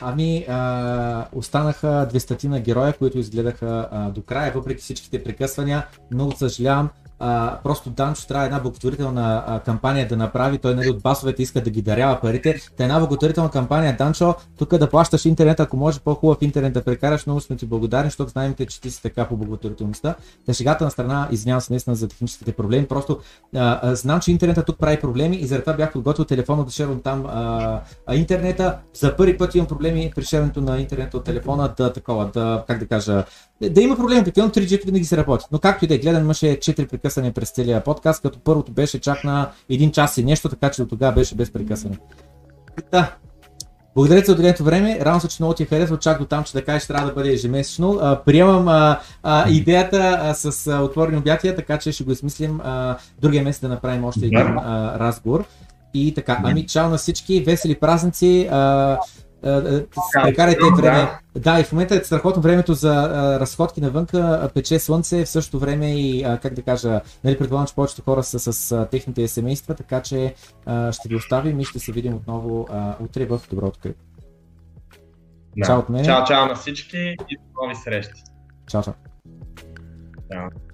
Ами, 0.00 0.46
а, 0.48 1.26
останаха 1.32 2.08
200 2.12 2.44
на 2.44 2.60
героя, 2.60 2.92
които 2.92 3.18
изгледаха 3.18 3.88
а, 3.90 4.10
до 4.10 4.22
края, 4.22 4.52
въпреки 4.52 4.82
всичките 4.82 5.24
прекъсвания. 5.24 5.86
Много 6.10 6.32
съжалявам, 6.32 6.90
а, 7.24 7.58
просто 7.62 7.90
Данчо 7.90 8.26
трябва 8.26 8.46
една 8.46 8.60
благотворителна 8.60 9.44
а, 9.46 9.60
кампания 9.60 10.08
да 10.08 10.16
направи. 10.16 10.58
Той 10.58 10.74
нали, 10.74 10.90
от 10.90 11.02
басовете 11.02 11.42
иска 11.42 11.60
да 11.60 11.70
ги 11.70 11.82
дарява 11.82 12.20
парите. 12.20 12.60
Та 12.76 12.84
една 12.84 12.98
благотворителна 12.98 13.50
кампания, 13.50 13.96
Данчо, 13.96 14.34
тук 14.58 14.76
да 14.76 14.90
плащаш 14.90 15.24
интернет, 15.24 15.60
ако 15.60 15.76
може 15.76 16.00
по-хубав 16.00 16.38
интернет 16.40 16.72
да 16.72 16.84
прекараш, 16.84 17.26
много 17.26 17.40
сме 17.40 17.56
ти 17.56 17.66
благодарни, 17.66 18.10
защото 18.10 18.30
знаем, 18.30 18.54
че 18.68 18.80
ти 18.80 18.90
си 18.90 19.02
така 19.02 19.24
по 19.28 19.36
благотворителността. 19.36 20.14
Та 20.46 20.52
шегата 20.52 20.84
на 20.84 20.90
страна, 20.90 21.28
извинявам 21.30 21.60
се 21.60 21.72
наистина 21.72 21.96
за 21.96 22.08
техническите 22.08 22.52
проблеми. 22.52 22.86
Просто 22.86 23.18
а, 23.56 23.80
а, 23.82 23.94
знам, 23.94 24.20
че 24.20 24.30
интернета 24.30 24.64
тук 24.64 24.78
прави 24.78 25.00
проблеми 25.00 25.36
и 25.36 25.46
заради 25.46 25.76
бях 25.76 25.92
подготвил 25.92 26.24
телефона 26.24 26.64
да 26.64 26.70
шервам 26.70 27.00
там 27.00 27.26
а, 27.26 27.80
а, 28.06 28.14
интернета. 28.14 28.78
За 28.94 29.16
първи 29.16 29.38
път 29.38 29.54
имам 29.54 29.66
проблеми 29.66 30.12
при 30.16 30.24
шерването 30.24 30.60
на 30.60 30.80
интернета 30.80 31.16
от 31.16 31.24
телефона 31.24 31.74
да 31.76 31.92
такова, 31.92 32.30
да, 32.34 32.64
как 32.66 32.78
да 32.78 32.86
кажа, 32.86 33.24
да 33.70 33.80
има 33.80 33.96
проблеми, 33.96 34.24
прикольно 34.24 34.50
3G 34.50 34.84
винаги 34.86 35.04
се 35.04 35.16
работи. 35.16 35.44
Но 35.52 35.58
както 35.58 35.84
и 35.84 35.88
да 35.88 35.94
е, 35.94 35.98
гледан 35.98 36.22
имаше 36.22 36.46
4 36.46 36.88
прекъсвания 36.88 37.11
през 37.14 37.51
целия 37.51 37.84
подкаст, 37.84 38.22
като 38.22 38.39
първото 38.39 38.72
беше 38.72 39.01
чак 39.01 39.24
на 39.24 39.51
1 39.70 39.93
час 39.93 40.16
и 40.16 40.24
нещо, 40.24 40.48
така 40.48 40.70
че 40.70 40.82
до 40.82 40.89
тогава 40.89 41.12
беше 41.12 41.34
без 41.34 41.52
прекъсване. 41.52 41.98
Да. 42.93 43.16
Благодаря 43.94 44.20
ти 44.20 44.26
за 44.26 44.32
отделеното 44.32 44.64
време. 44.64 44.98
Рано 45.01 45.20
се, 45.20 45.28
че 45.28 45.36
много 45.40 45.55
ти 45.55 45.62
е 45.62 45.66
харесва, 45.66 45.98
чак 45.98 46.18
до 46.18 46.24
там, 46.24 46.44
че 46.44 46.52
да 46.52 46.64
кажеш, 46.64 46.89
трябва 46.89 47.09
да 47.09 47.14
бъде 47.14 47.32
ежемесечно. 47.32 47.98
А, 48.02 48.22
приемам 48.24 48.68
а, 48.68 49.01
а, 49.22 49.51
идеята 49.51 50.18
а, 50.22 50.34
с 50.34 50.66
а, 50.66 50.80
отворени 50.82 51.18
обятия, 51.18 51.56
така 51.56 51.78
че 51.78 51.93
ще 51.93 52.05
го 52.05 52.12
измислим 52.12 52.60
а, 52.64 52.97
другия 53.20 53.44
месец 53.44 53.60
да 53.60 53.68
направим 53.68 54.05
още 54.05 54.26
един 54.26 54.39
а, 54.39 54.98
разговор. 54.98 55.44
И 55.94 56.14
така, 56.14 56.40
ами 56.44 56.66
чао 56.66 56.89
на 56.89 56.97
всички, 56.97 57.40
весели 57.40 57.74
празници. 57.74 58.48
А, 58.51 58.98
прекарайте 60.23 60.60
време. 60.77 61.09
Да, 61.36 61.60
и 61.60 61.64
в 61.64 61.73
момента 61.73 61.94
е 61.94 61.98
страхотно 61.98 62.43
времето 62.43 62.74
за 62.74 62.94
а, 62.94 63.40
разходки 63.40 63.81
навънка, 63.81 64.51
пече 64.55 64.78
слънце, 64.78 65.24
в 65.24 65.28
същото 65.28 65.59
време 65.59 66.01
и, 66.01 66.24
а, 66.24 66.39
как 66.39 66.55
да 66.55 66.62
кажа, 66.62 67.01
нали, 67.24 67.39
предполагам, 67.39 67.66
че 67.66 67.74
повечето 67.74 68.02
хора 68.02 68.23
са 68.23 68.39
с, 68.39 68.52
с 68.52 68.89
техните 68.90 69.28
семейства, 69.28 69.74
така 69.74 70.02
че 70.02 70.35
а, 70.66 70.93
ще 70.93 71.09
ви 71.09 71.16
оставим 71.16 71.60
и 71.60 71.64
ще 71.64 71.78
се 71.78 71.93
видим 71.93 72.14
отново 72.14 72.66
а, 72.70 72.94
утре 73.01 73.27
в 73.27 73.40
Добро 73.51 73.66
открит. 73.66 73.97
Да. 75.56 75.66
Чао 75.66 75.78
от 75.78 75.89
мен. 75.89 76.05
Чао, 76.05 76.24
чао 76.24 76.47
на 76.47 76.55
всички 76.55 77.16
и 77.28 77.36
до 77.36 77.62
нови 77.62 77.74
срещи. 77.74 78.23
Чао, 78.66 78.82
чао. 78.82 78.94
Чао. 80.32 80.71